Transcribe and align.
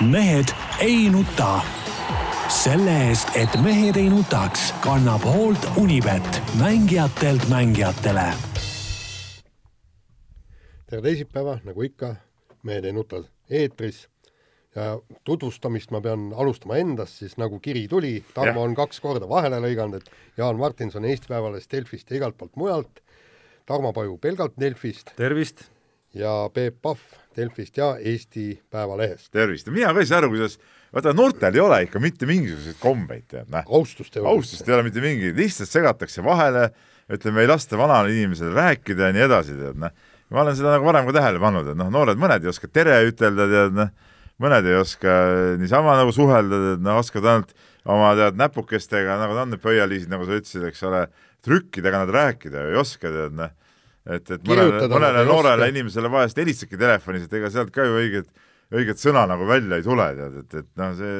mehed 0.00 0.48
ei 0.80 1.10
nuta. 1.10 1.60
selle 2.48 2.92
eest, 3.08 3.28
et 3.34 3.54
mehed 3.62 3.96
ei 3.96 4.08
nutaks, 4.08 4.74
kannab 4.84 5.22
hoolt 5.24 5.66
Unibet, 5.76 6.42
mängijatelt 6.58 7.48
mängijatele. 7.48 8.26
tere 10.86 11.02
teisipäeva, 11.02 11.58
nagu 11.64 11.82
ikka, 11.82 12.16
Mehed 12.62 12.84
ei 12.84 12.92
nuta 12.92 13.22
eetris 13.50 14.08
ja 14.74 14.98
tutvustamist 15.24 15.90
ma 15.90 16.00
pean 16.00 16.32
alustama 16.36 16.76
endast, 16.76 17.18
siis 17.20 17.36
nagu 17.36 17.60
kiri 17.60 17.88
tuli, 17.88 18.24
Tarmo 18.34 18.62
on 18.62 18.74
kaks 18.74 19.00
korda 19.00 19.28
vahele 19.28 19.60
lõiganud, 19.60 20.00
et 20.00 20.38
Jaan 20.38 20.58
Martinson 20.58 21.04
Eesti 21.04 21.28
Päevalehest, 21.28 21.70
Delfist 21.72 22.10
ja 22.10 22.16
igalt 22.16 22.38
poolt 22.38 22.56
mujalt, 22.56 23.02
Tarmo 23.66 23.92
Paju 23.92 24.18
pelgalt 24.18 24.58
Delfist 24.60 25.14
tervist! 25.16 25.73
Ja 26.14 26.32
Peep 26.54 26.80
Pahv 26.82 27.02
Delfist 27.36 27.76
ja 27.76 27.96
Eesti 27.98 28.62
Päevalehest. 28.70 29.32
tervist, 29.32 29.68
mina 29.74 29.92
ka 29.94 30.02
ei 30.02 30.06
saa 30.06 30.20
aru, 30.22 30.30
kuidas, 30.34 30.56
vaata 30.94 31.14
noortel 31.16 31.56
ei 31.56 31.62
ole 31.62 31.80
ikka 31.88 32.00
mitte 32.02 32.28
mingisuguseid 32.30 32.78
kombeid, 32.82 33.26
tead, 33.30 33.50
näh. 33.52 33.66
austust 33.66 34.16
ei 34.16 34.22
ole. 34.22 34.34
austust 34.36 34.68
ei 34.68 34.74
ole 34.76 34.86
mitte 34.86 35.02
mingit, 35.02 35.34
lihtsalt 35.38 35.72
segatakse 35.72 36.24
vahele, 36.24 36.68
ütleme, 37.12 37.42
ei 37.42 37.50
lasta 37.50 37.78
vanal 37.78 38.10
inimesel 38.12 38.54
rääkida 38.54 39.10
ja 39.10 39.16
nii 39.16 39.26
edasi, 39.26 39.58
tead, 39.58 39.80
noh. 39.82 39.94
ma 40.30 40.44
olen 40.44 40.58
seda 40.58 40.76
nagu 40.76 40.86
varem 40.86 41.10
ka 41.10 41.16
tähele 41.18 41.42
pannud, 41.42 41.72
et 41.74 41.80
noh, 41.82 41.90
noored 41.92 42.22
mõned 42.22 42.46
ei 42.46 42.52
oska 42.54 42.70
tere 42.70 43.00
ütelda, 43.08 43.48
tead, 43.50 43.76
noh, 43.80 43.90
mõned 44.42 44.70
ei 44.70 44.78
oska 44.78 45.18
niisama 45.58 45.98
nagu 45.98 46.14
suhelda, 46.14 46.62
tead, 46.70 46.86
noh, 46.86 47.02
oskavad 47.02 47.30
ainult 47.32 47.58
oma, 47.84 48.14
tead, 48.20 48.38
näpukestega, 48.38 49.18
nagu 49.20 49.34
ta 49.34 49.44
on, 49.44 49.52
need 49.56 49.66
pöialiisid, 49.66 50.14
nagu 50.14 50.26
sa 50.28 50.38
ütlesid, 50.38 50.70
eks 50.70 50.86
ole, 50.86 51.04
trükkidega 51.44 52.06
nad 52.06 52.14
rääkida 52.14 52.68
ei 52.70 52.78
oska, 52.80 53.10
tead, 53.10 53.34
noh. 53.42 53.52
Et, 54.04 54.30
et 54.36 54.48
mõnele, 54.48 54.88
mõnele 54.92 55.24
noorele 55.28 55.68
inimesele 55.72 56.10
vahest 56.12 56.38
helistadki 56.40 56.80
telefonis, 56.80 57.26
et 57.26 57.38
ega 57.40 57.50
sealt 57.52 57.72
ka 57.74 57.86
ju 57.88 57.96
õiget, 58.00 58.30
õiget 58.74 59.00
sõna 59.00 59.24
nagu 59.30 59.48
välja 59.48 59.80
ei 59.80 59.86
tule, 59.86 60.08
tead, 60.18 60.38
et, 60.42 60.56
et 60.60 60.70
noh, 60.80 60.94
see, 60.98 61.18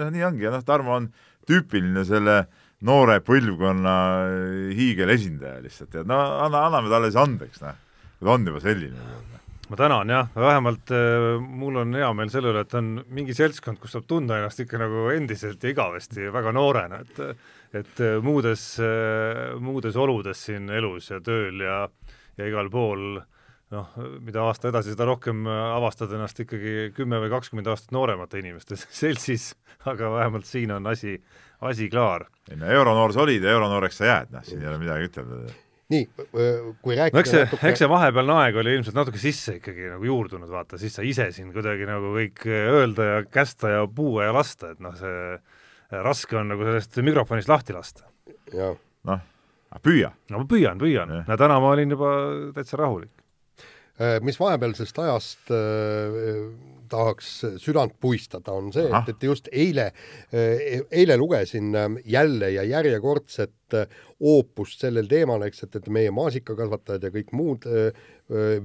noh, 0.00 0.12
nii 0.14 0.26
ongi. 0.28 0.46
Ja 0.46 0.54
noh, 0.54 0.64
Tarmo 0.66 0.96
on 0.96 1.10
tüüpiline 1.48 2.04
selle 2.08 2.44
noore 2.84 3.20
põlvkonna 3.24 3.94
hiigelesindaja 4.76 5.62
lihtsalt, 5.64 5.92
tead, 5.92 6.08
no 6.08 6.18
anna, 6.44 6.66
anname 6.68 6.92
talle 6.92 7.10
siis 7.12 7.20
andeks, 7.22 7.62
noh, 7.64 7.78
kui 8.18 8.28
ta 8.28 8.36
on 8.36 8.50
juba 8.50 8.64
selline. 8.64 9.08
ma 9.64 9.78
tänan 9.80 10.10
jah, 10.12 10.26
vähemalt 10.36 10.92
äh, 10.92 11.26
mul 11.40 11.80
on 11.80 11.96
hea 11.96 12.10
meel 12.12 12.32
selle 12.32 12.52
üle, 12.52 12.64
et 12.66 12.74
on 12.76 12.98
mingi 13.16 13.36
seltskond, 13.36 13.80
kus 13.80 13.96
saab 13.96 14.04
tunda 14.08 14.36
ennast 14.36 14.60
ikka 14.60 14.80
nagu 14.80 15.08
endiselt 15.14 15.64
ja 15.64 15.72
igavesti 15.72 16.28
väga 16.32 16.52
noorena, 16.52 17.00
et 17.00 17.22
et 17.74 18.02
äh, 18.02 18.16
muudes, 18.22 18.64
muudes 19.60 19.96
oludes 19.98 20.44
siin 20.46 20.70
elus 20.70 21.10
ja 21.10 21.20
tööl 21.24 21.62
ja, 21.64 21.84
ja 22.38 22.50
igal 22.50 22.70
pool 22.72 23.22
noh, 23.74 23.90
mida 24.24 24.44
aasta 24.44 24.70
edasi, 24.70 24.92
seda 24.94 25.06
rohkem 25.08 25.44
äh, 25.48 25.60
avastad 25.76 26.12
ennast 26.14 26.40
ikkagi 26.44 26.90
kümme 26.96 27.20
või 27.22 27.32
kakskümmend 27.32 27.70
aastat 27.72 27.94
nooremate 27.96 28.40
inimeste 28.42 28.78
seltsis, 29.02 29.52
aga 29.90 30.12
vähemalt 30.18 30.48
siin 30.48 30.74
on 30.76 30.86
asi, 30.90 31.18
asi 31.64 31.90
klaar. 31.92 32.28
ei 32.50 32.60
no 32.60 32.70
euronoor 32.70 33.14
sa 33.14 33.24
olid 33.24 33.44
ja 33.44 33.54
euronooreks 33.56 34.00
sa 34.00 34.10
jääd, 34.10 34.34
noh, 34.34 34.46
siin 34.46 34.62
ei 34.62 34.70
ole 34.70 34.80
midagi 34.82 35.10
ütelda. 35.10 35.40
nii, 35.94 36.06
kui 36.14 36.96
no 36.96 37.00
rääkida 37.00 37.24
eks 37.24 37.34
see, 37.34 37.42
natuke 37.46 37.72
eks 37.72 37.84
see 37.84 37.90
vahepealne 37.92 38.38
aeg 38.44 38.60
oli 38.62 38.78
ilmselt 38.78 38.96
natuke 38.98 39.20
sisse 39.20 39.58
ikkagi 39.60 39.90
nagu 39.92 40.08
juurdunud, 40.08 40.50
vaata, 40.50 40.80
siis 40.80 40.96
sa 40.96 41.04
ise 41.06 41.30
siin 41.34 41.52
kuidagi 41.54 41.88
nagu 41.88 42.14
kõik 42.16 42.46
öelda 42.48 43.10
ja 43.10 43.20
kästa 43.28 43.76
ja 43.78 43.84
puua 43.88 44.30
ja 44.30 44.36
lasta, 44.36 44.74
et 44.74 44.82
noh, 44.84 44.96
see 44.98 45.38
raske 45.90 46.36
on 46.38 46.52
nagu 46.52 46.64
sellest 46.66 46.96
mikrofonist 47.04 47.50
lahti 47.50 47.76
lasta. 47.76 48.08
ja 48.52 48.72
noh, 49.08 49.20
püüa. 49.82 50.12
no 50.30 50.42
ma 50.42 50.48
püüan, 50.48 50.80
püüan. 50.80 51.12
No 51.28 51.36
täna 51.40 51.58
ma 51.60 51.74
olin 51.74 51.94
juba 51.96 52.14
täitsa 52.56 52.80
rahulik. 52.80 53.12
Äh, 53.94 54.18
mis 54.26 54.38
vahepealsest 54.40 54.98
ajast 54.98 55.50
äh, 55.54 56.48
tahaks 56.94 57.34
südant 57.62 57.98
puistada, 58.00 58.54
on 58.54 58.72
see, 58.74 58.86
et, 58.86 59.12
et 59.14 59.28
just 59.28 59.50
eile 59.52 59.90
äh,, 59.90 60.80
eile 60.90 61.18
lugesin 61.20 61.74
äh, 61.74 61.90
jälle 62.16 62.54
ja 62.54 62.64
järjekordset 62.76 63.74
äh, 63.74 64.02
oopust 64.20 64.80
sellel 64.80 65.08
teemal, 65.10 65.42
eks, 65.46 65.64
et, 65.66 65.76
et 65.80 65.88
meie 65.92 66.12
maasikakasvatajad 66.14 67.08
ja 67.08 67.12
kõik 67.14 67.32
muud 67.36 67.66
äh, 67.68 68.04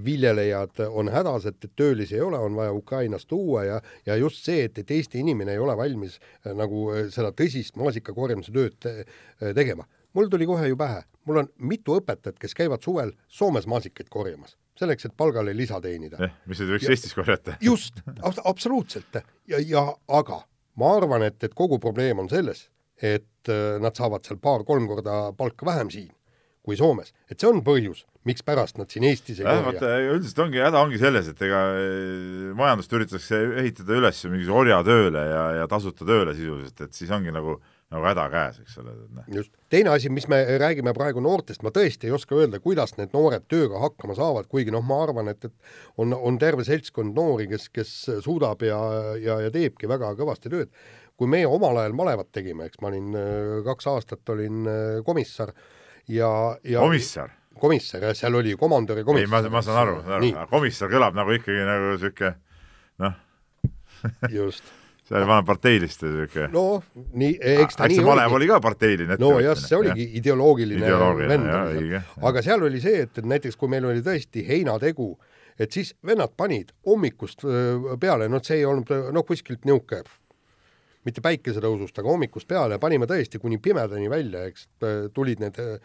viljelejad 0.06 0.84
on 0.88 1.12
hädas, 1.12 1.50
et, 1.50 1.60
et 1.66 1.76
töölisi 1.76 2.16
ei 2.16 2.24
ole, 2.24 2.40
on 2.40 2.56
vaja 2.56 2.74
Ukrainast 2.76 3.28
tuua 3.28 3.66
ja, 3.68 3.82
ja 4.06 4.16
just 4.20 4.46
see, 4.46 4.64
et, 4.70 4.78
et 4.80 4.92
Eesti 4.92 5.20
inimene 5.24 5.56
ei 5.56 5.64
ole 5.64 5.76
valmis 5.78 6.20
äh, 6.20 6.54
nagu 6.56 6.88
seda 7.14 7.34
tõsist 7.36 7.80
maasikakorjamise 7.80 8.56
tööd 8.56 8.78
te, 8.80 8.96
äh, 9.04 9.54
tegema. 9.56 9.88
mul 10.14 10.30
tuli 10.30 10.48
kohe 10.50 10.68
ju 10.72 10.78
pähe, 10.78 11.04
mul 11.26 11.44
on 11.44 11.52
mitu 11.58 11.98
õpetajat, 12.00 12.40
kes 12.40 12.56
käivad 12.58 12.86
suvel 12.86 13.14
Soomes 13.28 13.68
maasikaid 13.68 14.10
korjamas, 14.10 14.56
selleks, 14.80 15.10
et 15.10 15.16
palgale 15.18 15.54
lisa 15.56 15.80
teenida. 15.84 16.20
Eh, 16.24 16.36
mis 16.50 16.62
nüüd 16.62 16.76
võiks 16.76 16.88
Ja- 16.88 16.96
Eestis 16.96 17.16
korjata. 17.18 17.58
just 17.70 18.00
abs, 18.22 18.40
absoluutselt. 18.48 19.22
Ja, 19.50 19.60
ja 19.60 19.86
aga 20.20 20.44
ma 20.80 20.94
arvan, 20.98 21.26
et, 21.28 21.42
et 21.44 21.56
kogu 21.58 21.80
probleem 21.84 22.22
on 22.24 22.30
selles, 22.32 22.68
et 23.00 23.52
äh, 23.52 23.76
nad 23.84 23.96
saavad 23.96 24.26
seal 24.28 24.40
paar-kolm 24.44 24.88
korda 24.90 25.30
palka 25.38 25.68
vähem 25.68 25.92
siin 25.94 26.10
kui 26.70 26.78
Soomes, 26.78 27.14
et 27.32 27.40
see 27.40 27.48
on 27.50 27.62
põhjus, 27.66 28.04
mikspärast 28.28 28.78
nad 28.78 28.92
siin 28.92 29.06
Eestis 29.08 29.40
ei 29.40 29.48
jah, 29.48 29.62
korja. 29.66 29.94
üldiselt 30.12 30.42
ongi 30.44 30.60
häda 30.62 30.82
ongi 30.84 31.00
selles, 31.02 31.30
et 31.32 31.42
ega 31.48 31.62
eh, 31.80 32.50
majandust 32.58 32.94
üritatakse 32.94 33.40
ehitada 33.64 33.96
üles 33.98 34.20
mingisuguse 34.28 34.60
orjatööle 34.66 35.24
ja, 35.32 35.44
ja 35.62 35.68
tasuta 35.72 36.06
tööle 36.06 36.36
sisuliselt, 36.38 36.84
et 36.86 37.00
siis 37.00 37.12
ongi 37.16 37.34
nagu, 37.34 37.58
nagu 37.90 38.06
häda 38.06 38.26
käes, 38.30 38.60
eks 38.62 38.78
ole, 38.82 38.94
noh. 39.16 39.26
just, 39.34 39.52
teine 39.74 39.90
asi, 39.96 40.12
mis 40.14 40.28
me 40.30 40.38
räägime 40.62 40.94
praegu 40.94 41.24
noortest, 41.26 41.64
ma 41.66 41.72
tõesti 41.74 42.10
ei 42.10 42.14
oska 42.14 42.38
öelda, 42.38 42.60
kuidas 42.62 42.94
need 43.00 43.16
noored 43.16 43.48
tööga 43.50 43.82
hakkama 43.82 44.18
saavad, 44.18 44.50
kuigi 44.52 44.74
noh, 44.74 44.84
ma 44.86 45.00
arvan, 45.08 45.32
et, 45.32 45.50
et 45.50 46.02
on, 46.02 46.14
on 46.14 46.38
terve 46.42 46.66
seltskond 46.68 47.18
noori, 47.18 47.48
kes, 47.50 47.66
kes 47.74 47.94
suudab 48.26 48.62
ja, 48.66 48.78
ja, 49.18 49.40
ja 49.46 49.50
teebki 49.54 49.90
väga 49.90 50.14
kõvasti 50.20 50.54
tööd. 50.54 50.74
kui 51.20 51.28
meie 51.28 51.48
omal 51.52 51.82
ajal 51.82 51.98
malevat 51.98 52.30
tegime, 52.32 52.70
eks 52.70 52.80
ma 52.80 52.88
olin 52.94 53.16
äh, 53.18 53.58
kaks 53.66 53.90
aastat 53.92 54.30
olin 54.32 54.70
äh, 54.70 55.02
komissar 55.06 55.52
ja, 56.08 56.30
ja 56.64 56.80
komissar 56.80 57.34
komissar 57.60 58.06
jah, 58.06 58.16
seal 58.16 58.38
oli 58.40 58.54
komandör 58.56 59.02
ja 59.02 59.04
ei, 59.04 59.08
komissar. 59.10 59.50
ma, 59.50 59.56
ma 59.58 59.64
saan 59.66 59.82
aru, 59.82 59.98
saan 60.06 60.24
aru, 60.24 60.48
komissar 60.54 60.94
kõlab 60.94 61.18
nagu 61.18 61.34
ikkagi 61.36 61.66
nagu 61.68 61.98
sihuke 62.00 62.36
noh, 63.04 63.18
just. 64.38 64.64
See 65.10 65.18
oli 65.18 65.28
vana 65.30 65.46
parteiliste 65.46 66.12
sihuke 66.12 66.48
no,. 66.54 66.66
nii, 67.18 67.34
eks 67.40 67.80
ta 67.80 67.88
eks 67.88 67.96
nii 67.96 68.00
see 68.02 68.06
Malev 68.06 68.38
oli 68.38 68.50
ka 68.52 68.60
parteiline 68.64 69.18
no 69.22 69.32
jah, 69.42 69.58
see 69.58 69.78
oligi 69.80 70.06
ideoloogiline, 70.22 70.86
Ideoloogiline, 70.86 71.50
vend 71.74 72.26
aga 72.30 72.46
seal 72.46 72.64
oli 72.70 72.82
see, 72.84 73.06
et, 73.08 73.18
et 73.18 73.30
näiteks 73.34 73.58
kui 73.60 73.72
meil 73.72 73.90
oli 73.90 74.06
tõesti 74.06 74.46
heinategu, 74.48 75.10
et 75.60 75.74
siis 75.76 75.96
vennad 76.06 76.36
panid 76.38 76.72
hommikust 76.88 77.44
öö, 77.48 77.98
peale, 78.02 78.30
noh, 78.32 78.44
see 78.46 78.62
ei 78.62 78.68
olnud 78.70 78.94
noh, 79.16 79.26
kuskilt 79.28 79.66
niisugune 79.68 80.06
mitte 81.10 81.24
päikesetõusust, 81.26 81.98
aga 82.00 82.12
hommikust 82.14 82.48
peale 82.50 82.78
panime 82.82 83.10
tõesti 83.10 83.42
kuni 83.42 83.60
pimedani 83.64 84.10
välja, 84.12 84.46
eks. 84.50 84.68
Tulid 85.16 85.42
need 85.44 85.60
öö, 85.60 85.80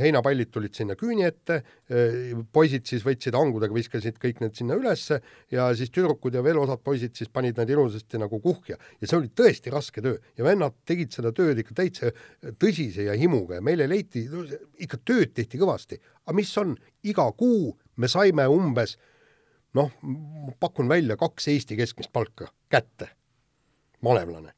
heinapallid 0.00 0.50
tulid 0.52 0.74
sinna 0.76 0.96
küüni 1.00 1.24
ette, 1.24 1.60
poisid 2.52 2.84
siis 2.88 3.04
võtsid 3.06 3.36
hangudega, 3.36 3.74
viskasid 3.74 4.18
kõik 4.20 4.42
need 4.42 4.58
sinna 4.58 4.76
ülesse 4.76 5.20
ja 5.52 5.70
siis 5.76 5.92
tüdrukud 5.94 6.36
ja 6.36 6.42
veel 6.44 6.60
osad 6.60 6.82
poisid 6.84 7.16
siis 7.16 7.32
panid 7.32 7.58
need 7.60 7.72
ilusasti 7.72 8.20
nagu 8.20 8.40
kuhja. 8.44 8.76
Ja 9.00 9.08
see 9.08 9.18
oli 9.18 9.32
tõesti 9.32 9.72
raske 9.72 10.04
töö. 10.04 10.18
Ja 10.36 10.44
vennad 10.44 10.76
tegid 10.88 11.14
seda 11.16 11.32
tööd 11.36 11.62
ikka 11.62 11.78
täitsa 11.80 12.12
tõsise 12.60 13.08
ja 13.08 13.16
himuga 13.18 13.58
ja 13.58 13.64
meile 13.64 13.88
leiti, 13.88 14.26
ikka 14.84 15.00
tööd 15.04 15.34
tehti 15.34 15.60
kõvasti, 15.60 16.00
aga 16.26 16.36
mis 16.36 16.52
on, 16.60 16.76
iga 17.08 17.26
kuu 17.32 17.72
me 17.96 18.10
saime 18.10 18.46
umbes 18.50 18.98
noh, 19.74 19.90
pakun 20.60 20.90
välja 20.90 21.16
kaks 21.18 21.48
Eesti 21.54 21.78
keskmist 21.80 22.12
palka 22.12 22.52
kätte 22.70 23.14
malevlane. 24.04 24.52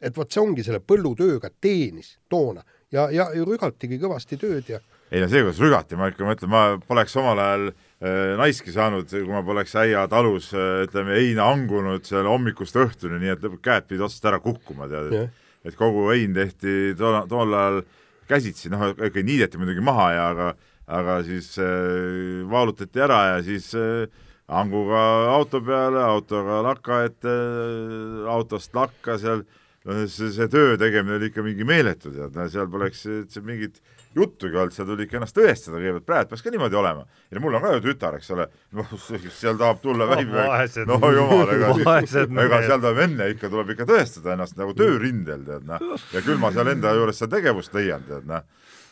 et 0.00 0.16
vot 0.16 0.32
see 0.32 0.40
ongi 0.40 0.64
selle 0.64 0.80
põllutööga 0.80 1.50
teenis 1.60 2.14
toona 2.28 2.64
ja, 2.92 3.10
ja 3.12 3.28
rügatigi 3.34 4.00
kõvasti 4.00 4.38
tööd 4.40 4.72
ja 4.72 4.80
ei 5.10 5.20
no 5.20 5.26
see, 5.26 5.42
kuidas 5.42 5.58
rügati, 5.58 5.98
ma 5.98 6.10
ikka 6.12 6.26
mõtlen, 6.26 6.50
ma 6.52 6.62
poleks 6.86 7.16
omal 7.18 7.40
ajal 7.42 7.64
äh, 7.70 8.36
naiski 8.38 8.72
saanud, 8.74 9.10
kui 9.10 9.32
ma 9.32 9.42
poleks 9.46 9.74
äia 9.82 10.04
talus 10.10 10.52
äh, 10.54 10.84
ütleme 10.86 11.16
heina 11.18 11.48
hangunud 11.50 12.06
seal 12.06 12.28
hommikust 12.30 12.78
õhtuni, 12.78 13.18
nii 13.18 13.34
et 13.34 13.46
käed 13.64 13.88
pidid 13.90 14.06
otsast 14.06 14.28
ära 14.30 14.38
kukkuma, 14.42 14.86
tead, 14.90 15.10
Jah. 15.16 15.32
et 15.66 15.78
kogu 15.78 16.06
hein 16.12 16.36
tehti 16.36 16.94
tol, 16.98 17.18
tol 17.30 17.58
ajal 17.58 17.82
käsitsi, 18.30 18.70
noh, 18.70 18.92
niideti 18.94 19.58
muidugi 19.58 19.82
maha 19.82 20.10
ja 20.14 20.28
aga 20.30 20.50
aga 20.90 21.20
siis 21.26 21.54
äh, 21.62 22.42
vaalutati 22.50 23.02
ära 23.02 23.20
ja 23.34 23.42
siis 23.46 23.70
äh, 23.78 24.06
hanguga 24.50 25.00
auto 25.30 25.60
peale, 25.62 26.02
autoga 26.02 26.60
laka 26.66 27.04
ette, 27.06 27.36
autost 28.30 28.74
lakka 28.74 29.16
seal, 29.20 29.44
no 29.86 30.02
see, 30.10 30.32
see 30.34 30.50
töö 30.50 30.76
tegemine 30.80 31.20
oli 31.20 31.30
ikka 31.30 31.44
mingi 31.46 31.66
meeletu, 31.66 32.12
tead, 32.14 32.36
seal 32.52 32.68
poleks 32.72 33.04
üldse 33.08 33.42
mingit 33.46 33.78
juttugi 34.16 34.58
olnud, 34.58 34.74
seal 34.74 34.88
tuli 34.88 35.06
ikka 35.06 35.20
ennast 35.20 35.36
tõestada 35.38 35.78
kõigepealt, 35.78 36.06
praegu 36.08 36.32
peaks 36.32 36.42
ka 36.42 36.50
niimoodi 36.50 36.78
olema. 36.80 37.04
ja 37.30 37.42
mul 37.42 37.54
on 37.54 37.62
ka 37.62 37.74
ju 37.76 37.82
tütar, 37.84 38.16
eks 38.18 38.30
ole, 38.34 38.48
noh, 38.74 38.94
seal 39.38 39.58
tahab 39.60 39.82
tulla 39.84 40.08
väim, 40.10 40.32
vaesed 40.34 40.90
no 40.90 40.98
jumal, 41.14 41.54
ega 41.54 41.70
ega 42.26 42.62
seal 42.66 42.82
tuleb 42.82 43.04
enne 43.06 43.30
ikka 43.36 43.52
tuleb 43.52 43.70
ikka 43.76 43.86
tõestada 43.92 44.34
ennast 44.34 44.58
nagu 44.58 44.74
töörindel, 44.78 45.46
tead 45.46 45.68
noh, 45.70 45.86
ja 46.10 46.24
küll 46.26 46.42
ma 46.42 46.50
seal 46.56 46.74
enda 46.74 46.96
juures 46.98 47.22
seda 47.22 47.38
tegevust 47.38 47.76
leian, 47.78 48.02
tead 48.08 48.26
noh, 48.26 48.42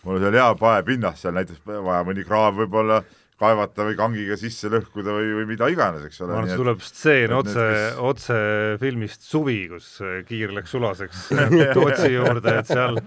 mul 0.04 0.20
on 0.20 0.28
seal 0.28 0.38
hea 0.38 0.52
paepinnas 0.62 1.24
seal 1.24 1.34
näiteks 1.34 1.66
vaja 1.66 2.04
mõni 2.06 2.22
kraav 2.28 2.62
võib-olla 2.62 3.02
kaevata 3.38 3.86
või 3.86 3.96
kangiga 3.98 4.36
sisse 4.38 4.70
lõhkuda 4.72 5.14
või, 5.14 5.28
või 5.36 5.46
mida 5.52 5.68
iganes, 5.70 6.04
eks 6.08 6.22
ole. 6.24 6.32
ma 6.32 6.40
arvan, 6.40 6.50
et 6.50 6.58
tuleb 6.58 6.80
stseen 6.82 7.34
otse, 7.36 7.66
kes... 7.70 8.00
otse 8.10 8.38
filmist 8.82 9.26
Suvi, 9.28 9.58
kus 9.70 9.90
Kiir 10.28 10.54
läks 10.56 10.74
sulaseks 10.74 11.28
Tootsi 11.76 12.10
juurde, 12.16 12.56
et 12.62 12.70
seal, 12.70 12.98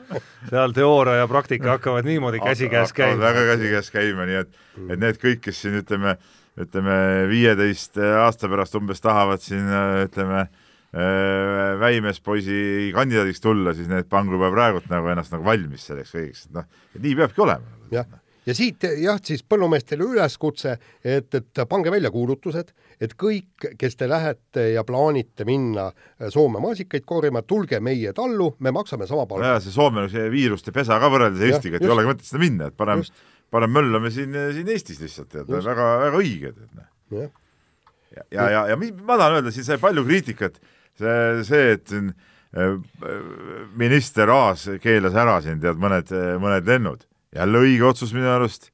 seal 0.48 0.75
teooria 0.78 1.22
ja 1.22 1.28
praktika 1.31 1.75
hakkavad 1.75 2.07
niimoodi 2.07 2.39
käsikäes 2.44 2.95
käima. 2.95 3.19
väga 3.25 3.44
käsikäes 3.54 3.92
käima, 3.92 4.30
nii 4.30 4.39
et, 4.45 4.56
et 4.88 5.04
need 5.04 5.19
kõik, 5.22 5.44
kes 5.50 5.62
siin 5.66 5.81
ütleme, 5.81 6.16
ütleme 6.62 6.98
viieteist 7.31 8.00
aasta 8.00 8.51
pärast 8.51 8.80
umbes 8.80 9.04
tahavad 9.04 9.44
siin 9.44 9.68
ütleme 10.06 10.45
äh, 10.45 11.75
väimespoisi 11.83 12.94
kandidaadiks 12.95 13.44
tulla, 13.44 13.75
siis 13.75 13.92
need 13.92 14.07
pangu 14.12 14.39
juba 14.39 14.54
praegult 14.56 14.88
nagu 14.92 15.12
ennast 15.12 15.36
nagu 15.36 15.44
valmis 15.48 15.92
selleks 15.92 16.16
kõigeks, 16.16 16.48
et 16.48 16.60
noh, 16.62 16.72
nii 17.04 17.19
peabki 17.19 17.50
olema. 17.50 17.80
jah 17.92 18.20
ja 18.45 18.55
siit 18.57 18.85
jah, 19.01 19.19
siis 19.23 19.43
põllumeestele 19.47 20.05
üleskutse, 20.05 20.75
et, 21.03 21.33
et 21.38 21.61
pange 21.69 21.91
välja 21.93 22.11
kuulutused, 22.13 22.71
et 23.01 23.13
kõik, 23.19 23.67
kes 23.79 23.97
te 23.99 24.07
lähete 24.09 24.67
ja 24.73 24.83
plaanite 24.88 25.45
minna 25.47 25.89
Soome 26.33 26.61
maasikaid 26.63 27.05
korjama, 27.07 27.43
tulge 27.47 27.79
meie 27.83 28.13
tallu, 28.17 28.51
me 28.59 28.73
maksame 28.75 29.07
sama 29.09 29.27
palka. 29.29 29.53
ja 29.55 29.59
see 29.63 29.73
Soome 29.73 30.07
see 30.11 30.29
viiruste 30.33 30.73
pesa 30.75 30.99
ka 31.01 31.11
võrreldes 31.13 31.45
Eestiga, 31.51 31.77
et 31.77 31.85
ei 31.85 31.93
olegi 31.93 32.13
mõtet 32.13 32.29
sinna 32.29 32.43
minna, 32.45 32.71
et 32.71 32.77
parem, 32.77 33.05
parem 33.53 33.77
möllame 33.77 34.11
siin, 34.13 34.35
siin 34.55 34.73
Eestis 34.73 35.01
lihtsalt, 35.03 35.31
tead, 35.35 35.51
väga, 35.51 35.94
väga 36.07 36.23
õige, 36.23 36.55
tead. 36.57 36.81
Noh. 36.81 36.89
ja, 37.21 37.29
ja, 38.17 38.25
ja, 38.31 38.49
ja, 38.49 38.65
ja 38.73 38.81
ma 38.81 39.19
tahan 39.19 39.39
öelda, 39.39 39.53
siin 39.53 39.67
sai 39.67 39.79
palju 39.81 40.05
kriitikat, 40.07 40.59
see, 40.97 41.21
see, 41.45 41.71
et 41.77 41.85
siin 41.94 42.09
äh, 42.57 42.75
minister 43.77 44.33
Aas 44.33 44.65
keelas 44.81 45.17
ära 45.17 45.37
siin 45.45 45.61
tead 45.61 45.77
mõned, 45.81 46.09
mõned 46.41 46.73
lennud 46.73 47.07
jälle 47.36 47.63
õige 47.66 47.88
otsus 47.88 48.13
minu 48.16 48.30
arust. 48.31 48.69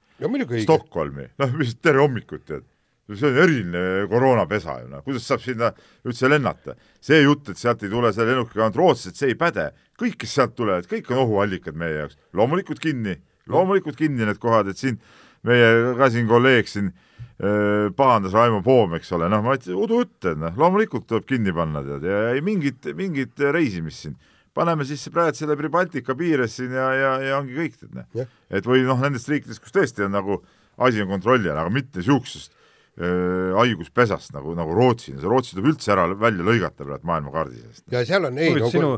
Stockholmi, 0.65 1.27
noh, 1.37 1.53
mis 1.59 1.75
tere 1.81 2.01
hommikut, 2.01 2.43
tead. 2.47 2.65
see 3.07 3.29
on 3.29 3.37
eriline 3.39 3.81
koroonapesa 4.11 4.81
ju, 4.81 4.89
noh, 4.91 5.03
kuidas 5.05 5.23
saab 5.29 5.39
sinna 5.39 5.69
üldse 6.03 6.27
lennata. 6.27 6.75
see 6.99 7.21
jutt, 7.21 7.49
et 7.53 7.57
sealt 7.57 7.83
ei 7.85 7.89
tule 7.89 8.11
selle 8.13 8.33
lennukiga 8.33 8.65
ainult 8.65 8.79
rootslased, 8.81 9.15
see 9.15 9.31
ei 9.31 9.37
päde. 9.39 9.71
kõik, 9.99 10.17
kes 10.23 10.33
sealt 10.39 10.55
tulevad, 10.57 10.89
kõik 10.89 11.11
on 11.13 11.23
ohuallikad 11.23 11.77
meie 11.77 12.01
jaoks. 12.01 12.17
loomulikult 12.33 12.81
kinni, 12.83 13.15
loomulikult 13.47 13.95
kinni 13.95 14.25
need 14.25 14.41
kohad, 14.41 14.73
et 14.73 14.77
siin 14.77 14.97
meie 15.43 15.93
ka 15.95 16.09
siin 16.09 16.27
kolleeg 16.27 16.67
siin 16.67 16.89
öö, 17.37 17.91
pahandas 17.95 18.33
Raimo 18.33 18.63
Poom, 18.65 18.97
eks 18.97 19.11
ole, 19.13 19.29
noh, 19.29 19.43
ma 19.45 19.55
ütlesin, 19.55 19.77
udujutt, 19.77 20.17
et 20.25 20.41
noh, 20.41 20.57
loomulikult 20.57 21.05
tuleb 21.07 21.29
kinni 21.29 21.53
panna, 21.53 21.85
tead, 21.85 22.09
ja 22.09 22.23
ei 22.33 22.41
mingit, 22.41 22.89
mingit 22.97 23.37
reisimist 23.53 24.07
siin 24.07 24.17
paneme 24.57 24.85
siis 24.89 25.05
praegu 25.13 25.37
selle 25.37 25.57
Pribaltika 25.59 26.15
piires 26.17 26.57
siin 26.57 26.73
ja, 26.75 26.91
ja, 26.97 27.15
ja 27.29 27.39
ongi 27.39 27.57
kõik, 27.57 27.79
tead 27.81 27.97
noh. 28.01 28.29
et 28.49 28.67
või 28.67 28.85
noh, 28.87 28.99
nendest 29.01 29.29
riikidest, 29.31 29.63
kus 29.63 29.75
tõesti 29.75 30.07
on 30.07 30.15
nagu 30.17 30.41
asi 30.83 31.01
on 31.01 31.09
kontrolli 31.09 31.49
all, 31.49 31.61
aga 31.63 31.73
mitte 31.73 32.01
niisugusest 32.01 32.57
haiguspesast 32.97 34.33
nagu, 34.33 34.55
nagu 34.57 34.73
Rootsi, 34.73 35.13
see 35.13 35.29
Rootsi 35.29 35.53
tuleb 35.53 35.69
üldse 35.73 35.93
ära, 35.93 36.07
välja 36.17 36.45
lõigata 36.45 36.81
praegu 36.81 37.05
maailmakaardi 37.05 37.59
seest. 37.61 37.83
ja 37.93 38.01
seal 38.09 38.25
on 38.25 38.39
ei 38.41 38.55
no, 38.55 38.71
sinu, 38.73 38.89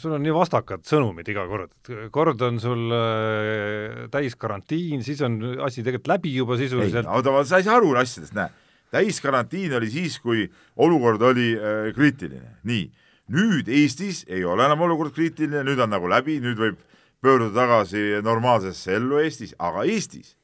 sul 0.00 0.16
on 0.16 0.24
nii 0.24 0.32
vastakad 0.32 0.86
sõnumid 0.88 1.28
iga 1.28 1.44
kord, 1.50 1.68
et 1.68 2.08
kord 2.14 2.40
on 2.48 2.62
sul 2.62 2.94
äh, 2.96 4.06
täiskarantiin, 4.14 5.04
siis 5.04 5.20
on 5.26 5.36
asi 5.66 5.84
tegelikult 5.84 6.14
läbi 6.14 6.32
juba 6.38 6.56
sisuliselt. 6.60 7.10
oota, 7.12 7.36
sa 7.44 7.60
ei 7.60 7.68
saa 7.68 7.76
aru 7.76 7.92
asjadest, 8.00 8.32
näe. 8.38 8.48
täiskarantiin 8.96 9.76
oli 9.76 9.92
siis, 9.92 10.16
kui 10.24 10.48
olukord 10.80 11.28
oli 11.28 11.52
äh, 11.58 11.90
kriitiline, 11.92 12.56
nii 12.64 12.86
nüüd 13.32 13.68
Eestis 13.68 14.24
ei 14.28 14.44
ole 14.44 14.66
enam 14.66 14.84
olukord 14.84 15.14
kriitiline, 15.16 15.64
nüüd 15.64 15.80
on 15.80 15.92
nagu 15.92 16.08
läbi, 16.10 16.38
nüüd 16.44 16.60
võib 16.60 16.80
pöörduda 17.24 17.54
tagasi 17.56 18.20
normaalsesse 18.24 18.98
ellu 18.98 19.20
Eestis, 19.22 19.54
aga 19.58 19.86
Eestis, 19.88 20.34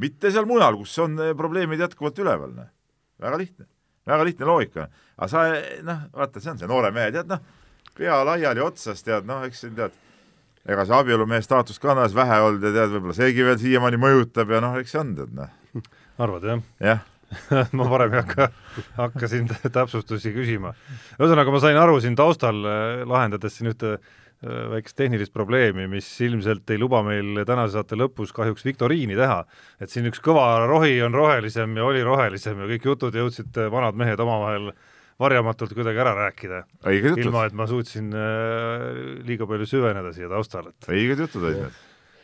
mitte 0.00 0.32
seal 0.34 0.48
mujal, 0.50 0.78
kus 0.80 0.96
on 1.04 1.18
eh, 1.22 1.34
probleemid 1.38 1.82
jätkuvalt 1.84 2.18
üleval, 2.18 2.54
noh. 2.56 2.70
väga 3.22 3.38
lihtne, 3.38 3.68
väga 4.10 4.26
lihtne 4.30 4.48
loogika. 4.50 4.88
aga 5.16 5.28
sa, 5.30 5.44
noh, 5.86 6.06
vaata, 6.14 6.42
see 6.42 6.54
on 6.54 6.62
see 6.62 6.70
noore 6.70 6.90
mehe, 6.94 7.12
tead, 7.14 7.30
noh, 7.30 7.44
pea 7.94 8.18
laiali 8.26 8.64
otsas, 8.64 9.04
tead, 9.06 9.28
noh, 9.30 9.46
eks 9.46 9.62
siin 9.62 9.78
tead, 9.78 9.94
ega 10.66 10.86
see 10.88 10.98
abielumehe 10.98 11.42
staatus 11.44 11.78
ka 11.78 11.94
on 11.94 12.02
vähe 12.02 12.42
olnud 12.48 12.66
ja 12.66 12.74
tead, 12.80 12.96
võib-olla 12.96 13.18
seegi 13.20 13.46
veel 13.46 13.60
siiamaani 13.62 14.02
mõjutab 14.02 14.50
ja 14.50 14.62
noh, 14.64 14.78
eks 14.82 14.96
see 14.96 15.04
on, 15.04 15.14
tead, 15.20 15.34
noh. 15.38 15.82
arvad, 16.18 16.50
jah? 16.50 16.70
jah 16.82 17.10
ma 17.78 17.86
varem 17.90 18.14
ei 18.14 18.22
hakka, 18.22 18.48
hakka 18.98 19.30
siin 19.30 19.48
täpsustusi 19.48 20.32
küsima. 20.34 20.74
ühesõnaga, 21.18 21.54
ma 21.54 21.62
sain 21.62 21.78
aru 21.80 22.00
siin 22.02 22.16
taustal, 22.18 22.60
äh, 22.68 23.02
lahendades 23.08 23.58
siin 23.58 23.70
ühte 23.72 23.94
äh, 23.96 24.64
väikest 24.74 24.98
tehnilist 25.00 25.34
probleemi, 25.34 25.86
mis 25.90 26.08
ilmselt 26.24 26.70
ei 26.74 26.80
luba 26.80 27.02
meil 27.06 27.44
tänase 27.48 27.78
saate 27.78 27.98
lõpus 27.98 28.34
kahjuks 28.36 28.66
viktoriini 28.66 29.18
teha. 29.18 29.42
et 29.80 29.92
siin 29.92 30.10
üks 30.10 30.22
kõva 30.24 30.66
rohi 30.68 30.96
on 31.04 31.14
rohelisem 31.14 31.76
ja 31.78 31.86
oli 31.86 32.04
rohelisem 32.06 32.60
ja 32.64 32.70
kõik 32.74 32.90
jutud 32.92 33.16
jõudsid 33.22 33.62
äh, 33.62 33.70
vanad 33.72 33.98
mehed 33.98 34.20
omavahel 34.20 34.72
varjamatult 35.20 35.70
kuidagi 35.76 36.00
ära 36.02 36.14
rääkida. 36.18 36.64
ilma, 36.90 37.44
et 37.46 37.52
ma 37.54 37.68
suutsin 37.70 38.08
liiga 39.22 39.46
palju 39.46 39.68
süveneda 39.70 40.10
siia 40.12 40.26
taustale, 40.28 40.72
et 40.74 40.88
õiged 40.90 41.22
jutud 41.22 41.44
olid 41.44 41.60
need. 41.60 41.76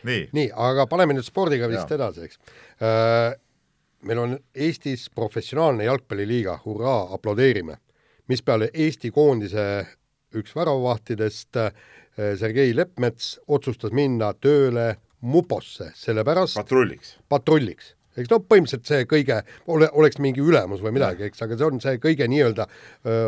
nii. 0.09 0.25
nii, 0.35 0.49
aga 0.71 0.89
paneme 0.91 1.15
nüüd 1.15 1.29
spordiga 1.29 1.71
vist 1.71 1.87
ja. 1.87 2.01
edasi, 2.01 2.27
eks 2.27 2.41
äh, 2.83 3.39
meil 4.03 4.19
on 4.19 4.39
Eestis 4.55 5.09
professionaalne 5.15 5.85
jalgpalliliiga, 5.85 6.59
hurraa, 6.65 7.15
aplodeerime. 7.15 7.77
mispeale 8.29 8.71
Eesti 8.75 9.11
koondise 9.11 9.87
üks 10.39 10.55
väravavahtidest, 10.55 11.57
eh, 11.57 11.73
Sergei 12.39 12.77
Leppmets, 12.77 13.41
otsustas 13.49 13.91
minna 13.93 14.33
tööle 14.35 14.97
muposse, 15.21 15.91
sellepärast 15.95 16.55
patrulliks. 16.55 17.19
patrulliks 17.29 17.95
eks 18.17 18.31
noh, 18.31 18.43
põhimõtteliselt 18.43 18.87
see 18.87 19.05
kõige, 19.05 19.43
ole, 19.67 19.89
oleks 19.93 20.19
mingi 20.19 20.41
ülemus 20.41 20.81
või 20.83 20.93
midagi, 20.93 21.25
eks, 21.25 21.43
aga 21.43 21.57
see 21.57 21.67
on 21.67 21.81
see 21.81 21.99
kõige 22.03 22.27
nii-öelda 22.29 22.67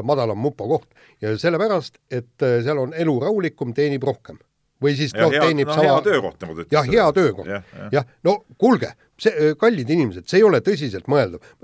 madalam 0.05 0.39
mupo 0.39 0.67
koht 0.69 0.89
ja 1.23 1.37
sellepärast, 1.39 1.99
et 2.11 2.35
seal 2.39 2.79
on 2.79 2.95
elu 2.95 3.15
rahulikum, 3.21 3.73
teenib 3.75 4.03
rohkem 4.03 4.39
või 4.83 4.95
siis 4.99 5.15
noh, 5.17 5.33
teenib 5.33 5.71
no, 5.71 5.77
sama 5.77 5.87
hea 5.89 6.03
töökoht, 6.07 6.37
nagu 6.43 6.57
ta 6.57 6.65
ütles. 6.65 6.75
jah, 6.75 6.89
hea 6.91 7.07
töökoht 7.17 7.49
ja,. 7.49 7.61
jah 7.63 7.87
ja. 7.87 7.91
ja., 8.01 8.03
no 8.27 8.35
kuulge, 8.61 8.93
see, 9.21 9.53
kallid 9.61 9.93
inimesed, 9.95 10.27
see 10.31 10.41
ei 10.41 10.47
ole 10.47 10.63
tõsiseltmõeldav. 10.65 11.55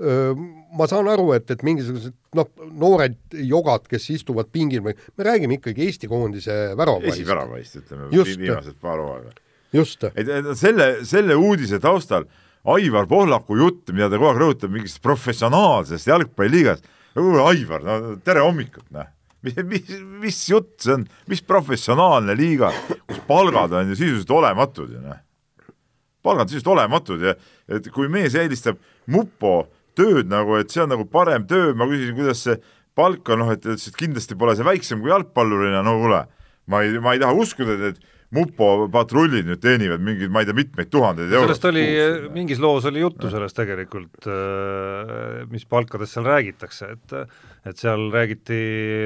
Ma 0.79 0.87
saan 0.89 1.09
aru, 1.11 1.31
et, 1.37 1.49
et 1.53 1.63
mingisugused 1.65 2.13
noh, 2.37 2.49
noored 2.79 3.17
jogad, 3.49 3.87
kes 3.89 4.09
istuvad 4.15 4.51
pingil 4.53 4.83
või, 4.85 4.95
me 5.17 5.27
räägime 5.27 5.59
ikkagi 5.59 5.87
Eesti 5.87 6.09
koondise 6.11 6.57
väravavaist. 6.77 7.15
esiväravaist, 7.15 7.79
ütleme, 7.83 8.11
viimased 8.13 8.79
paar 8.81 9.01
hooaega. 9.03 9.35
just. 9.75 10.07
et 10.13 10.53
selle, 10.59 10.91
selle 11.09 11.37
uudise 11.37 11.81
taustal 11.83 12.27
Aivar 12.69 13.07
Pohlaku 13.07 13.55
jutt, 13.55 13.85
mida 13.93 14.09
ta 14.11 14.17
kogu 14.17 14.33
aeg 14.33 14.41
rõhutab 14.41 14.73
mingist 14.73 14.99
professionaalsest 15.01 16.09
jalgpalliliigast, 16.09 16.89
Aivar, 17.19 17.83
no 17.83 18.17
tere 18.23 18.43
hommikut, 18.45 18.85
noh 18.93 19.07
mis, 19.45 19.89
mis, 20.23 20.43
jutt 20.51 20.75
see 20.83 20.97
on, 20.97 21.07
mis 21.31 21.41
professionaalne 21.45 22.35
liiga, 22.37 22.71
kus 23.07 23.21
palgad 23.29 23.73
on 23.79 23.93
ju 23.93 23.99
sisuliselt 23.99 24.31
olematud 24.35 24.93
ju 24.95 25.01
noh. 25.03 25.19
palgad 26.25 26.47
on 26.47 26.53
sisuliselt 26.53 26.73
olematud 26.75 27.27
ja 27.27 27.35
et 27.71 27.89
kui 27.95 28.09
mees 28.11 28.35
eelistab 28.35 28.79
mupo 29.07 29.69
tööd 29.99 30.29
nagu, 30.31 30.59
et 30.59 30.71
see 30.71 30.83
on 30.83 30.93
nagu 30.93 31.07
parem 31.11 31.47
töö, 31.49 31.73
ma 31.77 31.87
küsisin, 31.89 32.15
kuidas 32.17 32.43
see 32.45 32.59
palk 32.99 33.31
on, 33.33 33.43
noh, 33.43 33.55
et, 33.55 33.65
et 33.65 33.97
kindlasti 33.99 34.37
pole 34.39 34.55
see 34.57 34.67
väiksem 34.67 35.03
kui 35.03 35.11
jalgpallurina, 35.11 35.81
no 35.85 35.97
kuule, 36.01 36.23
ma 36.71 36.85
ei, 36.85 36.95
ma 37.03 37.15
ei 37.15 37.21
taha 37.23 37.35
uskuda, 37.35 37.77
et 37.89 37.99
mupo 38.35 38.87
patrullid 38.93 39.47
nüüd 39.47 39.61
teenivad 39.63 40.03
mingeid, 40.05 40.31
ma 40.33 40.43
ei 40.43 40.49
tea, 40.49 40.57
mitmeid 40.57 40.91
tuhandeid 40.93 41.31
eurosid. 41.31 41.47
sellest 41.47 41.69
oli, 41.71 41.85
mingis 42.35 42.61
loos 42.61 42.85
oli 42.89 43.01
juttu 43.01 43.31
sellest 43.31 43.57
tegelikult, 43.57 44.27
äh, 44.29 45.47
mis 45.49 45.65
palkadest 45.69 46.17
seal 46.17 46.27
räägitakse, 46.29 46.91
et 46.93 47.17
et 47.67 47.77
seal 47.77 48.07
räägiti 48.13 48.59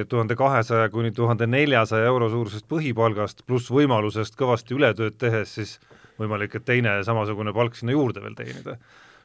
tuhande 0.09 0.35
kahesaja 0.37 0.89
kuni 0.93 1.11
tuhande 1.11 1.47
neljasaja 1.49 2.05
euro 2.09 2.29
suurusest 2.29 2.67
põhipalgast, 2.69 3.45
pluss 3.47 3.71
võimalusest 3.73 4.37
kõvasti 4.39 4.77
ületööd 4.77 5.17
tehes 5.17 5.55
siis 5.57 5.79
võimalik, 6.19 6.55
et 6.55 6.65
teine 6.65 6.99
samasugune 7.05 7.53
palk 7.53 7.75
sinna 7.75 7.95
juurde 7.95 8.21
veel 8.21 8.35
teenida. 8.37 8.77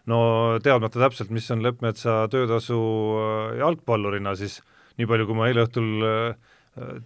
no 0.08 0.18
teadmata 0.64 1.00
täpselt, 1.02 1.30
mis 1.30 1.50
on 1.52 1.62
Leppmetsa 1.62 2.22
töötasu 2.32 2.78
äh, 2.78 3.58
jalgpallurina, 3.60 4.34
siis 4.36 4.62
nii 4.98 5.06
palju, 5.06 5.26
kui 5.28 5.36
ma 5.36 5.50
eile 5.50 5.66
õhtul 5.66 6.06
äh, 6.08 6.54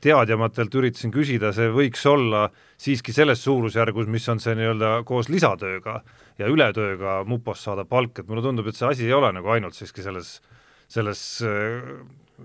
teadjamatelt 0.00 0.74
üritasin 0.74 1.12
küsida, 1.14 1.52
see 1.54 1.70
võiks 1.72 2.04
olla 2.08 2.46
siiski 2.80 3.14
selles 3.14 3.42
suurusjärgus, 3.44 4.08
mis 4.10 4.28
on 4.28 4.40
see 4.42 4.54
nii-öelda 4.58 4.94
koos 5.08 5.30
lisatööga 5.32 6.00
ja 6.38 6.48
ületööga 6.50 7.22
mupos 7.28 7.62
saada 7.64 7.84
palk, 7.88 8.18
et 8.18 8.28
mulle 8.28 8.44
tundub, 8.44 8.68
et 8.68 8.78
see 8.78 8.88
asi 8.88 9.08
ei 9.08 9.16
ole 9.16 9.32
nagu 9.34 9.52
ainult 9.54 9.76
siiski 9.76 10.04
selles, 10.04 10.36
selles 10.92 11.42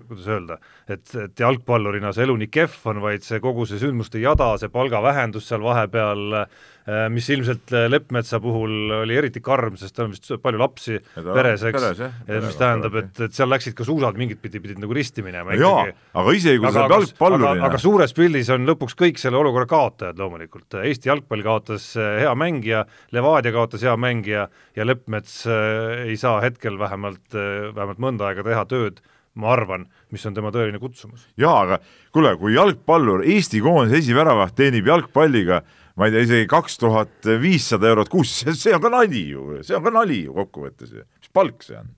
kuidas 0.07 0.27
öelda, 0.31 0.57
et, 0.87 1.05
et 1.23 1.43
jalgpallurina 1.43 2.13
see 2.15 2.25
elu 2.27 2.37
nii 2.43 2.49
kehv 2.53 2.89
on, 2.91 3.01
vaid 3.03 3.25
see 3.25 3.41
kogu 3.43 3.65
see 3.69 3.79
sündmuste 3.81 4.21
jada, 4.21 4.53
see 4.61 4.69
palgavähendus 4.73 5.47
seal 5.49 5.63
vahepeal, 5.65 6.41
äh, 6.43 7.07
mis 7.11 7.27
ilmselt 7.33 7.73
Leppmetsa 7.91 8.39
puhul 8.39 8.93
oli 9.01 9.17
eriti 9.19 9.41
karm, 9.43 9.75
sest 9.79 9.95
tal 9.97 10.07
on 10.07 10.13
vist 10.15 10.29
palju 10.43 10.61
lapsi 10.61 10.99
ta- 11.01 11.25
peres, 11.35 11.65
eks, 11.67 12.03
mis 12.45 12.59
tähendab, 12.59 12.95
et, 13.01 13.23
et 13.27 13.35
seal 13.35 13.51
läksid 13.51 13.75
ka 13.75 13.87
suusad 13.87 14.15
mingit 14.19 14.39
pidi, 14.43 14.61
pidid 14.63 14.79
nagu 14.79 14.95
risti 14.95 15.25
minema 15.25 15.57
jaa 15.57 15.73
ikkagi., 15.87 15.97
aga 16.21 16.35
isegi 16.39 16.61
kui 16.63 16.71
sa 16.71 16.85
oled 16.85 16.95
jalgpallurina. 16.95 17.65
aga 17.67 17.81
suures 17.81 18.15
pildis 18.15 18.53
on 18.55 18.67
lõpuks 18.69 18.95
kõik 18.99 19.19
selle 19.21 19.41
olukorra 19.41 19.67
kaotajad 19.69 20.21
loomulikult, 20.21 20.79
Eesti 20.87 21.11
jalgpall 21.11 21.43
kaotas 21.43 21.89
äh, 21.99 22.21
hea 22.23 22.31
mängija, 22.39 22.85
Levadia 23.15 23.51
kaotas 23.55 23.83
hea 23.83 23.97
mängija 23.99 24.47
ja 24.77 24.87
Leppmets 24.87 25.41
äh, 25.51 26.07
ei 26.07 26.17
saa 26.19 26.39
hetkel 26.43 26.79
vähemalt, 26.79 27.27
vähemalt 27.35 27.99
mõnda 28.01 28.31
aega 28.31 28.47
teha 28.47 28.63
tööd, 28.69 29.03
ma 29.37 29.51
arvan, 29.53 29.85
mis 30.13 30.23
on 30.27 30.35
tema 30.35 30.51
tõeline 30.53 30.79
kutsumus. 30.81 31.27
jaa, 31.39 31.57
aga 31.65 31.79
kuule, 32.15 32.33
kui 32.41 32.55
jalgpallur 32.55 33.25
Eesti 33.25 33.61
koondise 33.63 34.01
esiväravat 34.01 34.55
teenib 34.57 34.89
jalgpalliga 34.89 35.61
ma 35.97 36.07
ei 36.07 36.13
tea, 36.13 36.25
isegi 36.27 36.49
kaks 36.49 36.77
tuhat 36.81 37.29
viissada 37.41 37.89
eurot 37.91 38.09
kuus, 38.13 38.33
see 38.45 38.75
on 38.75 38.83
ka 38.83 38.91
nali 38.93 39.23
ju, 39.31 39.61
see 39.65 39.77
on 39.77 39.85
ka 39.85 39.93
nali 39.93 40.23
ju 40.25 40.35
kokkuvõttes 40.37 40.93
ju, 40.93 41.05
mis 41.21 41.33
palk 41.33 41.65
see 41.65 41.77
on? 41.79 41.93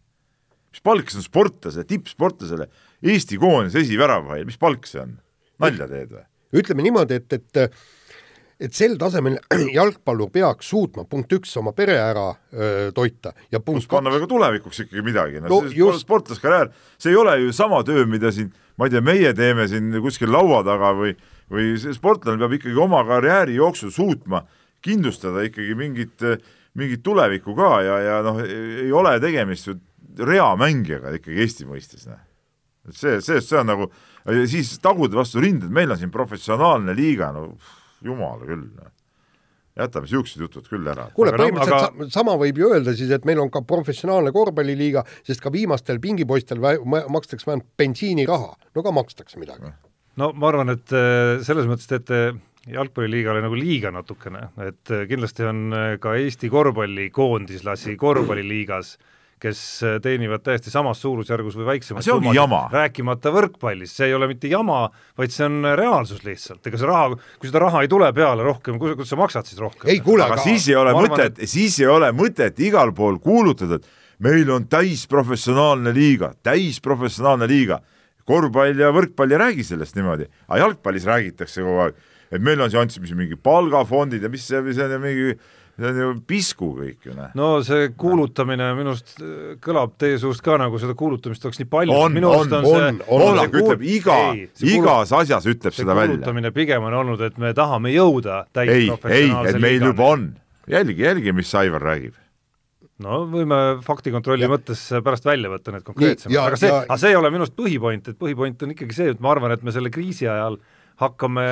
mis 0.70 0.84
palk 0.86 1.12
see 1.12 1.20
on 1.22 1.26
sportlasele, 1.26 1.88
tippsportlasele 1.90 2.70
Eesti 3.10 3.40
koondise 3.42 3.84
esiväravail, 3.86 4.46
mis 4.48 4.60
palk 4.60 4.88
see 4.90 5.04
on? 5.04 5.16
nalja 5.64 5.88
teed 5.92 6.14
või? 6.16 6.26
ütleme 6.60 6.86
niimoodi, 6.88 7.20
et, 7.20 7.40
et 7.40 7.82
et 8.60 8.76
sel 8.76 8.98
tasemel 9.00 9.38
jalgpallur 9.78 10.32
peaks 10.34 10.70
suutma 10.74 11.06
punkt 11.10 11.32
üks 11.38 11.56
oma 11.62 11.72
pere 11.76 11.96
ära 12.02 12.28
öö, 12.52 12.90
toita 12.96 13.34
ja 13.54 13.60
punkt 13.60 13.86
pluss 13.86 13.92
panna 13.92 14.12
veel 14.12 14.26
ka 14.26 14.32
tulevikuks 14.32 14.84
ikkagi 14.86 15.04
midagi, 15.06 15.40
no, 15.40 15.48
No 15.48 15.62
no 15.64 15.74
just. 15.74 16.04
sportlaskarjäär, 16.04 16.72
see 17.00 17.14
ei 17.14 17.20
ole 17.20 17.38
ju 17.46 17.54
sama 17.56 17.82
töö, 17.88 18.06
mida 18.10 18.34
siin, 18.36 18.52
ma 18.78 18.88
ei 18.88 18.96
tea, 18.96 19.04
meie 19.06 19.34
teeme 19.38 19.68
siin 19.72 19.94
kuskil 20.04 20.32
laua 20.34 20.64
taga 20.68 20.92
või 20.98 21.16
või 21.50 21.74
see 21.82 21.96
sportlane 21.98 22.40
peab 22.42 22.56
ikkagi 22.60 22.78
oma 22.80 23.02
karjääri 23.08 23.58
jooksul 23.58 23.94
suutma 23.94 24.44
kindlustada 24.86 25.44
ikkagi 25.48 25.76
mingit, 25.76 26.22
mingit 26.78 27.04
tulevikku 27.04 27.56
ka 27.58 27.72
ja, 27.84 27.98
ja 28.06 28.20
noh, 28.26 28.40
ei 28.46 28.92
ole 28.96 29.16
tegemist 29.24 29.68
ju 29.68 29.80
reamängijaga 30.20 31.16
ikkagi 31.18 31.42
Eesti 31.46 31.68
mõistes, 31.70 32.06
noh. 32.10 32.22
et 32.90 32.96
see, 32.98 33.18
see, 33.24 33.42
see 33.44 33.60
on 33.60 33.70
nagu, 33.72 33.90
siis 34.50 34.76
taguda 34.84 35.20
vastu 35.20 35.42
rinda, 35.44 35.68
et 35.68 35.76
meil 35.76 35.92
on 35.92 36.00
siin 36.00 36.14
professionaalne 36.14 36.96
liiga, 36.98 37.32
no 37.36 37.54
jumala 38.06 38.48
küll, 38.48 38.66
noh. 38.76 38.92
jätame 39.80 40.08
niisugused 40.08 40.42
jutud 40.44 40.68
küll 40.68 40.88
ära. 40.92 41.08
kuule, 41.16 41.34
põhimõtteliselt 41.38 41.88
aga- 41.90 42.10
sama 42.14 42.36
võib 42.40 42.60
ju 42.60 42.72
öelda 42.74 42.96
siis, 42.98 43.12
et 43.16 43.28
meil 43.30 43.40
on 43.44 43.52
ka 43.54 43.62
professionaalne 43.62 44.34
korvpalliliiga, 44.36 45.06
sest 45.28 45.44
ka 45.44 45.52
viimastel 45.54 46.02
pingipoistel 46.04 46.60
makstakse 46.60 47.48
vähemalt 47.48 47.70
bensiiniraha, 47.80 48.52
no 48.76 48.84
ka 48.84 48.96
makstakse 48.96 49.40
midagi. 49.40 49.74
no 50.20 50.32
ma 50.34 50.52
arvan, 50.52 50.76
et 50.76 50.96
äh, 50.96 51.40
selles 51.46 51.70
mõttes 51.70 51.88
teete 51.88 52.40
jalgpalliliigale 52.70 53.42
nagu 53.42 53.56
liiga 53.56 53.92
natukene, 53.96 54.50
et 54.68 54.92
äh, 54.92 55.06
kindlasti 55.10 55.48
on 55.48 55.78
ka 56.00 56.18
Eesti 56.20 56.52
korvpallikoondislasi 56.52 57.96
korvpalliliigas, 57.98 58.98
kes 59.40 59.60
äh, 59.88 59.98
teenivad 60.04 60.44
täiesti 60.44 60.72
samas 60.74 61.00
suurusjärgus 61.04 61.56
või 61.60 61.68
väiksemas 61.74 62.06
see 62.06 62.14
ongi 62.16 62.34
jama. 62.36 62.66
rääkimata 62.74 63.32
võrkpallist, 63.34 63.96
see 64.00 64.10
ei 64.10 64.16
ole 64.18 64.28
mitte 64.32 64.52
jama, 64.52 64.82
vaid 65.20 65.34
see 65.34 65.46
on 65.48 65.72
reaalsus 65.80 66.26
lihtsalt, 66.28 66.66
ega 66.68 66.80
see 66.82 66.90
raha, 66.90 67.16
kui 67.40 67.52
seda 67.52 67.64
raha 67.64 67.84
ei 67.86 67.92
tule 67.92 68.10
peale 68.16 68.46
rohkem, 68.46 68.80
kuidas 68.82 69.10
sa 69.12 69.20
maksad 69.20 69.48
siis 69.48 69.62
rohkem? 69.62 69.88
ei 69.92 70.04
kuule, 70.04 70.28
aga 70.28 70.42
siis 70.44 70.68
ei 70.72 70.78
ole 70.80 70.96
mõtet, 70.98 71.40
siis 71.50 71.80
ei 71.80 71.88
ole 71.90 72.12
mõtet 72.16 72.60
igal 72.66 72.92
pool 72.96 73.22
kuulutada, 73.24 73.80
et 73.80 74.24
meil 74.26 74.52
on 74.52 74.68
täisprofessionaalne 74.68 75.94
liiga, 75.96 76.34
täisprofessionaalne 76.44 77.48
liiga. 77.50 77.80
korvpall 78.30 78.78
ja 78.78 78.92
võrkpall 78.94 79.32
ei 79.34 79.40
räägi 79.42 79.64
sellest 79.66 79.96
niimoodi, 79.98 80.28
aga 80.48 80.60
jalgpallis 80.62 81.06
räägitakse 81.10 81.64
kogu 81.66 81.80
aeg, 81.88 81.96
et 82.30 82.44
meil 82.46 82.62
on 82.62 82.70
seanss, 82.70 83.00
mis 83.02 83.16
mingi 83.18 83.40
palgafondid 83.42 84.22
ja 84.22 84.30
mis 84.30 84.44
see, 84.46 84.60
see 84.74 84.86
on 84.86 84.94
ju 84.94 85.00
mingi, 85.02 85.32
see 85.80 85.90
on 85.90 86.00
ju 86.00 86.10
pisku 86.28 86.70
kõik 86.78 87.08
ju 87.08 87.16
noh. 87.16 87.32
no 87.38 87.50
see 87.66 87.90
kuulutamine 88.00 88.70
minu 88.78 88.94
arust 88.94 89.16
äh, 89.24 89.56
kõlab 89.64 89.96
teie 90.02 90.20
suust 90.22 90.44
ka 90.46 90.58
nagu 90.62 90.80
seda 90.82 90.96
kuulutamist 91.00 91.46
oleks 91.48 91.62
nii 91.62 91.70
palju. 91.72 91.96
on, 91.96 92.18
on, 92.30 92.56
on, 92.60 93.02
Pohlak 93.10 93.56
ütleb 93.62 93.84
iga, 93.88 94.18
igas 94.66 95.14
asjas 95.16 95.48
ütleb 95.50 95.76
seda 95.76 95.96
välja. 95.98 96.18
kuulutamine 96.18 96.54
pigem 96.56 96.88
on 96.90 96.98
olnud, 97.02 97.22
et 97.26 97.38
me 97.42 97.54
tahame 97.58 97.94
jõuda 97.96 98.42
ei, 98.44 98.50
ei, 98.50 98.88
täisprofessionaalse 98.88 99.56
et 99.56 99.62
meil 99.64 99.78
liigani. 99.78 99.94
juba 99.94 100.10
on. 100.16 100.26
jälgi, 100.76 101.06
jälgi, 101.06 101.36
mis 101.36 101.54
Aivar 101.60 101.86
räägib. 101.90 102.18
no 103.06 103.22
võime 103.32 103.62
faktikontrolli 103.86 104.48
Ja- 104.48 104.52
mõttes 104.52 104.84
pärast 105.06 105.28
välja 105.28 105.52
võtta 105.54 105.76
need 105.76 105.88
konkreetsemad, 105.88 106.42
aga 106.44 106.60
see 106.60 106.74
aga 106.74 107.00
see 107.00 107.14
ei 107.14 107.20
ole 107.20 107.32
minu 107.32 107.48
arust 107.48 107.56
põhipoint, 107.60 108.12
et 108.12 108.20
põhipoint 108.20 108.68
on 108.68 108.76
ikkagi 108.76 109.00
see, 109.00 109.16
et 109.16 109.24
ma 109.24 109.32
arvan, 109.36 109.56
et 109.56 109.64
me 109.64 109.76
selle 109.76 109.94
kriisi 109.94 110.28
ajal 110.28 110.60
hakkame 111.00 111.44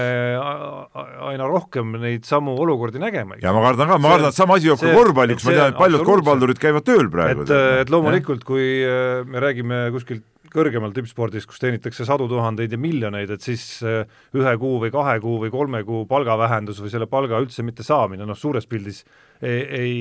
aina 1.30 1.48
rohkem 1.48 1.96
neid 2.02 2.28
samu 2.28 2.56
olukordi 2.60 3.00
nägema. 3.02 3.38
ja 3.42 3.54
ma 3.56 3.64
kardan 3.64 3.92
ka, 3.92 4.00
ma 4.02 4.16
kardan, 4.16 4.34
et 4.34 4.40
sama 4.40 4.58
asi 4.60 4.68
joob 4.70 4.82
ka 4.82 4.96
korvpalliks, 4.96 5.46
ma 5.48 5.54
tean, 5.56 5.74
et 5.74 5.80
paljud 5.80 6.04
korvpallurid 6.08 6.60
käivad 6.62 6.88
tööl 6.88 7.12
praegu. 7.14 7.46
et, 7.48 7.54
et 7.84 7.94
loomulikult, 7.94 8.44
kui 8.48 8.68
äh, 8.84 9.22
me 9.28 9.44
räägime 9.44 9.88
kuskilt 9.96 10.26
kõrgemal 10.52 10.94
tippspordis, 10.96 11.46
kus 11.48 11.60
teenitakse 11.62 12.06
sadu 12.08 12.28
tuhandeid 12.32 12.72
ja 12.72 12.80
miljoneid, 12.82 13.32
et 13.36 13.44
siis 13.44 13.64
äh, 13.86 14.04
ühe 14.36 14.54
kuu 14.60 14.78
või 14.84 14.92
kahe 14.94 15.18
kuu 15.24 15.40
või 15.44 15.54
kolme 15.54 15.84
kuu 15.88 16.06
palgavähendus 16.10 16.82
või 16.84 16.92
selle 16.94 17.08
palga 17.12 17.40
üldse 17.44 17.66
mitte 17.68 17.86
saamine, 17.88 18.28
noh 18.28 18.38
suures 18.38 18.68
pildis 18.70 19.04
ei, 19.42 19.62
ei, 19.80 19.94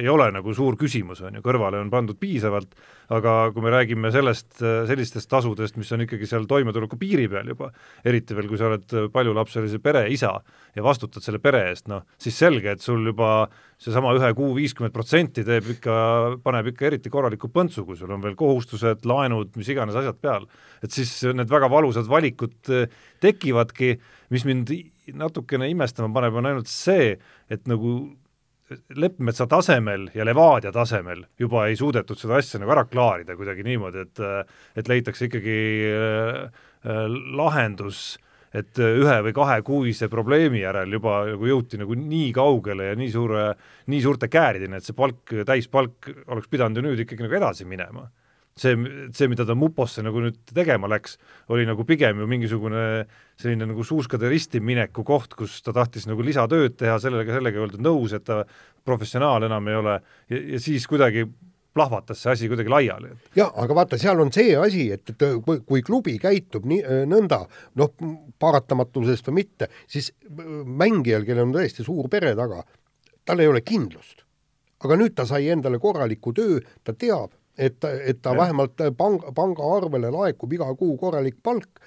ei 0.00 0.08
ole 0.08 0.30
nagu 0.34 0.54
suur 0.56 0.78
küsimus, 0.80 1.20
on 1.26 1.38
ju, 1.38 1.44
kõrvale 1.44 1.80
on 1.80 1.90
pandud 1.92 2.18
piisavalt, 2.20 2.74
aga 3.10 3.34
kui 3.54 3.64
me 3.64 3.72
räägime 3.74 4.12
sellest, 4.14 4.52
sellistest 4.60 5.30
tasudest, 5.30 5.76
mis 5.80 5.90
on 5.92 6.04
ikkagi 6.04 6.28
seal 6.30 6.46
toimetuleku 6.50 6.98
piiri 7.00 7.26
peal 7.30 7.50
juba, 7.50 7.70
eriti 8.06 8.36
veel, 8.38 8.48
kui 8.50 8.60
sa 8.60 8.68
oled 8.70 8.94
paljulapselise 9.12 9.80
pere 9.82 10.04
isa 10.14 10.36
ja 10.76 10.84
vastutad 10.86 11.24
selle 11.24 11.40
pere 11.42 11.64
eest, 11.72 11.88
noh 11.90 12.06
siis 12.20 12.38
selge, 12.38 12.76
et 12.76 12.84
sul 12.84 13.02
juba 13.10 13.48
seesama 13.80 14.12
ühe 14.16 14.30
kuu 14.36 14.52
viiskümmend 14.58 14.94
protsenti 14.94 15.44
teeb 15.46 15.72
ikka, 15.74 15.96
paneb 16.44 16.70
ikka 16.70 16.88
eriti 16.90 17.12
korraliku 17.12 17.50
põntsu, 17.52 17.86
kui 17.88 17.98
sul 17.98 18.12
on 18.14 18.22
veel 18.24 18.36
kohustused, 18.38 19.06
laenud, 19.08 19.54
mis 19.58 19.70
iganes 19.72 19.96
asjad 19.98 20.20
peal. 20.20 20.46
et 20.84 20.92
siis 20.92 21.12
need 21.34 21.50
väga 21.50 21.68
valusad 21.72 22.08
valikud 22.08 22.72
eh, 22.72 22.88
tekivadki, 23.20 23.96
mis 24.30 24.46
mind 24.48 24.72
natukene 25.16 25.68
imestama 25.70 26.12
paneb, 26.14 26.36
on 26.38 26.48
ainult 26.50 26.70
see, 26.70 27.16
et 27.50 27.66
nagu 27.68 27.96
Leppmetsa 28.94 29.48
tasemel 29.50 30.08
ja 30.14 30.24
Levadia 30.26 30.70
tasemel 30.72 31.24
juba 31.40 31.64
ei 31.66 31.76
suudetud 31.78 32.18
seda 32.18 32.38
asja 32.38 32.60
nagu 32.62 32.70
ära 32.70 32.84
klaarida 32.86 33.34
kuidagi 33.38 33.64
niimoodi, 33.66 34.04
et 34.06 34.20
et 34.78 34.90
leitakse 34.90 35.26
ikkagi 35.26 35.56
äh, 35.90 36.60
äh, 36.86 37.00
lahendus, 37.38 38.18
et 38.54 38.78
ühe 38.78 39.16
või 39.26 39.34
kahekuise 39.34 40.10
probleemi 40.10 40.62
järel 40.62 40.98
juba 40.98 41.24
nagu 41.32 41.50
jõuti 41.50 41.78
nagu 41.82 41.98
nii 41.98 42.30
kaugele 42.34 42.92
ja 42.92 42.98
nii 42.98 43.10
suure, 43.10 43.44
nii 43.90 44.00
suurte 44.06 44.30
käärideni, 44.30 44.78
et 44.78 44.86
see 44.86 44.96
palk, 44.98 45.34
täispalk 45.46 46.10
oleks 46.28 46.50
pidanud 46.50 46.78
ju 46.78 46.86
nüüd 46.86 47.04
ikkagi 47.04 47.26
nagu 47.26 47.38
edasi 47.42 47.66
minema 47.66 48.08
see, 48.58 48.76
see, 49.16 49.28
mida 49.30 49.46
ta 49.46 49.56
muposse 49.58 50.02
nagu 50.04 50.22
nüüd 50.24 50.40
tegema 50.54 50.88
läks, 50.90 51.18
oli 51.52 51.66
nagu 51.68 51.84
pigem 51.88 52.22
ju 52.22 52.28
mingisugune 52.30 52.84
selline 53.40 53.68
nagu 53.70 53.84
suuskade 53.86 54.30
risti 54.30 54.60
mineku 54.64 55.04
koht, 55.06 55.36
kus 55.38 55.60
ta 55.64 55.74
tahtis 55.76 56.08
nagu 56.10 56.24
lisatööd 56.24 56.76
teha, 56.80 56.98
sellega, 57.02 57.38
sellega 57.38 57.60
ei 57.60 57.66
oldud 57.66 57.84
nõus, 57.84 58.14
et 58.16 58.26
ta 58.26 58.42
professionaal 58.86 59.46
enam 59.48 59.70
ei 59.70 59.78
ole 59.80 60.00
ja, 60.30 60.42
ja 60.56 60.60
siis 60.62 60.86
kuidagi 60.90 61.26
plahvatas 61.74 62.22
see 62.22 62.32
asi 62.32 62.48
kuidagi 62.50 62.68
laiali. 62.68 63.12
jah, 63.36 63.52
aga 63.62 63.74
vaata, 63.74 63.98
seal 63.98 64.20
on 64.20 64.32
see 64.34 64.56
asi, 64.58 64.88
et, 64.92 65.12
et 65.12 65.26
kui, 65.44 65.60
kui 65.66 65.82
klubi 65.86 66.16
käitub 66.18 66.66
nii 66.68 67.04
nõnda, 67.10 67.44
noh, 67.78 67.92
paratamatusest 68.42 69.30
või 69.30 69.40
mitte, 69.42 69.70
siis 69.90 70.10
mängijal, 70.64 71.24
kellel 71.28 71.46
on 71.46 71.54
tõesti 71.54 71.86
suur 71.86 72.10
pere 72.10 72.34
taga, 72.38 72.64
tal 73.24 73.42
ei 73.42 73.50
ole 73.50 73.62
kindlust. 73.62 74.26
aga 74.80 74.96
nüüd 74.96 75.12
ta 75.14 75.26
sai 75.28 75.50
endale 75.52 75.78
korraliku 75.78 76.32
töö, 76.32 76.58
ta 76.84 76.94
teab, 76.96 77.34
et, 77.60 77.84
et 77.84 78.20
ta 78.22 78.34
ja. 78.34 78.40
vähemalt 78.40 78.82
panga, 78.96 79.32
pangaarvele 79.36 80.10
laekub 80.14 80.52
iga 80.56 80.68
kuu 80.78 80.96
korralik 81.00 81.38
palk, 81.42 81.80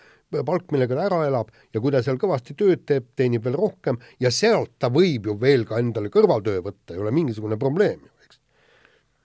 palk, 0.46 0.66
millega 0.74 0.98
ta 0.98 1.06
ära 1.08 1.22
elab 1.28 1.52
ja 1.74 1.82
kui 1.82 1.94
ta 1.94 2.02
seal 2.06 2.20
kõvasti 2.22 2.56
tööd 2.58 2.86
teeb, 2.90 3.10
teenib 3.18 3.46
veel 3.46 3.58
rohkem 3.60 4.00
ja 4.22 4.32
sealt 4.34 4.76
ta 4.80 4.90
võib 4.94 5.30
ju 5.30 5.38
veel 5.42 5.66
ka 5.70 5.82
endale 5.82 6.12
kõrvaltöö 6.14 6.64
võtta, 6.66 6.94
ei 6.94 7.02
ole 7.02 7.14
mingisugune 7.16 7.58
probleem 7.62 8.02
ju, 8.02 8.12
eks. 8.26 8.40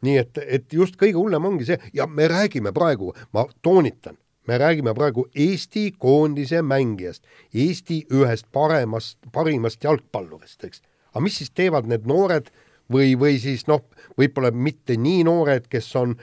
nii 0.09 0.17
et, 0.23 0.41
et 0.45 0.79
just 0.81 0.99
kõige 1.01 1.21
hullem 1.21 1.51
ongi 1.53 1.69
see 1.69 1.81
ja 1.97 2.09
me 2.09 2.29
räägime 2.31 2.73
praegu, 2.77 3.13
ma 3.37 3.47
toonitan, 3.63 4.19
me 4.49 4.61
räägime 4.61 4.95
praegu 4.97 5.27
Eesti 5.35 5.91
koondise 5.99 6.63
mängijast, 6.63 7.25
Eesti 7.55 8.05
ühest 8.13 8.49
paremast, 8.53 9.19
parimast 9.33 9.85
jalgpallurist, 9.85 10.65
eks. 10.65 10.83
aga 11.13 11.25
mis 11.25 11.41
siis 11.43 11.53
teevad 11.53 11.89
need 11.89 12.09
noored 12.09 12.53
või, 12.93 13.15
või 13.21 13.39
siis 13.43 13.67
noh, 13.69 13.85
võib-olla 14.19 14.53
mitte 14.55 14.97
nii 15.01 15.25
noored, 15.29 15.69
kes 15.71 15.89
on, 16.01 16.17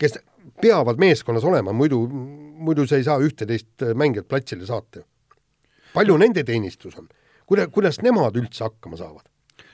kes 0.00 0.18
peavad 0.60 1.00
meeskonnas 1.00 1.46
olema, 1.48 1.74
muidu, 1.76 2.02
muidu 2.60 2.86
sa 2.88 3.00
ei 3.00 3.06
saa 3.06 3.20
ühteteist 3.22 3.86
mängijat 3.96 4.28
platsile 4.28 4.66
saata. 4.68 5.04
palju 5.94 6.16
nende 6.20 6.44
teenistus 6.44 6.98
on? 6.98 7.08
kuida-, 7.46 7.68
kuidas 7.72 8.00
nemad 8.04 8.36
üldse 8.36 8.64
hakkama 8.68 9.00
saavad? 9.00 9.26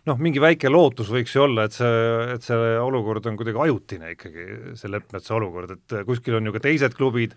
noh, 0.06 0.18
mingi 0.22 0.40
väike 0.42 0.70
lootus 0.70 1.10
võiks 1.10 1.34
ju 1.34 1.42
olla, 1.42 1.66
et 1.66 1.74
see, 1.74 2.04
et 2.36 2.44
see 2.46 2.76
olukord 2.78 3.26
on 3.26 3.38
kuidagi 3.38 3.58
ajutine 3.64 4.12
ikkagi, 4.14 4.44
see 4.78 4.90
Leppmetsa 4.92 5.34
olukord, 5.34 5.74
et 5.74 5.96
kuskil 6.06 6.38
on 6.38 6.46
ju 6.46 6.54
ka 6.54 6.62
teised 6.68 6.94
klubid, 6.94 7.34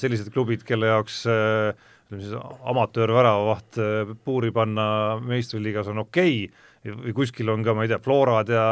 sellised 0.00 0.28
klubid, 0.34 0.66
kelle 0.68 0.92
jaoks 0.92 1.22
ütleme 1.26 2.20
siis 2.20 2.34
amatöörväravavaht 2.68 3.80
puuri 4.26 4.52
panna 4.52 4.84
meistriliigas 5.24 5.88
on 5.88 6.04
okei 6.04 6.44
okay,, 6.44 6.68
või 6.82 7.12
kuskil 7.14 7.50
on 7.52 7.62
ka, 7.62 7.74
ma 7.76 7.84
ei 7.84 7.90
tea, 7.92 7.98
Florad 8.02 8.50
ja 8.50 8.66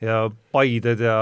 ja 0.00 0.18
Paided 0.54 1.00
ja, 1.02 1.16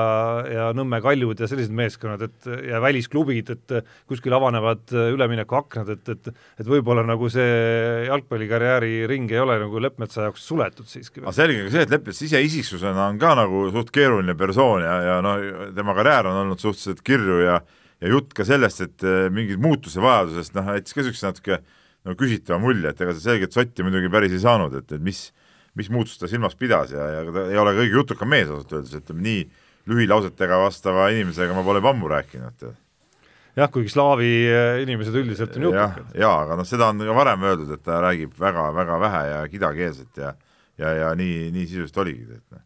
ja 0.53 0.65
Nõmme 0.77 1.01
Kaljud 1.03 1.41
ja 1.41 1.49
sellised 1.49 1.73
meeskonnad, 1.75 2.27
et 2.27 2.49
ja 2.69 2.81
välisklubid, 2.85 3.49
et 3.55 3.75
kuskil 4.09 4.37
avanevad 4.37 4.93
üleminekuaknad, 4.93 5.95
et, 5.97 6.11
et 6.13 6.29
et 6.61 6.69
võib-olla 6.69 7.03
nagu 7.07 7.31
see 7.33 8.05
jalgpallikarjääri 8.07 9.07
ring 9.11 9.33
ei 9.33 9.41
ole 9.43 9.57
nagu 9.65 9.81
Leppmetsa 9.83 10.29
jaoks 10.29 10.45
suletud 10.47 10.89
siiski. 10.91 11.25
aga 11.25 11.35
selge 11.35 11.65
ka 11.65 11.73
see, 11.73 11.87
et 11.89 11.97
Leppmets 11.97 12.23
ise 12.29 12.43
isiksusena 12.45 13.09
on 13.09 13.19
ka 13.23 13.33
nagu 13.39 13.65
suht 13.73 13.91
keeruline 13.95 14.37
persoon 14.39 14.85
ja, 14.85 15.01
ja 15.09 15.17
noh, 15.25 15.43
tema 15.75 15.97
karjäär 15.97 16.31
on 16.31 16.45
olnud 16.45 16.63
suhteliselt 16.63 17.03
kirju 17.07 17.41
ja 17.47 17.59
ja 17.97 18.13
jutt 18.13 18.35
ka 18.37 18.45
sellest, 18.45 18.83
et 18.85 19.05
mingit 19.33 19.57
muutuse 19.57 20.03
vajadusest, 20.05 20.53
noh, 20.53 20.67
jättis 20.77 20.93
ka 20.93 21.01
niisuguse 21.01 21.31
natuke 21.31 21.61
no 22.05 22.15
küsitava 22.19 22.61
mulje, 22.63 22.93
et 22.93 23.01
ega 23.03 23.15
see 23.17 23.25
selget 23.25 23.57
sotti 23.57 23.87
muidugi 23.87 24.11
päris 24.13 24.35
ei 24.37 24.43
saanud, 24.43 24.77
et, 24.77 24.93
et 24.93 25.03
mis 25.03 25.31
mis 25.77 25.93
muutust 25.93 26.23
ta 26.23 26.31
silmas 26.31 26.57
pidas 26.59 26.95
ja, 26.95 27.05
ja 27.19 27.23
ta 27.33 27.47
ei 27.51 27.61
ole 27.61 27.77
kõige 27.77 28.01
jutukam 28.01 28.33
mees 28.33 28.49
ausalt 28.49 28.73
öeldes, 28.79 28.97
ütleme 28.97 29.25
nii 29.27 29.45
lühilausetega 29.91 30.59
vastava 30.65 31.11
inimesega 31.15 31.55
ma 31.55 31.65
pole 31.67 31.83
ammu 31.85 32.11
rääkinud. 32.11 32.67
jah, 33.57 33.71
kuigi 33.73 33.93
slaavi 33.93 34.33
eh, 34.49 34.81
inimesed 34.85 35.15
üldiselt 35.21 35.57
on 35.59 35.69
jutukad. 35.69 36.17
jaa, 36.17 36.35
aga 36.47 36.59
noh, 36.59 36.69
seda 36.69 36.91
on 36.93 37.05
ka 37.05 37.17
varem 37.17 37.47
öeldud, 37.51 37.77
et 37.77 37.85
ta 37.85 38.01
räägib 38.05 38.35
väga-väga 38.41 38.99
vähe 39.05 39.23
ja 39.31 39.45
kidakeelset 39.53 40.23
ja 40.25 40.35
ja, 40.79 40.93
ja 40.93 41.15
nii, 41.17 41.51
nii 41.55 41.69
sisuliselt 41.69 42.03
oligi, 42.05 42.27
noh. 42.53 42.65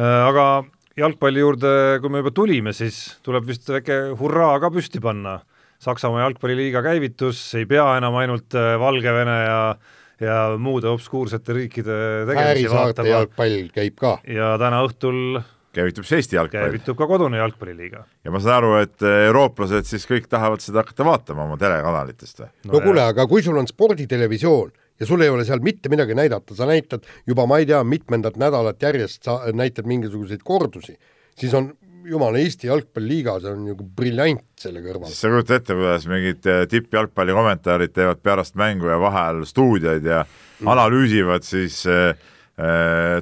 Äh, 0.00 0.24
aga 0.28 0.64
jalgpalli 0.96 1.40
juurde, 1.40 1.70
kui 2.00 2.12
me 2.12 2.20
juba 2.20 2.32
tulime, 2.36 2.72
siis 2.76 3.18
tuleb 3.26 3.46
vist 3.48 3.68
väike 3.68 4.02
hurraa 4.16 4.58
ka 4.62 4.70
püsti 4.72 5.00
panna. 5.02 5.40
Saksamaa 5.80 6.26
jalgpalliliiga 6.26 6.82
käivitus, 6.84 7.40
ei 7.56 7.64
pea 7.68 7.86
enam 7.96 8.18
ainult 8.20 8.52
äh, 8.56 8.74
Valgevene 8.80 9.36
ja 9.46 9.60
äh, 9.72 9.99
ja 10.20 10.56
muude 10.58 10.90
obskuursete 10.90 11.56
riikide 11.56 11.96
tegemisi 12.28 12.68
vaatama. 12.72 13.08
jalgpall 13.08 13.56
käib 13.74 13.96
ka. 14.00 14.18
ja 14.28 14.52
täna 14.60 14.82
õhtul 14.86 15.40
käivitub 15.76 16.04
siis 16.04 16.20
Eesti 16.20 16.36
jalgpall. 16.36 16.68
käivitub 16.68 16.98
ka 16.98 17.08
kodune 17.10 17.40
jalgpalliliiga. 17.40 18.04
ja 18.24 18.34
ma 18.34 18.42
saan 18.42 18.60
aru, 18.60 18.74
et 18.82 19.06
eh, 19.06 19.26
eurooplased 19.30 19.88
siis 19.88 20.06
kõik 20.10 20.28
tahavad 20.30 20.62
seda 20.64 20.84
hakata 20.84 21.06
vaatama 21.08 21.46
oma 21.48 21.58
telekanalitest 21.60 22.44
või? 22.44 22.52
no, 22.66 22.72
no 22.74 22.84
kuule, 22.86 23.04
aga 23.14 23.26
kui 23.30 23.44
sul 23.46 23.58
on 23.60 23.68
sporditelevisioon 23.70 24.72
ja 25.00 25.08
sul 25.08 25.24
ei 25.24 25.32
ole 25.32 25.46
seal 25.48 25.62
mitte 25.64 25.92
midagi 25.92 26.16
näidata, 26.18 26.56
sa 26.56 26.68
näitad 26.68 27.06
juba 27.26 27.46
ma 27.48 27.60
ei 27.60 27.68
tea, 27.70 27.80
mitmendat 27.84 28.36
nädalat 28.40 28.82
järjest 28.82 29.24
sa 29.24 29.40
näitad 29.56 29.88
mingisuguseid 29.88 30.44
kordusi, 30.44 30.98
siis 31.38 31.54
on 31.56 31.72
jumala 32.08 32.40
Eesti 32.40 32.68
jalgpalliliiga, 32.70 33.36
see 33.42 33.52
on 33.54 33.64
nagu 33.70 33.86
briljant 33.96 34.44
selle 34.60 34.82
kõrval. 34.84 35.12
sa 35.12 35.32
kujutad 35.32 35.60
ette, 35.60 35.76
kuidas 35.78 36.06
mingid 36.10 36.46
eh, 36.50 36.62
tippjalgpalli 36.70 37.36
kommentaarid 37.36 37.94
teevad 37.96 38.22
pärast 38.24 38.56
mängu 38.60 38.90
ja 38.90 39.00
vahel 39.02 39.42
stuudioid 39.48 40.06
ja 40.06 40.22
mm. 40.24 40.70
analüüsivad 40.74 41.46
siis 41.46 41.82
äh, 41.90 42.14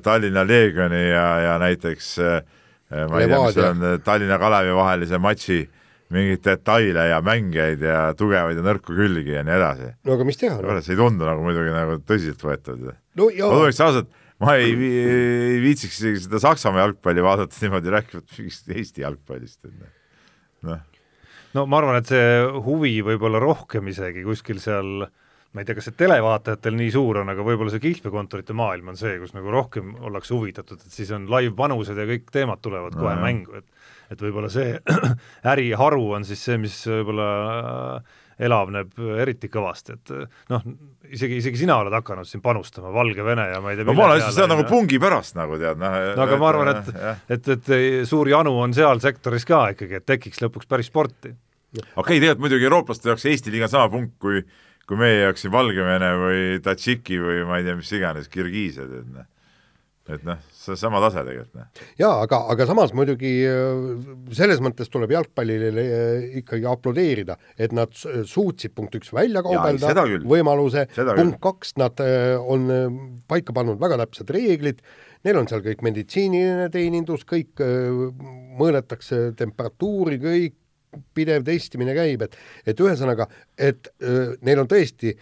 Tallinna 0.02 0.42
Leegioni 0.46 1.04
ja, 1.10 1.26
ja 1.44 1.58
näiteks 1.62 2.12
äh, 2.24 2.38
ma 3.10 3.20
ei 3.22 3.28
tea, 3.28 3.42
mis 3.44 3.58
see 3.58 3.66
on, 3.68 3.88
Tallinna 4.04 4.38
Kalevi 4.40 4.76
vahelise 4.76 5.20
matši 5.22 5.60
mingeid 6.14 6.40
detaile 6.44 7.04
ja 7.10 7.18
mängijaid 7.24 7.82
ja 7.84 7.98
tugevaid 8.16 8.56
ja 8.56 8.64
nõrku 8.64 8.96
külgi 8.96 9.34
ja 9.36 9.42
nii 9.44 9.56
edasi. 9.58 9.90
no 10.08 10.16
aga 10.16 10.26
mis 10.28 10.40
teha 10.40 10.56
no?? 10.62 10.78
see 10.80 10.94
ei 10.94 11.00
tundu 11.00 11.28
nagu 11.28 11.44
muidugi 11.44 11.74
nagu 11.74 11.98
tõsiseltvõetav 12.08 12.80
no,. 12.80 12.94
ma 13.28 13.52
tunneks 13.52 13.82
ausalt 13.84 14.08
ma 14.44 14.56
ei, 14.58 14.74
ei 14.74 15.60
viitsiks 15.62 16.00
isegi 16.00 16.24
seda 16.26 16.40
Saksamaa 16.42 16.86
jalgpalli 16.86 17.24
vaadata 17.24 17.62
niimoodi 17.64 17.94
rääkivat 17.94 18.36
mingist 18.36 18.74
Eesti 18.74 19.04
jalgpallist, 19.04 19.60
et 19.64 19.72
noh. 19.74 19.94
noh. 20.70 20.84
no 21.58 21.66
ma 21.70 21.80
arvan, 21.82 22.02
et 22.02 22.12
see 22.12 22.28
huvi 22.66 22.98
võib-olla 23.06 23.42
rohkem 23.42 23.90
isegi 23.90 24.26
kuskil 24.26 24.62
seal 24.62 25.08
ma 25.54 25.62
ei 25.62 25.66
tea, 25.66 25.78
kas 25.78 25.88
see 25.88 25.96
televaatajatel 25.98 26.76
nii 26.76 26.90
suur 26.92 27.22
on, 27.22 27.32
aga 27.32 27.44
võib-olla 27.44 27.72
see 27.72 27.82
kihlvekontorite 27.82 28.54
maailm 28.56 28.92
on 28.92 28.98
see, 29.00 29.14
kus 29.22 29.32
nagu 29.34 29.50
rohkem 29.52 29.94
ollakse 30.04 30.34
huvitatud, 30.36 30.82
et 30.84 30.94
siis 30.94 31.10
on 31.16 31.24
live-panused 31.32 31.96
ja 31.98 32.06
kõik 32.10 32.28
teemad 32.34 32.60
tulevad 32.62 32.96
kohe 32.98 33.14
no, 33.16 33.24
mängu, 33.24 33.62
et 33.62 33.68
et 34.12 34.22
võib-olla 34.24 34.48
see 34.52 34.76
äriharu 35.52 36.04
on 36.16 36.24
siis 36.28 36.42
see, 36.46 36.56
mis 36.60 36.76
võib-olla 36.88 37.28
elavneb 38.38 38.94
eriti 39.18 39.50
kõvasti, 39.52 39.96
et 39.98 40.12
noh, 40.52 40.68
isegi, 41.14 41.40
isegi 41.42 41.62
sina 41.62 41.78
oled 41.82 41.94
hakanud 41.94 42.28
siin 42.28 42.42
panustama, 42.44 42.92
Valgevene 42.94 43.48
ja 43.52 43.60
ma 43.64 43.72
ei 43.72 43.78
tea 43.78 43.88
no 43.88 43.96
ma 43.96 44.06
olen 44.08 44.20
lihtsalt 44.20 44.36
seda 44.36 44.50
nagu 44.52 44.66
pungi 44.68 45.00
pärast 45.02 45.38
nagu 45.38 45.58
tead, 45.60 45.80
noh 45.80 45.98
no 46.18 46.24
aga 46.24 46.38
ma 46.40 46.48
arvan, 46.52 46.72
et, 46.74 46.90
et, 47.36 47.52
et, 47.56 47.72
et 47.78 48.08
suur 48.08 48.30
janu 48.30 48.54
on 48.62 48.76
seal 48.76 49.02
sektoris 49.04 49.46
ka 49.48 49.64
ikkagi, 49.74 50.00
et 50.00 50.08
tekiks 50.08 50.42
lõpuks 50.44 50.70
päris 50.70 50.90
sporti. 50.92 51.32
okei 51.32 51.88
okay,, 51.96 52.20
tegelikult 52.20 52.44
muidugi 52.46 52.68
eurooplaste 52.70 53.12
jaoks 53.12 53.28
Eesti 53.28 53.54
liiga 53.54 53.70
sama 53.70 53.90
punkt 53.92 54.16
kui 54.22 54.44
kui 54.88 54.96
meie 54.96 55.18
jaoks 55.26 55.42
siin 55.44 55.52
Valgevene 55.52 56.14
või 56.16 56.44
Tadžiki 56.64 57.18
või 57.20 57.42
ma 57.44 57.58
ei 57.60 57.66
tea, 57.66 57.76
mis 57.76 57.90
iganes, 57.92 58.30
Kirgiisiad, 58.32 58.94
et 59.02 59.10
noh 59.12 59.26
et 60.08 60.24
noh, 60.26 60.38
see 60.54 60.76
sama 60.78 61.00
tase 61.04 61.22
tegelikult. 61.26 61.54
noh. 61.58 61.82
jaa, 62.00 62.12
aga, 62.24 62.40
aga 62.54 62.66
samas 62.68 62.94
muidugi 62.96 63.32
äh, 63.48 64.04
selles 64.36 64.62
mõttes 64.64 64.90
tuleb 64.92 65.12
jalgpallile 65.14 65.70
äh, 65.82 66.28
ikkagi 66.42 66.68
aplodeerida, 66.70 67.38
et 67.60 67.74
nad 67.76 67.92
suutsid 67.94 68.74
punkt 68.76 68.96
üks 68.98 69.12
välja 69.14 69.42
kaubelda 69.46 70.06
võimaluse, 70.28 70.86
punkt 70.96 71.40
kaks, 71.44 71.76
nad 71.80 72.00
äh, 72.04 72.36
on 72.38 72.68
paika 73.30 73.56
pannud 73.56 73.80
väga 73.80 74.00
täpsed 74.04 74.32
reeglid, 74.34 74.80
neil 75.26 75.40
on 75.40 75.50
seal 75.50 75.64
kõik 75.64 75.82
meditsiiniline 75.84 76.68
teenindus, 76.72 77.26
kõik 77.28 77.60
mõõdetakse 78.58 79.28
temperatuuri, 79.38 80.20
kõik 80.22 80.56
pidev 81.14 81.44
testimine 81.44 81.92
käib, 81.96 82.22
et 82.24 82.36
et 82.72 82.80
ühesõnaga, 82.80 83.28
et 83.58 83.90
öö, 84.00 84.36
neil 84.46 84.62
on 84.62 84.70
tõesti 84.70 85.12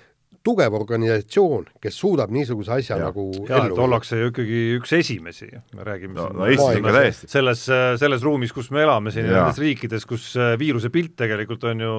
tugev 0.46 0.76
organisatsioon, 0.78 1.66
kes 1.82 1.98
suudab 1.98 2.32
niisuguse 2.34 2.76
asja 2.76 2.98
ja. 3.00 3.08
nagu 3.08 3.26
ja, 3.48 3.64
ellu 3.64 3.78
ollakse 3.86 4.20
ju 4.20 4.30
ikkagi 4.30 4.62
üks 4.76 4.94
esimesi, 5.00 5.48
me 5.74 5.86
räägime 5.86 6.16
no, 6.18 6.28
no 6.36 6.46
täiesti. 6.94 7.28
selles, 7.30 7.66
selles 8.00 8.24
ruumis, 8.26 8.54
kus 8.54 8.70
me 8.74 8.84
elame 8.86 9.14
siin 9.14 9.26
ja 9.26 9.40
nendes 9.40 9.60
riikides, 9.62 10.06
kus 10.08 10.30
äh, 10.38 10.54
viiruse 10.60 10.92
pilt 10.94 11.16
tegelikult 11.18 11.66
on 11.70 11.84
ju 11.86 11.94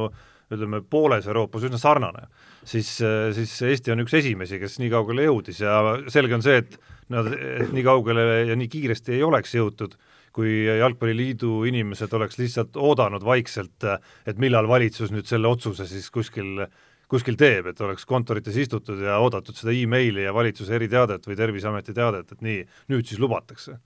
ütleme, 0.53 0.79
pooles 0.87 1.27
Euroopas 1.27 1.65
üsna 1.67 1.79
sarnane, 1.81 2.27
siis, 2.63 2.93
äh, 3.03 3.29
siis 3.35 3.57
Eesti 3.67 3.91
on 3.91 4.05
üks 4.05 4.15
esimesi, 4.21 4.61
kes 4.61 4.79
nii 4.79 4.93
kaugele 4.95 5.27
jõudis 5.27 5.59
ja 5.65 5.81
selge 6.13 6.37
on 6.37 6.45
see, 6.45 6.61
et 6.63 6.77
nad, 7.13 7.27
et 7.35 7.73
nii 7.75 7.83
kaugele 7.87 8.27
ja 8.51 8.59
nii 8.59 8.71
kiiresti 8.71 9.17
ei 9.17 9.25
oleks 9.27 9.57
jõutud, 9.57 9.97
kui 10.37 10.67
Jalgpalliliidu 10.67 11.63
inimesed 11.65 12.11
oleks 12.13 12.37
lihtsalt 12.37 12.77
oodanud 12.77 13.23
vaikselt, 13.25 13.87
et 14.29 14.37
millal 14.39 14.69
valitsus 14.69 15.09
nüüd 15.11 15.25
selle 15.27 15.49
otsuse 15.49 15.87
siis 15.89 16.11
kuskil 16.13 16.61
äh, 16.67 16.75
kuskil 17.11 17.37
teeb, 17.39 17.69
et 17.71 17.81
oleks 17.83 18.05
kontorites 18.07 18.55
istutud 18.59 18.99
ja 19.03 19.17
oodatud 19.23 19.55
seda 19.55 19.71
emaili 19.75 20.25
ja 20.25 20.33
valitsuse 20.35 20.75
eriteadet 20.75 21.23
või 21.27 21.37
Terviseameti 21.39 21.95
teadet, 21.95 22.33
et 22.33 22.43
nii, 22.43 22.65
nüüd 22.91 23.07
siis 23.07 23.21
lubatakse. 23.23 23.77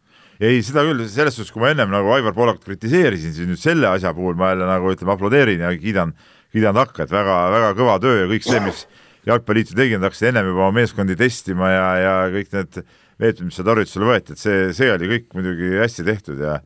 ei, 0.41 0.63
seda 0.65 0.84
küll, 0.88 1.05
selles 1.05 1.38
suhtes, 1.38 1.53
kui 1.53 1.62
ma 1.62 1.69
ennem 1.75 1.93
nagu 1.93 2.10
Aivar 2.15 2.34
Poolakut 2.34 2.65
kritiseerisin, 2.65 3.36
siis 3.36 3.49
nüüd 3.49 3.62
selle 3.62 3.91
asja 3.91 4.13
puhul 4.17 4.34
ma 4.39 4.55
jälle 4.55 4.65
nagu 4.69 4.89
ütleme, 4.93 5.13
aplodeerin 5.13 5.62
ja 5.62 5.69
kiidan, 5.77 6.15
kiidan 6.51 6.77
takka, 6.81 7.05
et 7.05 7.13
väga, 7.13 7.38
väga 7.53 7.71
kõva 7.77 7.99
töö 8.01 8.23
ja 8.23 8.31
kõik 8.31 8.47
see, 8.47 8.63
mis 8.65 8.88
jalgpalliliitu 9.29 9.77
tegi, 9.77 9.99
nad 9.99 10.10
hakkasid 10.10 10.31
ennem 10.31 10.49
juba 10.49 10.65
oma 10.65 10.79
meeskondi 10.79 11.17
testima 11.19 11.69
ja, 11.69 11.88
ja 12.01 12.15
kõik 12.34 12.53
need 12.57 12.81
meetmed, 13.21 13.47
mis 13.51 13.60
seal 13.60 13.69
tarvitusele 13.69 14.07
võeti, 14.10 14.34
et 14.34 14.41
see, 14.41 14.62
see 14.73 14.89
oli 14.89 15.12
kõik 15.12 15.34
muidugi 15.38 15.75
hästi 15.77 16.07
tehtud 16.10 16.41
ja 16.41 16.57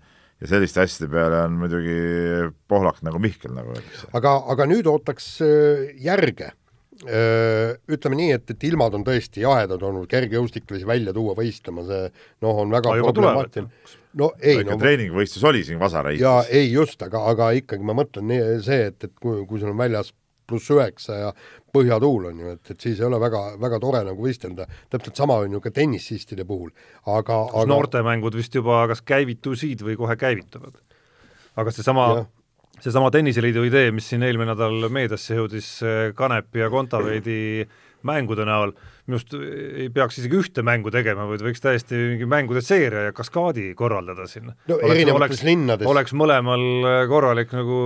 ja 0.42 0.52
selliste 0.52 0.84
asjade 0.84 1.10
peale 1.12 1.42
on 1.46 1.58
muidugi 1.62 1.96
pohlak 2.70 3.02
nagu 3.06 3.20
Mihkel, 3.24 3.54
nagu 3.56 3.74
öeldakse. 3.76 4.12
aga, 4.18 4.36
aga 4.54 4.70
nüüd 4.70 4.88
ootaks 4.92 5.32
äh, 5.46 5.90
järge. 6.04 6.52
Äh, 7.06 7.76
ütleme 7.92 8.16
nii, 8.16 8.32
et, 8.38 8.52
et 8.54 8.62
ilmad 8.70 8.94
on 8.96 9.04
tõesti 9.04 9.44
jahedad 9.44 9.82
olnud, 9.84 10.08
kergejõustiklasi 10.12 10.88
välja 10.88 11.12
tuua 11.16 11.34
võistlema, 11.36 11.84
see 11.88 12.06
noh, 12.46 12.62
on 12.64 12.72
väga 12.72 12.94
problemaatiline. 13.02 13.90
no 14.16 14.30
ei 14.40 14.64
no 14.64 14.78
treeningvõistlus 14.80 15.44
oli 15.52 15.66
siin 15.68 15.80
Vasara 15.82 16.14
heitis. 16.14 16.24
jaa, 16.24 16.46
ei 16.48 16.70
just, 16.72 17.02
aga, 17.04 17.26
aga 17.34 17.50
ikkagi 17.60 17.84
ma 17.84 17.98
mõtlen 18.00 18.30
nii, 18.32 18.46
see, 18.64 18.88
et, 18.94 19.10
et 19.10 19.12
kui, 19.20 19.44
kui 19.50 19.60
sul 19.60 19.74
on 19.74 19.82
väljas 19.82 20.14
pluss 20.48 20.72
üheksa 20.74 21.18
ja 21.20 21.32
põhjatuul 21.76 22.30
on 22.32 22.40
ju, 22.40 22.54
et, 22.56 22.72
et 22.72 22.88
siis 22.88 23.02
ei 23.02 23.08
ole 23.08 23.20
väga, 23.22 23.42
väga 23.62 23.80
tore 23.84 24.04
nagu 24.08 24.26
võistelda, 24.28 24.68
täpselt 24.94 25.20
sama 25.20 25.40
on 25.44 25.58
ju 25.58 25.62
ka 25.64 25.74
tennisistide 25.76 26.46
puhul, 26.48 26.72
aga 27.06 27.42
aga 27.50 27.66
noortemängud 27.72 28.38
vist 28.38 28.56
juba 28.56 28.86
kas 28.92 29.04
käivitusid 29.06 29.84
või 29.86 29.98
kohe 30.00 30.18
käivituvad? 30.20 30.78
aga 31.56 31.72
seesama, 31.72 32.08
seesama 32.84 33.12
Tenniseliidu 33.16 33.64
idee, 33.64 33.92
mis 33.96 34.10
siin 34.12 34.26
eelmine 34.28 34.52
nädal 34.52 34.90
meediasse 34.92 35.38
jõudis, 35.38 35.70
Kanepi 36.16 36.60
ja 36.60 36.70
Kontaveidi 36.74 37.64
mängude 38.06 38.46
näol, 38.48 38.76
minu 39.06 39.20
arust 39.20 39.34
ei 39.38 39.88
peaks 39.94 40.20
isegi 40.22 40.40
ühte 40.40 40.64
mängu 40.66 40.92
tegema, 40.94 41.28
vaid 41.30 41.44
võiks 41.46 41.62
täiesti 41.62 41.98
mingi 42.16 42.28
mängude 42.30 42.64
seeria 42.66 43.08
ja 43.08 43.16
kaskaadi 43.16 43.68
korraldada 43.78 44.26
siin. 44.30 44.50
no 44.50 44.78
oleks, 44.78 44.94
erinevates 44.96 45.20
oleks, 45.22 45.44
linnades. 45.46 45.90
oleks 45.90 46.16
mõlemal 46.18 46.64
korralik 47.12 47.54
nagu 47.54 47.82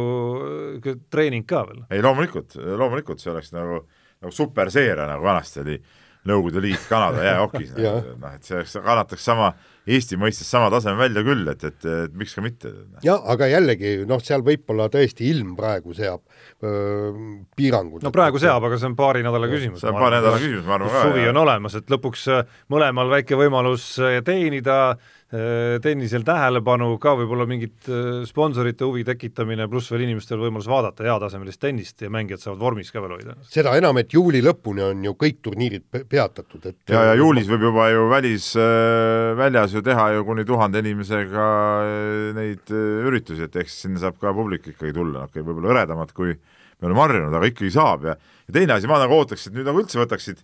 treening 1.11 1.47
ka 1.49 1.65
veel. 1.67 1.83
ei 1.91 2.03
loomulikult, 2.05 2.55
loomulikult 2.55 3.23
see 3.23 3.33
oleks 3.33 3.51
nagu, 3.55 3.81
nagu 4.23 4.35
superseeria, 4.35 5.09
nagu 5.11 5.27
vanasti 5.27 5.65
oli, 5.65 5.81
Nõukogude 6.27 6.59
Liit 6.63 6.83
Kanada 6.89 7.23
jäähokis 7.29 7.69
Jah. 7.79 8.03
noh, 8.19 8.33
et 8.35 8.43
see 8.47 8.57
oleks, 8.57 8.75
kannataks 8.83 9.23
sama 9.25 9.53
Eesti 9.89 10.19
mõistes 10.21 10.49
sama 10.49 10.69
taseme 10.73 10.99
välja 10.99 11.23
küll, 11.25 11.47
et, 11.51 11.63
et, 11.65 11.85
et 12.05 12.15
miks 12.17 12.35
ka 12.37 12.43
mitte. 12.45 12.71
jah, 13.05 13.21
aga 13.33 13.49
jällegi 13.49 13.95
noh, 14.09 14.21
seal 14.23 14.43
võib-olla 14.45 14.89
tõesti 14.93 15.29
ilm 15.31 15.55
praegu 15.57 15.95
seab 15.97 16.21
öö, 16.63 17.11
piirangud. 17.57 18.03
no 18.05 18.13
praegu 18.13 18.41
seab, 18.41 18.63
aga 18.67 18.79
see 18.79 18.89
on 18.91 18.97
paari 18.99 19.23
nädala 19.25 19.49
küsimus. 19.51 19.81
see 19.81 19.91
on 19.91 19.97
paari 19.97 20.19
nädala 20.19 20.41
küsimus, 20.41 20.67
ma 20.67 20.77
arvan 20.77 20.93
ka. 20.93 21.05
suvi 21.09 21.25
on 21.31 21.41
olemas, 21.43 21.77
et 21.79 21.93
lõpuks 21.93 22.27
äh, 22.35 22.59
mõlemal 22.73 23.11
väike 23.15 23.39
võimalus 23.39 23.91
äh, 24.03 24.19
teenida, 24.25 24.79
tennisel 25.29 26.23
tähelepanu 26.25 26.95
ka 27.01 27.11
võib-olla 27.19 27.45
mingit 27.49 27.85
äh, 27.85 28.23
sponsorite 28.25 28.87
huvi 28.87 29.03
tekitamine, 29.05 29.67
pluss 29.69 29.91
veel 29.93 30.07
inimestel 30.07 30.41
võimalus 30.41 30.69
vaadata 30.69 31.05
heatasemelist 31.05 31.61
tennist 31.61 32.01
ja 32.01 32.09
mängijad 32.13 32.41
saavad 32.41 32.63
vormis 32.63 32.89
ka 32.89 33.03
veel 33.03 33.13
hoida. 33.13 33.35
seda 33.45 33.75
enam, 33.77 33.99
et 34.01 34.13
juuli 34.15 34.41
lõpuni 34.41 34.81
on 34.87 35.03
ju 35.05 35.13
kõik 35.19 35.37
turniirid 35.45 35.85
pe- 35.85 36.01
peatatud, 36.09 36.65
et 36.71 36.95
ja, 36.95 37.03
ja 37.11 37.17
juulis 37.19 37.49
võib 37.51 37.67
juba 37.69 37.91
ju 37.93 38.07
välis 38.09 38.51
äh,, 38.57 39.35
väljas 39.37 39.77
ju 39.77 39.85
teha 39.85 40.07
ju 40.15 40.25
kuni 40.25 40.47
tuhande 40.49 40.81
inimesega 40.81 41.49
äh, 41.85 42.31
neid 42.39 42.73
äh, 42.73 43.05
üritusi, 43.11 43.45
et 43.45 43.61
eks 43.61 43.83
sinna 43.85 44.01
saab 44.01 44.17
ka 44.21 44.33
publik 44.33 44.65
ikkagi 44.73 44.95
tulla, 44.97 45.27
okei, 45.29 45.45
võib-olla 45.45 45.75
hõredamad, 45.75 46.15
kui 46.17 46.33
me 46.33 46.89
oleme 46.89 47.05
harjunud, 47.05 47.37
aga 47.37 47.53
ikkagi 47.53 47.75
saab 47.77 48.09
ja 48.09 48.17
ja 48.49 48.55
teine 48.55 48.73
asi, 48.73 48.89
ma 48.89 48.97
nagu 48.97 49.13
ootaks, 49.13 49.45
et 49.45 49.53
nüüd 49.53 49.67
nagu 49.69 49.83
üldse 49.83 50.01
võtaksid 50.01 50.41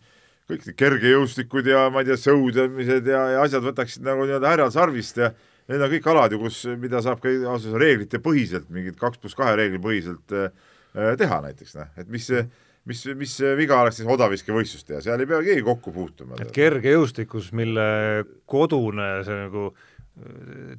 kõik 0.50 0.68
need 0.68 0.78
kergejõustikud 0.78 1.68
ja 1.70 1.88
ma 1.94 2.04
ei 2.04 2.12
tea, 2.12 2.20
sõudmised 2.22 3.10
ja, 3.10 3.22
ja 3.34 3.44
asjad 3.46 3.66
võtaksid 3.66 4.06
nagu 4.06 4.28
nii-öelda 4.28 4.52
härjal 4.52 4.74
sarvist 4.74 5.18
ja 5.22 5.32
need 5.72 5.82
on 5.82 5.92
kõik 5.96 6.12
alad 6.12 6.36
ju, 6.36 6.42
kus, 6.44 6.60
mida 6.82 7.02
saab 7.02 7.24
ka 7.24 7.32
ausalt 7.32 7.72
öeldes 7.72 7.82
reeglite 7.82 8.22
põhiselt, 8.22 8.70
mingid 8.74 9.00
kaks 9.02 9.22
pluss 9.22 9.38
kahe 9.38 9.56
reegli 9.58 9.82
põhiselt 9.82 10.36
äh, 10.38 10.54
äh, 10.94 11.16
teha 11.20 11.42
näiteks 11.48 11.76
noh, 11.80 11.90
et 11.98 12.12
mis 12.12 12.30
mis, 12.86 13.02
mis 13.18 13.34
viga 13.58 13.80
oleks 13.82 14.00
siis 14.00 14.10
odaviskevõistlust 14.14 14.88
teha, 14.90 15.02
seal 15.02 15.22
ei 15.22 15.30
pea 15.30 15.42
keegi 15.48 15.66
kokku 15.66 15.94
puutuma. 15.96 16.38
et 16.42 16.54
kergejõustikus, 16.54 17.52
mille 17.58 17.88
kodune 18.50 19.10
see 19.26 19.40
nagu 19.40 19.68
äh, 19.72 20.76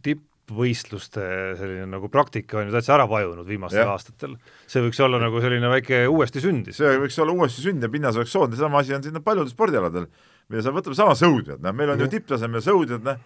tippvõistluste 0.46 1.22
selline 1.58 1.86
nagu 1.90 2.08
praktika 2.12 2.60
on 2.60 2.68
ju 2.68 2.74
täitsa 2.74 2.94
ära 2.94 3.06
vajunud 3.10 3.46
viimastel 3.48 3.82
Jah. 3.82 3.92
aastatel, 3.96 4.36
see 4.70 4.82
võiks 4.84 5.00
olla 5.02 5.18
nagu 5.18 5.40
selline 5.42 5.70
väike 5.70 6.04
uuesti 6.06 6.42
sündis. 6.42 6.78
see 6.78 6.98
võiks 7.02 7.18
olla 7.22 7.34
uuesti 7.34 7.64
sünd 7.64 7.82
ja 7.82 7.90
pinnas 7.90 8.16
oleks 8.16 8.30
soodne, 8.30 8.58
sama 8.58 8.78
asi 8.80 8.94
on 8.94 9.02
siin 9.02 9.18
paljudel 9.24 9.50
spordialadel, 9.50 10.06
mida 10.48 10.62
sa 10.62 10.74
võtame 10.74 10.98
sama 10.98 11.16
sõudjad, 11.18 11.58
noh, 11.62 11.74
meil 11.74 11.90
on 11.94 12.04
ju 12.04 12.08
tipptasemel 12.12 12.62
sõudjad, 12.62 13.02
noh, 13.06 13.18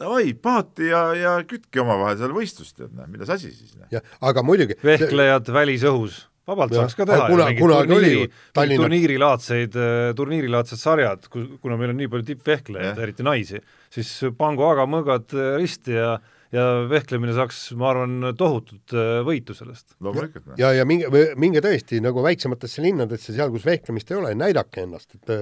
davai, 0.00 0.32
paati 0.40 0.88
ja, 0.88 1.02
ja 1.16 1.34
kütke 1.48 1.84
omavahel 1.84 2.16
seal 2.22 2.32
võistlust, 2.36 2.78
tead, 2.80 2.96
noh, 2.96 3.10
milles 3.12 3.32
asi 3.36 3.52
siis, 3.52 3.76
noh. 3.76 3.90
jah, 3.92 4.16
aga 4.24 4.44
muidugi 4.46 4.78
vehklejad 4.84 5.52
välisõhus, 5.52 6.22
vabalt 6.46 6.72
Jah, 6.72 6.84
saaks 6.84 6.94
ka 6.96 7.04
teha 7.08 7.26
kuna- 7.30 7.48
kunagi 7.58 7.92
oli 7.96 8.10
ju, 8.12 8.26
Tallinna- 8.54 8.84
turniirilaadseid, 8.86 9.74
turniirilaadsed 10.16 10.78
sarjad, 10.78 11.26
kuna 11.30 11.76
meil 11.76 11.90
on 11.90 11.96
nii 12.00 12.08
palju 12.12 12.26
tippvehklejaid 12.34 12.98
eriti 13.02 13.26
naisi, 13.26 13.60
siis 13.90 14.12
pangu 14.38 14.62
aga-mõõgad 14.70 15.34
äh, 15.34 15.56
risti 15.58 15.96
ja 15.98 16.16
ja 16.56 16.64
vehklemine 16.88 17.34
saaks, 17.36 17.60
ma 17.78 17.90
arvan, 17.92 18.30
tohutut 18.38 18.94
äh, 18.96 19.20
võitu 19.26 19.54
sellest. 19.56 19.96
loomulikult, 20.02 20.54
ja, 20.60 20.72
ja 20.76 20.86
minge, 20.88 21.10
minge 21.40 21.62
tõesti 21.64 22.00
nagu 22.04 22.24
väiksematesse 22.24 22.84
linnadesse, 22.84 23.34
seal, 23.36 23.52
kus 23.54 23.66
vehklemist 23.68 24.10
ei 24.12 24.18
ole, 24.20 24.32
näidake 24.38 24.86
ennast, 24.86 25.14
et 25.18 25.34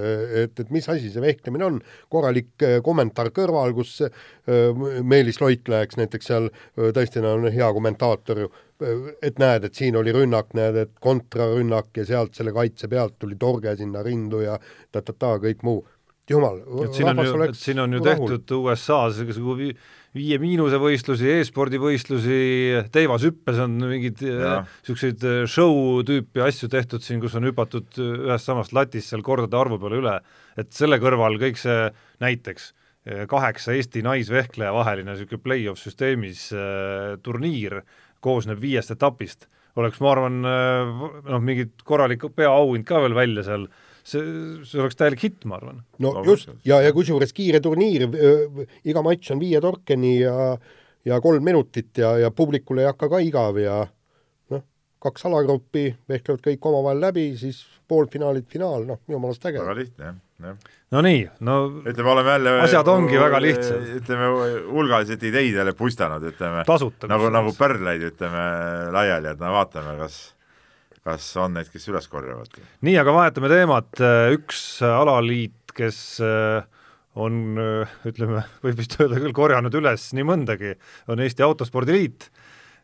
et, 0.45 0.59
et 0.65 0.73
mis 0.73 0.87
asi 0.91 1.11
see 1.13 1.23
vehklemine 1.23 1.67
on, 1.67 1.79
korralik 2.11 2.65
äh, 2.65 2.77
kommentaar 2.85 3.31
kõrval, 3.35 3.73
kus 3.77 3.97
äh, 4.05 4.21
Meelis 5.01 5.41
Loitlääks 5.41 5.99
näiteks 5.99 6.31
seal 6.31 6.51
tõesti 6.75 7.23
no, 7.23 7.35
on 7.39 7.49
hea 7.53 7.71
kommentaator 7.73 8.45
ju, 8.45 8.51
et 9.23 9.39
näed, 9.39 9.67
et 9.67 9.77
siin 9.77 9.95
oli 9.95 10.13
rünnak, 10.15 10.51
näed, 10.57 10.77
et 10.83 10.95
kontrarünnak 11.03 11.95
ja 11.95 12.05
sealt 12.07 12.35
selle 12.35 12.51
kaitse 12.55 12.89
pealt 12.91 13.15
tuli 13.19 13.37
torge 13.39 13.75
sinna 13.79 14.03
rindu 14.03 14.41
ja 14.43 14.57
ta-ta-ta, 14.91 15.37
kõik 15.43 15.63
muu. 15.63 15.85
jumal, 16.29 16.57
et 16.83 16.97
siin 16.97 17.11
on 17.11 17.21
ju, 17.21 17.53
siin 17.53 17.79
on 17.79 17.93
ju 17.93 18.01
tehtud 18.03 18.51
USA-s 18.57 19.21
igasugu 19.21 19.55
vi- 19.59 19.75
viie 20.15 20.37
miinuse 20.39 20.79
võistlusi 20.79 21.27
e, 21.27 21.39
e-spordi 21.41 21.79
võistlusi, 21.81 22.37
teivashüppes 22.93 23.59
on 23.65 23.75
mingeid 23.81 24.21
niisuguseid 24.23 25.25
show 25.51 26.01
tüüpi 26.07 26.43
asju 26.45 26.69
tehtud 26.71 27.03
siin, 27.03 27.19
kus 27.23 27.35
on 27.35 27.47
hüpatud 27.49 27.99
äh, 27.99 28.15
ühest 28.29 28.47
samast 28.47 28.75
latist 28.75 29.11
seal 29.11 29.25
kordade 29.25 29.59
arvu 29.59 29.79
peale 29.81 29.99
üle, 29.99 30.15
et 30.59 30.71
selle 30.75 30.99
kõrval 31.03 31.39
kõik 31.41 31.59
see 31.59 31.89
näiteks 32.23 32.71
kaheksa 33.29 33.75
Eesti 33.75 34.01
naisvehkleja 34.01 34.71
vaheline 34.73 35.11
niisugune 35.11 35.43
play-off 35.43 35.77
süsteemis 35.83 36.47
äh, 36.55 37.19
turniir 37.21 37.83
koosneb 38.25 38.57
viiest 38.57 38.95
etapist, 38.95 39.45
oleks, 39.77 39.99
ma 40.01 40.15
arvan, 40.15 40.39
noh, 40.41 41.41
mingid 41.43 41.83
korralik 41.85 42.23
peaauhind 42.33 42.87
ka 42.87 43.03
veel 43.03 43.13
välja 43.13 43.43
seal, 43.45 43.67
see, 44.05 44.23
see 44.67 44.81
oleks 44.81 44.97
täielik 44.99 45.25
hitt, 45.25 45.43
ma 45.49 45.59
arvan 45.59 45.83
no 46.03 46.15
just, 46.27 46.51
ja, 46.67 46.79
ja 46.85 46.93
kusjuures 46.95 47.33
kiire 47.35 47.61
turniir, 47.63 48.07
iga 48.85 49.05
matš 49.05 49.33
on 49.35 49.41
viie 49.41 49.61
torkeni 49.63 50.17
ja 50.21 50.55
ja 51.05 51.21
kolm 51.21 51.43
minutit 51.43 51.97
ja, 51.97 52.15
ja 52.17 52.31
publikul 52.31 52.81
ei 52.81 52.89
hakka 52.89 53.09
ka 53.11 53.21
igav 53.23 53.57
ja 53.61 53.79
noh, 54.53 54.63
kaks 55.03 55.27
alagruppi 55.29 55.87
vehklevad 56.09 56.43
kõik 56.47 56.69
omavahel 56.69 57.03
läbi, 57.07 57.25
siis 57.39 57.61
poolfinaalid, 57.87 58.47
finaal, 58.49 58.87
noh, 58.89 59.01
jumalast 59.11 59.45
äge. 59.45 59.61
väga 59.61 59.75
lihtne, 59.77 60.09
jah, 60.09 60.15
jah. 60.47 60.77
no 60.95 61.03
nii, 61.05 61.25
no 61.45 61.57
ütleme, 61.83 62.13
oleme 62.15 62.37
jälle 62.37 62.55
Asjad 62.65 62.89
ongi 62.89 63.19
väga 63.21 63.41
lihtsad. 63.43 63.89
ütleme, 64.01 64.31
hulgaliselt 64.71 65.27
ideid 65.29 65.61
jälle 65.61 65.75
puistanud, 65.77 66.25
ütleme, 66.31 66.65
nagu, 67.11 67.33
nagu 67.33 67.53
pärleid, 67.57 68.07
ütleme, 68.13 68.47
laiali, 68.95 69.35
et 69.35 69.43
no 69.43 69.53
vaatame, 69.59 69.97
kas 70.01 70.23
kas 71.05 71.27
on 71.37 71.53
neid, 71.57 71.69
kes 71.73 71.85
üles 71.91 72.07
korjavad. 72.09 72.57
nii, 72.85 72.95
aga 73.01 73.13
vahetame 73.13 73.51
teemat, 73.51 74.01
üks 74.33 74.63
alaliit, 74.85 75.75
kes 75.75 75.99
äh, 76.25 76.65
on, 77.21 77.59
ütleme, 78.09 78.45
võib 78.65 78.81
vist 78.81 78.97
öelda 78.99 79.21
küll, 79.21 79.35
korjanud 79.35 79.79
üles 79.81 80.09
nii 80.17 80.27
mõndagi, 80.27 80.75
on 81.11 81.21
Eesti 81.23 81.45
Autospordiliit, 81.45 82.29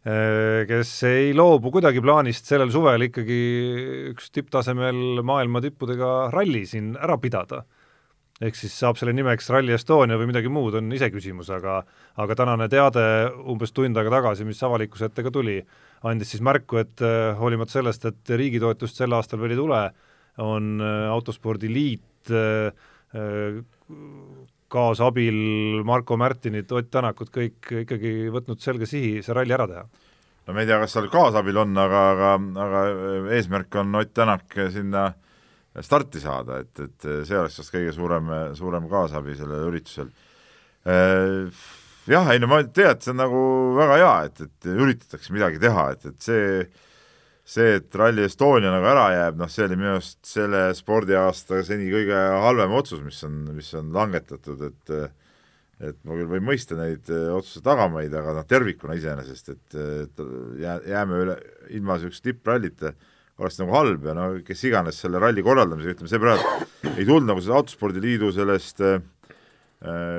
kes 0.01 0.91
ei 1.05 1.27
loobu 1.37 1.69
kuidagi 1.69 2.01
plaanist 2.01 2.47
sellel 2.49 2.71
suvel 2.73 3.03
ikkagi 3.05 3.35
üks 4.09 4.31
tipptasemel 4.33 5.21
maailma 5.21 5.61
tippudega 5.61 6.31
ralli 6.33 6.63
siin 6.65 6.95
ära 6.97 7.19
pidada 7.21 7.59
ehk 8.41 8.57
siis 8.57 8.73
saab 8.73 8.97
selle 8.97 9.13
nimeks 9.13 9.49
Rally 9.53 9.75
Estonia 9.75 10.17
või 10.17 10.31
midagi 10.31 10.49
muud, 10.49 10.75
on 10.79 10.91
iseküsimus, 10.95 11.51
aga 11.53 11.81
aga 12.21 12.37
tänane 12.37 12.67
teade 12.71 13.03
umbes 13.53 13.73
tund 13.75 13.97
aega 13.97 14.13
tagasi, 14.17 14.45
mis 14.47 14.61
avalikkuse 14.65 15.09
ette 15.09 15.25
ka 15.25 15.33
tuli, 15.33 15.59
andis 16.09 16.33
siis 16.33 16.41
märku, 16.45 16.81
et 16.81 17.03
äh, 17.05 17.35
hoolimata 17.37 17.77
sellest, 17.77 18.07
et 18.09 18.33
riigi 18.41 18.61
toetust 18.61 18.97
sel 18.97 19.13
aastal 19.17 19.41
veel 19.43 19.55
ei 19.55 19.61
tule, 19.61 19.83
on 20.41 20.81
äh, 20.81 21.09
Autospordiliit 21.11 22.31
äh, 22.31 22.71
äh, 23.15 23.61
kaasabil 24.71 25.35
Marko 25.83 26.17
Märtinit, 26.17 26.71
Ott 26.71 26.91
Tänakut 26.91 27.29
kõik 27.33 27.73
ikkagi 27.83 28.31
võtnud 28.31 28.61
selge 28.63 28.87
sihi 28.87 29.19
see 29.21 29.35
ralli 29.35 29.53
ära 29.53 29.67
teha. 29.67 29.83
no 30.47 30.53
ma 30.55 30.63
ei 30.63 30.69
tea, 30.69 30.79
kas 30.79 30.95
seal 30.95 31.09
kaasabil 31.11 31.57
on, 31.59 31.75
aga, 31.77 32.05
aga, 32.13 32.31
aga 32.65 32.85
eesmärk 33.35 33.75
on 33.83 33.99
Ott 33.99 34.13
Tänak 34.15 34.55
sinna 34.71 35.11
starti 35.79 36.19
saada, 36.19 36.59
et, 36.65 36.83
et 36.83 37.09
see 37.27 37.37
oleks 37.39 37.61
vast 37.61 37.71
kõige 37.71 37.93
suurem, 37.95 38.31
suurem 38.59 38.89
kaasabi 38.91 39.37
sellel 39.39 39.69
üritusel. 39.69 40.09
Jah, 42.09 42.31
ei 42.33 42.41
no 42.41 42.49
ma 42.49 42.59
tean, 42.65 42.95
et 42.97 43.05
see 43.05 43.13
on 43.13 43.19
nagu 43.21 43.41
väga 43.77 43.99
hea, 44.01 44.13
et, 44.27 44.41
et 44.47 44.71
üritatakse 44.73 45.31
midagi 45.35 45.61
teha, 45.61 45.91
et, 45.95 46.07
et 46.09 46.25
see 46.25 46.47
see, 47.51 47.77
et 47.79 47.95
Rally 47.97 48.25
Estonia 48.27 48.71
nagu 48.71 48.87
ära 48.91 49.07
jääb, 49.15 49.39
noh, 49.41 49.49
see 49.51 49.65
oli 49.65 49.77
minu 49.79 49.95
arust 49.95 50.19
selle 50.27 50.69
spordiaasta 50.77 51.61
seni 51.67 51.89
kõige 51.91 52.19
halvem 52.45 52.75
otsus, 52.77 53.01
mis 53.03 53.19
on, 53.27 53.41
mis 53.57 53.71
on 53.79 53.91
langetatud, 53.95 54.69
et 54.69 54.95
et 55.81 55.97
ma 56.05 56.13
küll 56.13 56.29
võin 56.29 56.43
mõista 56.45 56.75
neid 56.77 57.07
otsuse 57.09 57.63
tagamaid, 57.65 58.13
aga 58.13 58.35
noh, 58.37 58.45
tervikuna 58.45 58.93
iseenesest, 58.99 59.47
et, 59.49 59.77
et 60.03 60.19
jää, 60.61 60.75
jääme 60.91 61.21
üle 61.23 61.37
ilma 61.73 61.97
niisuguse 61.97 62.21
tipprallita, 62.27 62.91
oleks 63.41 63.57
nagu 63.61 63.73
halb 63.75 64.05
ja 64.05 64.15
no 64.17 64.27
kes 64.45 64.63
iganes 64.69 65.01
selle 65.01 65.21
ralli 65.21 65.43
korraldamisega, 65.45 65.95
ütleme 65.97 66.11
see 66.11 66.21
praegu 66.21 66.93
ei 66.93 67.07
tulnud 67.07 67.29
nagu 67.31 67.43
selle 67.43 67.57
Autospordiliidu 67.59 68.31
sellest 68.35 68.83
äh, 68.85 69.01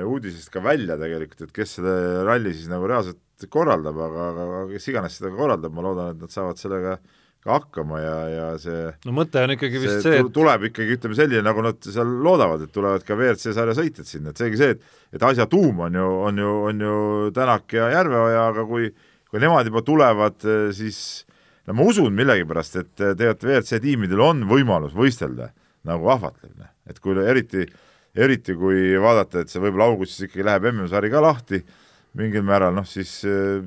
uudisest 0.03 0.51
ka 0.53 0.63
välja 0.63 0.99
tegelikult, 0.99 1.47
et 1.47 1.55
kes 1.55 1.77
selle 1.79 2.23
ralli 2.27 2.53
siis 2.55 2.69
nagu 2.71 2.87
reaalselt 2.89 3.47
korraldab, 3.51 3.97
aga, 3.99 4.29
aga 4.45 4.63
kes 4.71 4.87
iganes 4.91 5.19
seda 5.19 5.33
korraldab, 5.35 5.73
ma 5.75 5.83
loodan, 5.83 6.15
et 6.15 6.23
nad 6.23 6.31
saavad 6.31 6.59
sellega 6.59 6.97
ka 7.43 7.57
hakkama 7.57 7.99
ja, 7.99 8.17
ja 8.31 8.43
see 8.61 8.83
no 9.03 9.15
mõte 9.17 9.41
on 9.43 9.51
ikkagi 9.55 9.81
vist 9.81 9.97
see, 9.97 10.13
see 10.13 10.21
et 10.23 10.29
tuleb 10.35 10.69
ikkagi 10.69 10.95
ütleme 10.95 11.17
selline, 11.17 11.43
nagu 11.43 11.63
nad 11.65 11.79
seal 11.83 12.13
loodavad, 12.23 12.63
et 12.63 12.71
tulevad 12.75 13.03
ka 13.03 13.17
WRC 13.17 13.55
sarja 13.55 13.75
sõitjad 13.75 14.07
sinna, 14.07 14.31
et 14.31 14.39
seegi 14.39 14.59
see, 14.59 14.77
et 14.77 15.17
et 15.17 15.25
asja 15.27 15.47
tuum 15.51 15.83
on 15.87 15.99
ju, 15.99 16.05
on 16.29 16.39
ju, 16.39 16.53
on 16.69 16.87
ju 16.87 16.95
Tänak 17.35 17.75
ja 17.75 17.89
Järveoja, 17.97 18.47
aga 18.53 18.63
kui 18.69 18.93
kui 19.33 19.41
nemad 19.41 19.65
juba 19.65 19.81
tulevad, 19.81 20.43
siis 20.77 21.25
no 21.67 21.77
ma 21.77 21.87
usun 21.87 22.13
millegipärast, 22.17 22.79
et 22.81 22.93
tegelikult 22.99 23.47
WRC 23.47 23.81
tiimidel 23.83 24.21
on 24.23 24.45
võimalus 24.49 24.95
võistelda 24.97 25.51
nagu 25.87 26.07
ahvatlev, 26.11 26.67
et 26.89 26.99
kui 27.03 27.17
eriti 27.23 27.67
eriti 28.13 28.55
kui 28.57 28.93
vaadata, 29.01 29.41
et 29.41 29.51
see 29.51 29.61
võib-olla 29.61 29.89
augustis 29.91 30.27
ikkagi 30.27 30.45
läheb 30.45 30.67
MM-sari 30.69 31.09
ka 31.13 31.21
lahti 31.23 31.59
mingil 32.19 32.45
määral, 32.45 32.75
noh 32.75 32.85
siis 32.87 33.11
eh, 33.25 33.63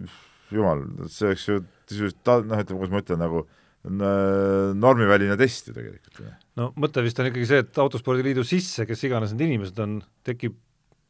jumal, 0.55 0.85
see 1.11 1.31
oleks 1.31 1.47
ju 1.49 1.61
sisuliselt 1.91 2.31
noh, 2.47 2.61
ütleme, 2.63 2.81
kuidas 2.81 2.95
ma 2.95 3.03
ütlen, 3.03 3.23
nagu 3.23 3.47
normiväline 3.87 5.37
test 5.39 5.69
ju 5.71 5.75
tegelikult. 5.77 6.17
no 6.59 6.73
mõte 6.75 7.05
vist 7.07 7.21
on 7.23 7.29
ikkagi 7.29 7.47
see, 7.47 7.61
et 7.63 7.79
Autospordiliidu 7.79 8.43
sisse, 8.47 8.87
kes 8.87 9.05
iganes 9.07 9.35
need 9.35 9.47
inimesed 9.47 9.79
on, 9.83 10.01
tekib, 10.27 10.57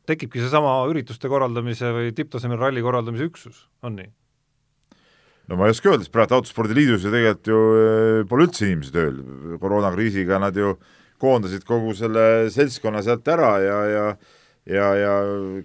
tekibki 0.09 0.43
seesama 0.43 0.75
ürituste 0.91 1.31
korraldamise 1.33 1.93
või 1.97 2.13
tipptasemel 2.17 2.61
ralli 2.61 2.85
korraldamise 2.85 3.29
üksus, 3.31 3.65
on 3.81 3.97
nii? 4.01 4.11
No 5.47 5.59
ma 5.59 5.69
ei 5.69 5.75
oska 5.75 5.93
öelda, 5.93 6.05
sest 6.05 6.15
praegu 6.15 6.39
Autospordiliidus 6.39 7.07
ju 7.07 7.13
tegelikult 7.15 7.53
ju 7.53 7.61
äh, 7.75 8.23
pole 8.31 8.49
üldse 8.49 8.67
inimesi 8.69 8.95
tööl, 8.95 9.21
koroonakriisiga 9.63 10.41
nad 10.43 10.57
ju 10.57 10.75
koondasid 11.23 11.65
kogu 11.65 11.95
selle 11.97 12.51
seltskonna 12.53 13.01
sealt 13.05 13.29
ära 13.33 13.55
ja, 13.65 13.79
ja 13.91 14.09
ja, 14.67 14.87
ja 14.99 15.13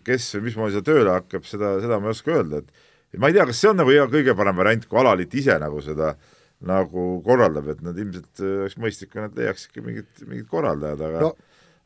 kes 0.06 0.30
või 0.38 0.48
mismoodi 0.50 0.78
seda 0.78 0.88
tööle 0.91 1.15
hakkab, 1.15 1.46
seda, 1.50 1.76
seda 1.84 2.00
ma 2.00 2.10
ei 2.10 2.15
oska 2.15 2.36
öelda, 2.36 2.62
et 2.62 3.20
ma 3.20 3.32
ei 3.32 3.38
tea, 3.38 3.48
kas 3.50 3.62
see 3.62 3.72
on 3.72 3.80
nagu 3.82 3.94
hea, 3.94 4.06
kõige 4.12 4.36
parem 4.38 4.60
variant, 4.62 4.86
kui 4.88 5.02
alaliit 5.02 5.34
ise 5.41 5.58
nagu 5.62 5.82
seda 5.86 6.13
nagu 6.67 7.06
korraldab, 7.26 7.72
et 7.74 7.80
nad 7.82 7.98
ilmselt 7.98 8.44
äh, 8.44 8.58
oleks 8.62 8.78
mõistlik, 8.82 9.10
kui 9.13 9.24
nad 9.24 9.38
leiaks 9.38 9.67
ikka 9.70 9.86
mingid, 9.86 10.10
mingid 10.28 10.50
korraldajad, 10.52 11.02
aga 11.08 11.24
no. 11.26 11.32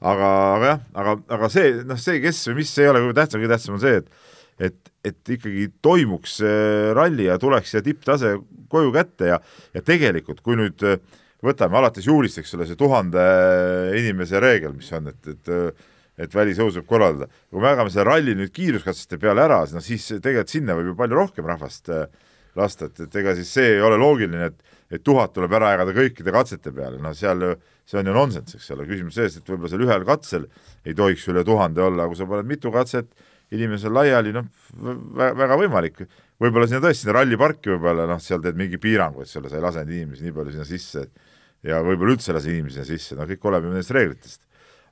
aga, 0.03 0.31
aga 0.55 0.71
jah, 0.71 0.81
aga, 1.01 1.13
aga 1.37 1.51
see, 1.53 1.69
noh, 1.87 1.99
see, 2.01 2.19
kes 2.23 2.41
või 2.49 2.59
mis, 2.59 2.73
see 2.75 2.83
ei 2.83 2.91
ole 2.91 3.05
kõige 3.05 3.19
tähtsam, 3.21 3.43
kõige 3.43 3.53
tähtsam 3.53 3.77
on 3.77 3.83
see, 3.85 4.01
et 4.01 4.33
et, 4.59 4.77
et 5.03 5.35
ikkagi 5.35 5.67
toimuks 5.83 6.39
ralli 6.95 7.27
ja 7.27 7.39
tuleks 7.41 7.75
see 7.75 7.83
tipptase 7.85 8.35
koju 8.71 8.93
kätte 8.95 9.33
ja, 9.33 9.39
ja 9.75 9.83
tegelikult, 9.85 10.41
kui 10.45 10.57
nüüd 10.59 10.83
äh, 10.87 10.99
võtame 11.45 11.79
alates 11.79 12.07
juulist, 12.07 12.39
eks 12.41 12.55
ole, 12.57 12.67
see 12.69 12.79
tuhande 12.79 13.25
inimese 13.99 14.41
reegel, 14.43 14.75
mis 14.77 14.91
on, 14.95 15.11
et, 15.13 15.35
et 15.35 15.91
et 16.15 16.31
välisõus 16.31 16.77
võib 16.77 16.85
korraldada. 16.87 17.25
kui 17.51 17.59
me 17.59 17.67
jagame 17.73 17.91
selle 17.91 18.05
ralli 18.07 18.37
nüüd 18.39 18.53
kiiruskatsete 18.55 19.17
peale 19.19 19.41
ära, 19.43 19.57
no 19.67 19.81
siis 19.83 20.05
tegelikult 20.23 20.53
sinna 20.53 20.77
võib 20.77 20.93
ju 20.93 20.95
palju 21.01 21.17
rohkem 21.19 21.49
rahvast 21.49 21.91
äh, 21.91 22.05
lasta, 22.55 22.87
et, 22.87 23.01
et 23.03 23.17
ega 23.19 23.33
siis 23.35 23.51
see 23.51 23.73
ei 23.73 23.81
ole 23.83 23.99
loogiline, 23.99 24.47
et 24.47 24.73
et 24.95 25.01
tuhat 25.03 25.31
tuleb 25.33 25.51
ära 25.57 25.71
jagada 25.73 25.95
kõikide 25.97 26.31
katsete 26.31 26.71
peale, 26.71 26.99
noh 27.01 27.13
seal 27.17 27.41
see 27.89 27.97
on 27.99 28.07
ju 28.07 28.13
nonsenss, 28.15 28.55
eks 28.55 28.69
ole, 28.75 28.85
küsimus 28.87 29.17
selles, 29.17 29.37
et 29.39 29.49
võib-olla 29.49 29.71
seal 29.71 29.83
ühel 29.83 30.05
katsel 30.07 30.45
ei 30.85 30.93
tohiks 30.95 31.25
üle 31.33 31.43
tuhande 31.43 31.81
olla, 31.83 32.05
kui 32.07 32.15
sa 32.19 32.27
paned 32.29 32.47
mitu 32.47 32.71
katset 32.71 33.09
inimesel 33.53 33.93
laiali, 33.93 34.33
noh, 34.35 34.47
väga 35.13 35.59
võimalik, 35.59 36.01
võib-olla 36.41 36.69
sinna 36.69 36.81
tõesti, 36.87 37.03
sinna 37.03 37.19
ralliparki 37.19 37.75
võib-olla 37.75 38.07
noh, 38.09 38.23
seal 38.23 38.41
teed 38.43 38.57
mingi 38.59 38.79
piirangu, 38.81 39.21
eks 39.25 39.37
ole, 39.41 39.51
sa 39.51 39.59
ei 39.59 39.65
lase 39.65 39.83
neid 39.83 40.01
inimesi 40.01 40.25
nii 40.25 40.35
palju 40.35 40.55
sinna 40.55 40.67
sisse, 40.69 41.05
ja 41.65 41.83
võib-olla 41.85 42.17
üldse 42.17 42.31
ei 42.31 42.39
lase 42.39 42.51
inimesi 42.55 42.79
sinna 42.79 42.89
sisse, 42.89 43.19
no 43.19 43.29
kõik 43.29 43.47
oleneb 43.51 43.71
nendest 43.71 43.93
reeglitest. 43.95 44.41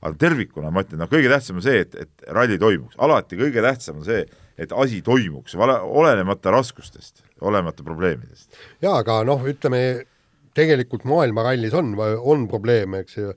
aga 0.04 0.16
tervikuna 0.20 0.70
ma 0.70 0.82
ütlen, 0.84 1.00
noh, 1.00 1.08
kõige 1.08 1.30
tähtsam 1.32 1.58
on 1.58 1.64
see, 1.64 1.84
et, 1.86 1.94
et 1.96 2.32
ralli 2.36 2.58
toimuks, 2.60 2.96
alati 3.00 3.38
kõige 3.40 3.62
tähtsam 3.64 4.02
on 4.02 4.08
see, 4.08 4.24
et 4.60 4.72
asi 4.72 5.00
toimuks, 5.02 5.56
olenemata 5.58 6.52
raskustest 6.54 7.24
olemata 7.44 7.82
probleemidest. 7.82 8.52
jaa, 8.82 8.98
aga 8.98 9.22
noh, 9.26 9.42
ütleme 9.48 10.04
tegelikult 10.54 11.06
maailmarallis 11.08 11.74
on, 11.78 11.92
on 11.98 12.46
probleeme, 12.50 13.02
eks 13.04 13.18
ju, 13.18 13.32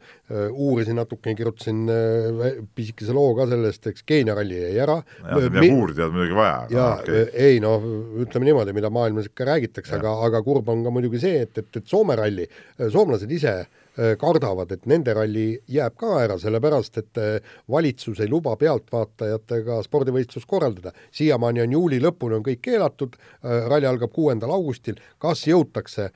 uurisin 0.51 0.99
natukene, 0.99 1.35
kirjutasin 1.37 1.81
äh, 1.91 2.59
pisikese 2.75 3.15
loo 3.15 3.33
ka 3.37 3.47
sellest, 3.49 3.89
eks 3.91 4.05
Keenia 4.07 4.35
ralli 4.37 4.59
jäi 4.61 4.77
ära. 4.83 4.99
jah, 5.21 5.41
midagi 5.47 5.73
uurida 5.73 6.05
on 6.07 6.15
muidugi 6.17 6.37
vaja. 6.37 6.61
jaa 6.73 6.93
okay., 7.01 7.25
ei 7.47 7.59
noh, 7.63 7.89
ütleme 8.23 8.51
niimoodi, 8.51 8.75
mida 8.77 8.93
maailmas 8.93 9.31
ikka 9.31 9.49
räägitakse, 9.53 9.97
aga, 9.99 10.13
aga 10.29 10.43
kurb 10.45 10.69
on 10.73 10.85
ka 10.85 10.93
muidugi 10.93 11.23
see, 11.25 11.43
et, 11.47 11.57
et, 11.57 11.81
et 11.81 11.85
Soome 11.87 12.17
ralli, 12.19 12.47
soomlased 12.93 13.31
ise 13.31 13.53
äh, 13.63 13.67
Äh, 13.67 13.86
kardavad, 14.19 14.71
et 14.71 14.85
nende 14.89 15.13
ralli 15.17 15.47
jääb 15.73 15.95
ka 15.97 16.13
ära, 16.21 16.37
sellepärast 16.41 16.99
et 17.01 17.21
äh, 17.21 17.53
valitsus 17.71 18.21
ei 18.21 18.29
luba 18.29 18.55
pealtvaatajatega 18.59 19.81
spordivõistlust 19.85 20.47
korraldada. 20.49 20.93
siiamaani 21.11 21.61
on 21.65 21.77
juuli 21.77 22.01
lõpuni 22.03 22.37
on 22.37 22.45
kõik 22.45 22.61
keelatud, 22.69 23.17
äh, 23.17 23.65
ralli 23.69 23.89
algab 23.89 24.13
kuuendal 24.13 24.53
augustil, 24.53 24.99
kas 25.17 25.47
jõutakse, 25.47 26.11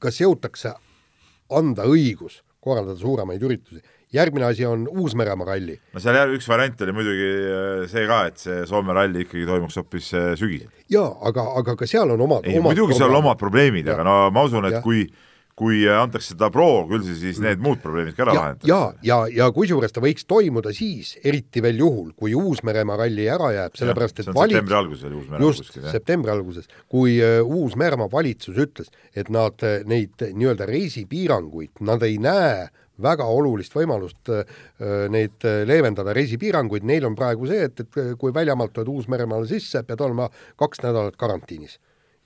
kas 0.00 0.20
jõutakse 0.20 0.72
anda 1.52 1.84
õigus 1.84 2.42
korraldada 2.60 2.98
suuremaid 2.98 3.42
üritusi 3.42 3.82
järgmine 4.12 4.44
asi 4.44 4.66
on 4.66 4.84
Uus-Meremaa 4.88 5.46
ralli. 5.46 5.78
no 5.92 6.00
seal 6.00 6.34
üks 6.36 6.48
variant 6.48 6.80
oli 6.84 6.92
muidugi 6.92 7.28
see 7.88 8.06
ka, 8.08 8.18
et 8.28 8.40
see 8.40 8.64
Soome 8.68 8.92
ralli 8.96 9.24
ikkagi 9.24 9.46
toimuks 9.48 9.76
hoopis 9.80 10.10
sügisel. 10.40 10.68
jaa, 10.92 11.10
aga, 11.28 11.46
aga 11.60 11.76
ka 11.80 11.88
seal 11.88 12.12
on 12.12 12.20
omad 12.20 12.48
ei, 12.48 12.60
muidugi 12.60 12.96
seal 12.98 13.10
on 13.10 13.22
omad 13.22 13.40
probleemid, 13.40 13.88
aga 13.88 14.04
no 14.04 14.16
ma 14.34 14.44
usun, 14.48 14.68
et 14.68 14.78
ja. 14.78 14.82
kui 14.84 15.06
kui 15.58 15.82
antakse 15.90 16.32
seda 16.32 16.48
pro, 16.52 16.86
küll 16.88 17.04
siis, 17.04 17.38
need 17.42 17.60
muud 17.62 17.80
probleemid 17.82 18.16
ka 18.16 18.24
ära 18.24 18.36
lahendatakse. 18.36 18.70
ja, 18.70 18.80
ja, 19.04 19.18
ja, 19.28 19.44
ja 19.44 19.48
kusjuures 19.52 19.92
ta 19.92 20.00
võiks 20.04 20.24
toimuda 20.28 20.72
siis, 20.76 21.14
eriti 21.28 21.62
veel 21.64 21.82
juhul, 21.82 22.12
kui 22.16 22.32
Uus-Meremaa 22.38 22.96
ralli 23.02 23.28
ära 23.30 23.50
jääb, 23.56 23.76
sellepärast 23.78 24.22
et 24.22 24.30
valit-. 24.32 24.56
septembri 24.56 24.78
alguses 24.78 25.08
oli 25.08 25.18
Uus-Meremaa 25.20 25.50
just, 25.50 25.76
septembri 25.92 26.32
alguses, 26.32 26.70
kui 26.92 27.18
uh, 27.20 27.40
Uus-Meremaa 27.44 28.08
valitsus 28.12 28.62
ütles, 28.64 28.88
et 29.12 29.28
nad 29.32 29.66
uh, 29.66 29.82
neid 29.88 30.24
nii-öelda 30.32 30.68
reisipiiranguid, 30.72 31.84
nad 31.84 32.08
ei 32.08 32.16
näe 32.22 32.70
väga 33.02 33.24
olulist 33.26 33.72
võimalust 33.74 34.28
neid 35.10 35.44
leevendada, 35.66 36.12
reisipiiranguid, 36.14 36.84
neil 36.86 37.06
on 37.08 37.16
praegu 37.18 37.48
see, 37.50 37.64
et, 37.66 37.80
et 37.82 37.96
kui 38.20 38.34
väljamaalt 38.36 38.74
tuled 38.76 38.90
Uus-Meremaale 38.92 39.48
sisse, 39.50 39.80
pead 39.88 40.04
olema 40.04 40.28
kaks 40.60 40.84
nädalat 40.84 41.16
karantiinis 41.18 41.80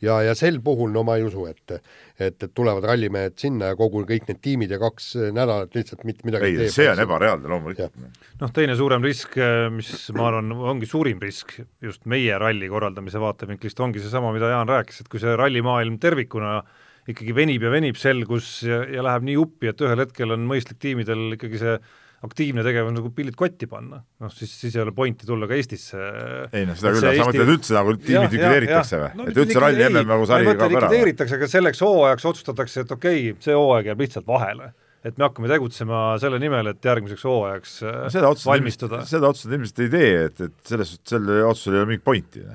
ja, 0.04 0.18
ja 0.24 0.34
sel 0.36 0.58
puhul 0.64 0.92
no 0.94 1.02
ma 1.06 1.16
ei 1.18 1.24
usu, 1.26 1.46
et 1.50 1.76
et, 1.76 2.36
et 2.42 2.52
tulevad 2.56 2.84
rallimehed 2.88 3.36
sinna 3.40 3.72
ja 3.72 3.78
kogu, 3.78 4.04
kõik 4.08 4.28
need 4.30 4.40
tiimid 4.44 4.72
ja 4.72 4.78
kaks 4.80 5.10
nädalat 5.36 5.74
lihtsalt 5.76 6.04
mitte 6.08 6.26
midagi 6.28 6.52
ei, 6.52 6.70
see 6.72 6.88
on 6.90 7.00
ebareaalne 7.02 7.50
loomulikult. 7.52 8.00
noh, 8.40 8.54
teine 8.56 8.76
suurem 8.78 9.04
risk, 9.04 9.36
mis 9.74 9.92
ma 10.16 10.30
arvan, 10.30 10.52
ongi 10.74 10.88
suurim 10.88 11.20
risk 11.22 11.58
just 11.84 12.04
meie 12.08 12.38
ralli 12.40 12.70
korraldamise 12.72 13.20
vaatevinklist, 13.22 13.80
ongi 13.84 14.02
seesama, 14.04 14.32
mida 14.36 14.52
Jaan 14.52 14.70
rääkis, 14.70 15.02
et 15.02 15.12
kui 15.12 15.22
see 15.22 15.36
rallimaailm 15.36 16.00
tervikuna 16.02 16.58
ikkagi 17.06 17.34
venib 17.36 17.62
ja 17.62 17.70
venib 17.70 17.98
selgus 18.00 18.58
ja, 18.66 18.82
ja 18.90 19.04
läheb 19.06 19.28
nii 19.28 19.36
uppi, 19.38 19.70
et 19.70 19.84
ühel 19.84 20.02
hetkel 20.02 20.34
on 20.34 20.48
mõistlik 20.48 20.80
tiimidel 20.82 21.36
ikkagi 21.36 21.60
see 21.62 21.76
aktiivne 22.24 22.64
tegevus 22.64 22.94
nagu 22.96 23.10
pillid 23.14 23.36
kotti 23.36 23.68
panna, 23.70 24.00
noh 24.22 24.32
siis, 24.32 24.54
siis 24.62 24.76
ei 24.78 24.82
ole 24.86 24.94
pointi 24.96 25.28
tulla 25.28 25.48
ka 25.50 25.58
Eestisse. 25.58 26.00
ei 26.48 26.64
noh, 26.68 26.78
seda 26.78 26.94
küll, 26.94 27.04
sa 27.04 27.12
Eesti... 27.12 27.28
mõtled 27.28 27.52
üldse 27.56 27.76
nagu 27.76 27.94
tiimid 28.00 28.32
likvideeritakse 28.32 29.02
või 29.02 29.12
no,? 29.20 29.28
et 29.28 29.40
üldse 29.44 29.62
ralli 29.62 29.86
MM 29.90 30.10
nagu 30.14 30.28
sari 30.30 30.48
kaob 30.48 30.64
ära? 30.64 30.88
likvideeritakse, 30.88 31.38
aga 31.38 31.50
selleks 31.52 31.84
hooajaks 31.84 32.28
otsustatakse, 32.32 32.86
et 32.86 32.96
okei 32.96 33.22
okay,, 33.30 33.46
see 33.46 33.56
hooaeg 33.56 33.92
jääb 33.92 34.04
lihtsalt 34.06 34.28
vahele 34.30 34.72
et 35.06 35.20
me 35.20 35.28
hakkame 35.28 35.50
tegutsema 35.50 36.02
selle 36.22 36.40
nimel, 36.42 36.72
et 36.72 36.88
järgmiseks 36.88 37.26
hooajaks 37.28 37.74
no, 37.84 38.06
seda 38.10 38.32
valmistuda. 38.48 39.04
seda 39.06 39.30
otsust 39.30 39.52
ilmselt 39.52 39.84
ei 39.84 39.92
tee, 39.92 40.14
et, 40.30 40.46
et 40.48 40.72
selles, 40.72 40.96
selle 41.06 41.42
otsusel 41.46 41.76
ei 41.76 41.84
ole 41.84 41.90
mingit 41.92 42.06
pointi 42.06 42.46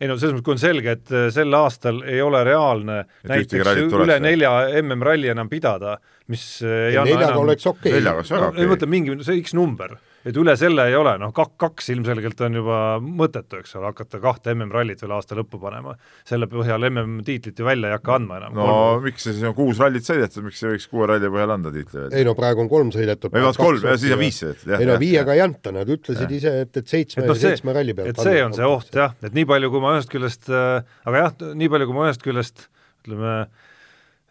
ei 0.00 0.10
no 0.10 0.16
selles 0.20 0.36
mõttes, 0.36 0.44
kui 0.44 0.56
on 0.56 0.60
selge, 0.60 0.96
et 0.98 1.12
äh, 1.14 1.28
sel 1.34 1.56
aastal 1.56 2.02
ei 2.04 2.20
ole 2.24 2.42
reaalne 2.46 2.98
et 3.06 3.30
näiteks 3.32 3.94
üle 3.96 4.18
nelja 4.20 4.52
MM-ralli 4.82 5.30
enam 5.32 5.48
pidada, 5.52 5.96
mis 6.32 6.44
äh, 6.64 6.90
ei 6.90 6.98
ja 6.98 7.06
anna 7.06 7.22
enam 7.22 7.40
oleks 7.46 7.66
okei. 7.66 7.80
Okay.. 7.80 7.98
neljaga 8.00 8.20
oleks 8.20 8.34
okei 8.34 8.50
okay.. 8.50 8.64
ei 8.64 8.72
mõtle 8.74 8.90
mingi, 8.92 9.16
see 9.24 9.40
X 9.40 9.56
number 9.56 9.96
et 10.26 10.38
üle 10.40 10.54
selle 10.58 10.86
ei 10.90 10.96
ole, 10.98 11.12
noh 11.20 11.32
kak-, 11.34 11.54
kaks 11.60 11.90
ilmselgelt 11.94 12.40
on 12.46 12.58
juba 12.58 12.78
mõttetu, 13.02 13.60
eks 13.62 13.76
ole, 13.78 13.90
hakata 13.92 14.20
kahte 14.22 14.54
MM-rallit 14.54 15.02
veel 15.04 15.14
aasta 15.16 15.38
lõppu 15.38 15.60
panema. 15.62 15.94
selle 16.26 16.48
põhjal 16.50 16.88
MM-tiitlit 16.88 17.60
ju 17.62 17.66
välja 17.66 17.92
ei 17.92 17.96
hakka 17.96 18.16
andma 18.18 18.40
enam. 18.40 18.56
no 18.58 18.66
kolm. 18.66 19.04
miks 19.06 19.26
see 19.26 19.36
siis 19.36 19.46
on 19.46 19.54
kuus 19.56 19.80
rallit 19.82 20.06
sõidetud, 20.06 20.46
miks 20.48 20.62
ei 20.64 20.74
võiks 20.74 20.88
kuue 20.90 21.08
ralli 21.10 21.30
põhjal 21.32 21.54
anda 21.56 21.72
tiitli 21.74 22.00
veel? 22.00 22.16
ei 22.20 22.26
no 22.26 22.34
praegu 22.38 22.64
on 22.64 22.72
kolm 22.72 22.92
sõidetud. 22.94 23.34
või 23.36 23.46
vot 23.46 23.60
kolm, 23.60 23.86
siis 23.94 24.16
on 24.16 24.22
viis 24.24 24.40
sõidetud, 24.42 24.72
jah. 24.72 24.82
ei 24.82 24.90
no 24.90 24.98
viiega 25.02 25.36
ei 25.36 25.44
anta, 25.46 25.74
nad 25.76 25.94
ütlesid 25.96 26.26
ja. 26.26 26.40
ise, 26.40 26.54
et, 26.66 26.82
et 26.82 26.96
seitsme 26.96 27.22
et 27.22 27.30
no, 27.30 27.38
see, 27.38 27.52
seitsme 27.54 27.76
ralli 27.76 27.94
pealt 27.96 28.14
et 28.14 28.24
see 28.26 28.42
on 28.42 28.56
see 28.56 28.70
oht 28.70 28.98
jah, 29.02 29.14
et 29.22 29.36
nii 29.36 29.46
palju, 29.52 29.70
kui 29.74 29.84
ma 29.84 29.94
ühest 29.98 30.10
küljest 30.12 30.50
äh,, 30.50 30.98
aga 31.06 31.22
jah, 31.26 31.38
nii 31.62 31.70
palju, 31.72 31.90
kui 31.90 32.00
ma 32.00 32.10
ühest 32.10 32.26
küljest 32.26 32.66
ütleme 33.06 33.38
äh, 33.44 33.65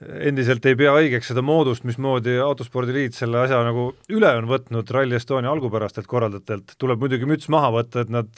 endiselt 0.04 0.66
ei 0.68 0.76
pea 0.76 0.92
õigeks 0.98 1.30
seda 1.32 1.44
moodust, 1.46 1.86
mismoodi 1.88 2.36
Autospordiliit 2.44 3.16
selle 3.16 3.40
asja 3.46 3.62
nagu 3.64 3.88
üle 4.12 4.32
on 4.42 4.50
võtnud 4.50 4.90
Rally 4.92 5.16
Estonia 5.16 5.54
algupärastelt 5.54 6.10
korraldajatelt, 6.12 6.76
tuleb 6.82 7.00
muidugi 7.04 7.30
müts 7.30 7.48
maha 7.54 7.72
võtta, 7.78 8.04
et 8.04 8.12
nad, 8.12 8.32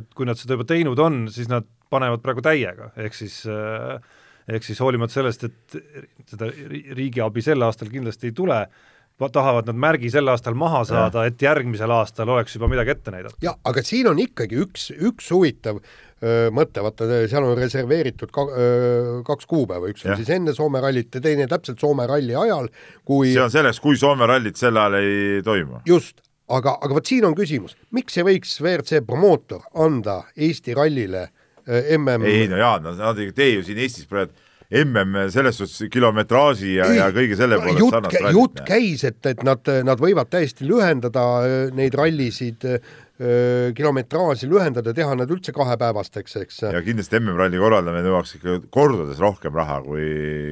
et 0.00 0.08
kui 0.16 0.28
nad 0.28 0.40
seda 0.40 0.56
juba 0.56 0.68
teinud 0.68 1.02
on, 1.04 1.26
siis 1.32 1.50
nad 1.52 1.68
panevad 1.92 2.24
praegu 2.24 2.44
täiega, 2.44 2.92
ehk 2.96 3.16
siis 3.16 3.42
ehk 4.48 4.64
siis 4.64 4.80
hoolimata 4.80 5.18
sellest, 5.18 5.44
et 5.44 6.30
seda 6.30 6.48
riigiabi 6.96 7.44
sel 7.44 7.64
aastal 7.66 7.90
kindlasti 7.92 8.30
ei 8.30 8.36
tule, 8.36 8.62
tahavad 9.18 9.66
nad 9.66 9.78
märgi 9.82 10.12
sel 10.14 10.30
aastal 10.30 10.54
maha 10.54 10.84
saada, 10.86 11.24
et 11.26 11.42
järgmisel 11.42 11.90
aastal 11.90 12.30
oleks 12.30 12.54
juba 12.54 12.68
midagi 12.70 12.94
ette 12.94 13.10
näidata. 13.10 13.36
jah, 13.42 13.56
aga 13.66 13.82
siin 13.82 14.06
on 14.12 14.20
ikkagi 14.22 14.60
üks, 14.62 14.92
üks 14.94 15.32
huvitav 15.34 15.80
mõte, 16.54 16.82
vaata 16.82 17.06
seal 17.30 17.46
on 17.46 17.58
reserveeritud 17.58 18.32
ka, 18.34 18.46
öö, 18.50 19.18
kaks 19.26 19.46
kuupäeva, 19.46 19.90
üks 19.92 20.02
on 20.06 20.12
ja. 20.12 20.16
siis 20.18 20.32
enne 20.34 20.54
Soome 20.56 20.80
rallit 20.82 21.14
ja 21.14 21.22
teine 21.22 21.46
täpselt 21.50 21.78
Soome 21.78 22.08
ralli 22.10 22.34
ajal, 22.34 22.66
kui 23.06 23.30
see 23.34 23.44
on 23.44 23.52
selleks, 23.54 23.78
kui 23.84 23.98
Soome 24.00 24.26
rallit 24.26 24.58
sel 24.58 24.76
ajal 24.76 24.98
ei 24.98 25.44
toimu. 25.46 25.82
just, 25.86 26.24
aga, 26.50 26.78
aga 26.82 26.98
vot 26.98 27.06
siin 27.06 27.28
on 27.28 27.38
küsimus, 27.38 27.76
miks 27.94 28.18
ei 28.18 28.26
võiks 28.32 28.58
WRC 28.62 29.04
promootor 29.06 29.62
anda 29.78 30.24
Eesti 30.34 30.74
rallile 30.78 31.28
MM 31.68 32.24
ei 32.24 32.48
no 32.48 32.58
Jaan, 32.58 32.86
nad 32.98 33.18
ei 33.20 33.32
tee 33.36 33.52
ju 33.58 33.64
siin 33.66 33.78
Eestis 33.84 34.08
praegu 34.10 34.34
mm 34.68 35.30
selles 35.32 35.56
suhtes 35.56 35.88
kilometraaži 35.88 36.74
ja, 36.74 36.88
ja 36.92 37.06
kõige 37.14 37.36
selle 37.38 37.56
poolest 37.56 37.80
jutt, 37.80 37.94
sarnast 37.94 38.16
kä- 38.18 38.32
jutt 38.36 38.60
käis, 38.68 39.04
et, 39.08 39.20
et 39.26 39.42
nad, 39.46 39.70
nad 39.84 40.00
võivad 40.02 40.28
täiesti 40.28 40.66
lühendada 40.68 41.22
öö, 41.40 41.62
neid 41.72 41.96
rallisid, 41.96 42.66
öö, 42.68 42.80
kilometraaži 43.18 44.46
lühendada, 44.46 44.92
teha 44.94 45.16
nad 45.18 45.30
üldse 45.34 45.50
kahepäevasteks, 45.56 46.36
eks. 46.38 46.60
ja 46.70 46.82
kindlasti 46.86 47.18
MM-ralli 47.18 47.58
korraldamine 47.58 48.04
nõuaks 48.06 48.36
ikka 48.38 48.58
kordades 48.74 49.18
rohkem 49.22 49.56
raha 49.58 49.80
kui, 49.82 50.04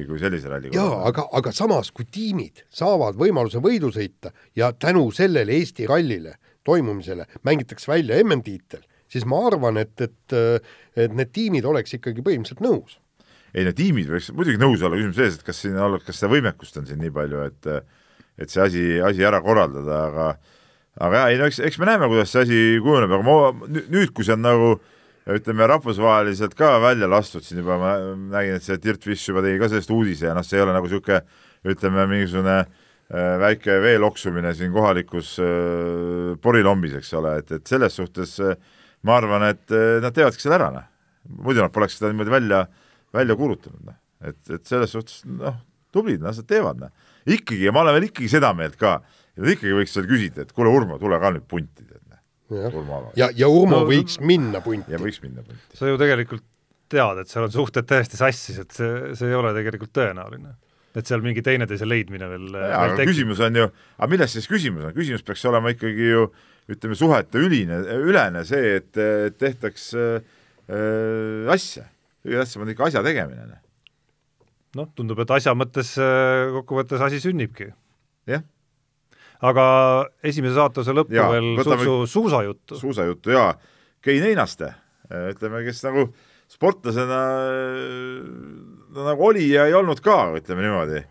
kui 0.09 0.19
sellise 0.19 0.51
ralli 0.51 0.73
jaa, 0.75 0.97
aga, 1.07 1.29
aga 1.39 1.53
samas, 1.55 1.93
kui 1.95 2.09
tiimid 2.11 2.65
saavad 2.67 3.15
võimaluse 3.19 3.61
võidu 3.63 3.93
sõita 3.95 4.33
ja 4.59 4.73
tänu 4.75 5.05
sellele 5.15 5.55
Eesti 5.55 5.87
rallile 5.87 6.35
toimumisele 6.67 7.29
mängitakse 7.47 7.87
välja 7.93 8.19
MM-tiitel, 8.25 8.83
siis 9.07 9.23
ma 9.23 9.45
arvan, 9.47 9.79
et, 9.79 9.95
et, 10.03 10.37
et 10.99 11.15
need 11.15 11.31
tiimid 11.31 11.67
oleks 11.71 11.95
ikkagi 11.95 12.25
põhimõtteliselt 12.25 12.65
nõus 12.67 12.99
ei 13.55 13.63
no 13.63 13.71
tiimid 13.71 14.11
võiks 14.11 14.27
muidugi 14.35 14.59
nõus 14.59 14.83
olla, 14.83 14.99
küsimus 14.99 15.17
selles, 15.21 15.39
et 15.39 15.47
kas 15.47 15.63
siin 15.63 15.79
kas 16.03 16.19
seda 16.19 16.33
võimekust 16.35 16.77
on 16.81 16.89
siin 16.89 16.99
nii 16.99 17.15
palju, 17.15 17.47
et 17.47 17.71
et 18.37 18.51
see 18.53 18.61
asi, 18.61 18.81
asi 19.01 19.23
ära 19.25 19.39
korraldada, 19.41 20.03
aga 20.11 20.25
aga 20.97 21.21
jaa, 21.21 21.31
ei 21.33 21.39
no 21.39 21.47
eks, 21.49 21.59
eks 21.67 21.79
me 21.81 21.89
näeme, 21.89 22.09
kuidas 22.11 22.31
see 22.33 22.45
asi 22.45 22.61
kujuneb, 22.83 23.13
aga 23.17 23.25
ma 23.25 23.67
nüüd, 23.67 24.13
kui 24.15 24.25
see 24.25 24.35
on 24.37 24.45
nagu 24.45 24.71
ütleme, 25.27 25.67
rahvusvaheliselt 25.67 26.55
ka 26.57 26.77
välja 26.83 27.09
lastud 27.11 27.43
siin 27.43 27.61
juba, 27.61 27.77
ma 27.81 27.93
nägin, 28.37 28.57
et 28.57 28.65
see 28.65 28.79
Dirt 28.81 29.03
Fish 29.03 29.29
juba 29.29 29.43
tegi 29.43 29.59
ka 29.61 29.69
sellest 29.71 29.91
uudise 29.93 30.29
ja 30.29 30.35
noh, 30.37 30.45
see 30.47 30.59
ei 30.59 30.63
ole 30.63 30.75
nagu 30.75 30.87
niisugune 30.87 31.19
ütleme, 31.67 32.05
mingisugune 32.07 32.57
äh, 32.63 33.33
väike 33.43 33.77
vee 33.83 33.97
loksumine 33.99 34.53
siin 34.55 34.71
kohalikus 34.75 35.35
äh, 35.43 36.33
porilombis, 36.41 36.95
eks 37.01 37.13
ole, 37.19 37.37
et, 37.41 37.53
et 37.59 37.75
selles 37.75 37.99
suhtes 37.99 38.37
äh, 38.39 38.55
ma 39.07 39.19
arvan, 39.19 39.49
et 39.51 39.75
äh, 39.75 39.97
nad 40.03 40.15
teevadki 40.15 40.43
selle 40.43 40.59
ära, 40.61 40.71
noh. 40.73 40.87
muidu 41.43 41.59
nad 41.59 41.73
poleks 41.75 41.99
seda 41.99 42.13
niimoodi 42.13 42.31
välja 42.31 42.65
välja 43.13 43.35
kuulutanud, 43.35 43.83
noh. 43.87 43.99
et, 44.23 44.39
et 44.49 44.65
selles 44.67 44.91
suhtes 44.95 45.21
noh, 45.27 45.59
tublid, 45.93 46.21
las 46.23 46.41
nad 46.41 46.49
teevad, 46.49 46.81
noh. 46.81 47.13
ikkagi, 47.27 47.65
ja 47.67 47.75
ma 47.75 47.83
olen 47.83 47.97
veel 47.97 48.09
ikkagi 48.09 48.31
seda 48.31 48.53
meelt 48.57 48.77
ka, 48.79 48.99
nad 49.37 49.53
ikkagi 49.53 49.77
võiks 49.77 49.95
veel 49.97 50.09
küsida, 50.09 50.45
et 50.45 50.53
kuule, 50.55 50.73
Urmo, 50.73 50.99
tule 51.01 51.19
ka 51.21 51.31
nüüd 51.35 51.47
punti, 51.49 51.85
tead, 51.85 52.03
ja, 52.51 52.69
ja, 53.19 53.31
ja 53.43 53.49
Urmo 53.51 53.81
no, 53.81 53.89
võiks 53.89 54.19
minna 54.23 54.61
punti. 54.63 54.93
ja 54.93 55.01
võiks 55.01 55.19
minna 55.23 55.43
punti. 55.43 55.79
sa 55.79 55.89
ju 55.89 55.99
tegelikult 55.99 56.45
tead, 56.87 57.23
et 57.23 57.31
seal 57.31 57.47
on 57.47 57.51
suhted 57.51 57.87
täiesti 57.87 58.19
sassis, 58.19 58.61
et 58.63 58.71
see, 58.75 59.11
see 59.19 59.31
ei 59.31 59.35
ole 59.37 59.51
tegelikult 59.57 59.93
tõenäoline 59.97 60.55
et 60.97 61.05
seal 61.05 61.21
mingi 61.21 61.43
teineteise 61.45 61.85
leidmine 61.85 62.29
veel, 62.31 62.47
veel 62.55 62.95
tekib. 62.97 63.11
küsimus 63.11 63.41
on 63.45 63.59
ju, 63.59 63.67
aga 63.99 64.07
milles 64.09 64.31
siis 64.33 64.47
küsimus 64.49 64.87
on, 64.87 64.95
küsimus 64.95 65.25
peaks 65.27 65.43
olema 65.45 65.73
ikkagi 65.75 66.07
ju 66.09 66.23
ütleme, 66.71 66.97
suhete 66.99 67.43
üline, 67.43 67.83
ülene 68.07 68.41
see, 68.47 68.79
et 68.79 68.97
tehtaks 69.37 69.91
äh, 69.99 71.51
asja 71.53 71.85
kõige 72.27 72.43
tähtsam 72.43 72.65
on 72.65 72.73
ikka 72.73 72.89
asja 72.89 73.03
tegemine. 73.05 73.47
noh, 73.47 73.57
noh 74.81 74.91
tundub, 74.95 75.21
et 75.23 75.33
asja 75.37 75.53
mõttes 75.57 75.93
äh, 76.01 76.49
kokkuvõttes 76.57 77.03
asi 77.03 77.21
sünnibki. 77.23 77.71
jah. 78.27 78.43
Aga 79.45 79.65
esimese 80.25 80.55
saatuse 80.57 80.95
lõppu 80.95 81.17
ja, 81.17 81.27
veel 81.33 81.53
sutsu 81.61 81.99
suusajuttu. 82.13 82.79
suusajuttu 82.79 83.35
jaa, 83.35 83.51
Kein 84.01 84.23
Einaste, 84.23 84.71
äh, 85.11 85.29
ütleme, 85.33 85.63
kes 85.65 85.83
nagu 85.85 86.07
sportlasena 86.47 87.21
no, 88.95 89.03
nagu 89.03 89.29
oli 89.29 89.49
ja 89.51 89.67
ei 89.67 89.75
olnud 89.75 89.99
ka, 90.05 90.21
ütleme 90.39 90.63
niimoodi 90.63 91.03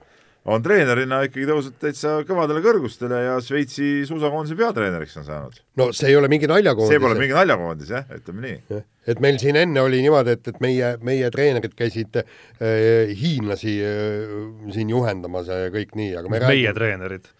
on 0.46 0.62
treenerina 0.62 1.20
ikkagi 1.26 1.46
tõusnud 1.48 1.78
täitsa 1.82 2.12
kõvadele 2.26 2.62
kõrgustele 2.64 3.18
ja 3.24 3.36
Šveitsi 3.42 4.06
suusakoondise 4.08 4.56
peatreeneriks 4.58 5.16
on 5.20 5.26
saanud. 5.26 5.56
no 5.78 5.88
see 5.96 6.12
ei 6.12 6.18
ole 6.18 6.30
mingi 6.30 6.48
naljakoondis. 6.50 6.92
see 6.94 7.02
pole 7.02 7.18
mingi 7.18 7.34
naljakoondis 7.34 7.90
jah, 7.96 8.06
ütleme 8.14 8.44
nii. 8.44 8.82
et 9.10 9.22
meil 9.24 9.40
siin 9.42 9.58
enne 9.58 9.82
oli 9.82 10.02
niimoodi, 10.04 10.36
et, 10.38 10.52
et 10.52 10.60
meie, 10.62 10.92
meie 11.06 11.30
treenerid 11.34 11.74
käisid 11.78 12.20
äh, 12.22 13.10
hiinlasi 13.18 13.74
äh, 13.86 14.36
siin 14.76 14.94
juhendamas 14.94 15.50
ja 15.50 15.72
kõik 15.74 15.96
nii, 15.98 16.14
aga 16.20 16.30
me 16.30 16.38
meie 16.38 16.46
räägime... 16.46 16.76
treenerid 16.78 17.32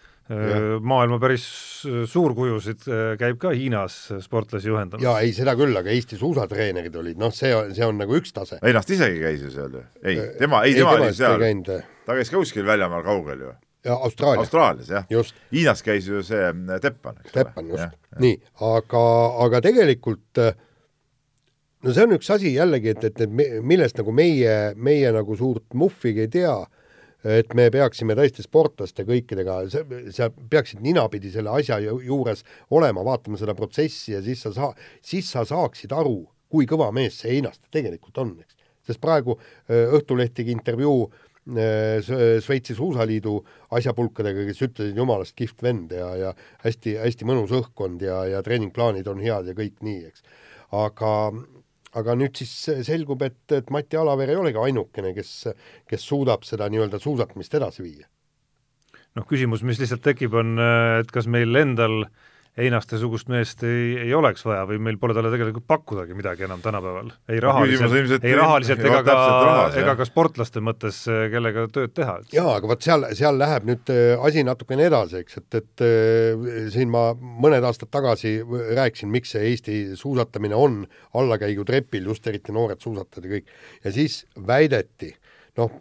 maailma 0.83 1.19
päris 1.23 1.45
suurkujusid 2.11 2.87
käib 3.21 3.37
ka 3.39 3.53
Hiinas 3.55 3.99
sportlasi 4.25 4.73
juhendamas. 4.73 5.05
jaa, 5.05 5.21
ei 5.23 5.35
seda 5.37 5.55
küll, 5.59 5.77
aga 5.79 5.93
Eesti 5.95 6.19
suusatreenerid 6.19 6.97
olid, 6.99 7.21
noh, 7.21 7.35
see 7.35 7.53
on, 7.55 7.71
see 7.77 7.87
on 7.87 8.01
nagu 8.01 8.17
üks 8.19 8.35
tase. 8.35 8.59
Ennast 8.67 8.91
isegi 8.91 9.21
käis 9.23 9.45
ju 9.45 9.53
seal 9.55 9.79
ju? 9.79 9.85
ei, 10.03 10.19
tema, 10.41 10.65
ei, 10.67 10.75
tema 10.75 10.97
oli 10.97 11.13
seal, 11.15 11.47
ta 12.07 12.19
käis 12.19 12.33
ka 12.33 12.41
kuskil 12.41 12.67
väljamaal 12.67 13.07
kaugel 13.07 13.45
ju. 13.47 13.53
ja 13.87 13.99
Austraalia. 14.09 14.43
Austraalias 14.43 14.91
jah. 14.91 15.07
Hiinas 15.55 15.85
käis 15.87 16.09
ju 16.11 16.23
see 16.27 16.51
Teppan, 16.83 17.21
eks 17.23 17.31
ole. 17.31 17.37
Teppan, 17.37 17.69
just. 17.75 18.01
nii, 18.23 18.41
aga, 18.73 19.05
aga 19.47 19.63
tegelikult 19.69 20.43
no 21.87 21.95
see 21.95 22.07
on 22.09 22.17
üks 22.17 22.33
asi 22.35 22.57
jällegi, 22.57 22.97
et, 22.97 23.07
et, 23.13 23.23
et 23.29 23.63
millest 23.63 24.03
nagu 24.03 24.15
meie, 24.17 24.57
meie 24.75 25.15
nagu 25.15 25.39
suurt 25.39 25.71
muhvigi 25.79 26.27
ei 26.27 26.33
tea 26.41 26.57
et 27.27 27.55
me 27.59 27.67
peaksime 27.75 28.15
tõesti 28.19 28.45
sportlaste 28.45 29.07
kõikidega, 29.09 29.59
sa 30.15 30.31
peaksid 30.31 30.83
ninapidi 30.85 31.33
selle 31.35 31.53
asja 31.59 31.81
juures 31.83 32.45
olema, 32.71 33.05
vaatama 33.07 33.41
seda 33.41 33.57
protsessi 33.59 34.15
ja 34.15 34.23
siis 34.25 34.45
sa 34.47 34.55
saa-, 34.55 34.75
siis 35.03 35.31
sa 35.33 35.45
saaksid 35.49 35.95
aru, 35.97 36.21
kui 36.53 36.69
kõva 36.71 36.93
mees 36.95 37.19
see 37.23 37.37
Einaste 37.39 37.67
tegelikult 37.75 38.19
on, 38.23 38.37
eks. 38.45 38.55
sest 38.87 39.03
praegu 39.03 39.35
Õhtuleht 39.67 40.37
tegi 40.37 40.55
intervjuu 40.55 41.09
Šveitsi 41.47 42.75
suusaliidu 42.75 43.37
asjapulkadega, 43.79 44.43
kes 44.49 44.63
ütlesid 44.67 44.97
jumalast 44.99 45.37
kihvt 45.39 45.63
vend 45.63 45.93
ja, 45.95 46.09
ja 46.19 46.33
hästi-hästi 46.65 47.29
mõnus 47.29 47.55
õhkkond 47.55 48.03
ja, 48.03 48.25
ja 48.27 48.41
treeningplaanid 48.43 49.07
on 49.07 49.23
head 49.23 49.53
ja 49.53 49.55
kõik 49.55 49.79
nii, 49.87 50.01
eks. 50.11 50.25
aga, 50.75 51.13
aga 51.97 52.15
nüüd 52.19 52.37
siis 52.37 52.53
selgub, 52.87 53.23
et, 53.25 53.41
et 53.57 53.73
Mati 53.73 53.97
Alaver 53.97 54.33
ei 54.33 54.39
olegi 54.41 54.61
ainukene, 54.61 55.15
kes, 55.17 55.33
kes 55.89 56.05
suudab 56.05 56.45
seda 56.45 56.69
nii-öelda 56.73 57.01
suusatamist 57.03 57.57
edasi 57.57 57.85
viia. 57.87 58.09
noh, 59.17 59.25
küsimus, 59.25 59.63
mis 59.65 59.81
lihtsalt 59.81 60.03
tekib, 60.05 60.35
on, 60.37 60.59
et 61.01 61.13
kas 61.13 61.29
meil 61.33 61.57
endal 61.57 62.03
äh, 62.05 62.35
Einaste-sugust 62.57 63.29
meest 63.29 63.61
ei, 63.69 63.97
ei 64.07 64.13
oleks 64.17 64.41
vaja 64.47 64.63
või 64.69 64.79
meil 64.81 64.97
pole 65.01 65.13
talle 65.17 65.29
tegelikult 65.33 65.67
pakkudagi 65.69 66.15
midagi 66.17 66.47
enam 66.47 66.63
tänapäeval. 66.65 67.11
ei 67.29 67.41
rahaliselt, 67.45 68.25
ei 68.25 68.37
rahaliselt 68.39 68.81
ega 68.81 69.03
ka, 69.05 69.17
ega 69.77 69.97
ka 69.99 70.07
sportlaste 70.09 70.63
mõttes, 70.65 71.03
kellega 71.33 71.67
tööd 71.73 71.93
teha. 71.97 72.17
jaa, 72.33 72.55
aga 72.57 72.71
vot 72.71 72.87
seal, 72.87 73.05
seal 73.19 73.37
läheb 73.37 73.69
nüüd 73.69 73.93
äh, 73.93 74.15
asi 74.25 74.47
natukene 74.47 74.89
edasi, 74.89 75.21
eks, 75.21 75.43
et, 75.43 75.59
et 75.61 75.85
äh, 75.85 76.49
siin 76.73 76.89
ma 76.93 77.11
mõned 77.17 77.69
aastad 77.69 77.93
tagasi 77.93 78.39
rääkisin, 78.79 79.13
miks 79.13 79.37
see 79.37 79.45
Eesti 79.51 79.79
suusatamine 80.01 80.57
on 80.57 80.81
allakäigutrepil, 81.13 82.09
just 82.09 82.27
eriti 82.27 82.57
noored 82.57 82.81
suusatajad 82.81 83.29
ja 83.29 83.37
kõik, 83.37 83.55
ja 83.85 83.93
siis 83.93 84.23
väideti 84.49 85.13
noh, 85.57 85.77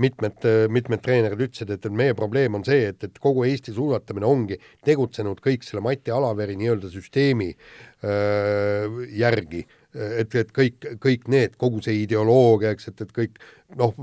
mitmed, 0.00 0.46
mitmed 0.72 1.02
treenerid 1.04 1.42
ütlesid, 1.44 1.72
et, 1.74 1.88
meie 1.92 2.14
probleem 2.16 2.56
on 2.56 2.64
see, 2.66 2.88
et, 2.92 3.04
et 3.04 3.18
kogu 3.22 3.44
Eesti 3.48 3.74
suusatamine 3.76 4.26
ongi 4.28 4.56
tegutsenud 4.86 5.42
kõik 5.44 5.66
selle 5.66 5.82
Mati 5.84 6.12
Alaveri 6.14 6.56
nii-öelda 6.60 6.90
süsteemi 6.92 7.50
öö, 7.52 9.04
järgi. 9.20 9.66
et, 9.90 10.34
et 10.38 10.52
kõik, 10.54 10.84
kõik 11.02 11.24
need, 11.32 11.56
kogu 11.58 11.80
see 11.82 12.04
ideoloogia, 12.04 12.70
eks, 12.76 12.92
et, 12.92 13.00
et 13.02 13.12
kõik 13.14 13.40
noh, 13.80 13.96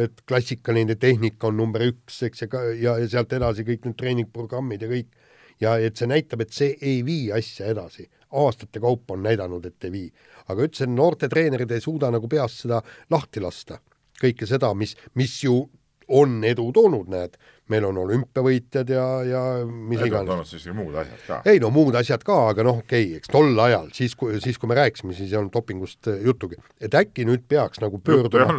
et 0.00 0.22
klassikaline 0.26 0.96
tehnika 0.96 1.50
on 1.50 1.58
number 1.60 1.84
üks, 1.84 2.22
eks, 2.24 2.46
ja, 2.46 2.62
ja, 2.72 2.94
ja 3.02 3.10
sealt 3.18 3.34
edasi 3.36 3.66
kõik 3.68 3.84
need 3.84 3.98
treeningprogrammid 4.00 4.86
ja 4.86 4.88
kõik, 4.90 5.12
ja 5.60 5.76
et 5.76 6.00
see 6.00 6.08
näitab, 6.08 6.40
et 6.46 6.56
see 6.56 6.72
ei 6.80 7.04
vii 7.06 7.28
asja 7.36 7.68
edasi. 7.74 8.08
aastate 8.30 8.80
kaupa 8.80 9.14
on 9.14 9.22
näidanud, 9.26 9.64
et 9.66 9.84
ei 9.84 9.92
vii. 9.92 10.10
aga 10.48 10.64
ütlesin, 10.64 10.96
noorte 10.96 11.28
treenerid 11.28 11.70
ei 11.70 11.84
suuda 11.84 12.10
nagu 12.10 12.28
peast 12.28 12.64
seda 12.64 12.80
lahti 13.10 13.40
lasta 13.44 13.78
kõike 14.20 14.48
seda, 14.48 14.72
mis, 14.78 14.96
mis 15.18 15.36
ju 15.44 15.62
on 16.10 16.40
edu 16.44 16.66
toonud, 16.74 17.08
näed, 17.10 17.36
meil 17.70 17.84
on 17.86 18.00
olümpiavõitjad 18.02 18.88
ja, 18.90 19.04
ja 19.26 19.42
mis 19.64 20.00
iganes. 20.02 20.26
toonud 20.26 20.48
siis 20.48 20.66
muud 20.74 20.96
asjad 20.98 21.20
ka. 21.26 21.38
ei 21.50 21.60
no 21.62 21.70
muud 21.74 21.94
asjad 21.98 22.24
ka, 22.26 22.38
aga 22.50 22.64
noh, 22.66 22.80
okei 22.82 23.04
okay,, 23.06 23.20
eks 23.20 23.30
tol 23.30 23.62
ajal, 23.62 23.90
siis 23.94 24.16
kui, 24.18 24.40
siis 24.42 24.58
kui 24.58 24.70
me 24.70 24.78
rääkisime, 24.78 25.14
siis 25.14 25.30
ei 25.30 25.38
olnud 25.38 25.54
dopingust 25.54 26.10
äh, 26.10 26.18
juttugi. 26.26 26.58
et 26.82 26.94
äkki 26.98 27.26
nüüd 27.28 27.46
peaks 27.48 27.82
nagu 27.82 28.02
pöörduma 28.02 28.58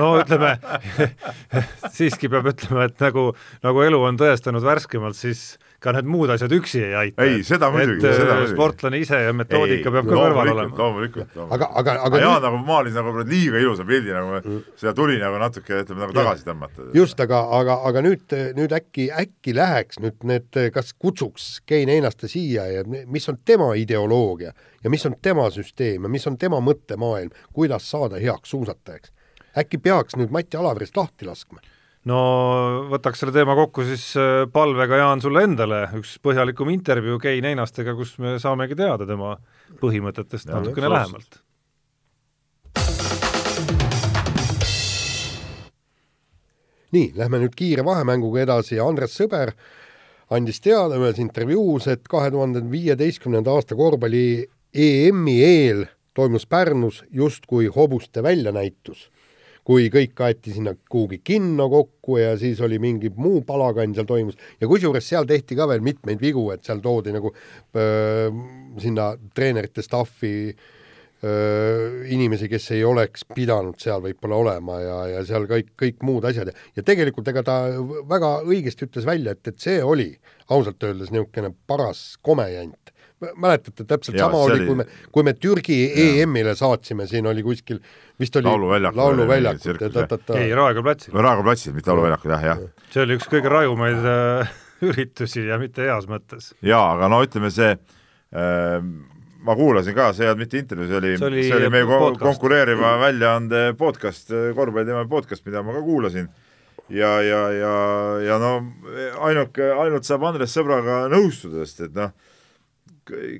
no 0.00 0.12
ütleme 0.18 0.56
siiski 1.96 2.30
peab 2.32 2.50
ütlema, 2.50 2.88
et 2.90 2.98
nagu, 3.06 3.30
nagu 3.62 3.86
elu 3.86 4.02
on 4.10 4.18
tõestanud 4.18 4.66
värskemalt, 4.66 5.18
siis 5.18 5.52
ka 5.82 5.92
need 5.96 6.08
muud 6.08 6.30
asjad 6.30 6.52
üksi 6.54 6.80
ei 6.86 6.94
aita. 6.98 7.24
ei, 7.26 7.42
seda 7.46 7.68
muidugi, 7.74 8.02
seda 8.04 8.36
äh, 8.36 8.38
muidugi. 8.38 8.54
sportlane 8.54 9.00
ise 9.02 9.18
ja 9.24 9.32
metoodika 9.34 9.90
ei, 9.90 9.94
peab 9.96 10.08
ka 10.08 10.14
kõrval 10.14 10.50
olema. 10.52 10.76
loomulikult, 10.78 11.32
loomulikult. 11.34 11.54
aga, 11.56 11.68
aga, 11.80 11.96
aga 12.06 12.20
Jaan 12.22 12.36
nüüd... 12.36 12.46
nagu 12.46 12.60
maalis 12.68 12.98
nagu 12.98 13.24
liiga 13.26 13.62
ilusa 13.62 13.86
pildi, 13.88 14.14
nagu 14.14 14.36
mm. 14.38 14.60
seda 14.80 14.94
tuli 14.98 15.18
nagu 15.22 15.40
natuke, 15.42 15.80
ütleme 15.82 16.04
nagu 16.04 16.16
tagasi 16.16 16.46
tõmmata. 16.46 16.86
just, 16.96 17.24
aga, 17.26 17.42
aga, 17.58 17.78
aga 17.90 18.04
nüüd, 18.06 18.36
nüüd 18.58 18.76
äkki, 18.78 19.08
äkki 19.24 19.56
läheks 19.58 20.00
nüüd 20.02 20.28
need, 20.30 20.60
kas 20.74 20.94
kutsuks 20.94 21.50
Kein 21.66 21.90
Einaste 21.92 22.30
siia 22.30 22.68
ja 22.70 22.86
mis 22.86 23.28
on 23.32 23.42
tema 23.44 23.72
ideoloogia 23.78 24.54
ja 24.54 24.94
mis 24.94 25.06
on 25.08 25.18
tema 25.22 25.48
süsteem 25.50 26.06
ja 26.06 26.12
mis 26.12 26.26
on 26.30 26.38
tema 26.38 26.62
mõttemaailm, 26.62 27.34
kuidas 27.52 27.90
saada 27.90 28.22
heaks 28.22 28.54
suusatajaks. 28.54 29.12
äkki 29.58 29.82
peaks 29.82 30.16
nüüd 30.16 30.30
Mati 30.30 30.56
Alavrist 30.56 30.96
lahti 30.96 31.26
laskma 31.26 31.60
no 32.10 32.18
võtaks 32.90 33.22
selle 33.22 33.34
teema 33.34 33.54
kokku 33.58 33.84
siis 33.86 34.08
äh, 34.18 34.42
palvega, 34.52 34.98
Jaan, 35.02 35.22
sulle 35.22 35.44
endale 35.46 35.84
üks 36.00 36.16
põhjalikum 36.22 36.72
intervjuu 36.74 37.20
Kein 37.22 37.46
Einastega, 37.52 37.94
kus 37.98 38.16
me 38.22 38.38
saamegi 38.42 38.78
teada 38.78 39.06
tema 39.08 39.36
põhimõtetest 39.82 40.50
ja, 40.50 40.58
natukene 40.58 40.90
lähemalt. 40.92 41.40
nii, 46.92 47.14
lähme 47.16 47.38
nüüd 47.40 47.54
kiire 47.56 47.84
vahemänguga 47.86 48.42
edasi 48.42 48.76
Andres 48.82 49.14
Sõber 49.16 49.54
andis 50.32 50.60
teada 50.64 50.98
ühes 51.00 51.16
intervjuus, 51.22 51.86
et 51.88 52.04
kahe 52.08 52.30
tuhande 52.32 52.60
viieteistkümnenda 52.68 53.52
aasta 53.52 53.76
korvpalli 53.78 54.44
EM-i 54.72 55.38
eel 55.44 55.86
toimus 56.16 56.44
Pärnus 56.46 57.02
justkui 57.12 57.70
hobuste 57.72 58.22
väljanäitus 58.24 59.08
kui 59.66 59.86
kõik 59.94 60.18
aeti 60.26 60.56
sinna 60.56 60.74
kuhugi 60.90 61.20
kinno 61.24 61.68
kokku 61.70 62.18
ja 62.18 62.34
siis 62.38 62.60
oli 62.64 62.80
mingi 62.82 63.12
muu 63.14 63.44
palagann 63.46 63.94
seal 63.94 64.08
toimus. 64.08 64.38
Ja 64.60 64.68
kusjuures 64.70 65.06
seal 65.06 65.28
tehti 65.28 65.58
ka 65.58 65.68
veel 65.70 65.84
mitmeid 65.84 66.22
vigu, 66.22 66.48
et 66.54 66.66
seal 66.66 66.82
toodi 66.82 67.14
nagu 67.14 67.30
öö, 67.30 68.30
sinna 68.82 69.12
treenerite 69.34 69.84
staffi 69.86 70.34
öö, 71.22 72.02
inimesi, 72.10 72.50
kes 72.50 72.72
ei 72.74 72.82
oleks 72.84 73.26
pidanud 73.34 73.78
seal 73.82 74.02
võib-olla 74.02 74.40
olema 74.42 74.80
ja, 74.82 74.98
ja 75.14 75.24
seal 75.28 75.46
kõik, 75.50 75.74
kõik 75.78 76.02
muud 76.06 76.26
asjad. 76.26 76.50
Ja, 76.50 76.70
ja 76.80 76.86
tegelikult 76.90 77.30
ega 77.30 77.46
ta 77.46 77.58
väga 78.10 78.34
õigesti 78.42 78.90
ütles 78.90 79.06
välja, 79.06 79.36
et, 79.36 79.46
et 79.46 79.62
see 79.62 79.78
oli 79.82 80.10
ausalt 80.50 80.82
öeldes 80.82 81.14
niisugune 81.14 81.54
paras 81.70 82.16
komejant 82.22 82.91
mäletate, 83.36 83.86
täpselt 83.88 84.18
ja, 84.18 84.26
sama 84.26 84.42
oli, 84.46 84.64
kui 84.66 84.78
me, 84.78 84.86
kui 85.14 85.26
me 85.26 85.34
Türgi 85.38 85.78
EM-ile 86.04 86.54
saatsime, 86.58 87.06
siin 87.10 87.26
oli 87.30 87.44
kuskil, 87.46 87.80
vist 88.20 88.36
oli 88.40 88.48
lauluväljakul, 88.48 89.00
lauluväljakul, 89.02 89.78
ei, 90.38 90.52
Raekoja 90.58 90.86
platsil. 90.88 91.14
Raekoja 91.14 91.46
platsil, 91.48 91.76
mitte 91.76 91.92
lauluväljakul, 91.92 92.34
jah, 92.36 92.46
jah. 92.50 92.66
see 92.94 93.06
oli 93.06 93.18
üks 93.20 93.30
kõige 93.32 93.52
rajumaid 93.52 94.10
äh, 94.12 94.52
üritusi 94.90 95.46
ja 95.48 95.60
mitte 95.62 95.86
heas 95.86 96.08
mõttes. 96.10 96.52
jaa, 96.66 96.84
aga 96.96 97.10
no 97.12 97.22
ütleme, 97.26 97.52
see 97.54 97.74
äh, 97.74 98.78
ma 99.42 99.58
kuulasin 99.58 99.96
ka, 99.98 100.12
see 100.16 100.26
ei 100.26 100.32
olnud 100.32 100.44
mitte 100.44 100.62
intervjuu, 100.62 100.88
see 100.90 101.00
oli, 101.00 101.16
see 101.18 101.28
oli, 101.30 101.44
see 101.48 101.58
oli 101.58 101.72
meie 101.74 101.88
podcast. 101.88 102.22
konkureeriva 102.22 102.94
väljaande 103.02 103.66
podcast, 103.78 104.30
korvpalliteema 104.56 105.04
podcast, 105.10 105.46
mida 105.48 105.64
ma 105.66 105.74
ka 105.76 105.84
kuulasin 105.86 106.30
ja, 106.92 107.22
ja, 107.22 107.40
ja, 107.52 107.74
ja 108.26 108.38
no 108.42 108.52
ainuke, 109.26 109.70
ainult 109.84 110.06
saab 110.06 110.26
Andres 110.28 110.54
sõbraga 110.54 111.06
nõustuda, 111.12 111.66
sest 111.66 111.88
et 111.88 111.96
noh, 111.96 112.12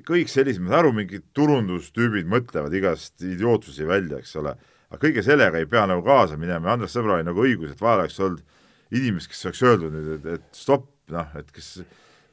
kõik 0.07 0.31
sellised, 0.31 0.61
ma 0.63 0.73
saan 0.73 0.83
aru, 0.83 0.93
mingid 0.97 1.25
turundustüübid 1.37 2.29
mõtlevad 2.29 2.73
igast 2.77 3.23
idiootsusi 3.25 3.87
välja, 3.89 4.19
eks 4.21 4.35
ole, 4.41 4.53
aga 4.89 5.01
kõige 5.01 5.23
sellega 5.25 5.61
ei 5.61 5.69
pea 5.69 5.85
nagu 5.89 6.03
kaasa 6.05 6.37
minema. 6.39 6.69
Ja 6.69 6.77
Andres 6.77 6.95
Sõbral 6.95 7.19
oli 7.19 7.27
nagu 7.27 7.43
õigus, 7.45 7.73
et 7.73 7.83
vahel 7.83 8.05
oleks 8.05 8.19
olnud 8.21 8.43
inimest, 8.93 9.31
kes 9.31 9.45
oleks 9.49 9.63
öeldud 9.65 9.95
nüüd, 9.95 10.11
et, 10.17 10.29
et 10.37 10.57
stopp, 10.57 10.89
noh, 11.13 11.33
et 11.39 11.49
kes, 11.53 11.71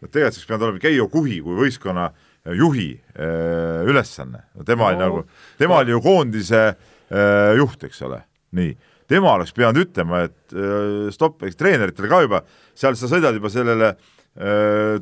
no 0.00 0.08
tegelikult 0.10 0.36
oleks 0.36 0.46
pidanud 0.50 0.66
olema 0.68 0.84
Keijo 0.84 1.08
Kuhi 1.12 1.40
kui 1.44 1.58
võistkonna 1.62 2.10
juhi 2.56 2.92
äh, 2.96 3.82
ülesanne, 3.88 4.46
tema 4.68 4.90
oli 4.90 5.00
nagu, 5.00 5.24
tema 5.60 5.80
oli 5.80 5.92
ju 5.92 6.04
koondise 6.04 6.62
äh, 6.70 7.56
juht, 7.60 7.84
eks 7.88 8.06
ole, 8.08 8.22
nii. 8.56 8.72
Tema 9.10 9.32
oleks 9.34 9.50
pidanud 9.50 9.80
ütlema, 9.82 10.22
et 10.28 10.54
äh, 10.54 11.10
stopp, 11.14 11.42
eks 11.42 11.58
treeneritele 11.58 12.08
ka 12.12 12.22
juba, 12.22 12.44
seal 12.78 12.96
sa 12.96 13.10
sõidad 13.10 13.34
juba 13.34 13.50
sellele 13.50 13.90
äh, 13.90 14.19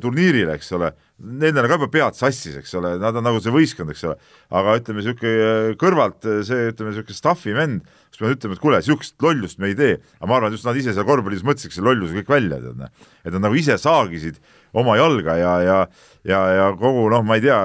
turniirile, 0.01 0.55
eks 0.57 0.71
ole, 0.73 0.89
nendel 1.21 1.67
on 1.67 1.69
ka 1.69 1.75
juba 1.77 1.87
pead 1.93 2.17
sassis, 2.17 2.55
eks 2.57 2.71
ole, 2.79 2.95
nad 2.99 3.15
on 3.19 3.23
nagu 3.23 3.37
see 3.43 3.53
võistkond, 3.53 3.91
eks 3.93 4.01
ole, 4.09 4.15
aga 4.57 4.73
ütleme, 4.79 5.03
niisugune 5.03 5.75
kõrvalt 5.79 6.25
see, 6.47 6.71
ütleme, 6.71 6.89
niisugune 6.89 7.17
staff'i 7.17 7.53
vend, 7.53 7.85
kes 8.09 8.23
peab 8.23 8.33
ütlema, 8.33 8.57
et 8.57 8.63
kuule, 8.63 8.79
niisugust 8.81 9.15
lollust 9.21 9.61
me 9.61 9.69
ei 9.69 9.77
tee, 9.77 9.99
aga 10.17 10.31
ma 10.31 10.39
arvan, 10.39 10.49
et 10.49 10.57
just 10.57 10.65
nad 10.65 10.79
ise 10.81 10.95
seal 10.97 11.05
korvpallis 11.07 11.45
mõtlesidki 11.45 11.77
selle 11.77 11.91
lolluse 11.91 12.17
kõik 12.17 12.33
välja, 12.33 12.57
tead, 12.63 12.79
noh. 12.81 13.09
et 13.21 13.35
nad 13.35 13.45
nagu 13.45 13.59
ise 13.61 13.77
saagisid 13.79 14.41
oma 14.81 14.97
jalga 14.97 15.37
ja, 15.37 15.53
ja, 15.61 15.79
ja, 16.27 16.41
ja 16.57 16.69
kogu 16.81 17.05
noh, 17.13 17.21
ma 17.27 17.37
ei 17.37 17.45
tea, 17.45 17.59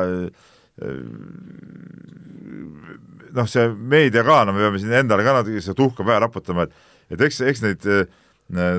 noh, 3.34 3.48
see 3.50 3.70
meedia 3.72 4.22
ka, 4.26 4.42
no 4.44 4.52
me 4.52 4.66
peame 4.66 4.82
siin 4.82 4.92
endale 5.00 5.24
ka 5.24 5.38
natuke 5.40 5.64
seda 5.64 5.80
tuhka 5.80 6.04
pähe 6.04 6.20
raputama, 6.28 6.68
et 6.68 6.92
et 7.12 7.20
eks, 7.20 7.40
eks 7.44 7.64
neid 7.64 7.88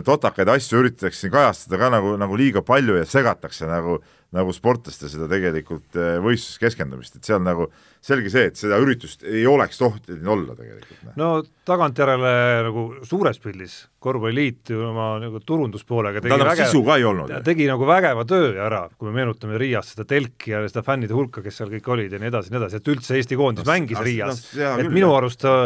totakaid 0.05 0.49
asju 0.53 0.83
üritatakse 0.83 1.31
kajastada 1.33 1.79
ka 1.81 1.89
nagu, 1.89 2.13
nagu 2.21 2.37
liiga 2.37 2.61
palju 2.65 2.99
ja 2.99 3.05
segatakse 3.09 3.65
nagu 3.69 3.97
äh, 3.97 4.25
nagu 4.35 4.53
sportlaste 4.55 5.09
seda 5.09 5.27
tegelikult 5.31 5.95
eh, 5.99 6.15
võistluses 6.23 6.59
keskendumist, 6.61 7.17
et 7.17 7.27
seal 7.27 7.43
nagu 7.45 7.69
selge 8.05 8.29
see, 8.33 8.49
et 8.49 8.59
seda 8.59 8.77
üritust 8.81 9.23
ei 9.25 9.45
oleks 9.49 9.79
tohtinud 9.79 10.27
olla 10.35 10.55
tegelikult. 10.57 11.03
Noh. 11.07 11.15
no 11.19 11.29
tagantjärele 11.65 12.33
nagu 12.67 12.85
suures 13.07 13.39
pildis 13.41 13.77
korvpalliliit 14.05 14.69
ju 14.73 14.83
oma 14.85 15.15
nagu 15.23 15.41
turunduspoolega 15.41 16.21
tegi 16.21 16.33
tähendab, 16.33 16.59
sisu 16.59 16.83
ka 16.85 16.99
ei 16.99 17.07
olnud. 17.09 17.33
tegi 17.47 17.69
nagu 17.69 17.87
vägeva 17.89 18.25
töö 18.29 18.51
ära, 18.65 18.83
kui 18.97 19.09
me 19.09 19.15
meenutame 19.21 19.59
Riias 19.61 19.93
seda 19.93 20.05
telki 20.09 20.53
ja 20.53 20.61
seda 20.67 20.83
fännide 20.85 21.15
hulka, 21.17 21.41
kes 21.45 21.61
seal 21.61 21.71
kõik 21.73 21.89
olid 21.95 22.13
ja 22.13 22.21
nii 22.21 22.29
edasi, 22.33 22.53
nii 22.53 22.61
edasi, 22.61 22.81
et 22.81 22.93
üldse 22.93 23.17
Eesti 23.17 23.39
koondis 23.39 23.65
no, 23.65 23.71
mängis 23.71 23.97
no, 23.97 24.05
Riias 24.05 24.43
no,, 24.51 24.73
et 24.75 24.85
küll, 24.85 24.95
minu 24.99 25.13
arust 25.15 25.47
eh, 25.47 25.65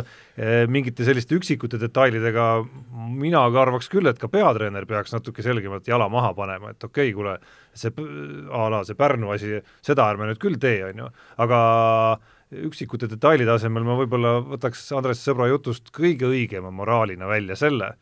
mingite 0.71 1.03
selliste 1.03 1.35
üksikute 1.35 1.79
detailidega 1.81 2.45
mina 3.19 3.41
ka 3.51 3.61
arvaks 3.65 3.89
küll, 3.91 4.07
et 4.07 4.19
ka 4.21 4.29
peatreener 4.31 4.85
peaks 4.87 5.11
natuke 5.11 5.43
selgemalt 5.43 5.87
jala 5.89 6.07
maha 6.11 6.31
panema, 6.37 6.71
et 6.71 6.83
okei 6.83 7.11
okay,, 7.11 7.15
kuule, 7.15 7.35
see 7.75 7.91
a 8.55 8.67
la 8.71 8.83
see 8.87 8.97
Pärnu 8.99 9.33
asi, 9.35 9.57
seda 9.85 10.07
ärme 10.13 10.29
nüüd 10.29 10.39
küll 10.41 10.59
tee, 10.61 10.77
on 10.87 11.03
ju, 11.03 11.09
aga 11.43 11.59
üksikute 12.69 13.09
detailide 13.11 13.51
asemel 13.53 13.85
ma 13.85 13.97
võib-olla 13.99 14.37
võtaks 14.55 14.87
Andres 14.97 15.21
Sõbra 15.25 15.49
jutust 15.51 15.91
kõige 15.95 16.29
õigema 16.31 16.71
moraalina 16.73 17.27
välja 17.29 17.57
selle, 17.59 17.93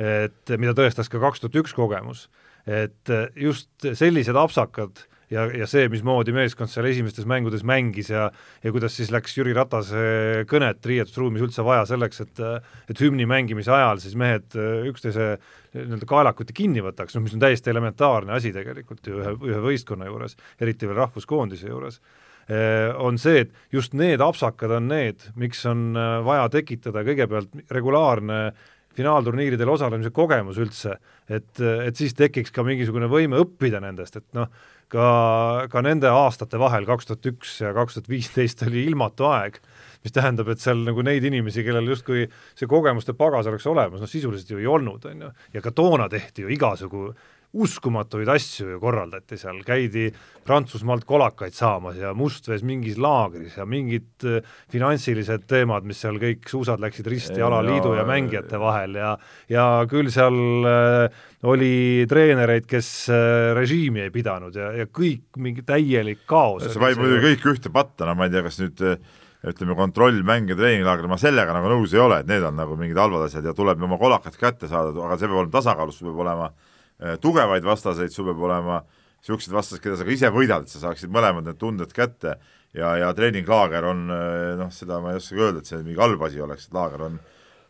et 0.00 0.54
mida 0.56 0.76
tõestas 0.76 1.10
ka 1.12 1.20
kaks 1.20 1.42
tuhat 1.42 1.58
üks 1.64 1.74
kogemus, 1.76 2.28
et 2.70 3.12
just 3.36 3.90
sellised 3.98 4.36
apsakad 4.38 5.04
ja, 5.30 5.46
ja 5.62 5.68
see, 5.70 5.88
mismoodi 5.92 6.34
meeskond 6.36 6.72
seal 6.72 6.88
esimestes 6.90 7.28
mängudes 7.28 7.64
mängis 7.66 8.10
ja 8.12 8.28
ja 8.64 8.72
kuidas 8.74 8.96
siis 8.98 9.12
läks 9.14 9.36
Jüri 9.38 9.54
Ratase 9.56 10.44
kõnet 10.50 10.84
riietusruumis 10.86 11.46
üldse 11.46 11.64
vaja 11.66 11.86
selleks, 11.88 12.24
et 12.26 12.44
et 12.90 13.04
hümni 13.04 13.26
mängimise 13.30 13.72
ajal 13.74 14.02
siis 14.02 14.16
mehed 14.18 14.56
üksteise 14.90 15.36
nii-öelda 15.74 16.08
kaelakuti 16.08 16.56
kinni 16.56 16.82
võtaks, 16.82 17.14
noh 17.14 17.24
mis 17.24 17.36
on 17.36 17.44
täiesti 17.44 17.70
elementaarne 17.70 18.34
asi 18.34 18.50
tegelikult 18.54 19.06
ju 19.06 19.20
ühe, 19.20 19.36
ühe 19.52 19.60
võistkonna 19.62 20.08
juures, 20.08 20.36
eriti 20.60 20.88
veel 20.88 20.98
rahvuskoondise 20.98 21.70
juures. 21.70 22.00
Äh, 22.50 22.90
on 22.98 23.18
see, 23.20 23.44
et 23.44 23.54
just 23.70 23.94
need 23.94 24.22
apsakad 24.24 24.72
on 24.74 24.88
need, 24.90 25.22
miks 25.38 25.62
on 25.70 25.92
äh, 25.94 26.18
vaja 26.26 26.48
tekitada 26.50 27.04
kõigepealt 27.06 27.54
regulaarne 27.70 28.40
finaalturniiridel 28.98 29.70
osalemise 29.70 30.10
kogemus 30.10 30.58
üldse, 30.58 30.96
et, 31.30 31.60
et 31.60 31.96
siis 31.96 32.16
tekiks 32.18 32.50
ka 32.50 32.64
mingisugune 32.66 33.06
võime 33.10 33.38
õppida 33.38 33.78
nendest, 33.82 34.18
et 34.18 34.26
noh, 34.34 34.50
ka, 34.90 35.08
ka 35.70 35.82
nende 35.84 36.10
aastate 36.10 36.60
vahel, 36.60 36.86
kaks 36.88 37.08
tuhat 37.08 37.30
üks 37.32 37.56
ja 37.62 37.74
kaks 37.76 37.98
tuhat 37.98 38.10
viisteist 38.10 38.64
oli 38.66 38.84
ilmatu 38.90 39.28
aeg, 39.30 39.60
mis 40.04 40.14
tähendab, 40.16 40.48
et 40.52 40.62
seal 40.62 40.82
nagu 40.86 41.04
neid 41.06 41.24
inimesi, 41.28 41.64
kellel 41.66 41.90
justkui 41.92 42.26
see 42.58 42.70
kogemuste 42.70 43.14
pagas 43.18 43.48
oleks 43.50 43.68
olemas, 43.70 44.02
noh 44.02 44.10
sisuliselt 44.10 44.54
ju 44.54 44.62
ei 44.62 44.70
olnud, 44.70 45.04
on 45.10 45.26
ju, 45.26 45.34
ja 45.54 45.64
ka 45.64 45.74
toona 45.76 46.08
tehti 46.12 46.46
ju 46.46 46.54
igasugu 46.56 47.10
uskumatuid 47.52 48.28
asju 48.30 48.68
ju 48.70 48.80
korraldati 48.80 49.38
seal, 49.38 49.58
käidi 49.66 50.10
Prantsusmaalt 50.46 51.04
kolakaid 51.06 51.54
saamas 51.54 51.98
ja 51.98 52.12
Mustvees 52.14 52.62
mingis 52.66 52.98
laagris 53.00 53.56
ja 53.58 53.66
mingid 53.68 54.26
äh, 54.26 54.38
finantsilised 54.70 55.48
teemad, 55.50 55.86
mis 55.86 55.98
seal 56.02 56.20
kõik 56.22 56.46
suusad 56.50 56.82
läksid 56.82 57.10
risti 57.10 57.42
alaliidu 57.42 57.96
ja 57.98 58.06
mängijate 58.08 58.60
vahel 58.62 58.94
ja 59.00 59.16
ja 59.50 59.66
küll 59.90 60.12
seal 60.14 60.38
äh, 60.70 61.24
oli 61.50 62.06
treenereid, 62.08 62.68
kes 62.70 62.92
äh, 63.10 63.50
režiimi 63.58 64.06
ei 64.06 64.14
pidanud 64.14 64.54
ja, 64.54 64.70
ja 64.78 64.86
kõik 64.86 65.40
mingi 65.42 65.66
täielik 65.66 66.22
kaos. 66.30 66.68
see 66.68 66.82
paneb 66.82 67.02
muidugi 67.02 67.32
kõik 67.32 67.50
ühte 67.56 67.74
patta, 67.74 68.06
no 68.06 68.14
ma 68.14 68.30
ei 68.30 68.34
tea, 68.34 68.46
kas 68.46 68.62
nüüd 68.62 68.86
ütleme, 69.50 69.74
kontrollmäng 69.74 70.50
ja 70.52 70.54
treeninglaagri, 70.54 71.08
ma 71.10 71.18
sellega 71.18 71.54
nagu 71.56 71.70
nõus 71.72 71.94
ei 71.96 72.02
ole, 72.02 72.22
et 72.22 72.30
need 72.30 72.44
on 72.46 72.58
nagu 72.60 72.78
mingid 72.78 72.98
halvad 73.00 73.26
asjad 73.26 73.46
ja 73.48 73.56
tuleb 73.56 73.82
oma 73.82 73.98
kolakad 73.98 74.36
kätte 74.38 74.68
saada, 74.70 74.92
aga 74.92 75.16
see 75.16 75.26
peab 75.26 75.40
olema 75.40 75.56
tasakaalus, 75.58 76.02
peab 76.04 76.26
olema 76.26 76.50
Äh, 76.50 76.69
tugevaid 77.22 77.64
vastaseid, 77.64 78.12
sul 78.14 78.28
peab 78.30 78.42
olema 78.48 78.80
niisugused 79.20 79.52
vastased, 79.52 79.82
keda 79.84 79.98
sa 80.00 80.06
ka 80.06 80.14
ise 80.14 80.30
võidad, 80.32 80.64
et 80.64 80.72
sa 80.72 80.80
saaksid 80.86 81.12
mõlemad 81.12 81.44
need 81.48 81.58
tunded 81.60 81.92
kätte 81.96 82.38
ja, 82.76 82.94
ja 83.00 83.10
treeninglaager 83.16 83.88
on 83.90 84.06
äh, 84.14 84.54
noh, 84.60 84.72
seda 84.74 85.00
ma 85.02 85.12
ei 85.12 85.20
oskagi 85.20 85.44
öelda, 85.44 85.62
et 85.62 85.70
see 85.70 85.82
mingi 85.82 86.00
halb 86.00 86.22
asi 86.24 86.40
oleks, 86.44 86.68
et 86.68 86.76
laager 86.76 87.06
on 87.10 87.20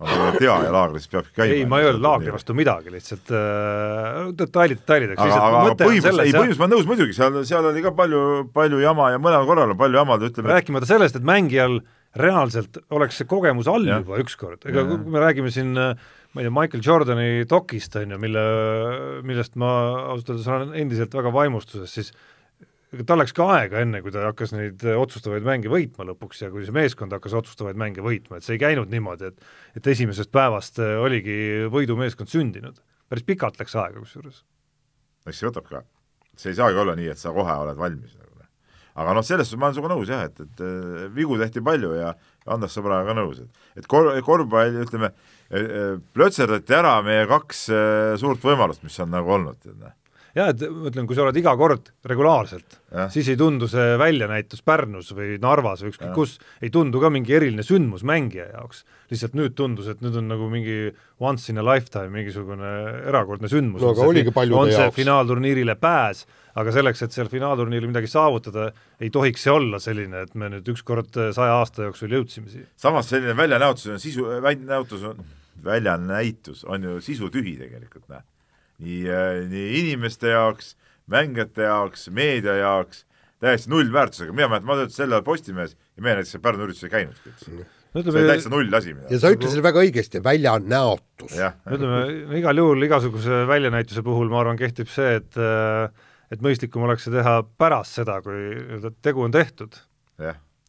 on 0.01 0.09
tegelikult 0.09 0.41
hea 0.41 0.55
ja 0.65 0.73
laagris 0.73 1.09
peabki 1.13 1.35
käima. 1.37 1.55
ei, 1.59 1.65
ma 1.69 1.81
ei 1.81 1.89
öelnud 1.91 2.05
laagri 2.05 2.33
vastu 2.33 2.55
midagi, 2.57 2.93
lihtsalt 2.95 3.33
äh, 3.37 4.21
detailid 4.39 4.81
detailideks. 4.81 5.21
aga, 5.21 5.41
aga, 5.49 5.75
põhimõtteliselt, 5.83 6.25
ei 6.25 6.33
põhimõtteliselt 6.33 6.63
ma 6.63 6.67
olen 6.67 6.75
nõus 6.77 6.89
muidugi, 6.89 7.17
seal, 7.17 7.41
seal 7.49 7.69
oli 7.69 7.85
ka 7.85 7.93
palju, 7.99 8.23
palju 8.55 8.81
jama 8.81 9.11
ja 9.13 9.21
mõlemal 9.21 9.49
korral 9.51 9.75
on 9.75 9.81
palju 9.81 10.01
jama, 10.01 10.17
ütleme 10.31 10.55
rääkimata 10.55 10.89
sellest, 10.89 11.21
et 11.21 11.27
mängijal 11.29 11.83
reaalselt 12.17 12.81
oleks 12.97 13.21
see 13.21 13.29
kogemus 13.29 13.69
all 13.71 13.85
ja. 13.87 14.01
juba 14.01 14.23
ükskord, 14.25 14.65
ega 14.71 14.87
kui 14.89 15.13
me 15.13 15.21
räägime 15.23 15.53
siin 15.53 15.77
äh, 15.79 16.09
ma 16.35 16.43
ei 16.43 16.47
tea, 16.47 16.55
Michael 16.55 16.85
Jordani 16.87 17.47
dokist, 17.51 17.97
on 17.99 18.15
ju, 18.15 18.19
mille, 18.23 18.43
millest 19.27 19.57
ma 19.59 19.71
ausalt 20.13 20.35
öeldes 20.35 20.51
olen 20.51 20.77
endiselt 20.79 21.15
väga 21.17 21.33
vaimustuses, 21.35 21.91
siis 21.91 22.13
ega 22.95 23.07
tal 23.07 23.21
läks 23.23 23.35
ka 23.35 23.47
aega, 23.55 23.83
enne 23.85 24.01
kui 24.05 24.15
ta 24.15 24.25
hakkas 24.29 24.55
neid 24.55 24.85
otsustavaid 24.95 25.47
mänge 25.47 25.71
võitma 25.73 26.07
lõpuks 26.09 26.45
ja 26.45 26.53
kui 26.55 26.67
see 26.67 26.75
meeskond 26.75 27.15
hakkas 27.15 27.35
otsustavaid 27.41 27.79
mänge 27.79 28.05
võitma, 28.07 28.39
et 28.39 28.47
see 28.47 28.57
ei 28.59 28.63
käinud 28.63 28.91
niimoodi, 28.93 29.31
et 29.31 29.79
et 29.79 29.93
esimesest 29.95 30.33
päevast 30.35 30.79
oligi 30.83 31.67
võidumeeskond 31.71 32.31
sündinud. 32.31 32.81
päris 33.11 33.27
pikalt 33.27 33.59
läks 33.59 33.75
aega 33.75 33.99
kusjuures. 33.99 34.45
eks 35.27 35.39
see 35.39 35.51
võtab 35.51 35.71
ka. 35.71 35.85
see 36.37 36.51
ei 36.55 36.59
saagi 36.63 36.79
olla 36.79 36.99
nii, 36.99 37.11
et 37.15 37.19
sa 37.19 37.35
kohe 37.35 37.59
oled 37.67 37.79
valmis 37.79 38.20
aga 38.95 39.15
noh, 39.17 39.27
selles 39.27 39.49
suhtes 39.49 39.61
ma 39.61 39.69
olen 39.69 39.79
sinuga 39.79 39.95
nõus 39.95 40.11
jah, 40.11 40.27
et, 40.27 40.43
et 40.47 40.65
äh, 40.67 41.07
vigu 41.15 41.39
tehti 41.41 41.63
palju 41.65 41.95
ja 41.99 42.15
Andres 42.51 42.75
Sõbraga 42.77 43.15
nõus, 43.17 43.43
et, 43.45 43.65
et 43.79 43.89
kor-, 43.91 44.13
korvpall, 44.27 44.81
ütleme, 44.83 45.13
plötserdati 46.15 46.77
ära 46.79 46.97
meie 47.03 47.27
kaks 47.31 47.65
suurt 48.23 48.45
võimalust, 48.47 48.85
mis 48.87 48.99
on 49.03 49.11
nagu 49.11 49.35
olnud, 49.35 49.67
jah, 50.37 50.51
et 50.53 50.63
ma 50.71 50.89
ütlen, 50.91 51.07
kui 51.09 51.17
sa 51.19 51.25
oled 51.25 51.39
iga 51.41 51.53
kord 51.59 51.91
regulaarselt, 52.07 52.79
siis 53.13 53.31
ei 53.33 53.39
tundu 53.39 53.69
see 53.71 53.97
väljanäitus 54.01 54.63
Pärnus 54.67 55.13
või 55.17 55.39
Narvas 55.43 55.85
või 55.85 55.93
ükskõik 55.93 56.13
kus, 56.17 56.37
ei 56.63 56.73
tundu 56.75 57.03
ka 57.03 57.11
mingi 57.13 57.35
eriline 57.37 57.65
sündmus 57.67 58.05
mängija 58.07 58.51
jaoks. 58.53 58.85
lihtsalt 59.11 59.35
nüüd 59.35 59.57
tundus, 59.59 59.89
et 59.91 60.03
nüüd 60.05 60.17
on 60.21 60.29
nagu 60.31 60.47
mingi 60.53 60.93
once 61.19 61.51
in 61.51 61.59
a 61.59 61.65
lifetime 61.67 62.13
mingisugune 62.15 62.71
erakordne 63.11 63.51
sündmus. 63.51 63.83
no 63.83 63.95
paljude 64.35 64.57
jaoks. 64.57 64.77
on 64.77 64.77
see 64.77 64.97
finaalturniirile 65.03 65.75
pääs, 65.81 66.27
aga 66.55 66.75
selleks, 66.75 67.03
et 67.03 67.15
seal 67.15 67.31
finaalturniiril 67.33 67.91
midagi 67.91 68.11
saavutada, 68.11 68.71
ei 69.01 69.11
tohiks 69.11 69.47
see 69.47 69.55
olla 69.55 69.83
selline, 69.83 70.27
et 70.27 70.35
me 70.35 70.51
nüüd 70.55 70.75
ükskord 70.75 71.21
saja 71.35 71.61
aasta 71.61 71.89
jooksul 71.89 72.19
jõudsime 72.19 72.51
siia. 72.51 72.71
samas 72.77 73.11
selline 73.11 73.37
väljanäotus 73.37 73.87
on 73.91 74.03
sisu, 74.03 74.27
väljanäotus 74.43 75.07
on, 75.11 75.25
väljanäitus 75.65 76.65
on 76.65 76.87
ju 76.87 77.01
sisutühi 77.05 77.59
tegelikult, 77.61 78.07
näe 78.09 78.23
nii, 78.81 79.03
äh, 79.09 79.43
nii 79.51 79.69
inimeste 79.83 80.35
jaoks, 80.35 80.75
mängijate 81.11 81.69
jaoks, 81.69 82.09
meedia 82.15 82.57
jaoks, 82.61 83.05
täiesti 83.41 83.73
nullväärtusega, 83.73 84.33
mina 84.37 84.49
mäletan, 84.51 84.69
ma 84.69 84.79
töötasin 84.79 85.03
sel 85.03 85.15
ajal 85.15 85.27
Postimehes 85.27 85.77
ja 85.77 86.05
meie 86.05 86.19
näiteks 86.19 86.43
Pärnu 86.45 86.67
üritusel 86.67 86.91
ei 86.91 86.97
käinudki 86.97 87.33
üldse 87.33 87.55
no,. 87.57 88.03
see 88.05 88.13
oli 88.13 88.29
täitsa 88.29 88.53
null 88.53 88.77
asi. 88.77 88.95
ja 89.11 89.21
sa 89.23 89.33
ütlesid 89.35 89.65
väga 89.65 89.85
õigesti, 89.85 90.23
väljanäotus. 90.25 91.39
ütleme, 91.39 92.03
igal 92.39 92.63
juhul 92.63 92.87
igasuguse 92.87 93.45
väljanäituse 93.51 94.05
puhul 94.07 94.31
ma 94.33 94.43
arvan, 94.45 94.61
kehtib 94.61 94.93
see, 94.93 95.17
et 95.23 95.41
et 96.31 96.45
mõistlikum 96.45 96.85
oleks 96.87 97.07
see 97.07 97.15
teha 97.17 97.41
pärast 97.59 97.99
seda, 98.01 98.21
kui 98.23 98.93
tegu 99.03 99.25
on 99.27 99.35
tehtud. 99.35 99.81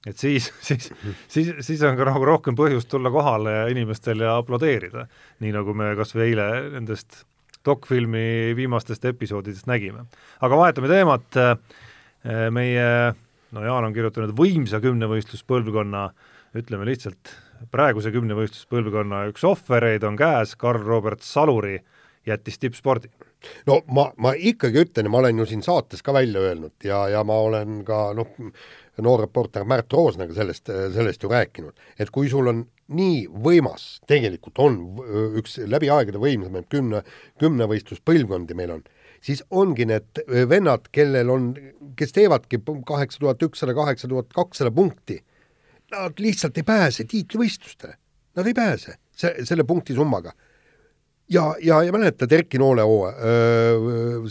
et 0.08 0.18
siis, 0.18 0.50
siis, 0.66 0.90
siis, 1.28 1.52
siis 1.60 1.84
on 1.86 2.00
ka 2.00 2.08
nagu 2.10 2.26
rohkem 2.26 2.58
põhjust 2.58 2.90
tulla 2.90 3.12
kohale 3.14 3.58
ja 3.60 3.68
inimestel 3.70 4.24
ja 4.26 4.38
aplodeerida, 4.40 5.06
nii 5.44 5.54
nagu 5.54 5.76
me 5.78 5.92
kas 6.00 6.16
või 6.16 6.32
eile 6.32 6.48
nendest 6.78 7.26
dokfilmi 7.66 8.54
viimastest 8.58 9.06
episoodidest 9.06 9.68
nägime. 9.70 10.06
aga 10.42 10.58
vahetame 10.58 10.92
teemat, 10.92 11.38
äh, 11.38 11.56
meie, 12.52 13.14
no 13.52 13.64
Jaan 13.66 13.90
on 13.90 13.94
kirjutanud 13.94 14.36
võimsa 14.38 14.82
kümnevõistluspõlvkonna, 14.84 16.10
ütleme 16.58 16.86
lihtsalt, 16.90 17.34
praeguse 17.72 18.12
kümnevõistluspõlvkonna 18.12 19.26
üks 19.32 19.44
ohvereid 19.48 20.04
on 20.08 20.18
käes, 20.20 20.56
Karl-Robert 20.60 21.22
Saluri 21.26 21.78
jättis 22.26 22.60
tippspordi. 22.62 23.10
No 23.66 23.80
ma, 23.90 24.12
ma 24.22 24.34
ikkagi 24.38 24.84
ütlen 24.86 25.08
ja 25.08 25.14
ma 25.14 25.22
olen 25.24 25.42
ju 25.42 25.48
siin 25.50 25.64
saates 25.66 26.04
ka 26.06 26.14
välja 26.14 26.44
öelnud 26.46 26.86
ja, 26.86 27.08
ja 27.10 27.24
ma 27.26 27.40
olen 27.42 27.80
ka 27.86 28.12
noh, 28.18 28.36
noor 29.02 29.24
reporter 29.26 29.66
Märt 29.66 29.94
Roosnaga 29.94 30.36
sellest, 30.36 30.70
sellest 30.94 31.24
ju 31.24 31.32
rääkinud, 31.32 31.88
et 31.98 32.12
kui 32.14 32.30
sul 32.30 32.52
on 32.52 32.62
nii 32.96 33.26
võimas, 33.46 34.00
tegelikult 34.10 34.60
on 34.62 34.78
üks 35.40 35.58
läbi 35.70 35.90
aegade 35.94 36.22
võimsamaid 36.22 36.68
kümne, 36.72 37.04
kümnevõistluspõlvkondi 37.42 38.58
meil 38.58 38.76
on, 38.78 38.84
siis 39.24 39.44
ongi 39.50 39.88
need 39.90 40.24
vennad, 40.50 40.90
kellel 40.96 41.32
on, 41.34 41.52
kes 42.00 42.16
teevadki 42.16 42.62
kaheksa 42.88 43.24
tuhat 43.24 43.46
ükssada, 43.48 43.76
kaheksa 43.78 44.10
tuhat 44.12 44.32
kakssada 44.36 44.74
punkti, 44.76 45.22
nad 45.92 46.20
lihtsalt 46.24 46.58
ei 46.58 46.68
pääse 46.68 47.06
tiitlivõistlustele. 47.10 47.98
Nad 48.40 48.48
ei 48.48 48.56
pääse 48.56 48.96
se-, 49.12 49.36
selle 49.44 49.66
punktisummaga. 49.68 50.32
ja, 51.30 51.56
ja, 51.64 51.82
ja 51.84 51.92
mäletad 51.92 52.32
Erki 52.32 52.60
Noole 52.60 52.84
hooa, 52.88 53.12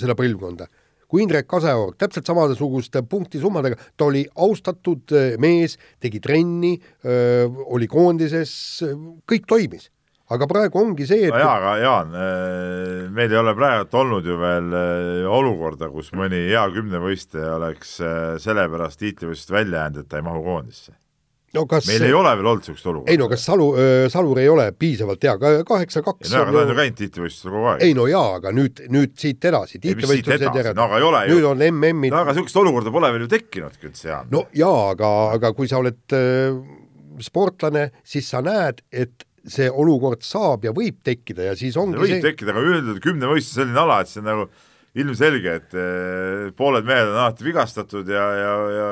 seda 0.00 0.16
põlvkonda 0.16 0.66
kui 1.10 1.24
Indrek 1.24 1.48
Kaseorg, 1.50 1.96
täpselt 2.00 2.28
samasuguste 2.30 3.02
punktisummadega, 3.10 3.78
ta 3.98 4.06
oli 4.10 4.24
austatud 4.38 5.14
äh, 5.16 5.32
mees, 5.42 5.76
tegi 6.02 6.22
trenni, 6.22 6.76
äh, 7.04 7.46
oli 7.66 7.90
koondises, 7.90 8.52
kõik 9.28 9.48
toimis. 9.50 9.90
Aga 10.30 10.46
praegu 10.46 10.78
ongi 10.78 11.08
see, 11.10 11.24
et 11.26 11.34
no 11.34 11.40
jaa, 11.42 11.56
aga 11.58 11.70
Jaan, 11.82 12.12
äh, 12.14 13.08
meil 13.10 13.34
ei 13.34 13.40
ole 13.40 13.56
praegu 13.58 13.98
olnud 13.98 14.30
ju 14.30 14.38
veel 14.38 14.70
olukorda, 15.26 15.90
kus 15.90 16.12
mõni 16.14 16.44
hea 16.46 16.62
kümnevõistleja 16.70 17.58
oleks 17.58 17.98
sellepärast 18.46 19.02
tiitlivõistlust 19.02 19.54
välja 19.58 19.82
jäänud, 19.82 20.04
et 20.04 20.12
ta 20.12 20.22
ei 20.22 20.28
mahu 20.30 20.46
koondisse 20.46 20.99
no 21.56 21.64
kas 21.70 21.88
meil 21.90 22.04
ei 22.06 22.14
ole 22.14 22.32
veel 22.38 22.50
olnud 22.52 22.64
niisugust 22.64 22.88
olukorda. 22.90 23.12
ei 23.12 23.20
no 23.20 23.28
kas 23.30 23.44
Salu, 23.46 23.68
Salur 24.12 24.40
ei 24.42 24.50
ole 24.50 24.66
piisavalt 24.78 25.24
hea, 25.26 25.36
kaheksa-kaks 25.66 26.34
no 26.34 26.42
aga 26.44 26.54
ta 26.54 26.62
on 26.62 26.72
ju 26.72 26.76
käinud 26.78 27.00
tiitlivõistlustel 27.00 27.54
kogu 27.54 27.70
aeg. 27.72 27.86
ei 27.86 27.96
no 27.98 28.06
jaa, 28.10 28.36
aga 28.38 28.52
nüüd, 28.56 28.84
nüüd 28.92 29.16
siit 29.20 29.48
edasi, 29.50 29.80
tiitlivõistlused 29.82 30.60
järjed 30.60 30.78
no 30.78 30.90
ei 30.98 31.08
ole 31.08 31.24
ju. 31.26 31.38
nüüd 31.38 31.48
on 31.50 31.64
MM-id 31.70 32.14
no 32.14 32.22
aga 32.22 32.36
niisugust 32.36 32.60
olukorda 32.62 32.94
pole 32.94 33.10
veel 33.14 33.26
ju 33.26 33.32
tekkinudki 33.34 33.90
üldse, 33.90 34.06
Jaan. 34.12 34.30
no 34.34 34.44
jaa, 34.56 34.84
aga, 34.94 35.10
aga 35.38 35.52
kui 35.56 35.70
sa 35.70 35.80
oled 35.82 36.16
äh, 36.16 36.60
sportlane, 37.24 37.90
siis 38.06 38.30
sa 38.30 38.42
näed, 38.44 38.84
et 38.92 39.26
see 39.50 39.70
olukord 39.72 40.22
saab 40.24 40.66
ja 40.68 40.72
võib 40.76 41.00
tekkida 41.04 41.50
ja 41.50 41.54
siis 41.58 41.78
ongi 41.80 41.96
see 41.96 42.04
võib 42.04 42.16
see... 42.18 42.26
tekkida, 42.28 42.52
aga 42.54 42.74
öeldud 42.74 43.00
kümnevõistlus 43.04 43.56
selline 43.62 43.80
ala, 43.80 44.02
et 44.02 44.12
see 44.12 44.20
on 44.22 44.28
nagu 44.28 44.46
ilmselge, 45.00 45.56
et 45.62 45.74
äh, 45.78 46.50
pooled 46.58 46.86
mehed 46.86 47.10
on 47.10 47.18
alati 47.24 47.46
vigastatud 47.46 48.08
ja, 48.10 48.26
ja, 48.36 48.54
ja 48.74 48.88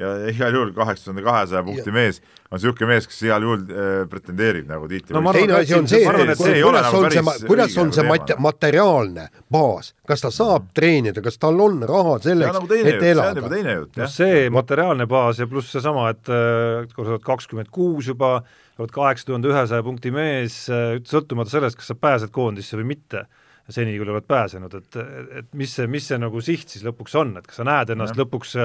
ja 0.00 0.12
igal 0.30 0.54
juhul 0.56 0.70
kaheksa 0.76 1.10
tuhande 1.10 1.24
kahesaja 1.26 1.62
punkti 1.66 1.92
mees 1.94 2.20
on 2.50 2.58
niisugune 2.58 2.88
mees, 2.90 3.06
kes 3.06 3.20
igal 3.26 3.44
juhul 3.46 3.60
äh, 3.62 3.90
pretendeerib 4.10 4.70
nagu 4.70 4.88
tiitli 4.90 5.14
no, 5.14 5.32
teine 5.36 5.58
asi 5.60 5.76
on 5.76 5.88
see, 5.90 6.00
kuidas 6.06 6.40
nagu 6.40 7.02
on 7.02 7.12
see, 7.14 7.34
kuidas 7.46 7.76
on 7.78 7.92
see 7.94 8.06
mat-, 8.08 8.32
materiaalne 8.42 9.26
baas, 9.52 9.92
kas 10.08 10.24
ta 10.24 10.32
saab 10.34 10.70
treenida, 10.76 11.22
kas 11.22 11.38
tal 11.42 11.60
on 11.62 11.78
raha 11.86 12.16
selleks, 12.24 12.56
nagu 12.56 12.80
et 12.80 13.04
elada? 13.12 13.44
see 13.52 13.76
on 13.76 13.86
no 14.00 14.08
see 14.16 14.48
materiaalne 14.56 15.06
baas 15.10 15.42
ja 15.42 15.46
pluss 15.50 15.70
seesama, 15.76 16.08
et 16.14 16.32
äh, 16.32 16.88
kui 16.94 17.04
sa 17.04 17.14
oled 17.14 17.26
kakskümmend 17.26 17.70
kuus 17.74 18.10
juba, 18.10 18.40
oled 18.80 18.94
kaheksa 18.94 19.30
tuhande 19.30 19.52
ühesaja 19.52 19.86
punkti 19.86 20.14
mees, 20.14 20.64
äh, 20.72 20.96
sõltumata 21.06 21.54
sellest, 21.54 21.78
kas 21.78 21.92
sa 21.92 21.98
pääsed 21.98 22.34
koondisse 22.34 22.80
või 22.80 22.96
mitte 22.96 23.28
seni, 23.70 23.96
kui 23.98 24.08
oled 24.08 24.26
pääsenud, 24.26 24.74
et, 24.78 24.98
et 25.40 25.50
mis 25.58 25.74
see, 25.78 25.88
mis 25.90 26.06
see 26.10 26.18
nagu 26.20 26.42
siht 26.44 26.72
siis 26.72 26.84
lõpuks 26.86 27.14
on, 27.20 27.34
et 27.40 27.46
kas 27.46 27.60
sa 27.60 27.66
näed 27.68 27.92
ennast 27.94 28.16
ja. 28.16 28.22
lõpuks 28.22 28.56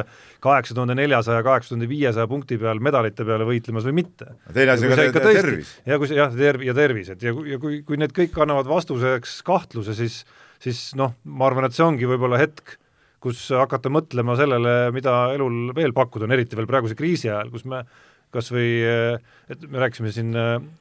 kaheksa 0.43 0.77
tuhande 0.77 0.97
neljasaja, 0.97 1.43
kaheksa 1.45 1.73
tuhande 1.73 1.89
viiesaja 1.91 2.29
punkti 2.31 2.57
peal 2.61 2.81
medalite 2.83 3.27
peale 3.27 3.47
võitlemas 3.47 3.85
või 3.89 3.99
mitte? 4.01 4.31
teine 4.55 4.75
asi 4.75 4.89
on 4.89 5.13
ka 5.15 5.25
tervis. 5.25 5.75
ja 5.85 5.99
kui 6.01 6.09
see 6.11 6.17
jah, 6.19 6.33
terv- 6.33 6.65
ja 6.65 6.75
tervis, 6.77 7.13
et 7.13 7.23
ja 7.25 7.35
ja 7.49 7.61
kui, 7.61 7.81
kui 7.85 8.01
need 8.01 8.15
kõik 8.15 8.35
annavad 8.41 8.69
vastuseks 8.69 9.39
kahtluse, 9.45 9.95
siis 9.97 10.23
siis 10.63 10.89
noh, 10.97 11.13
ma 11.25 11.49
arvan, 11.49 11.67
et 11.67 11.75
see 11.75 11.85
ongi 11.85 12.07
võib-olla 12.09 12.39
hetk, 12.41 12.77
kus 13.23 13.47
hakata 13.55 13.89
mõtlema 13.93 14.35
sellele, 14.39 14.75
mida 14.95 15.15
elul 15.33 15.71
veel 15.75 15.93
pakkuda 15.97 16.27
on, 16.27 16.35
eriti 16.35 16.57
veel 16.57 16.69
praeguse 16.69 16.97
kriisi 16.97 17.31
ajal, 17.31 17.51
kus 17.53 17.65
me 17.69 17.83
kas 18.35 18.49
või, 18.51 18.69
et 19.51 19.61
me 19.71 19.79
rääkisime 19.79 20.11
siin 20.11 20.33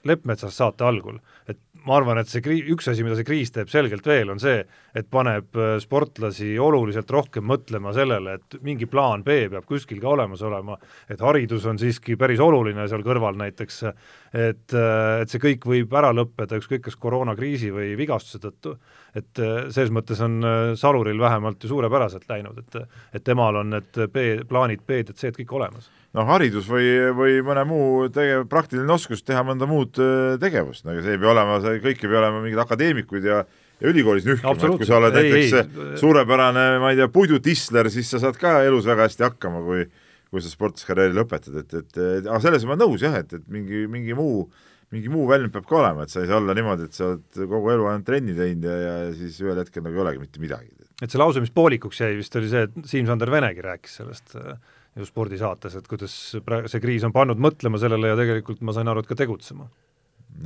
Leppmetsast 0.09 0.59
saate 0.59 0.83
algul, 0.87 1.20
et 1.47 1.61
ma 1.85 1.99
arvan, 1.99 2.18
et 2.20 2.30
see 2.30 2.43
krii-, 2.45 2.64
üks 2.72 2.89
asi, 2.91 3.05
mida 3.05 3.16
see 3.18 3.26
kriis 3.26 3.53
teeb 3.55 3.70
selgelt 3.72 4.07
veel, 4.09 4.30
on 4.32 4.41
see, 4.43 4.62
et 4.97 5.09
paneb 5.12 5.57
äh, 5.59 5.74
sportlasi 5.82 6.55
oluliselt 6.61 7.11
rohkem 7.12 7.47
mõtlema 7.49 7.93
sellele, 7.97 8.39
et 8.39 8.59
mingi 8.64 8.89
plaan 8.91 9.24
B 9.26 9.45
peab 9.53 9.66
kuskil 9.68 10.01
ka 10.03 10.12
olemas 10.14 10.43
olema, 10.47 10.78
et 11.11 11.20
haridus 11.24 11.66
on 11.70 11.80
siiski 11.80 12.16
päris 12.20 12.43
oluline 12.45 12.87
seal 12.91 13.05
kõrval 13.07 13.37
näiteks, 13.41 13.80
et, 13.85 14.76
äh, 14.76 15.24
et 15.24 15.32
see 15.32 15.43
kõik 15.43 15.68
võib 15.68 15.97
ära 16.01 16.12
lõppeda 16.16 16.61
ükskõik 16.61 16.87
kas 16.89 16.97
koroonakriisi 17.01 17.72
või 17.74 17.93
vigastuse 18.01 18.41
tõttu, 18.47 18.76
et 19.14 19.43
äh, 19.43 19.66
selles 19.74 19.93
mõttes 19.95 20.22
on 20.24 20.41
Saluril 20.78 21.20
vähemalt 21.20 21.62
ju 21.62 21.74
suurepäraselt 21.74 22.28
läinud, 22.30 22.64
et 22.64 22.80
et 23.14 23.22
temal 23.24 23.57
on 23.61 23.70
need 23.70 23.99
B, 24.12 24.24
plaanid 24.49 24.82
B-d 24.87 25.12
ja 25.12 25.16
C-d 25.16 25.39
kõik 25.39 25.53
olemas 25.57 25.91
noh, 26.14 26.28
haridus 26.30 26.68
või, 26.70 26.86
või 27.16 27.36
mõne 27.46 27.66
muu 27.68 28.08
tegev, 28.14 28.46
praktiline 28.50 28.94
oskus 28.94 29.24
teha 29.26 29.42
mõnda 29.46 29.68
muud 29.70 29.98
äh, 30.02 30.38
tegevust, 30.42 30.86
aga 30.86 31.02
see 31.02 31.16
ei 31.16 31.22
pea 31.22 31.32
olema, 31.34 31.60
see 31.64 31.82
kõik 31.84 32.04
ei 32.04 32.10
pea 32.12 32.22
olema 32.22 32.42
mingid 32.44 32.64
akadeemikud 32.64 33.30
ja 33.30 33.44
ja 33.82 33.90
ülikoolis 33.90 34.26
nühkima, 34.26 34.54
et 34.54 34.78
kui 34.78 34.86
sa 34.86 35.00
oled 35.00 35.16
ei, 35.18 35.30
näiteks 35.32 35.54
ei, 35.58 35.96
suurepärane, 35.98 36.66
ma 36.80 36.92
ei 36.92 37.00
tea, 37.00 37.08
puidutisler, 37.12 37.90
siis 37.92 38.12
sa 38.14 38.20
saad 38.22 38.38
ka 38.40 38.60
elus 38.66 38.86
väga 38.86 39.08
hästi 39.08 39.26
hakkama, 39.26 39.64
kui 39.66 39.88
kui 40.34 40.42
sa 40.42 40.50
sportlaskarjääri 40.50 41.14
lõpetad, 41.14 41.58
et, 41.60 41.74
et, 41.78 41.98
et 42.18 42.24
aga 42.26 42.40
selles 42.42 42.64
ma 42.66 42.74
nõus 42.74 43.04
jah, 43.04 43.14
et, 43.20 43.36
et 43.36 43.44
mingi, 43.54 43.84
mingi 43.90 44.16
muu 44.18 44.48
mingi 44.94 45.10
muu 45.10 45.26
väljund 45.26 45.50
peab 45.54 45.66
ka 45.66 45.78
olema, 45.80 46.04
et 46.04 46.12
sa 46.12 46.22
ei 46.22 46.28
saa 46.30 46.40
olla 46.40 46.54
niimoodi, 46.54 46.88
et 46.88 46.96
sa 46.96 47.12
oled 47.12 47.38
kogu 47.50 47.70
elu 47.72 47.86
ainult 47.90 48.06
trenni 48.06 48.34
teinud 48.36 48.66
ja, 48.68 48.74
ja 48.82 48.96
siis 49.16 49.38
ühel 49.42 49.58
hetkel 49.58 49.82
nagu 49.82 49.98
ei 49.98 50.02
olegi 50.04 50.22
mitte 50.22 50.42
midagi. 50.42 50.70
et 51.02 51.10
see 51.10 51.20
lause, 51.20 51.42
mis 51.42 51.54
poolikuks 51.54 52.02
jäi, 52.02 52.12
vist 52.18 52.34
oli 52.38 52.50
see, 52.50 52.66
et 52.68 52.90
Siim-Sander 52.90 53.30
Venegi 53.30 53.64
rääkis 53.64 53.98
sellest 54.00 54.36
äh, 54.38 54.58
ju 54.95 55.07
spordisaates, 55.09 55.74
et 55.78 55.86
kuidas 55.90 56.12
praegu 56.47 56.70
see 56.70 56.82
kriis 56.82 57.05
on 57.07 57.14
pannud 57.14 57.40
mõtlema 57.42 57.80
sellele 57.82 58.12
ja 58.12 58.18
tegelikult 58.18 58.62
ma 58.62 58.74
sain 58.76 58.90
aru, 58.90 59.03
et 59.03 59.11
ka 59.11 59.16
tegutsema. 59.18 59.66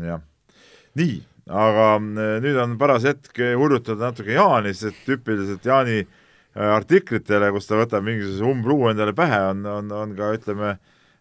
jah, 0.05 0.23
nii, 0.99 1.19
aga 1.49 1.89
äh, 1.99 2.37
nüüd 2.45 2.61
on 2.61 2.77
paras 2.81 3.07
hetk 3.09 3.41
hurjutada 3.61 4.09
natuke 4.09 4.37
Jaani, 4.37 4.73
sest 4.77 5.05
tüüpiliselt 5.07 5.69
Jaani 5.69 5.99
äh, 6.01 6.71
artiklitele, 6.79 7.51
kus 7.53 7.69
ta 7.69 7.81
võtab 7.81 8.07
mingisuguse 8.07 8.49
umbluu 8.49 8.89
endale 8.93 9.15
pähe, 9.17 9.43
on, 9.53 9.67
on, 9.69 9.93
on 9.93 10.17
ka 10.17 10.33
ütleme, 10.39 10.79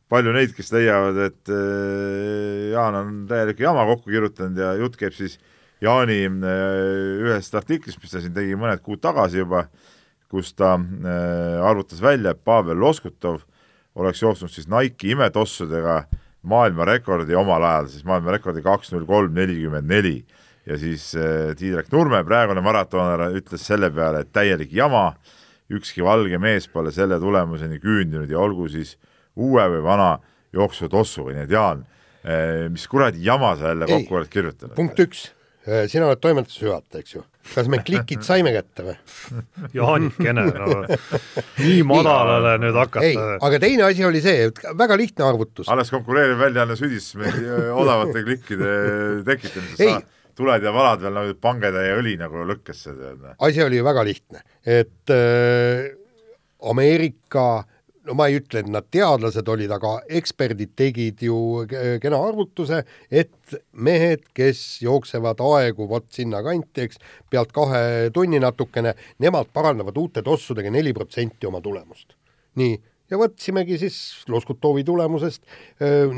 palju 0.08 0.32
neid, 0.36 0.56
kes 0.56 0.72
leiavad, 0.76 1.20
et 1.28 1.52
äh, 1.52 2.72
Jaan 2.72 3.02
on 3.02 3.14
täieliku 3.28 3.68
jama 3.68 3.84
kokku 3.92 4.12
kirjutanud 4.14 4.64
ja 4.64 4.72
jutt 4.80 4.96
käib 5.00 5.16
siis 5.18 5.36
Jaani 5.84 6.24
ühest 7.22 7.54
artiklist, 7.54 8.00
mis 8.02 8.16
ta 8.16 8.24
siin 8.24 8.34
tegi 8.34 8.56
mõned 8.58 8.80
kuud 8.82 9.04
tagasi 9.04 9.44
juba, 9.44 9.68
kus 10.32 10.54
ta 10.58 10.76
äh, 10.76 11.64
arvutas 11.64 12.02
välja, 12.04 12.34
et 12.34 12.44
Pavel 12.44 12.80
Loskutov 12.80 13.42
oleks 13.98 14.22
jooksnud 14.22 14.52
siis 14.52 14.68
Nike'i 14.70 15.16
imetossudega 15.16 16.02
maailmarekordi 16.48 17.36
omal 17.36 17.64
ajal, 17.64 17.90
siis 17.92 18.06
maailmarekordi 18.08 18.62
kaks 18.66 18.92
null 18.94 19.08
kolm 19.08 19.34
nelikümmend 19.36 19.90
neli. 19.90 20.20
Ja 20.68 20.78
siis 20.80 21.14
äh, 21.16 21.54
Tiidrek 21.58 21.92
Nurme, 21.94 22.20
praegune 22.28 22.62
maratoner, 22.64 23.30
ütles 23.40 23.64
selle 23.64 23.90
peale, 23.94 24.26
et 24.26 24.34
täielik 24.36 24.74
jama, 24.76 25.14
ükski 25.72 26.04
valge 26.04 26.40
mees 26.40 26.68
pole 26.72 26.92
selle 26.96 27.20
tulemuseni 27.24 27.80
küündinud 27.84 28.32
ja 28.32 28.40
olgu 28.44 28.68
siis 28.72 28.98
uue 29.36 29.64
või 29.72 29.84
vana 29.84 30.18
jooksutossuga, 30.56 31.36
nii 31.36 31.48
et 31.48 31.56
Jaan, 31.56 31.86
äh, 32.28 32.68
mis 32.72 32.88
kuradi 32.92 33.24
jama 33.24 33.56
sa 33.56 33.72
jälle 33.72 33.88
kokku 33.88 34.20
oled 34.20 34.32
kirjutanud? 34.32 34.76
punkt 34.76 35.00
üks, 35.04 35.30
sina 35.88 36.08
oled 36.08 36.20
toimetuse 36.24 36.68
juhataja, 36.68 37.04
eks 37.04 37.16
ju 37.16 37.24
kas 37.54 37.70
me 37.72 37.80
klikid 37.86 38.26
saime 38.26 38.54
kätte 38.56 38.86
või? 38.88 38.96
Jaanikene, 39.78 40.46
no 40.56 40.82
nii 41.62 41.80
madalale 41.88 42.56
nüüd 42.64 42.78
hakata. 42.78 43.06
ei, 43.06 43.18
aga 43.18 43.62
teine 43.64 43.88
asi 43.88 44.06
oli 44.08 44.22
see, 44.24 44.50
et 44.50 44.62
väga 44.78 44.98
lihtne 45.00 45.28
arvutus. 45.28 45.70
alles 45.74 45.92
konkureeriv 45.94 46.42
väljaanne 46.42 46.78
südis 46.80 47.14
odavate 47.18 48.26
klikkide 48.28 48.74
tekitamises. 49.28 50.04
tuled 50.38 50.64
ja 50.64 50.74
valad 50.74 51.02
veel 51.06 51.16
nagu 51.18 51.38
pangetäie 51.42 51.96
õli 51.98 52.18
nagu 52.20 52.46
lõkkesse. 52.52 52.98
asi 53.38 53.64
oli 53.64 53.82
ju 53.82 53.88
väga 53.88 54.06
lihtne, 54.08 54.44
et 54.66 55.16
äh, 55.16 55.88
Ameerika 56.68 57.50
äh, 57.60 57.77
no 58.08 58.16
ma 58.18 58.28
ei 58.30 58.40
ütle, 58.40 58.64
et 58.64 58.70
nad 58.72 58.88
teadlased 58.94 59.50
olid, 59.52 59.72
aga 59.74 59.98
eksperdid 60.20 60.74
tegid 60.80 61.24
ju 61.28 61.38
kena 62.04 62.20
arvutuse, 62.30 62.84
et 63.12 63.58
mehed, 63.74 64.26
kes 64.38 64.82
jooksevad 64.86 65.42
aegu 65.44 65.88
vot 65.90 66.08
sinnakanti, 66.16 66.88
eks, 66.88 67.02
pealt 67.32 67.54
kahe 67.56 68.12
tunni 68.16 68.40
natukene, 68.44 68.96
nemad 69.24 69.52
parandavad 69.56 69.98
uute 70.00 70.24
tossudega 70.26 70.72
neli 70.74 70.96
protsenti 70.96 71.50
oma 71.50 71.62
tulemust. 71.64 72.16
nii, 72.58 72.78
ja 73.12 73.20
võtsimegi 73.22 73.78
siis 73.78 73.98
Loskutovi 74.32 74.84
tulemusest 74.88 75.44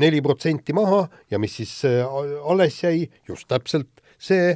neli 0.00 0.22
protsenti 0.24 0.72
maha 0.76 1.02
ja 1.30 1.38
mis 1.42 1.58
siis 1.60 1.74
alles 1.84 2.80
jäi, 2.82 3.04
just 3.28 3.48
täpselt 3.50 4.02
see 4.20 4.54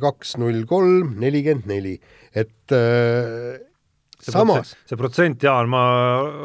kaks 0.00 0.34
null 0.40 0.64
kolm 0.68 1.14
nelikümmend 1.20 1.68
neli, 1.68 1.94
et 2.36 2.74
samas 4.32 4.72
see 4.88 4.98
protsent, 5.00 5.42
Jaan, 5.44 5.68
ma 5.72 5.82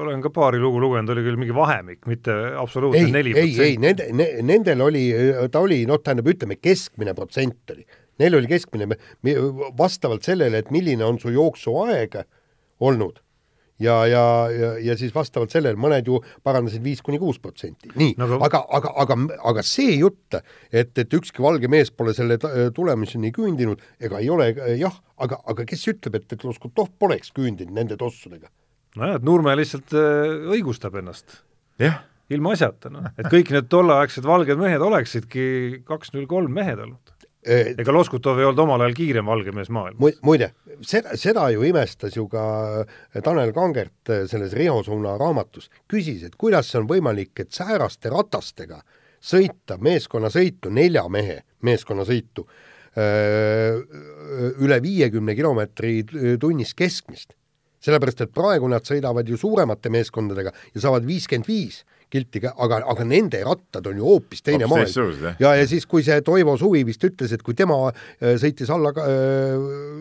olen 0.04 0.24
ka 0.26 0.32
paari 0.34 0.60
lugu 0.62 0.82
lugenud, 0.84 1.14
oli 1.14 1.24
küll 1.26 1.40
mingi 1.40 1.56
vahemik, 1.56 2.04
mitte 2.10 2.36
absoluutselt 2.60 3.14
neli 3.14 3.34
protsenti. 3.36 3.64
ei, 3.64 3.76
ei, 3.76 3.80
nende 3.82 4.10
ne,, 4.16 4.28
nendel 4.46 4.84
oli, 4.90 5.06
ta 5.54 5.64
oli, 5.64 5.84
noh, 5.90 6.02
tähendab, 6.04 6.30
ütleme, 6.34 6.60
keskmine 6.60 7.16
protsent 7.18 7.76
oli. 7.76 7.88
Neil 8.20 8.36
oli 8.36 8.50
keskmine, 8.52 8.98
vastavalt 9.80 10.28
sellele, 10.28 10.60
et 10.60 10.72
milline 10.76 11.06
on 11.08 11.20
su 11.22 11.32
jooksuaeg 11.32 12.20
olnud 12.84 13.22
ja, 13.80 13.96
ja, 14.08 14.24
ja, 14.52 14.72
ja 14.84 14.96
siis 15.00 15.14
vastavalt 15.16 15.54
sellele 15.54 15.80
mõned 15.80 16.08
ju 16.08 16.20
parandasid 16.46 16.84
viis 16.84 17.02
kuni 17.06 17.20
kuus 17.22 17.40
protsenti. 17.42 17.92
nii 17.96 18.16
no,, 18.20 18.30
aga, 18.46 18.64
aga, 18.76 18.94
aga, 19.04 19.18
aga 19.52 19.66
see 19.66 19.98
jutt, 20.00 20.40
et, 20.72 20.92
et 20.98 21.18
ükski 21.20 21.44
valge 21.44 21.72
mees 21.72 21.92
pole 21.92 22.14
selle 22.18 22.40
tulemuseni 22.76 23.32
küündinud, 23.36 23.84
ega 24.00 24.22
ei 24.24 24.30
ole 24.34 24.52
jah, 24.80 24.96
aga, 25.18 25.42
aga 25.50 25.68
kes 25.70 25.88
ütleb, 25.94 26.20
et, 26.20 26.30
et 26.36 26.48
Loskutov 26.48 26.92
poleks 27.00 27.34
küündinud 27.36 27.76
nende 27.76 28.00
tossudega? 28.00 28.52
nojah, 29.00 29.20
et 29.20 29.26
Nurme 29.26 29.54
lihtsalt 29.60 29.94
äh, 29.96 30.50
õigustab 30.56 30.98
ennast. 31.02 31.42
jah 31.82 32.04
ilma 32.30 32.52
asjata, 32.54 32.92
noh, 32.94 33.08
et 33.18 33.26
kõik 33.26 33.50
need 33.56 33.70
tolleaegsed 33.74 34.26
valged 34.28 34.60
mehed 34.60 34.84
oleksidki 34.86 35.46
kaks 35.88 36.14
null 36.14 36.28
kolm 36.30 36.54
mehed 36.54 36.78
olnud 36.78 37.16
ega 37.46 37.94
Loskutov 37.96 38.40
ei 38.40 38.48
olnud 38.50 38.60
omal 38.66 38.84
ajal 38.84 38.96
kiirem 38.98 39.30
valge 39.30 39.54
mees 39.56 39.70
maailmas. 39.72 40.18
muide, 40.28 40.52
seda, 40.84 41.16
seda 41.20 41.48
ju 41.54 41.64
imestas 41.64 42.18
ju 42.18 42.28
ka 42.32 42.44
äh, 42.82 43.22
Tanel 43.24 43.54
Kangert 43.56 44.12
äh, 44.12 44.26
selles 44.28 44.54
Riho 44.58 44.82
Suuna 44.84 45.16
raamatus, 45.20 45.70
küsis, 45.88 46.26
et 46.28 46.36
kuidas 46.40 46.72
see 46.72 46.82
on 46.82 46.90
võimalik, 46.90 47.32
et 47.40 47.56
sääraste 47.56 48.12
ratastega 48.12 48.82
sõita 49.24 49.80
meeskonnasõitu, 49.80 50.72
nelja 50.72 51.06
mehe 51.12 51.40
meeskonnasõitu, 51.64 52.46
äh, 53.00 53.80
üle 54.60 54.82
viiekümne 54.84 55.36
kilomeetri 55.36 56.04
tunnis 56.40 56.76
keskmist. 56.76 57.36
sellepärast, 57.80 58.22
et 58.22 58.32
praegu 58.36 58.68
nad 58.68 58.84
sõidavad 58.84 59.24
ju 59.24 59.38
suuremate 59.40 59.88
meeskondadega 59.90 60.52
ja 60.76 60.82
saavad 60.84 61.06
viiskümmend 61.08 61.48
viis 61.48 61.86
kilti, 62.10 62.42
aga, 62.50 62.82
aga 62.92 63.06
nende 63.08 63.42
rattad 63.46 63.86
on 63.90 64.00
ju 64.00 64.08
hoopis 64.08 64.42
teine 64.46 64.70
maailm. 64.70 65.28
ja, 65.40 65.54
ja 65.56 65.68
siis, 65.70 65.86
kui 65.90 66.04
see 66.06 66.22
Toivo 66.26 66.56
Suvi 66.58 66.84
vist 66.88 67.04
ütles, 67.06 67.34
et 67.36 67.44
kui 67.46 67.58
tema 67.58 67.78
äh, 67.90 68.36
sõitis 68.42 68.72
alla 68.74 68.94
äh,, 69.04 69.54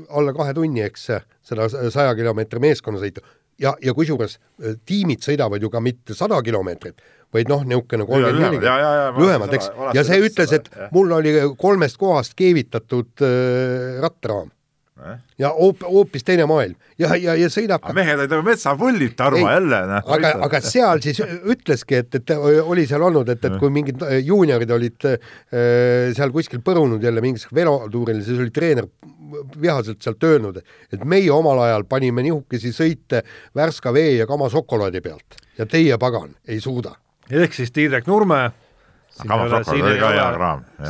alla 0.09 0.35
kahe 0.37 0.57
tunni, 0.57 0.85
eks, 0.87 1.11
seda 1.49 1.69
saja 1.69 2.17
kilomeetri 2.19 2.63
meeskonnasõitu, 2.65 3.25
ja, 3.61 3.75
ja 3.85 3.95
kusjuures 3.97 4.39
äh, 4.39 4.77
tiimid 4.89 5.25
sõidavad 5.25 5.63
ju 5.63 5.71
ka 5.73 5.83
mitte 5.85 6.17
sada 6.17 6.41
kilomeetrit, 6.45 7.01
vaid 7.35 7.51
noh, 7.53 7.65
niisugune 7.69 8.07
kolmkümmend, 8.09 8.45
nelikümmend, 8.47 9.19
lühemad, 9.21 9.57
eks, 9.59 9.73
ja 9.97 10.05
see 10.09 10.23
ütles, 10.25 10.55
et 10.57 10.71
mul 10.95 11.13
oli 11.19 11.35
kolmest 11.61 12.01
kohast 12.01 12.39
keevitatud 12.39 13.27
äh, 13.27 13.99
rattraam 14.05 14.49
ja 15.39 15.51
hoop-, 15.55 15.85
hoopis 15.87 16.25
teine 16.27 16.47
maailm. 16.49 16.77
Ja, 16.99 17.13
ja, 17.17 17.35
ja 17.39 17.49
sõidab 17.53 17.85
aga 17.85 17.95
mehed 17.97 18.19
olid 18.19 18.33
nagu 18.35 18.47
metsapullid, 18.47 19.15
Tarmo 19.19 19.47
jälle, 19.51 19.81
noh. 19.93 20.11
aga, 20.17 20.33
aga 20.49 20.61
seal 20.65 21.03
siis 21.05 21.21
ütleski, 21.23 22.01
et, 22.03 22.19
et 22.19 22.33
oli 22.39 22.87
seal 22.91 23.05
olnud, 23.07 23.31
et, 23.35 23.45
et 23.47 23.59
kui 23.61 23.73
mingid 23.75 24.03
äh, 24.07 24.19
juuniorid 24.27 24.75
olid 24.75 25.09
äh, 25.11 25.19
seal 26.17 26.35
kuskil 26.35 26.63
põrunud 26.67 27.05
jälle 27.05 27.23
mingisugusel 27.25 27.61
velotuuril, 27.63 28.23
siis 28.27 28.43
oli 28.43 28.55
treener 28.55 28.89
vihaselt 29.61 30.03
sealt 30.03 30.25
öelnud, 30.25 30.63
et 30.93 31.05
meie 31.09 31.31
omal 31.33 31.61
ajal 31.67 31.85
panime 31.89 32.25
nihukesi 32.27 32.73
sõite 32.75 33.23
värska 33.57 33.93
vee 33.95 34.17
ja 34.19 34.27
kama 34.31 34.49
šokolaadi 34.53 35.03
pealt. 35.05 35.39
Ja 35.59 35.67
teie, 35.67 35.99
pagan, 35.99 36.33
ei 36.49 36.61
suuda. 36.63 36.95
ehk 37.31 37.55
siis 37.55 37.73
Tiidrek 37.75 38.07
Nurme 38.07 38.49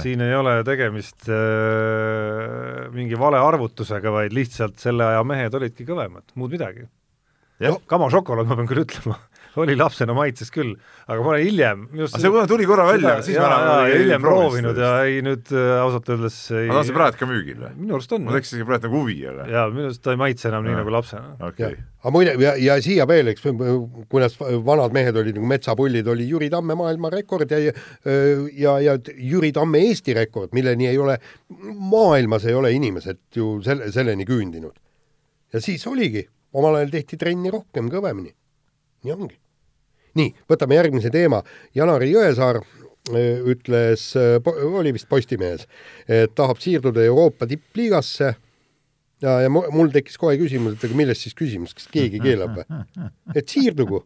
siin 0.03 0.23
ei 0.27 0.35
ole, 0.37 0.59
tegemist 0.67 1.29
äh, 1.33 2.87
mingi 2.95 3.19
valearvutusega, 3.21 4.13
vaid 4.13 4.37
lihtsalt 4.37 4.79
selle 4.83 5.07
aja 5.13 5.25
mehed 5.27 5.55
olidki 5.59 5.87
kõvemad, 5.89 6.27
muud 6.39 6.53
midagi. 6.55 6.87
Kama 7.91 8.07
šokolaad, 8.13 8.47
ma 8.47 8.59
pean 8.59 8.69
küll 8.71 8.85
ütlema 8.85 9.17
oli 9.65 9.77
lapsena 9.79 10.15
maitses 10.17 10.53
küll, 10.55 10.75
aga 11.07 11.25
ma 11.25 11.35
olen 11.35 11.45
hiljem 11.47 11.85
just 11.99 12.19
see 12.19 12.47
tuli 12.51 12.67
korra 12.69 12.87
välja, 12.89 13.19
siis 13.27 13.37
ja, 13.39 13.49
ja, 13.49 13.77
ja 13.89 14.01
hiljem 14.01 14.25
proovinud 14.25 14.79
ja 14.81 14.93
ei 15.07 15.21
nüüd 15.25 15.53
äh, 15.55 15.75
ausalt 15.83 16.09
öeldes 16.15 16.37
ei 16.53 16.69
aga 16.69 16.81
on 16.83 16.89
see 16.89 16.97
praegu 16.97 17.21
ka 17.21 17.29
müügil 17.29 17.61
või? 17.63 17.73
minu 17.79 17.99
arust 17.99 18.15
on. 18.17 18.25
mul 18.27 18.39
tekkis 18.39 18.55
isegi 18.55 18.67
praegu 18.69 18.89
nagu 18.89 19.03
huvi 19.03 19.17
jälle. 19.23 19.47
jaa, 19.53 19.67
minu 19.73 19.89
arust 19.91 20.03
ta 20.05 20.15
ei 20.15 20.21
maitse 20.21 20.51
enam 20.51 20.67
ja. 20.67 20.73
nii 20.73 20.81
nagu 20.81 20.95
lapsena. 20.95 21.35
okei 21.39 21.67
okay.. 21.67 21.87
aga 22.03 22.15
muide, 22.15 22.35
ja, 22.43 22.55
ja 22.63 22.79
siia 22.85 23.07
veel, 23.11 23.33
eks, 23.33 23.47
kuidas 24.13 24.39
vanad 24.67 24.97
mehed 24.97 25.19
olid 25.23 25.39
nagu 25.39 25.51
metsapullid, 25.51 26.11
oli 26.15 26.29
Jüri 26.29 26.51
Tamme 26.53 26.77
maailmarekord 26.79 27.55
ja 27.55 27.61
ja, 27.67 28.79
ja 28.85 28.97
Jüri 29.17 29.53
Tamme 29.57 29.83
Eesti 29.89 30.15
rekord, 30.17 30.53
milleni 30.57 30.89
ei 30.91 30.99
ole, 30.99 31.19
maailmas 31.91 32.47
ei 32.49 32.57
ole 32.59 32.73
inimesed 32.77 33.21
ju 33.37 33.59
selle, 33.65 33.93
selleni 33.95 34.27
küündinud. 34.29 34.77
ja 35.53 35.61
siis 35.65 35.87
oligi, 35.87 36.27
omal 36.53 36.81
ajal 36.81 36.97
tehti 36.99 37.21
trenni 37.21 37.53
rohkem, 37.53 37.91
kõvemini. 37.93 38.35
nii 39.05 39.15
ongi 39.15 39.37
nii, 40.19 40.35
võtame 40.51 40.79
järgmise 40.79 41.13
teema. 41.15 41.43
Janari 41.77 42.11
Jõesaar 42.13 42.61
äh, 42.63 43.41
ütles, 43.53 44.11
äh, 44.19 44.53
oli 44.69 44.95
vist 44.97 45.09
Postimehes, 45.11 45.67
et 46.09 46.35
tahab 46.39 46.61
siirduda 46.63 47.05
Euroopa 47.05 47.49
tippliigasse 47.51 48.35
ja, 49.23 49.35
ja 49.45 49.51
mul 49.51 49.93
tekkis 49.95 50.19
kohe 50.21 50.39
küsimus, 50.41 50.77
et 50.77 50.89
aga 50.89 50.99
milles 50.99 51.23
siis 51.25 51.37
küsimus, 51.39 51.75
kas 51.77 51.89
keegi 51.93 52.21
keelab 52.23 52.61
või? 52.61 52.83
et 53.39 53.49
siirdugu, 53.51 54.03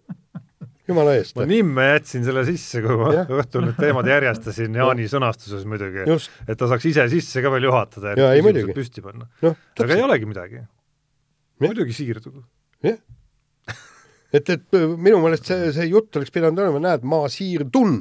jumala 0.89 1.17
eest. 1.19 1.37
ma 1.39 1.47
nimme 1.49 1.89
jätsin 1.93 2.27
selle 2.27 2.45
sisse, 2.49 2.83
kui 2.85 2.99
ma 2.99 3.13
õhtul 3.23 3.67
need 3.69 3.81
teemad 3.81 4.09
järjestasin 4.11 4.81
Jaani 4.81 5.09
sõnastuses 5.13 5.67
muidugi, 5.69 6.07
et 6.47 6.59
ta 6.59 6.71
saaks 6.71 6.89
ise 6.93 7.09
sisse 7.13 7.45
ka 7.45 7.53
veel 7.55 7.69
juhatada 7.69 8.17
ja 8.17 8.33
küsimused 8.37 8.77
püsti 8.79 9.05
panna 9.05 9.29
no,. 9.45 9.57
aga 9.85 9.99
ei 9.99 10.07
olegi 10.07 10.31
midagi. 10.31 10.63
muidugi 11.63 11.99
siirdugu. 12.03 12.47
jah 12.87 13.01
et, 14.33 14.51
et 14.55 14.79
minu 14.97 15.21
meelest 15.23 15.51
see, 15.51 15.71
see 15.77 15.91
jutt 15.91 16.17
oleks 16.21 16.33
pidanud 16.35 16.63
olema, 16.65 16.81
näed, 16.89 17.05
ma 17.09 17.23
siirdun 17.33 17.99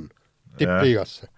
tippliigasse. 0.59 1.29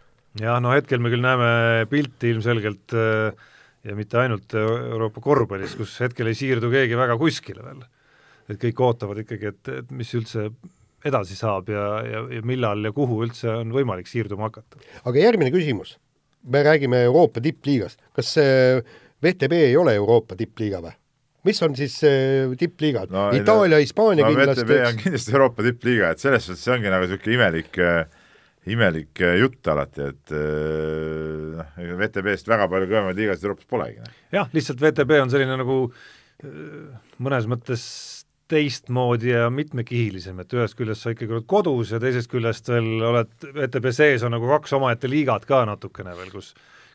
jah, 0.41 0.61
no 0.63 0.73
hetkel 0.75 1.01
me 1.03 1.11
küll 1.13 1.23
näeme 1.23 1.49
pilti 1.91 2.33
ilmselgelt 2.33 2.95
äh, 2.97 3.49
ja 3.83 3.97
mitte 3.97 4.21
ainult 4.21 4.55
Euroopa 4.57 5.21
korvpallis, 5.23 5.75
kus 5.79 5.97
hetkel 6.03 6.31
ei 6.31 6.37
siirdu 6.37 6.71
keegi 6.73 6.97
väga 6.99 7.17
kuskile 7.19 7.65
veel. 7.65 7.83
et 8.51 8.59
kõik 8.59 8.79
ootavad 8.83 9.21
ikkagi, 9.23 9.53
et, 9.53 9.73
et 9.81 9.91
mis 9.95 10.09
üldse 10.17 10.49
edasi 11.07 11.35
saab 11.35 11.69
ja, 11.71 11.83
ja, 12.07 12.23
ja 12.37 12.41
millal 12.47 12.83
ja 12.83 12.91
kuhu 12.95 13.21
üldse 13.25 13.49
on 13.51 13.71
võimalik 13.75 14.09
siirduma 14.09 14.49
hakata. 14.49 14.79
aga 15.03 15.19
järgmine 15.19 15.51
küsimus, 15.53 15.97
me 16.43 16.63
räägime 16.63 17.03
Euroopa 17.07 17.43
tippliigast, 17.43 18.01
kas 18.15 18.35
see 18.37 18.83
VTB 19.23 19.63
ei 19.69 19.77
ole 19.79 19.95
Euroopa 19.99 20.35
tippliiga 20.39 20.83
või? 20.83 20.95
Mis 21.47 21.61
on 21.65 21.77
siis 21.77 21.99
äh, 22.07 22.51
tippliigad 22.59 23.13
no,? 23.13 23.27
Itaalia, 23.35 23.81
Hispaania 23.83 24.25
no, 24.25 24.33
kindlasti. 24.33 24.65
VTB 24.65 24.89
on 24.89 24.99
kindlasti 25.01 25.35
Euroopa 25.35 25.65
tippliiga, 25.67 26.11
et 26.13 26.23
selles 26.23 26.47
suhtes 26.47 26.63
see 26.63 26.75
ongi 26.75 26.91
nagu 26.91 27.07
niisugune 27.07 27.37
imelik 27.37 27.79
äh, 27.83 28.01
imelik 28.73 29.23
äh, 29.23 29.37
jutt 29.41 29.71
alati, 29.73 30.09
et 30.13 30.33
noh, 30.33 31.77
ega 31.83 31.99
VTB-st 31.99 32.51
väga 32.53 32.67
palju 32.71 32.89
kõvemaid 32.89 33.19
liigasid 33.19 33.47
Euroopas 33.49 33.69
polegi. 33.69 34.03
Noh. 34.03 34.19
jah, 34.39 34.51
lihtsalt 34.55 34.83
VTB 34.83 35.23
on 35.23 35.33
selline 35.33 35.59
nagu 35.59 35.79
mõnes 37.23 37.45
mõttes 37.47 37.83
teistmoodi 38.51 39.31
ja 39.31 39.47
mitmekihilisem, 39.53 40.39
et 40.43 40.53
ühest 40.55 40.77
küljest 40.77 41.05
sa 41.05 41.13
ikkagi 41.13 41.35
oled 41.35 41.47
kodus 41.49 41.93
ja 41.93 41.99
teisest 42.03 42.29
küljest 42.31 42.69
veel 42.71 43.03
oled, 43.07 43.31
VTB 43.55 43.93
sees 43.95 44.25
on 44.25 44.35
nagu 44.35 44.49
kaks 44.51 44.75
omaette 44.77 45.09
liigat 45.11 45.47
ka 45.49 45.63
natukene 45.69 46.15
veel, 46.17 46.31
kus 46.33 46.51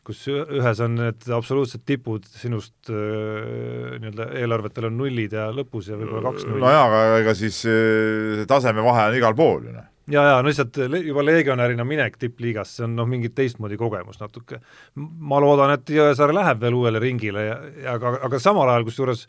kus 0.09 0.25
ühes 0.33 0.81
on 0.85 0.97
need 0.97 1.29
absoluutsed 1.37 1.85
tipud 1.87 2.25
sinust 2.33 2.91
äh, 2.91 3.95
nii-öelda 4.01 4.31
eelarvetel 4.41 4.89
on 4.89 4.97
nullid 4.99 5.37
ja 5.37 5.49
lõpus 5.55 5.91
ja 5.91 5.99
võib-olla 5.99 6.33
kaks 6.33 6.49
nulli. 6.49 6.63
no 6.65 6.73
jaa, 6.73 6.89
aga 6.89 7.21
ega 7.21 7.37
siis 7.37 7.61
äh, 7.69 8.43
tasemevahe 8.49 9.09
on 9.11 9.17
igal 9.21 9.37
pool 9.37 9.69
ju 9.69 9.77
noh 9.77 9.87
ja, 10.09 10.23
ja 10.25 10.39
no 10.41 10.49
lihtsalt 10.49 10.79
juba 11.05 11.23
legionärina 11.25 11.85
minek 11.87 12.17
tippliigasse 12.21 12.85
on 12.87 12.95
noh, 12.97 13.07
mingi 13.09 13.31
teistmoodi 13.35 13.77
kogemus 13.79 14.19
natuke. 14.21 14.61
ma 14.97 15.41
loodan, 15.43 15.75
et 15.77 15.93
Jõesaar 15.93 16.33
läheb 16.35 16.63
veel 16.63 16.77
uuele 16.79 17.01
ringile 17.03 17.45
ja, 17.45 17.59
ja 17.83 17.93
aga, 17.99 18.17
aga 18.27 18.41
samal 18.41 18.71
ajal, 18.73 18.87
kusjuures 18.89 19.27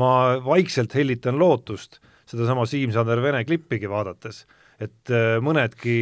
ma 0.00 0.40
vaikselt 0.44 0.94
hellitan 0.96 1.38
lootust 1.40 2.00
sedasama 2.32 2.64
Siim-Sander 2.68 3.20
Vene 3.22 3.42
klippigi 3.44 3.90
vaadates, 3.90 4.44
et 4.82 5.12
äh, 5.12 5.36
mõnedki 5.44 5.94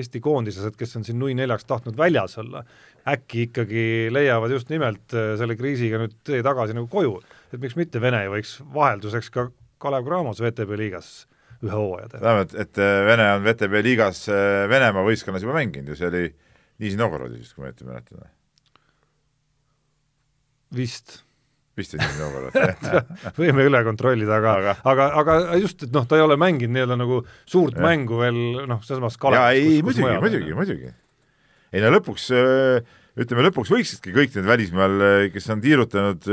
Eesti 0.00 0.20
koondislased, 0.22 0.76
kes 0.78 0.98
on 0.98 1.06
siin 1.06 1.18
nui 1.20 1.34
neljaks 1.38 1.66
tahtnud 1.68 1.96
väljas 1.98 2.36
olla, 2.42 2.62
äkki 3.08 3.46
ikkagi 3.48 3.84
leiavad 4.12 4.52
just 4.54 4.70
nimelt 4.72 5.14
äh, 5.16 5.32
selle 5.40 5.56
kriisiga 5.58 6.00
nüüd 6.02 6.16
tee 6.26 6.42
tagasi 6.46 6.76
nagu 6.76 6.88
koju. 6.90 7.18
et 7.52 7.60
miks 7.62 7.76
mitte 7.78 8.02
Vene 8.02 8.24
ei 8.24 8.32
võiks 8.32 8.58
vahelduseks 8.74 9.30
ka 9.34 9.48
Kalev 9.80 10.04
Cramos 10.08 10.42
VTB 10.42 10.76
liigas 10.80 11.10
ühe 11.64 11.72
hooaja 11.72 12.08
teha. 12.08 12.22
tähendab, 12.22 12.50
et, 12.50 12.58
et 12.66 12.82
äh, 12.82 12.98
Vene 13.08 13.30
on 13.38 13.46
VTB 13.46 13.86
liigas 13.86 14.26
Venemaa 14.74 15.06
võistkonnas 15.06 15.46
juba 15.46 15.56
mänginud 15.60 15.94
ja 15.94 15.98
see 15.98 16.12
oli 16.12 16.28
Niisi 16.80 16.96
Novgorodis, 16.96 17.52
kui 17.52 17.64
ma 17.64 17.68
õieti 17.68 17.88
mäletan. 17.88 18.30
vist 20.76 21.20
vist 21.80 21.94
oli 21.94 22.04
Niisi 22.04 22.20
Novgorod 22.20 22.54
võime 23.40 23.66
üle 23.68 23.82
kontrollida, 23.86 24.38
aga, 24.40 24.54
aga, 24.60 24.74
aga, 24.92 25.06
aga 25.22 25.36
just, 25.60 25.86
et 25.86 25.94
noh, 25.94 26.06
ta 26.08 26.18
ei 26.18 26.24
ole 26.24 26.36
mänginud 26.40 26.74
nii-öelda 26.76 26.98
nagu 27.00 27.20
suurt 27.48 27.78
ja. 27.78 27.84
mängu 27.84 28.20
veel 28.20 28.40
noh, 28.68 28.82
selles 28.86 29.02
mõttes 29.04 29.20
Kalevas. 29.20 29.54
jaa, 29.54 29.54
ei 29.56 29.84
muidugi, 29.86 30.18
muidugi, 30.24 30.56
muidugi. 30.58 30.92
Ei 31.72 31.84
no 31.84 31.92
lõpuks, 31.94 32.28
ütleme 33.20 33.46
lõpuks 33.48 33.72
võiksidki 33.72 34.14
kõik 34.16 34.36
need 34.36 34.48
välismaal, 34.48 35.00
kes 35.34 35.50
on 35.54 35.64
tiirutanud 35.64 36.28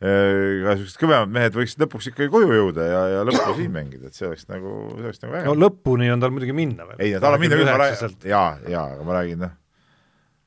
ka 0.00 0.74
niisugused 0.74 0.96
kõvemad 0.96 1.32
mehed 1.34 1.56
võiksid 1.56 1.82
lõpuks 1.84 2.06
ikkagi 2.08 2.30
koju 2.32 2.54
jõuda 2.56 2.86
ja, 2.88 3.00
ja 3.12 3.24
lõppu 3.28 3.52
siin 3.58 3.72
mängida, 3.74 4.08
et 4.08 4.16
see 4.16 4.24
oleks 4.30 4.46
nagu, 4.48 4.70
see 4.94 5.04
oleks 5.04 5.20
nagu 5.20 5.36
äge. 5.36 5.48
no 5.50 5.56
lõpuni 5.58 6.08
on 6.14 6.22
tal 6.22 6.32
muidugi 6.32 6.54
minna 6.56 6.86
veel. 6.88 7.02
ei, 7.04 7.18
tal 7.20 7.36
on 7.36 7.42
minna 7.42 7.58
küll, 7.60 7.68
ma 7.68 7.76
räägin, 7.82 8.14
jaa, 8.30 8.46
jaa, 8.72 8.86
aga 8.94 9.04
ma 9.04 9.18
räägin, 9.18 9.44
noh, 9.44 9.52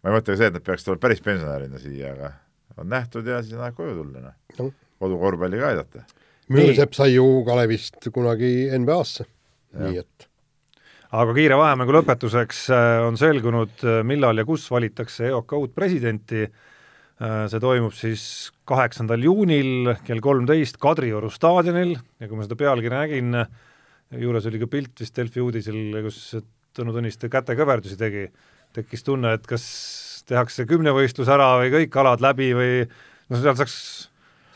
ma 0.01 0.09
ei 0.09 0.17
mõtle 0.17 0.33
ka 0.33 0.39
see, 0.41 0.49
et 0.49 0.57
nad 0.57 0.65
peaks 0.65 0.87
tulema 0.87 1.03
päris 1.05 1.21
pensionärina 1.27 1.81
siia, 1.83 2.15
aga 2.15 2.31
on 2.81 2.89
nähtud 2.89 3.29
ja 3.29 3.43
siis 3.45 3.53
on 3.59 3.67
aeg 3.67 3.77
koju 3.77 3.93
tulla, 3.99 4.25
noh 4.25 4.57
no.. 4.57 4.73
kodukorvpalli 5.03 5.61
ka 5.61 5.69
aidata. 5.69 6.05
Müürsepp 6.53 6.97
sai 6.97 7.13
ju 7.13 7.27
Kalevist 7.45 8.09
kunagi 8.09 8.53
NBA-sse, 8.73 9.27
nii 9.83 10.01
et 10.01 10.27
aga 11.13 11.33
kiire 11.37 11.57
vahemängu 11.59 11.93
lõpetuseks 11.99 12.63
äh, 12.73 12.99
on 13.05 13.17
selgunud, 13.19 13.75
äh, 13.85 14.01
millal 14.07 14.39
ja 14.39 14.45
kus 14.47 14.65
valitakse 14.73 15.27
EOK 15.29 15.55
uut 15.59 15.75
presidenti, 15.75 16.47
äh, 16.47 17.43
see 17.51 17.61
toimub 17.61 17.93
siis 17.97 18.25
kaheksandal 18.69 19.21
juunil 19.21 19.93
kell 20.07 20.23
kolmteist 20.23 20.79
Kadrioru 20.81 21.29
staadionil 21.33 21.93
ja 21.93 22.29
kui 22.29 22.39
ma 22.39 22.47
seda 22.47 22.57
pealkirja 22.57 23.03
nägin, 23.03 23.37
juures 24.23 24.49
oli 24.49 24.61
ka 24.61 24.69
pilt 24.71 25.05
vist 25.05 25.15
Delfi 25.17 25.43
uudisel, 25.43 25.79
kus 26.05 26.25
Tõnu 26.73 26.89
Tõniste 26.95 27.29
kätekõverdusi 27.29 27.99
tegi, 27.99 28.25
tekkis 28.73 29.05
tunne, 29.05 29.35
et 29.37 29.43
kas 29.45 29.63
tehakse 30.25 30.65
kümnevõistlus 30.65 31.29
ära 31.29 31.51
või 31.61 31.69
kõik 31.75 31.97
alad 32.01 32.23
läbi 32.25 32.49
või 32.57 32.71
noh, 32.87 33.37
seal 33.37 33.59
saaks, 33.59 33.75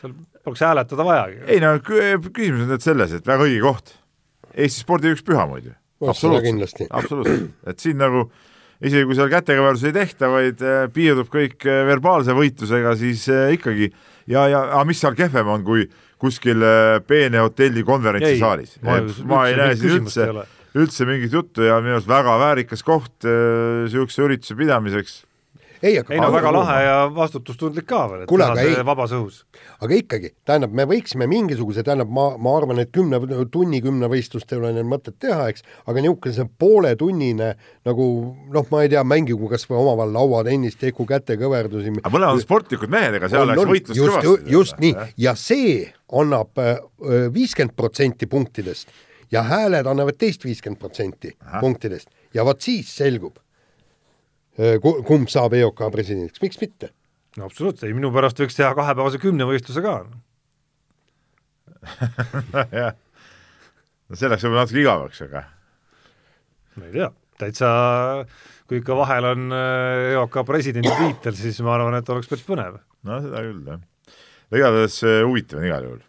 seal 0.00 0.16
poleks 0.42 0.64
hääletada 0.66 1.06
vajagi. 1.06 1.44
ei 1.46 1.62
no 1.62 1.76
küsimus 1.84 2.64
on 2.64 2.72
nüüd 2.72 2.82
selles, 2.82 3.14
et 3.14 3.28
väga 3.28 3.46
õige 3.46 3.62
koht. 3.62 3.94
Eesti 4.58 4.82
spordi 4.82 5.12
üks 5.14 5.22
püha 5.22 5.46
muidu. 5.46 5.76
Absoluutselt, 6.06 6.86
absoluutselt, 6.90 7.50
et 7.66 7.82
siin 7.82 7.98
nagu 7.98 8.28
isegi 8.78 9.06
kui 9.08 9.16
seal 9.18 9.30
kätekõverdusi 9.32 9.90
ei 9.90 9.96
tehta, 9.96 10.28
vaid 10.32 10.62
äh, 10.62 10.84
piirdub 10.94 11.30
kõik 11.32 11.66
äh, 11.66 11.82
verbaalse 11.88 12.36
võitlusega, 12.36 12.94
siis 12.98 13.24
äh, 13.32 13.54
ikkagi. 13.56 13.90
Ja, 14.30 14.44
ja 14.50 14.62
aga 14.68 14.84
mis 14.88 15.00
seal 15.02 15.16
kehvem 15.18 15.50
on, 15.50 15.64
kui 15.66 15.88
kuskil 16.18 16.62
peene 17.06 17.40
hotelli 17.40 17.84
konverentsisaalis. 17.86 18.78
ma, 18.82 18.98
ma 19.30 19.44
ei 19.48 19.54
näe 19.56 19.76
siin 19.78 20.00
üldse, 20.00 20.26
üldse 20.78 21.06
mingit 21.08 21.32
juttu 21.32 21.62
ja 21.64 21.78
minu 21.80 21.94
arust 21.96 22.10
väga 22.10 22.34
väärikas 22.42 22.82
koht 22.84 23.24
niisuguse 23.24 24.24
ürituse 24.26 24.56
pidamiseks 24.58 25.20
ei, 25.82 25.98
aga 26.00 26.14
ei 26.14 26.20
no 26.20 26.28
väga 26.32 26.50
lahe 26.54 26.76
ja 26.84 26.96
vastutustundlik 27.14 27.86
ka 27.88 28.02
veel, 28.10 28.22
et 28.24 28.30
Kule, 28.30 28.46
teha 28.48 28.58
see 28.58 28.74
ei, 28.76 28.84
vabas 28.86 29.14
õhus. 29.16 29.40
aga 29.84 29.98
ikkagi, 29.98 30.30
tähendab, 30.48 30.74
me 30.76 30.86
võiksime 30.90 31.28
mingisuguse, 31.30 31.84
tähendab, 31.86 32.10
ma, 32.14 32.28
ma 32.40 32.54
arvan, 32.58 32.82
et 32.82 32.92
kümne 32.94 33.20
tunni 33.52 33.80
kümnevõistlust 33.84 34.52
ei 34.52 34.60
ole 34.60 34.72
neil 34.76 34.88
mõtet 34.88 35.18
teha, 35.22 35.48
eks, 35.52 35.66
aga 35.86 36.04
niisugune 36.04 36.48
pooletunnine 36.60 37.50
nagu 37.88 38.08
noh, 38.54 38.68
ma 38.72 38.84
ei 38.84 38.92
tea, 38.94 39.04
mängigu 39.06 39.50
kas 39.50 39.66
või 39.70 39.80
omavahel 39.84 40.14
lauatennist, 40.18 40.80
tehku 40.82 41.06
kätekõverdusi. 41.08 41.94
aga 42.02 42.14
mõlemad 42.14 42.38
on 42.38 42.44
sportlikud 42.44 42.92
mehed, 42.92 43.18
ega 43.20 43.30
seal 43.32 43.46
oleks 43.46 43.72
võitlust 43.72 44.02
just, 44.02 44.16
kõvasti. 44.16 44.54
just 44.54 44.80
nii, 44.82 44.94
ja 45.24 45.34
see 45.38 45.82
annab 46.18 46.62
äh, 46.62 46.78
viiskümmend 47.34 47.76
protsenti 47.76 48.26
punktidest. 48.30 48.88
Ja 49.28 49.42
hääled 49.44 49.84
annavad 49.84 50.16
teist 50.16 50.46
viiskümmend 50.46 50.80
protsenti 50.80 51.34
punktidest. 51.60 52.08
Ja 52.32 52.46
vot 52.48 52.64
siis 52.64 52.88
selgub 52.96 53.36
Äh, 53.36 53.47
kumb 54.82 55.30
saab 55.30 55.54
EOK 55.58 55.84
presidendiks, 55.94 56.42
miks 56.42 56.60
mitte? 56.62 56.90
no 57.38 57.46
absoluutselt, 57.46 57.86
ei 57.88 57.94
minu 57.96 58.10
pärast 58.14 58.40
võiks 58.42 58.56
teha 58.58 58.72
kahepäevase 58.78 59.20
kümnevõistluse 59.22 59.84
ka 59.84 59.94
jah, 62.80 62.96
no 64.08 64.18
see 64.18 64.30
läks 64.32 64.44
võib-olla 64.44 64.64
natuke 64.64 64.82
igavaks, 64.82 65.22
aga 65.28 65.44
ma 66.78 66.88
ei 66.88 66.96
tea, 66.96 67.10
täitsa 67.42 67.70
kui 68.68 68.82
ikka 68.82 68.98
vahel 68.98 69.30
on 69.30 69.54
äh, 69.54 70.12
EOK 70.16 70.42
presidendi 70.48 70.90
tiitel, 70.90 71.38
siis 71.38 71.62
ma 71.64 71.76
arvan, 71.76 71.96
et 72.00 72.10
oleks 72.12 72.28
päris 72.30 72.44
põnev. 72.46 72.82
no 73.06 73.22
seda 73.24 73.44
küll, 73.46 73.62
jah. 73.70 74.18
igatahes 74.58 75.00
äh, 75.06 75.22
huvitav 75.24 75.62
on 75.62 75.70
igal 75.70 75.86
juhul 75.86 76.07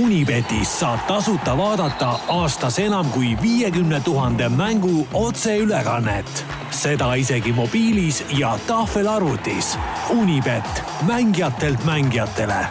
Unibetis 0.00 0.70
saab 0.80 1.02
tasuta 1.04 1.52
vaadata 1.52 2.14
aastas 2.32 2.78
enam 2.80 3.10
kui 3.12 3.34
viiekümne 3.42 4.00
tuhande 4.00 4.48
mängu 4.48 5.06
otseülekannet. 5.12 6.46
seda 6.70 7.14
isegi 7.14 7.52
mobiilis 7.52 8.24
ja 8.38 8.58
tahvelarvutis. 8.66 9.78
Unibet, 10.10 10.82
mängijatelt 11.06 11.84
mängijatele. 11.84 12.66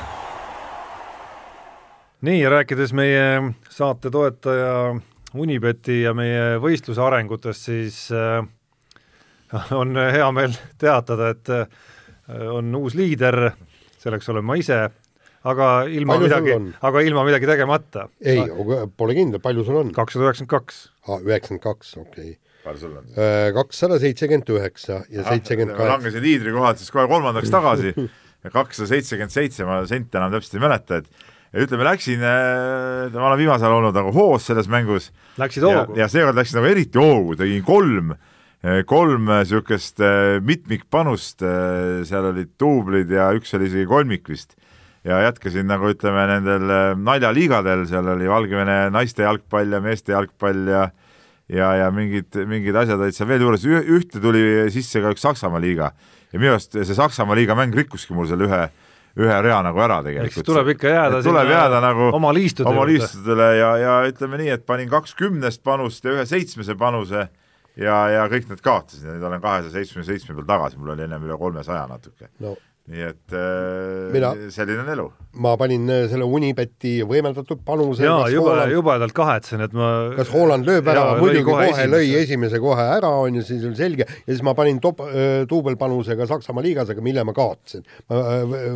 nii, 2.22 2.50
rääkides 2.50 2.94
meie 2.94 3.54
saate 3.70 4.10
toetaja 4.10 4.96
Unibeti 5.34 6.02
ja 6.02 6.14
meie 6.14 6.58
võistluse 6.58 7.02
arengutest, 7.02 7.62
siis 7.62 8.10
äh, 8.12 8.46
on 9.82 9.94
hea 9.96 10.32
meel 10.32 10.58
teatada, 10.78 11.30
et 11.30 11.50
äh, 11.50 11.68
on 12.50 12.76
uus 12.76 12.96
liider, 12.96 13.52
selleks 13.98 14.30
olen 14.30 14.46
ma 14.46 14.56
ise 14.58 14.90
aga 15.42 15.68
ilma 15.90 16.18
palju 16.18 16.28
midagi, 16.28 16.56
aga 16.88 17.02
ilma 17.08 17.26
midagi 17.26 17.50
tegemata. 17.50 18.06
ei, 18.22 18.44
pole 18.98 19.18
kindel, 19.18 19.42
palju 19.44 19.66
sul 19.66 19.82
on? 19.82 19.92
kakssada 19.96 20.28
üheksakümmend 20.28 20.54
kaks. 20.54 20.82
aa, 21.08 21.20
üheksakümmend 21.26 21.64
kaks, 21.66 21.94
okei. 22.02 22.36
palju 22.66 22.84
sul 22.84 22.96
on? 23.00 23.10
Äh, 23.16 23.50
kakssada 23.58 24.00
seitsekümmend 24.04 24.54
üheksa 24.54 25.02
ja 25.10 25.26
seitsekümmend 25.26 25.76
kaheksa. 25.78 25.96
langesin 25.96 26.26
liidrikohalt 26.28 26.82
siis 26.82 26.94
kohe 26.94 27.08
kolmandaks 27.10 27.54
tagasi 27.54 27.94
ja 27.96 28.54
kakssada 28.54 28.92
seitsekümmend 28.94 29.34
seitse, 29.34 29.66
ma 29.70 29.82
sente 29.90 30.22
enam 30.22 30.34
täpselt 30.36 30.60
ei 30.60 30.66
mäleta, 30.68 31.02
et 31.02 31.30
ja 31.52 31.66
ütleme, 31.66 31.90
läksin, 31.90 32.22
äh, 32.22 33.08
ma 33.18 33.32
olen 33.32 33.42
viimasel 33.42 33.68
ajal 33.68 33.80
olnud 33.82 33.98
nagu 33.98 34.14
hoos 34.16 34.46
selles 34.48 34.70
mängus. 34.72 35.10
Läksid 35.42 35.66
hoogu? 35.66 35.98
ja 35.98 36.10
seekord 36.12 36.38
läksin 36.38 36.62
nagu 36.62 36.70
eriti 36.70 37.02
hoogu, 37.02 37.34
tegin 37.42 37.66
kolm 37.66 38.14
äh, 38.14 38.84
kolm 38.86 39.26
niisugust 39.26 40.06
mitmikpanust, 40.46 41.42
seal 42.06 42.30
olid 42.30 42.54
duublid 42.62 43.10
ja 43.10 43.32
üks 43.34 43.58
oli 43.58 43.72
isegi 43.72 43.90
kolmik 43.90 44.30
vist 44.30 44.54
ja 45.08 45.22
jätkasin 45.26 45.70
nagu 45.70 45.90
ütleme, 45.90 46.26
nendel 46.30 46.70
äh, 46.70 46.90
naljaliigadel, 46.98 47.86
seal 47.90 48.12
oli 48.14 48.30
Valgevene 48.30 48.84
naiste 48.94 49.26
jalgpall 49.26 49.74
ja 49.78 49.82
meeste 49.84 50.14
jalgpall 50.14 50.68
ja 50.70 50.90
ja, 51.52 51.74
ja 51.76 51.90
mingid, 51.92 52.36
mingid 52.48 52.78
asjad 52.80 53.02
olid 53.02 53.16
seal 53.16 53.30
veel 53.32 53.44
juures, 53.44 53.66
ühte 53.66 54.22
tuli 54.24 54.44
sisse 54.72 55.02
ka 55.04 55.12
üks 55.12 55.26
Saksamaa 55.26 55.60
liiga. 55.60 55.92
Ja 56.32 56.40
minu 56.40 56.54
arust 56.56 56.78
see 56.78 56.96
Saksamaa 56.96 57.36
liiga 57.36 57.58
mäng 57.60 57.76
rikkuski 57.76 58.16
mul 58.16 58.30
selle 58.30 58.48
ühe 58.48 58.64
ühe 59.20 59.38
rea 59.44 59.58
nagu 59.60 59.82
ära 59.84 59.98
tegelikult. 60.06 60.46
tuleb 60.48 60.70
ikka 60.72 60.88
jääda 60.88 61.18
tuleb 61.26 61.50
jääda 61.52 61.82
nagu 61.84 62.06
oma 62.16 62.32
liistude 62.32 62.70
oma 62.72 62.86
liistudele 62.88 63.50
ja, 63.58 63.72
ja 63.82 63.96
ütleme 64.08 64.40
nii, 64.40 64.54
et 64.56 64.64
panin 64.64 64.88
kaks 64.88 65.18
kümnest 65.20 65.60
panust 65.68 66.08
ja 66.08 66.14
ühe 66.16 66.24
seitsmese 66.30 66.78
panuse 66.80 67.26
ja, 67.76 67.98
ja 68.08 68.24
kõik 68.32 68.48
need 68.48 68.64
kaotasin 68.64 69.10
ja 69.10 69.18
nüüd 69.18 69.28
olen 69.28 69.44
kahesaja 69.44 69.74
seitsmekümne 69.76 70.08
seitsme 70.08 70.38
peal 70.38 70.48
tagasi, 70.54 70.80
mul 70.80 70.94
oli 70.96 71.04
ennem 71.04 71.28
üle 71.28 71.36
kolmesaja 71.42 71.84
natuke. 71.92 72.32
No 72.40 72.56
nii 72.92 73.06
et 73.08 73.36
äh, 73.36 74.12
Mina- 74.14 74.34
selline 74.52 74.84
on 74.84 74.92
elu. 74.94 75.06
ma 75.42 75.54
panin 75.60 75.88
äh, 75.90 76.04
selle 76.12 76.28
Unibeti 76.28 76.98
võimendatud 77.08 77.64
panuse. 77.66 78.04
jaa, 78.04 78.28
jube, 78.34 78.58
jubedalt 78.74 79.16
kahetsen, 79.16 79.64
et 79.66 79.76
ma 79.78 80.12
kas 80.18 80.32
Haaland 80.34 80.68
lööb 80.68 80.90
ära 80.92 81.06
lõi 81.16 81.24
muidugi 81.24 81.46
kohe 81.48 81.70
kohe, 81.70 81.72
kohe 81.78 81.88
lõi 81.88 82.04
esimese. 82.04 82.26
esimese 82.28 82.62
kohe 82.64 82.88
ära, 82.98 83.14
on 83.24 83.40
ju, 83.40 83.46
siis 83.48 83.64
oli 83.70 83.80
selge 83.80 84.08
ja 84.10 84.28
siis 84.28 84.44
ma 84.46 84.56
panin 84.58 84.82
top-, 84.84 85.04
duubelpanusega 85.50 86.28
Saksamaa 86.30 86.66
liigas, 86.66 86.92
aga 86.92 87.04
mille 87.06 87.24
ma 87.28 87.34
kaotasin. 87.38 87.88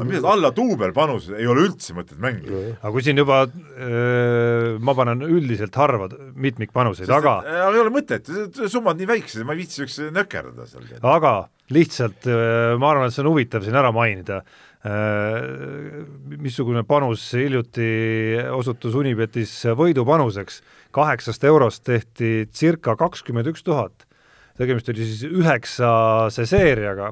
mis 0.07 0.24
alla 0.24 0.53
duubelpanus 0.55 1.30
ei 1.36 1.47
ole 1.51 1.68
üldse 1.68 1.97
mõtet 1.97 2.18
mängida. 2.22 2.63
aga 2.80 2.93
kui 2.95 3.03
siin 3.03 3.20
juba 3.20 3.43
öö, 3.51 4.78
ma 4.80 4.95
panen 4.97 5.28
üldiselt 5.28 5.76
harva 5.76 6.07
mitmikpanuseid, 6.39 7.11
aga 7.11 7.26
aga 7.41 7.74
ei 7.74 7.82
ole 7.82 7.91
mõtet, 7.93 8.30
summad 8.72 8.99
nii 8.99 9.09
väiksed, 9.09 9.43
ma 9.47 9.55
ei 9.55 9.63
viitsi 9.63 9.82
siukse 9.82 10.09
nökerdada 10.16 10.68
seal. 10.70 10.88
aga 11.01 11.36
lihtsalt 11.74 12.28
öö, 12.30 12.78
ma 12.78 12.91
arvan, 12.91 13.09
et 13.09 13.16
see 13.16 13.24
on 13.24 13.32
huvitav 13.32 13.66
siin 13.66 13.78
ära 13.78 13.91
mainida, 13.95 14.43
missugune 16.38 16.84
panus 16.86 17.24
hiljuti 17.34 17.88
osutus 18.53 18.93
Unibetis 18.93 19.53
võidupanuseks, 19.74 20.59
kaheksast 20.93 21.47
eurost 21.49 21.82
tehti 21.88 22.45
circa 22.53 22.93
kakskümmend 22.99 23.49
üks 23.49 23.66
tuhat. 23.66 24.05
tegemist 24.57 24.89
oli 24.89 25.07
siis 25.07 25.24
üheksase 25.26 26.45
seeriaga 26.45 27.09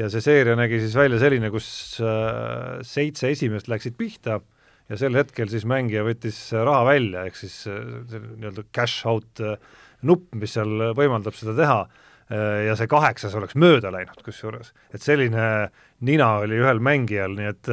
ja 0.00 0.08
see 0.10 0.24
seeria 0.24 0.56
nägi 0.58 0.80
siis 0.82 0.96
välja 0.96 1.20
selline, 1.22 1.50
kus 1.54 1.68
äh, 2.02 2.80
seitse 2.82 3.30
esimest 3.30 3.68
läksid 3.68 3.98
pihta 3.98 4.40
ja 4.88 4.98
sel 5.00 5.16
hetkel 5.16 5.48
siis 5.52 5.66
mängija 5.68 6.04
võttis 6.06 6.38
raha 6.56 6.84
välja, 6.88 7.24
ehk 7.28 7.38
siis 7.38 7.60
äh, 7.70 7.84
see 8.10 8.22
nii-öelda 8.24 8.66
cash 8.74 9.06
out 9.08 9.44
äh, 9.44 9.60
nupp, 10.04 10.32
mis 10.36 10.56
seal 10.56 10.90
võimaldab 10.96 11.36
seda 11.38 11.54
teha. 11.60 11.78
äh, 11.84 12.13
ja 12.30 12.72
see 12.78 12.88
kaheksas 12.88 13.34
oleks 13.36 13.56
mööda 13.60 13.90
läinud 13.92 14.22
kusjuures, 14.24 14.72
et 14.96 15.02
selline 15.04 15.68
nina 16.04 16.30
oli 16.44 16.56
ühel 16.62 16.80
mängijal, 16.80 17.36
nii 17.36 17.50
et 17.50 17.72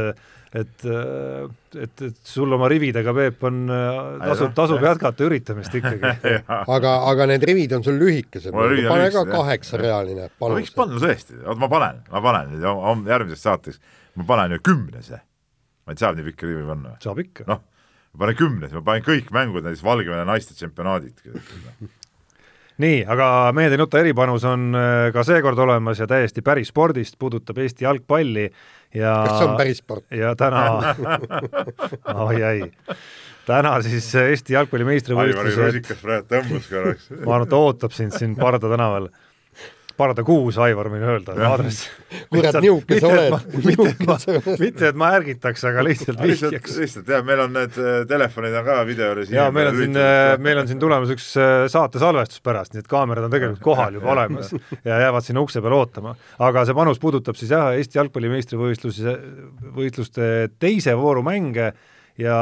et, 0.52 0.86
et, 1.80 2.02
et 2.08 2.18
sul 2.28 2.52
oma 2.56 2.68
rividega, 2.72 3.14
Peep, 3.16 3.44
on, 3.48 3.62
tasub, 4.22 4.52
tasub 4.56 4.84
jätkata 4.84 5.26
üritamist 5.28 5.76
ikkagi. 5.80 6.12
aga, 6.76 6.94
aga 7.12 7.28
need 7.32 7.46
rivid 7.48 7.76
on 7.78 7.86
sul 7.86 8.00
lühikesed, 8.02 8.52
pane 8.52 9.08
ka 9.16 9.24
kaheksarealine 9.30 10.28
ma 10.28 10.34
panus 10.42 10.60
võiks. 10.60 10.76
panna 10.76 11.02
tõesti, 11.02 11.40
oota 11.46 11.60
ma 11.64 11.72
panen, 11.72 12.04
ma 12.12 12.24
panen 12.28 12.56
nüüd 12.56 13.12
järgmiseks 13.14 13.48
saateks, 13.48 13.82
ma 14.20 14.28
panen 14.34 14.58
ju 14.58 14.64
kümnese. 14.72 15.22
ma 15.88 15.96
ei 15.96 16.04
saa 16.04 16.12
nii 16.18 16.28
pikka 16.28 16.50
rivi 16.50 16.68
panna. 16.68 16.98
saab 17.04 17.24
ikka. 17.24 17.48
noh, 17.48 17.64
ma 18.12 18.26
panen 18.26 18.40
kümnese, 18.44 18.80
ma 18.80 18.86
panen 18.92 19.08
kõik 19.08 19.32
mängud, 19.36 19.64
näiteks 19.64 19.88
Valgevene 19.88 20.28
naiste 20.28 20.58
tsempionaadid. 20.58 21.24
nii, 22.82 23.02
aga 23.10 23.28
Mehed 23.56 23.76
ei 23.76 23.82
nuta 23.82 24.02
eripanus 24.02 24.46
on 24.50 24.70
äh, 24.78 25.08
ka 25.16 25.24
seekord 25.28 25.60
olemas 25.64 26.02
ja 26.02 26.08
täiesti 26.10 26.44
päris 26.46 26.72
spordist, 26.74 27.18
puudutab 27.20 27.62
Eesti 27.62 27.88
jalgpalli 27.88 28.48
ja 28.98 29.16
kas 29.28 29.40
see 29.40 29.50
on 29.50 29.58
päris 29.60 29.82
sport? 29.84 30.06
ja 30.16 30.34
täna 30.40 30.64
oi 32.28 32.42
ei, 32.42 32.70
täna 33.48 33.76
siis 33.86 34.10
Eesti 34.24 34.58
jalgpalli 34.58 34.86
Aivari 34.86 34.94
meistrivõistlused, 34.94 35.68
rusikas 35.68 36.06
praegu 36.06 36.30
tõmbas 36.32 36.72
korraks. 36.72 37.12
ma 37.18 37.36
arvan, 37.36 37.48
et 37.48 37.54
ta 37.54 37.62
ootab 37.68 37.98
sind 37.98 38.18
siin 38.18 38.38
Parda 38.40 38.72
tänaval. 38.72 39.12
Parda 40.02 40.26
kuus, 40.26 40.58
Aivar, 40.62 40.90
võin 40.92 41.06
öelda, 41.06 41.36
aadress. 41.48 41.86
kurat, 42.32 42.58
nihuke 42.64 42.98
sa 43.02 43.12
oled, 43.12 43.36
mitte, 44.62 44.90
et 44.90 44.98
ma 44.98 45.12
ärgitaks, 45.18 45.66
aga 45.70 45.86
lihtsalt 45.86 46.22
vihjaks. 46.24 46.80
lihtsalt 46.82 47.12
jah, 47.14 47.24
meil 47.28 47.44
on 47.46 47.54
need 47.56 47.78
äh, 47.78 48.02
telefonid 48.10 48.58
on 48.58 48.68
ka 48.68 48.80
video 48.90 49.12
juures. 49.12 49.32
ja 49.34 49.48
meil 49.54 49.72
on 49.72 49.80
siin, 49.80 50.02
meil 50.42 50.64
on 50.64 50.72
siin 50.72 50.82
tulemas 50.82 51.14
üks 51.14 51.30
äh, 51.40 51.68
saate 51.72 52.02
salvestus 52.02 52.44
pärast, 52.44 52.76
nii 52.76 52.84
et 52.84 52.92
kaamerad 52.92 53.30
on 53.30 53.34
tegelikult 53.34 53.64
kohal 53.66 54.00
juba 54.00 54.14
olemas 54.16 54.52
ja 54.88 55.00
jäävad 55.06 55.28
sinna 55.28 55.46
ukse 55.46 55.62
peal 55.64 55.78
ootama. 55.78 56.16
aga 56.50 56.66
see 56.68 56.78
panus 56.78 57.02
puudutab 57.02 57.40
siis 57.40 57.54
jah, 57.54 57.72
Eesti 57.78 58.02
jalgpalli 58.02 58.32
meistrivõistluse, 58.34 59.16
võistluste 59.78 60.28
teise 60.62 60.98
vooru 60.98 61.24
mänge 61.26 61.72
ja 62.20 62.38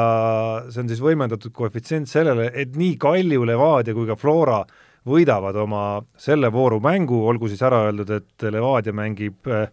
see 0.69 0.83
on 0.83 0.91
siis 0.91 1.01
võimendatud 1.03 1.53
koefitsient 1.55 2.09
sellele, 2.09 2.49
et 2.53 2.75
nii 2.77 2.95
Kalju, 3.01 3.45
Levadia 3.47 3.95
kui 3.97 4.07
ka 4.09 4.17
Flora 4.19 4.63
võidavad 5.09 5.57
oma 5.59 5.83
selle 6.19 6.51
vooru 6.53 6.79
mängu, 6.83 7.23
olgu 7.27 7.49
siis 7.49 7.61
ära 7.65 7.85
öeldud, 7.87 8.11
et 8.19 8.49
Levadia 8.53 8.95
mängib 8.95 9.49
äh, 9.49 9.67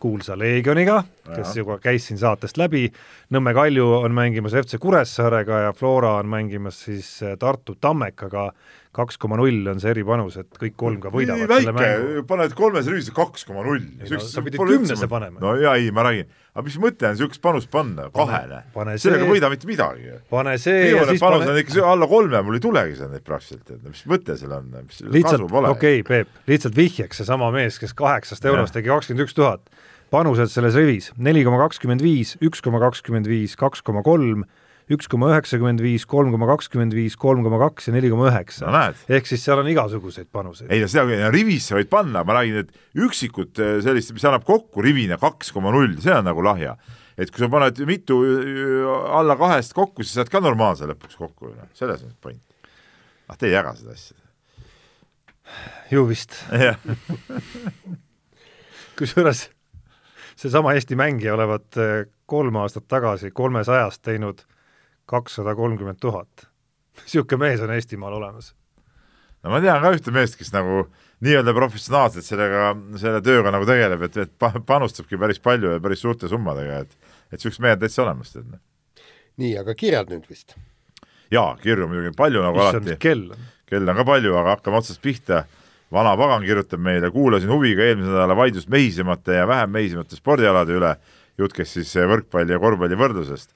kuulsa 0.00 0.36
Leegioniga, 0.38 1.02
kes 1.34 1.52
Jaa. 1.52 1.60
juba 1.62 1.78
käis 1.82 2.08
siin 2.08 2.20
saatest 2.20 2.60
läbi, 2.60 2.88
Nõmme 3.34 3.54
Kalju 3.56 3.86
on 4.00 4.14
mängimas 4.16 4.56
FC 4.56 4.80
Kuressaarega 4.80 5.62
ja 5.66 5.72
Flora 5.76 6.16
on 6.22 6.28
mängimas 6.32 6.82
siis 6.86 7.18
äh, 7.22 7.36
Tartu 7.38 7.76
Tammekaga, 7.80 8.50
kaks 8.98 9.18
koma 9.20 9.36
null 9.38 9.66
on 9.70 9.80
see 9.82 9.92
eripanus, 9.92 10.38
et 10.40 10.58
kõik 10.58 10.76
kolm 10.80 10.98
ka 11.02 11.10
võidavad 11.12 11.44
nii 11.44 11.60
selle 11.60 11.74
mängu. 11.76 12.06
väike, 12.08 12.24
paned 12.30 12.54
kolmes 12.58 12.88
rivis 12.90 13.10
kaks 13.14 13.44
koma 13.48 13.64
null. 13.66 13.84
no 14.00 14.20
sa 14.24 14.42
pidid 14.46 14.62
kümnese 14.62 15.08
panema. 15.10 15.40
no 15.42 15.54
jaa, 15.60 15.76
ei, 15.78 15.90
ma 15.94 16.06
räägin, 16.06 16.30
aga 16.54 16.64
mis 16.66 16.78
mõte 16.82 17.06
on 17.10 17.14
niisugust 17.14 17.42
panust 17.44 17.70
panna, 17.72 18.08
kahele 18.14 18.62
pane, 18.74 18.96
sellega 19.02 19.26
ei 19.26 19.34
võida 19.34 19.50
mitte 19.52 19.68
midagi. 19.70 20.14
pane 20.32 20.56
see 20.62 20.78
ja 20.80 20.88
viimane 20.94 21.14
siis 21.14 21.24
panus 21.26 21.44
pane 21.44 21.54
on 21.54 21.62
ikka 21.62 21.84
alla 21.92 22.08
kolme, 22.10 22.42
mul 22.46 22.58
ei 22.58 22.64
tulegi 22.64 22.98
seal 22.98 23.12
neid 23.12 23.26
praktiliselt, 23.28 23.76
et 23.76 23.84
mis 23.92 24.02
mõte 24.14 24.38
seal 24.40 24.56
on, 24.56 24.72
mis 24.80 25.04
lihtsalt, 25.04 25.44
kasu 25.44 25.52
pole. 25.52 25.74
okei 25.76 26.00
okay,, 26.02 26.24
Peep, 26.24 26.42
lihtsalt 26.50 26.78
vihjeks 26.78 27.22
seesama 27.22 27.52
mees, 27.54 27.78
kes 27.82 27.94
kaheksast 27.98 28.48
eurost 28.48 28.76
tegi 28.78 28.90
kakskümmend 28.90 29.28
üks 29.28 29.36
tuhat, 29.36 29.68
panused 30.12 30.52
selles 30.52 30.76
rivis 30.78 31.10
neli 31.20 31.44
koma 31.46 31.60
kakskümmend 31.66 32.02
viis, 32.04 32.36
üks 32.44 32.62
koma 32.64 32.80
kakskümmend 32.82 33.28
viis, 33.28 33.56
kaks 33.58 33.82
koma 33.84 34.02
kolm, 34.06 34.44
üks 34.92 35.08
koma 35.10 35.28
üheksakümmend 35.34 35.82
viis, 35.84 36.06
kolm 36.08 36.32
koma 36.32 36.48
kakskümmend 36.48 36.94
viis, 36.96 37.16
kolm 37.20 37.42
koma 37.44 37.58
kaks 37.60 37.90
ja 37.90 37.94
neli 37.94 38.10
koma 38.12 38.30
üheksa 38.30 38.70
no. 38.72 38.84
ehk 39.12 39.28
siis 39.28 39.42
seal 39.44 39.60
on 39.60 39.68
igasuguseid 39.68 40.30
panuseid. 40.32 40.70
ei 40.72 40.80
no 40.80 40.88
seda 40.90 41.32
rivisse 41.34 41.76
võid 41.76 41.90
panna, 41.92 42.24
ma 42.24 42.38
räägin, 42.38 42.64
et 42.64 43.04
üksikud 43.08 43.60
eh, 43.64 43.74
sellist, 43.84 44.14
mis 44.16 44.24
annab 44.28 44.46
kokku 44.48 44.84
rivina 44.84 45.20
kaks 45.20 45.52
koma 45.56 45.74
null, 45.74 45.98
see 46.04 46.14
on 46.14 46.24
nagu 46.28 46.44
lahja. 46.44 46.76
et 47.18 47.32
kui 47.32 47.44
sa 47.44 47.50
paned 47.52 47.82
mitu 47.88 48.22
eh, 48.24 48.88
alla 49.18 49.36
kahest 49.40 49.76
kokku, 49.76 50.06
siis 50.06 50.16
saad 50.20 50.32
ka 50.32 50.40
normaalse 50.44 50.88
lõpuks 50.88 51.20
kokku, 51.20 51.52
selles 51.76 52.06
on 52.08 52.16
point. 52.24 52.42
ah, 53.28 53.36
te 53.36 53.50
ei 53.50 53.54
jaga 53.58 53.76
seda 53.76 53.92
asja. 53.92 54.16
ju 55.92 56.08
vist. 56.08 56.32
kusjuures 58.98 59.46
seesama 60.38 60.74
Eesti 60.76 60.96
mängija 60.98 61.34
olevat 61.34 61.76
eh, 61.80 62.06
kolm 62.30 62.60
aastat 62.62 62.86
tagasi 62.88 63.30
kolmesajast 63.34 64.02
teinud 64.06 64.44
kakssada 65.08 65.54
kolmkümmend 65.58 65.98
tuhat. 66.00 66.46
niisugune 67.02 67.38
mees 67.46 67.60
on 67.64 67.72
Eestimaal 67.74 68.12
olemas. 68.20 68.54
no 69.42 69.50
ma 69.50 69.60
tean 69.64 69.82
ka 69.82 69.92
ühte 69.96 70.14
meest, 70.14 70.38
kes 70.38 70.52
nagu 70.54 70.86
nii-öelda 71.24 71.54
professionaalselt 71.54 72.26
sellega, 72.26 72.72
selle 73.00 73.20
tööga 73.24 73.50
nagu 73.54 73.66
tegeleb, 73.66 74.02
et, 74.06 74.16
et 74.16 74.32
pa- 74.38 74.54
panustabki 74.66 75.18
päris 75.18 75.40
palju 75.42 75.74
ja 75.74 75.82
päris 75.82 76.02
suurte 76.04 76.30
summadega, 76.30 76.82
et 76.84 77.14
et 77.28 77.38
niisugused 77.38 77.62
mehed 77.64 77.80
täitsa 77.82 78.02
olemas, 78.04 78.32
tead. 78.32 78.58
nii, 79.38 79.54
aga 79.60 79.74
kirjad 79.78 80.10
nüüd 80.12 80.28
vist. 80.30 80.54
jaa, 81.34 81.56
kirju 81.62 81.88
muidugi 81.90 82.14
palju 82.16 82.44
nagu 82.44 82.60
issand, 82.62 82.84
alati 82.84 82.94
mis, 82.94 83.02
kell 83.02 83.30
on. 83.34 83.48
kell 83.68 83.88
on 83.90 83.98
ka 84.00 84.06
palju, 84.12 84.36
aga 84.38 84.54
hakkame 84.56 84.80
otsast 84.80 85.02
pihta. 85.02 85.44
Vana 85.94 86.14
pagan 86.20 86.44
kirjutab 86.44 86.82
meile, 86.84 87.10
kuulasin 87.12 87.50
huviga 87.52 87.86
eelmise 87.86 88.10
nädala 88.10 88.36
vaidlust 88.36 88.68
mehisemate 88.72 89.40
ja 89.40 89.48
vähem 89.48 89.72
mehisemate 89.72 90.18
spordialade 90.18 90.76
üle, 90.76 90.94
jutt 91.40 91.56
käis 91.56 91.72
siis 91.76 91.94
eh, 91.96 92.08
võrkpalli 92.08 92.54
ja 92.54 92.60
korvpalli 92.62 92.98
võrdlusest. 92.98 93.52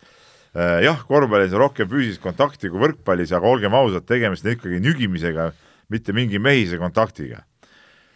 jah, 0.84 0.98
korvpallis 1.08 1.54
on 1.56 1.62
rohkem 1.62 1.88
füüsilist 1.88 2.20
kontakti 2.20 2.68
kui 2.68 2.80
võrkpallis, 2.82 3.30
aga 3.32 3.48
olgem 3.48 3.72
ausad, 3.72 4.04
tegemist 4.04 4.44
on 4.44 4.52
ikkagi 4.52 4.82
nügimisega, 4.84 5.46
mitte 5.88 6.12
mingi 6.12 6.38
mehise 6.38 6.76
kontaktiga. 6.78 7.44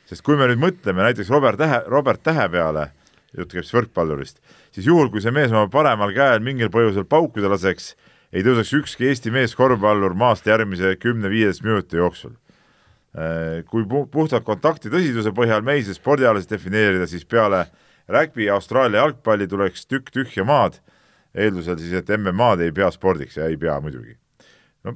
sest 0.06 0.22
kui 0.22 0.36
me 0.36 0.46
nüüd 0.46 0.60
mõtleme 0.60 1.02
näiteks 1.02 1.30
Robert 1.32 1.58
Tähe, 1.58 1.82
Robert 1.88 2.22
Tähe 2.22 2.48
peale, 2.48 2.90
jutt 3.36 3.52
käib 3.52 3.64
siis 3.64 3.74
võrkpallurist, 3.74 4.40
siis 4.70 4.86
juhul, 4.86 5.08
kui 5.10 5.20
see 5.24 5.32
mees 5.32 5.52
oma 5.52 5.68
paremal 5.72 6.12
käel 6.12 6.44
mingil 6.44 6.68
põhjusel 6.72 7.08
paukuda 7.08 7.48
laseks, 7.52 7.94
ei 8.32 8.44
tõuseks 8.44 8.72
ükski 8.80 9.08
Eesti 9.08 9.32
mees 9.32 9.56
korvpallur 9.56 10.14
maast 10.14 10.46
järgmise 10.46 10.92
kümne-viieteist 11.00 11.64
minuti 11.64 11.96
jooksul. 11.96 12.36
Kui 13.70 13.86
pu- 13.88 14.04
puhtalt 14.12 14.44
kontakti 14.44 14.90
tõsiduse 14.92 15.30
põhjal 15.32 15.62
mehise 15.64 15.94
spordialasid 15.96 16.50
defineerida, 16.52 17.06
siis 17.08 17.24
peale 17.24 17.62
rägbi 18.12 18.44
ja 18.46 18.58
Austraalia 18.58 19.00
jalgpalli 19.00 19.48
tuleks 19.48 19.86
tükk 19.88 20.12
tühja 20.14 20.44
maad, 20.46 20.76
eeldusel 21.36 21.78
siis, 21.80 21.94
et 21.96 22.12
MM-ad 22.18 22.60
ei 22.64 22.74
pea 22.76 22.90
spordiks 22.94 23.38
ja 23.40 23.48
ei 23.50 23.56
pea 23.60 23.78
muidugi. 23.80 24.14
no 24.84 24.94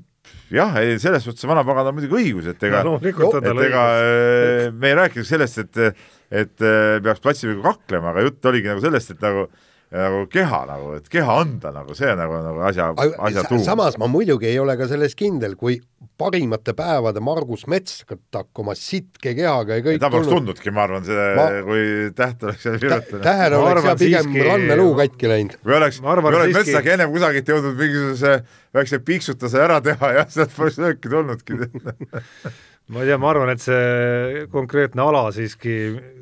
jah, 0.53 0.77
selles 1.03 1.25
suhtes 1.25 1.49
vana 1.49 1.65
pagan 1.65 1.91
on 1.91 1.97
muidugi 1.97 2.21
õigus, 2.21 2.51
et 2.53 2.63
ega 2.69 2.85
No 2.87 2.99
et 3.01 3.65
ega 3.67 3.87
äh, 4.05 4.69
me 4.73 4.93
ei 4.93 4.99
rääkinud 5.01 5.27
sellest, 5.29 5.65
et 5.65 5.83
et 6.31 6.63
äh, 6.63 7.01
peaks 7.03 7.25
platsiga 7.25 7.57
kaklema, 7.65 8.13
aga 8.13 8.29
jutt 8.29 8.47
oligi 8.53 8.71
nagu 8.71 8.85
sellest, 8.85 9.17
et 9.17 9.25
nagu 9.25 9.49
nagu 9.91 10.27
keha 10.31 10.59
nagu, 10.69 10.93
et 11.01 11.09
keha 11.11 11.35
anda 11.43 11.73
nagu 11.75 11.95
see 11.99 12.13
nagu, 12.15 12.37
nagu 12.45 12.61
asja, 12.69 12.93
asja 13.27 13.43
tuum. 13.49 13.63
samas 13.67 13.97
ma 13.99 14.07
muidugi 14.07 14.47
ei 14.47 14.59
ole 14.63 14.77
ka 14.79 14.87
selles 14.87 15.17
kindel, 15.19 15.57
kui 15.59 15.81
parimate 16.21 16.75
päevade 16.77 17.19
Margus 17.25 17.65
Metstak 17.67 18.47
oma 18.63 18.75
sitke 18.79 19.33
kehaga 19.35 19.79
ja 19.81 19.83
kõik 19.85 19.99
ta 20.03 20.11
poleks 20.13 20.31
tundnudki, 20.31 20.71
ma 20.77 20.85
arvan, 20.87 21.03
see 21.09 21.27
Ma-, 21.41 21.49
kui 21.67 21.83
täht 22.15 22.45
oleks 22.47 22.63
seal 22.69 22.79
kirjutanud. 22.79 23.25
tähele 23.25 23.57
Ma 23.59 23.63
oleks 23.67 23.81
arvan 23.81 23.91
ja 23.91 23.99
pigem 24.05 24.31
siiski- 24.31 24.47
ranneluu 24.47 24.95
katki 25.01 25.33
läinud. 25.33 25.59
kui 25.65 25.75
oleks, 25.81 26.01
Ma 26.05 26.13
arvan, 26.15 26.31
kui 26.33 26.41
oleks 26.43 26.55
siiski- 26.55 26.71
Metsaki 26.77 26.95
ennem 26.95 27.15
kusagilt 27.17 27.51
jõudnud 27.55 27.79
mingisuguse 27.83 28.35
väikse 28.79 28.99
piiksutuse 29.11 29.65
ära 29.67 29.81
teha 29.83 30.13
ja 30.21 30.27
sealt 30.31 30.55
poleks 30.57 30.79
lööki 30.79 31.11
tulnudki. 31.11 31.59
ma 32.91 33.05
ei 33.05 33.11
tea, 33.11 33.19
ma 33.23 33.31
arvan, 33.31 33.53
et 33.55 33.63
see 33.63 34.47
konkreetne 34.53 35.05
ala 35.05 35.29
siiski, 35.35 35.75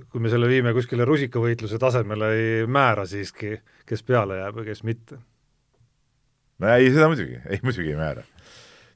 kui 0.08 0.22
me 0.24 0.32
selle 0.32 0.48
viime 0.50 0.74
kuskile 0.76 1.06
rusikavõitluse 1.08 1.80
tasemele, 1.80 2.32
ei 2.36 2.66
määra 2.70 3.06
siiski, 3.08 3.56
kes 3.88 4.04
peale 4.04 4.40
jääb 4.42 4.62
ja 4.62 4.70
kes 4.70 4.84
mitte. 4.88 5.20
no 6.58 6.74
ei, 6.74 6.90
seda 6.92 7.08
muidugi, 7.08 7.40
ei 7.48 7.62
muidugi 7.64 7.94
ei 7.94 8.00
määra 8.00 8.26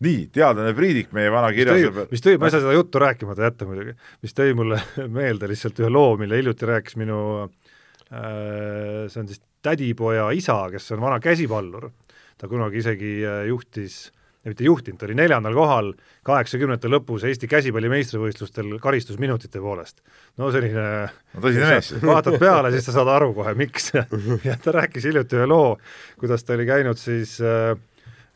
nii, 0.02 0.26
teadlane 0.34 0.72
Priidik, 0.76 1.12
meie 1.16 1.30
vana 1.32 1.50
kirjasõber. 1.54 2.08
mis 2.10 2.24
tõi, 2.24 2.38
ma 2.40 2.48
ei 2.48 2.54
saa 2.54 2.62
seda 2.64 2.74
juttu 2.74 3.02
rääkimata 3.02 3.46
jätta 3.46 3.68
muidugi, 3.68 3.94
mis 4.24 4.36
tõi 4.36 4.56
mulle 4.58 4.80
meelde 5.18 5.50
lihtsalt 5.50 5.78
ühe 5.82 5.90
loo, 5.92 6.16
mille 6.20 6.40
hiljuti 6.40 6.68
rääkis 6.68 6.98
minu 7.00 7.18
äh, 7.44 9.06
see 9.12 9.22
on 9.22 9.30
siis 9.30 9.42
tädipoja 9.62 10.28
isa, 10.34 10.58
kes 10.72 10.90
on 10.96 11.04
vana 11.04 11.20
käsipallur. 11.22 11.90
ta 12.38 12.48
kunagi 12.50 12.82
isegi 12.82 13.12
äh, 13.22 13.44
juhtis, 13.50 14.10
mitte 14.51 14.66
juhtinud, 14.66 14.99
ta 14.99 15.07
oli 15.07 15.14
neljandal 15.18 15.55
kohal 15.55 15.93
kaheksakümnendate 16.26 16.90
lõpus 16.90 17.26
Eesti 17.28 17.47
käsipalli 17.51 17.90
meistrivõistlustel 17.93 18.74
karistusminutite 18.82 19.62
poolest. 19.62 20.03
no 20.40 20.51
selline 20.55 20.88
no 21.07 21.45
tõsine 21.45 21.70
mees. 21.70 21.93
vaatad 22.12 22.40
peale, 22.43 22.72
siis 22.74 22.88
sa 22.88 22.97
saad 22.99 23.12
aru 23.14 23.32
kohe, 23.38 23.55
miks 23.59 23.93
ja 24.49 24.59
ta 24.59 24.74
rääkis 24.80 25.07
hiljuti 25.11 25.38
ühe 25.38 25.47
loo, 25.47 25.76
kuidas 26.18 26.45
ta 26.45 26.57
oli 26.59 26.66
käinud 26.66 26.99
siis 26.99 27.38
äh, 27.40 27.76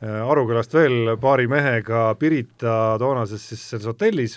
Äh, 0.05 0.21
Arukülast 0.29 0.75
veel 0.77 1.15
paari 1.17 1.47
mehega 1.49 2.11
Pirita 2.21 2.97
toonases 3.01 3.47
siis 3.49 3.63
selles 3.71 3.87
hotellis 3.89 4.35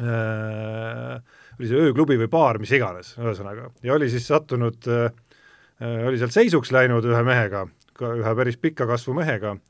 äh,, 0.00 1.18
oli 1.58 1.68
see 1.68 1.82
ööklubi 1.82 2.16
või 2.22 2.30
baar, 2.32 2.56
mis 2.62 2.72
iganes, 2.72 3.10
ühesõnaga, 3.20 3.66
ja 3.84 3.98
oli 3.98 4.08
siis 4.08 4.24
sattunud 4.30 4.88
äh,, 4.88 5.10
oli 6.08 6.16
seal 6.16 6.32
seisuks 6.32 6.72
läinud 6.72 7.04
ühe 7.04 7.20
mehega, 7.26 7.66
ühe 8.00 8.32
päris 8.38 8.56
pika 8.56 8.86
kasvu 8.88 9.12
mehega, 9.18 9.58
äh, 9.58 9.67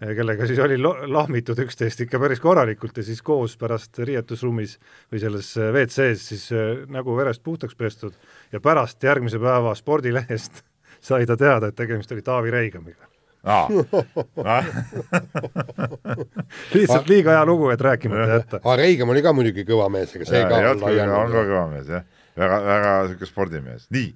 kellega 0.00 0.46
siis 0.46 0.58
oli 0.58 0.78
lahmitud 0.80 1.58
üksteist 1.64 2.00
ikka 2.04 2.18
päris 2.20 2.40
korralikult 2.42 2.96
ja 2.98 3.04
siis 3.06 3.22
koos 3.22 3.56
pärast 3.56 3.98
riietusruumis 3.98 4.78
või 5.12 5.22
selles 5.22 5.56
äh, 5.58 5.70
WC-s 5.72 6.28
siis 6.32 6.48
nägu 6.90 7.16
verest 7.16 7.42
puhtaks 7.42 7.74
pestud 7.78 8.14
ja 8.52 8.60
pärast 8.60 9.02
järgmise 9.02 9.38
päeva 9.38 9.74
spordilehest 9.78 10.64
sai 11.08 11.26
ta 11.26 11.36
teada, 11.36 11.70
et 11.70 11.78
tegemist 11.78 12.12
oli 12.12 12.22
Taavi 12.22 12.50
Reigamiga. 12.50 13.06
Lihtsalt 16.74 17.08
liiga 17.08 17.30
hea 17.36 17.44
lugu, 17.44 17.68
et 17.70 17.80
rääkimata 17.80 18.38
jätta. 18.38 18.56
aga 18.62 18.76
Reigam 18.80 19.08
oli 19.12 19.22
ka 19.22 19.32
muidugi 19.36 19.64
kõva 19.68 19.88
mees, 19.92 20.14
ega 20.16 20.24
see 20.28 20.40
ja, 20.40 20.48
ka 20.48 20.54
on 20.72 20.80
ka 20.80 21.42
kõva 21.44 21.66
mees 21.74 21.88
jah, 21.92 22.04
väga, 22.40 22.56
väga 22.64 22.94
niisugune 23.02 23.28
spordimees, 23.28 23.84
nii. 23.92 24.14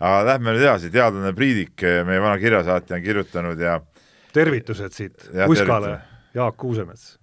aga 0.00 0.24
lähme 0.30 0.48
nüüd 0.56 0.64
edasi, 0.64 0.88
teadlane 0.94 1.32
Priidik, 1.36 1.76
meie 2.08 2.20
vana 2.24 2.38
kirjasaatja 2.40 2.96
on 2.96 3.04
kirjutanud 3.04 3.60
ja 3.60 3.74
tervitused 4.34 4.96
siit 4.96 5.30
Uskale, 5.48 5.98
Jaak 6.34 6.58
Kuusemets, 6.60 7.14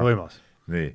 võimas. 0.00 0.40
nii 0.70 0.94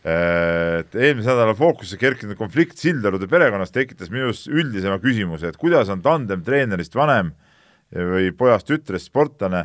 et 0.00 0.94
eelmise 0.96 1.28
nädala 1.28 1.52
fookusse 1.52 1.98
kerkinud 2.00 2.38
konflikt 2.38 2.78
Sildarude 2.80 3.26
perekonnas 3.28 3.68
tekitas 3.74 4.08
minus 4.08 4.46
üldisema 4.48 4.96
küsimuse, 5.02 5.50
et 5.50 5.58
kuidas 5.60 5.90
on 5.92 6.00
tandem 6.00 6.40
treenerist 6.40 6.96
vanem 6.96 7.34
äh, 7.34 7.50
või 7.90 8.30
pojast-tütrest 8.36 9.10
sportlane 9.10 9.64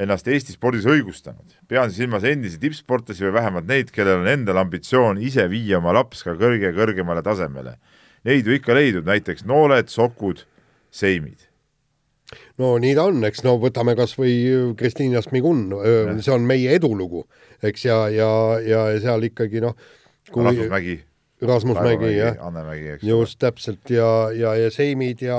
ennast 0.00 0.28
Eesti 0.28 0.54
spordis 0.56 0.86
õigustanud. 0.88 1.58
pean 1.68 1.90
silmas 1.92 2.24
endisi 2.24 2.58
tippsportlasi 2.58 3.26
või 3.26 3.34
vähemalt 3.36 3.68
neid, 3.68 3.90
kellel 3.92 4.22
on 4.22 4.28
endal 4.28 4.58
ambitsioon 4.64 5.20
ise 5.20 5.46
viia 5.50 5.78
oma 5.78 5.92
laps 5.92 6.24
ka 6.24 6.34
kõrge 6.34 6.72
kõrgemale 6.74 7.22
tasemele. 7.22 7.76
Neid 8.24 8.46
ju 8.46 8.54
ikka 8.56 8.74
leidub, 8.74 9.06
näiteks 9.06 9.44
nooled, 9.44 9.88
sokud, 9.88 10.46
seimid. 10.90 11.48
No 12.62 12.74
nii 12.82 12.96
ta 12.98 13.06
on, 13.10 13.22
eks 13.28 13.44
no 13.46 13.56
võtame 13.62 13.96
kas 13.98 14.16
või 14.18 14.34
Kristiina 14.78 15.22
Smigun, 15.24 15.68
see 16.20 16.34
on 16.34 16.46
meie 16.48 16.76
edulugu, 16.78 17.26
eks, 17.62 17.86
ja, 17.88 18.04
ja, 18.12 18.30
ja 18.66 18.84
seal 19.02 19.30
ikkagi 19.30 19.64
noh 19.64 19.76
kui 20.32 20.44
Rasmus 20.46 20.70
Mägi 20.72 20.98
Rasmus 21.42 21.78
Mägi, 21.82 22.16
jah. 22.16 22.36
Anne 22.46 22.62
Mägi, 22.66 22.88
eks. 22.96 23.06
just, 23.06 23.38
täpselt, 23.42 23.90
ja, 23.90 24.30
ja, 24.36 24.54
ja 24.58 24.70
seimid 24.70 25.24
ja, 25.26 25.38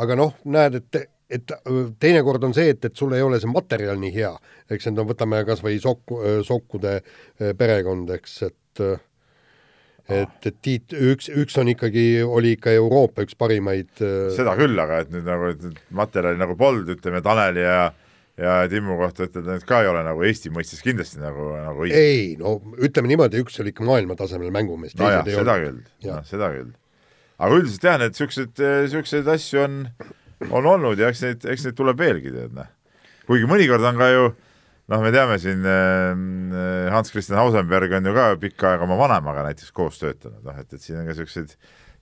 aga 0.00 0.18
noh, 0.18 0.36
näed, 0.44 0.80
et 0.82 1.08
et 1.32 1.48
teinekord 1.96 2.42
on 2.44 2.52
see, 2.52 2.74
et, 2.74 2.82
et 2.84 2.96
sul 2.96 3.14
ei 3.16 3.22
ole 3.24 3.38
see 3.40 3.48
materjal 3.48 3.96
nii 3.96 4.10
hea, 4.12 4.32
eks, 4.68 4.90
et 4.90 4.96
no 4.96 5.06
võtame 5.08 5.38
kas 5.48 5.62
või 5.64 5.78
sokku, 5.80 6.18
sokkude 6.44 6.98
perekond, 7.56 8.12
eks, 8.18 8.34
et 8.50 8.82
et, 10.08 10.38
et 10.48 10.60
Tiit, 10.64 10.94
üks, 10.96 11.28
üks 11.30 11.58
on 11.60 11.70
ikkagi, 11.72 12.06
oli 12.24 12.56
ikka 12.56 12.74
Euroopa 12.78 13.26
üks 13.26 13.36
parimaid 13.38 13.90
seda 14.34 14.56
küll, 14.58 14.78
aga 14.82 15.02
et 15.04 15.12
nüüd 15.14 15.28
nagu, 15.28 15.52
et 15.54 15.82
materjali 15.94 16.40
nagu 16.40 16.56
polnud, 16.58 16.90
ütleme 16.96 17.22
Taneli 17.24 17.66
ja 17.66 17.92
ja 18.40 18.68
Timmu 18.68 18.96
kohta 18.96 19.26
ütelda, 19.28 19.58
et 19.60 19.66
ka 19.68 19.82
ei 19.84 19.90
ole 19.90 20.00
nagu 20.06 20.22
Eesti 20.24 20.50
mõistes 20.54 20.80
kindlasti 20.84 21.20
nagu, 21.20 21.50
nagu 21.52 21.84
õige. 21.84 21.98
ei, 21.98 22.22
no 22.40 22.56
ütleme 22.80 23.10
niimoodi, 23.10 23.42
üks 23.44 23.60
oli 23.60 23.74
ikka 23.74 23.84
maailmatasemel 23.86 24.52
mängumees. 24.54 24.96
nojah, 24.98 25.26
seda 25.28 25.58
küll, 25.60 25.82
seda 26.28 26.48
küll. 26.54 26.72
aga 27.38 27.58
üldiselt 27.60 27.88
jah, 27.88 27.98
need 28.00 28.16
niisuguseid, 28.16 28.62
niisuguseid 28.86 29.28
asju 29.34 29.64
on 29.66 29.82
on 30.50 30.66
olnud 30.66 30.98
ja 30.98 31.10
eks 31.12 31.22
neid, 31.26 31.44
eks 31.52 31.66
neid 31.68 31.76
tuleb 31.78 32.00
veelgi, 32.00 32.32
tead 32.34 32.56
noh. 32.56 32.70
kuigi 33.28 33.48
mõnikord 33.50 33.84
on 33.92 34.00
ka 34.00 34.08
ju 34.10 34.24
noh, 34.90 35.02
me 35.04 35.12
teame 35.14 35.38
siin 35.42 35.62
äh, 35.68 36.90
Hans-Christian 36.94 37.38
Hausenberg 37.40 37.94
on 37.98 38.10
ju 38.10 38.16
ka 38.16 38.26
pikka 38.42 38.72
aega 38.72 38.88
oma 38.88 38.98
vanemaga 39.00 39.46
näiteks 39.46 39.72
koos 39.76 40.00
töötanud, 40.02 40.42
noh 40.46 40.58
et, 40.58 40.72
et 40.72 40.82
siin 40.82 41.00
on 41.00 41.06
ka 41.06 41.14
niisuguseid 41.14 41.56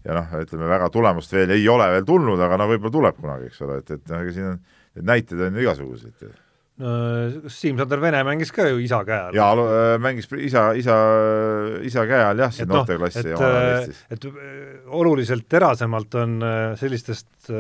ja 0.07 0.17
noh, 0.17 0.37
ütleme 0.41 0.69
väga 0.71 0.89
tulemust 0.93 1.35
veel 1.35 1.57
ei 1.57 1.67
ole 1.69 1.89
veel 1.93 2.07
tulnud, 2.09 2.41
aga 2.41 2.61
no 2.61 2.69
võib-olla 2.71 2.97
tuleb 2.97 3.19
kunagi, 3.21 3.51
eks 3.51 3.67
ole, 3.67 3.81
et, 3.83 3.97
et 3.99 4.13
noh, 4.13 4.23
ega 4.25 4.37
siin 4.37 4.53
on, 4.55 4.63
neid 5.01 5.11
näiteid 5.13 5.45
on 5.47 5.59
ju 5.59 5.67
igasuguseid 5.67 6.31
Siim-Sander 6.81 8.01
Vene 8.01 8.23
mängis 8.25 8.53
ka 8.57 8.65
ju 8.71 8.79
isa 8.81 9.03
käe 9.05 9.19
all? 9.29 9.37
jaa, 9.37 9.51
äh, 9.53 9.95
mängis 10.01 10.31
isa, 10.33 10.71
isa, 10.79 10.95
isa 11.85 12.05
käe 12.09 12.23
all 12.25 12.41
jah, 12.41 12.53
siin 12.55 12.71
no, 12.71 12.81
noorteklassi 12.81 13.21
et, 13.21 13.43
äh, 13.45 13.91
et 14.17 14.25
äh, 14.31 14.39
oluliselt 15.01 15.45
terasemalt 15.51 16.17
on 16.23 16.39
sellistest 16.81 17.51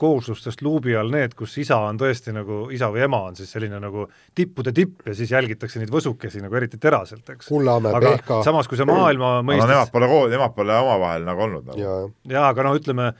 kooslustest 0.00 0.62
luubi 0.64 0.94
all 0.96 1.12
need, 1.12 1.34
kus 1.36 1.58
isa 1.60 1.80
on 1.90 1.98
tõesti 2.00 2.32
nagu, 2.36 2.62
isa 2.72 2.88
või 2.92 3.04
ema 3.04 3.20
on 3.28 3.36
siis 3.36 3.52
selline 3.52 3.80
nagu 3.82 4.06
tippude 4.36 4.72
tipp 4.76 5.04
ja 5.08 5.16
siis 5.18 5.32
jälgitakse 5.34 5.82
neid 5.82 5.92
võsukesi 5.92 6.40
nagu 6.40 6.56
eriti 6.56 6.80
teraselt, 6.80 7.26
eks. 7.34 7.50
Kullamäe, 7.50 8.00
Pehka. 8.00 8.40
samas, 8.46 8.68
kui 8.70 8.80
see 8.80 8.88
maailma 8.88 9.40
mõistes 9.44 9.66
no 9.66 9.74
nemad 9.74 9.92
pole 9.92 10.08
koos, 10.08 10.32
nemad 10.32 10.56
pole 10.56 10.80
omavahel 10.86 11.28
nagu 11.28 11.46
olnud 11.48 11.68
nagu. 11.68 11.92
jaa, 12.32 12.48
aga 12.48 12.68
noh, 12.68 12.80
ütleme, 12.80 13.12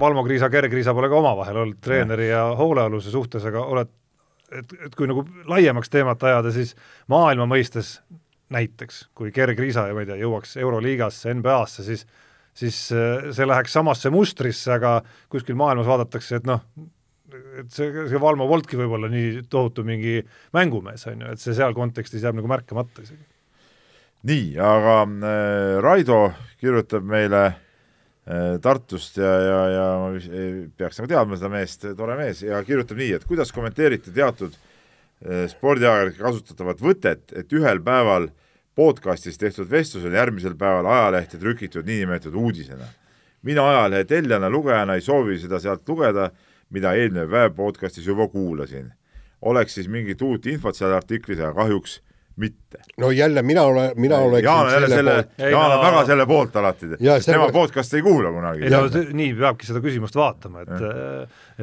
Valmo 0.00 0.24
Kriisa, 0.24 0.48
Gerg 0.52 0.72
Kriisa 0.72 0.96
pole 0.96 1.08
ka 1.12 1.20
omavahel 1.20 1.64
olnud 1.64 1.80
treeneri 1.84 2.28
ja, 2.28 2.44
ja 2.50 2.58
hoolealuse 2.58 3.12
suhtes, 3.12 3.44
aga 3.48 3.64
oled 3.64 3.97
et, 4.52 4.72
et 4.86 4.94
kui 4.96 5.08
nagu 5.10 5.24
laiemaks 5.48 5.92
teemat 5.92 6.22
ajada, 6.24 6.52
siis 6.54 6.74
maailma 7.10 7.48
mõistes 7.50 7.98
näiteks, 8.54 9.08
kui 9.18 9.32
Gerg 9.34 9.58
Riisa, 9.60 9.86
ma 9.92 10.04
ei 10.04 10.08
tea, 10.08 10.18
jõuaks 10.22 10.56
Euroliigasse, 10.60 11.34
NBA-sse, 11.36 11.84
siis 11.86 12.06
siis 12.58 12.78
äh, 12.90 13.28
see 13.34 13.46
läheks 13.46 13.74
samasse 13.76 14.10
mustrisse, 14.10 14.72
aga 14.74 14.98
kuskil 15.30 15.54
maailmas 15.58 15.86
vaadatakse, 15.86 16.40
et 16.40 16.48
noh, 16.48 16.64
et 17.60 17.68
see, 17.70 17.92
see 18.10 18.18
Valmo 18.18 18.48
Voltki 18.50 18.78
võib 18.80 18.96
olla 18.98 19.10
nii 19.12 19.44
tohutu 19.52 19.84
mingi 19.86 20.16
mängumees, 20.56 21.06
on 21.12 21.22
ju, 21.22 21.36
et 21.36 21.42
see 21.42 21.54
seal 21.54 21.76
kontekstis 21.76 22.24
jääb 22.24 22.38
nagu 22.40 22.50
märkamata 22.50 23.04
isegi. 23.04 23.22
nii, 24.26 24.50
aga 24.58 24.98
äh, 25.06 25.78
Raido 25.84 26.22
kirjutab 26.58 27.06
meile 27.06 27.44
Äh, 27.46 27.67
Tartust 28.60 29.16
ja, 29.16 29.28
ja, 29.40 29.60
ja 29.72 29.84
ma 30.02 30.08
peaks 30.76 30.98
nagu 31.00 31.08
teadma 31.08 31.36
seda 31.38 31.48
meest, 31.52 31.86
tore 31.96 32.16
mees, 32.18 32.42
ja 32.44 32.58
kirjutab 32.66 32.98
nii, 33.00 33.14
et 33.16 33.24
kuidas 33.28 33.52
kommenteerite 33.56 34.12
teatud 34.12 34.52
äh, 34.52 35.46
spordiajakirjanike 35.48 36.20
kasutatavat 36.20 36.82
võtet, 36.84 37.24
et 37.32 37.54
ühel 37.56 37.80
päeval 37.84 38.28
podcastis 38.78 39.40
tehtud 39.40 39.70
vestlus 39.70 40.04
on 40.04 40.14
järgmisel 40.14 40.58
päeval 40.60 40.86
ajalehte 40.92 41.40
trükitud 41.40 41.88
niinimetatud 41.88 42.36
uudisena. 42.36 42.84
mina 43.42 43.64
ajalehe 43.70 44.04
tellijana, 44.04 44.50
lugejana 44.50 44.94
ei 44.94 45.00
soovi 45.00 45.38
seda 45.38 45.60
sealt 45.60 45.88
lugeda, 45.88 46.30
mida 46.70 46.92
eelmine 46.94 47.26
päev 47.26 47.54
podcastis 47.56 48.06
juba 48.06 48.28
kuulasin. 48.28 48.92
oleks 49.42 49.74
siis 49.74 49.88
mingit 49.88 50.22
uut 50.22 50.46
infot 50.46 50.76
seal 50.76 50.92
artiklis, 50.92 51.40
aga 51.40 51.54
kahjuks 51.54 52.00
mitte. 52.38 52.78
no 52.98 53.10
jälle 53.10 53.42
mina 53.42 53.62
olen, 53.62 53.90
mina 53.96 54.16
oleksin 54.16 54.44
Jaan 54.44 54.66
on 54.66 54.72
jälle 54.72 54.88
selle, 54.88 55.28
Jaan 55.38 55.72
on 55.72 55.84
väga 55.86 56.04
selle 56.06 56.26
poolt 56.26 56.56
alati, 56.56 56.88
tema 56.98 57.18
selle... 57.20 57.52
podcast'i 57.52 57.98
ei 57.98 58.02
kuula 58.02 58.32
kunagi. 58.32 58.64
ei 58.64 58.70
no 58.70 58.82
nii 59.12 59.34
peabki 59.38 59.66
seda 59.66 59.82
küsimust 59.84 60.16
vaatama, 60.18 60.62
et 60.62 60.72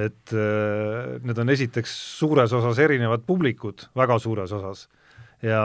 et 0.05 0.35
äh, 0.35 1.15
need 1.23 1.41
on 1.41 1.55
esiteks 1.55 1.95
suures 2.19 2.53
osas 2.53 2.79
erinevad 2.83 3.23
publikud, 3.27 3.87
väga 3.95 4.19
suures 4.19 4.51
osas, 4.51 4.85
ja, 5.43 5.63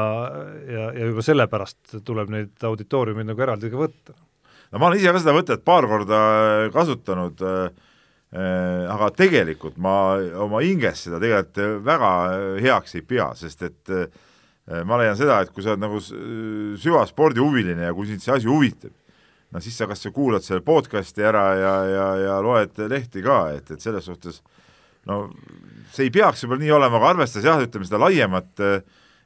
ja, 0.71 0.89
ja 0.95 1.11
juba 1.11 1.27
sellepärast 1.27 2.01
tuleb 2.07 2.33
neid 2.33 2.71
auditooriumeid 2.71 3.33
nagu 3.33 3.47
eraldi 3.47 3.73
ka 3.73 3.83
võtta. 3.83 4.17
no 4.71 4.83
ma 4.83 4.91
olen 4.91 5.03
ise 5.03 5.13
ka 5.13 5.25
seda 5.27 5.37
võtet 5.37 5.67
paar 5.67 5.91
korda 5.91 6.25
kasutanud 6.75 7.47
äh, 7.47 7.71
aga 8.31 9.11
tegelikult 9.19 9.79
ma 9.83 10.17
oma 10.47 10.63
hinges 10.63 11.09
seda 11.09 11.19
tegelikult 11.19 11.87
väga 11.87 12.11
heaks 12.63 13.01
ei 13.01 13.03
pea, 13.03 13.33
sest 13.35 13.67
et 13.67 13.91
äh, 13.91 14.07
Äh, 14.07 14.30
ma 14.87 15.01
leian 15.01 15.19
seda, 15.19 15.41
et 15.43 15.51
kui 15.51 15.65
sa 15.65 15.75
oled 15.75 15.83
nagu 15.83 15.99
süvaspordihuviline 16.79 17.89
ja 17.89 17.95
kui 17.97 18.07
sind 18.07 18.23
see 18.23 18.37
asi 18.37 18.47
huvitab, 18.51 18.93
no 19.51 19.63
siis 19.65 19.75
sa 19.81 19.89
kas 19.91 20.05
sa 20.05 20.13
kuulad 20.15 20.47
selle 20.47 20.63
podcast'i 20.63 21.25
ära 21.27 21.45
ja, 21.59 21.75
ja, 21.91 22.07
ja 22.23 22.39
loed 22.45 22.79
lehti 22.93 23.25
ka, 23.25 23.43
et, 23.57 23.71
et 23.75 23.83
selles 23.83 24.07
suhtes 24.07 24.39
no 25.11 25.25
see 25.91 26.07
ei 26.07 26.15
peaks 26.15 26.45
võib-olla 26.45 26.63
nii 26.63 26.75
olema, 26.77 27.01
aga 27.01 27.15
arvestades 27.17 27.49
jah, 27.49 27.63
ütleme 27.65 27.89
seda 27.89 27.99
laiemat 28.05 28.63
äh, 28.63 28.81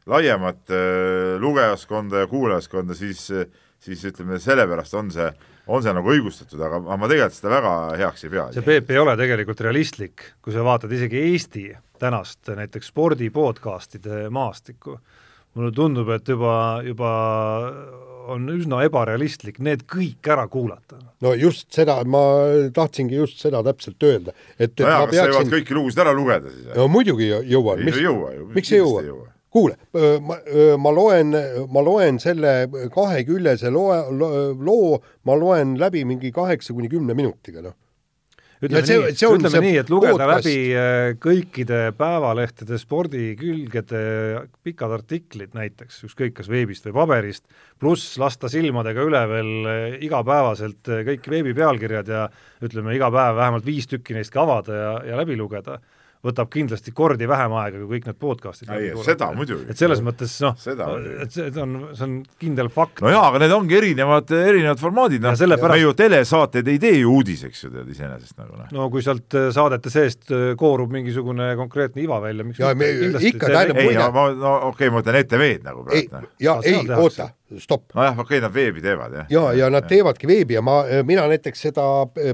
laiemat 0.07 0.71
äh, 0.71 1.41
lugejaskonda 1.41 2.25
ja 2.25 2.27
kuulajaskonda, 2.27 2.95
siis, 2.95 3.27
siis 3.81 4.05
ütleme, 4.05 4.39
sellepärast 4.41 4.95
on 4.99 5.11
see, 5.15 5.31
on 5.67 5.83
see 5.85 5.95
nagu 5.97 6.13
õigustatud, 6.13 6.61
aga 6.61 6.81
ma 6.85 7.09
tegelikult 7.09 7.39
seda 7.39 7.53
väga 7.55 7.75
heaks 8.03 8.27
ei 8.27 8.35
pea. 8.35 8.47
see 8.57 8.67
Peep 8.67 8.93
ei 8.93 9.01
ole 9.01 9.17
tegelikult 9.21 9.65
realistlik, 9.65 10.29
kui 10.45 10.55
sa 10.57 10.65
vaatad 10.67 10.93
isegi 10.93 11.21
Eesti 11.31 11.67
tänast 12.01 12.53
näiteks 12.53 12.93
spordi 12.93 13.31
podcast'ide 13.33 14.27
maastikku, 14.35 14.99
mulle 15.55 15.75
tundub, 15.75 16.11
et 16.15 16.29
juba, 16.29 16.55
juba 16.87 17.13
on 18.33 18.49
üsna 18.55 18.81
ebarealistlik 18.87 19.61
need 19.65 19.85
kõik 19.91 20.33
ära 20.33 20.47
kuulata. 20.51 20.99
no 21.25 21.35
just 21.39 21.69
seda, 21.75 22.01
ma 22.09 22.23
tahtsingi 22.75 23.21
just 23.21 23.43
seda 23.43 23.63
täpselt 23.67 24.03
öelda, 24.07 24.35
et, 24.59 24.73
et 24.73 24.83
nojah, 24.83 25.05
kas 25.05 25.13
peaksin... 25.13 25.21
sa 25.21 25.37
jõuad 25.37 25.55
kõiki 25.59 25.79
lugusid 25.79 26.03
ära 26.05 26.17
lugeda 26.17 26.51
siis? 26.51 26.67
no 26.75 26.89
muidugi 26.93 27.31
jõuan. 27.31 27.85
ei, 27.85 28.03
jõua 28.07 28.35
ju. 28.35 28.51
miks 28.57 28.73
ei 28.73 28.83
jõua? 28.83 29.31
kuule, 29.55 29.77
ma, 30.27 30.41
ma 30.83 30.91
loen, 30.91 31.37
ma 31.71 31.83
loen 31.87 32.19
selle 32.19 32.55
kaheküljese 32.95 33.71
loe, 33.71 34.01
loo, 34.59 34.99
ma 35.29 35.37
loen 35.39 35.77
läbi 35.79 36.03
mingi 36.09 36.33
kaheksa 36.35 36.75
kuni 36.75 36.91
kümne 36.91 37.15
minutiga, 37.15 37.63
noh 37.63 37.77
ütleme 38.67 38.83
see, 38.89 38.99
nii, 39.01 39.31
ütleme 39.39 39.63
nii, 39.65 39.79
et 39.83 39.91
lugeda 39.93 40.17
podcast. 40.17 40.49
läbi 40.49 41.17
kõikide 41.23 41.81
päevalehtede 41.99 42.79
spordikülgede 42.81 44.05
pikad 44.67 44.95
artiklid 44.99 45.57
näiteks, 45.57 46.03
ükskõik 46.09 46.37
kas 46.39 46.51
veebist 46.53 46.89
või 46.89 46.97
paberist, 47.01 47.45
pluss 47.81 48.19
lasta 48.21 48.51
silmadega 48.53 49.05
üle 49.07 49.25
veel 49.31 49.53
igapäevaselt 50.05 50.95
kõik 51.11 51.29
veebipealkirjad 51.37 52.15
ja 52.15 52.29
ütleme, 52.65 52.97
iga 52.97 53.11
päev 53.15 53.37
vähemalt 53.41 53.69
viis 53.69 53.91
tükki 53.91 54.17
neist 54.17 54.35
ka 54.35 54.45
avada 54.47 54.81
ja, 54.81 54.95
ja 55.13 55.21
läbi 55.21 55.39
lugeda 55.39 55.81
võtab 56.25 56.51
kindlasti 56.53 56.93
kordi 56.97 57.29
vähem 57.29 57.53
aega 57.61 57.81
kui 57.81 57.99
kõik 57.99 58.09
need 58.09 58.19
podcast'id. 58.21 58.73
seda 59.05 59.31
muidugi. 59.37 59.67
et 59.71 59.81
selles 59.81 60.01
mõttes 60.05 60.35
noh, 60.45 60.57
et 60.57 61.37
see 61.37 61.51
on, 61.61 61.77
see 61.93 62.07
on 62.07 62.17
kindel 62.41 62.71
fakt. 62.73 63.03
no 63.05 63.13
jaa, 63.13 63.27
aga 63.29 63.43
need 63.45 63.55
ongi 63.57 63.79
erinevad, 63.79 64.33
erinevad 64.39 64.81
formaadid, 64.81 65.25
noh, 65.25 65.37
sellepärast... 65.39 65.77
me 65.77 65.85
ju 65.85 65.95
telesaateid 66.01 66.73
ei 66.73 66.81
tee 66.83 66.95
ju 66.99 67.13
uudiseks 67.19 67.67
ju 67.67 67.73
tead 67.75 67.93
iseenesest 67.95 68.39
nagu 68.41 68.57
noh. 68.57 68.73
no 68.75 68.89
kui 68.93 69.05
sealt 69.05 69.39
äh, 69.39 69.51
saadete 69.55 69.93
seest 69.93 70.33
äh, 70.33 70.51
koorub 70.61 70.93
mingisugune 70.95 71.53
konkreetne 71.61 72.05
iva 72.05 72.21
välja, 72.25 72.49
miks 72.49 72.63
ja 72.63 72.75
me 72.79 72.91
ikka 73.21 73.53
tähendab 73.53 73.83
ei, 73.85 73.95
ma, 73.99 74.29
no 74.33 74.57
okei 74.73 74.89
okay,, 74.89 74.95
ma 74.95 75.05
ütlen 75.05 75.21
ETV-d 75.23 75.69
nagu 75.69 75.87
praegu. 75.89 76.15
Noh. 76.15 76.31
ja 76.43 76.59
ei, 76.65 76.81
oota 76.97 77.33
stopp. 77.63 77.93
nojah, 77.95 78.19
okei 78.19 78.39
okay,, 78.39 78.43
nad 78.45 78.55
veebi 78.55 78.83
teevad, 78.85 79.17
jah. 79.19 79.31
ja, 79.31 79.45
ja 79.59 79.71
nad 79.73 79.87
teevadki 79.89 80.29
veebi 80.31 80.59
ja 80.59 80.63
ma, 80.65 80.81
mina 81.07 81.27
näiteks 81.31 81.67
seda 81.69 81.85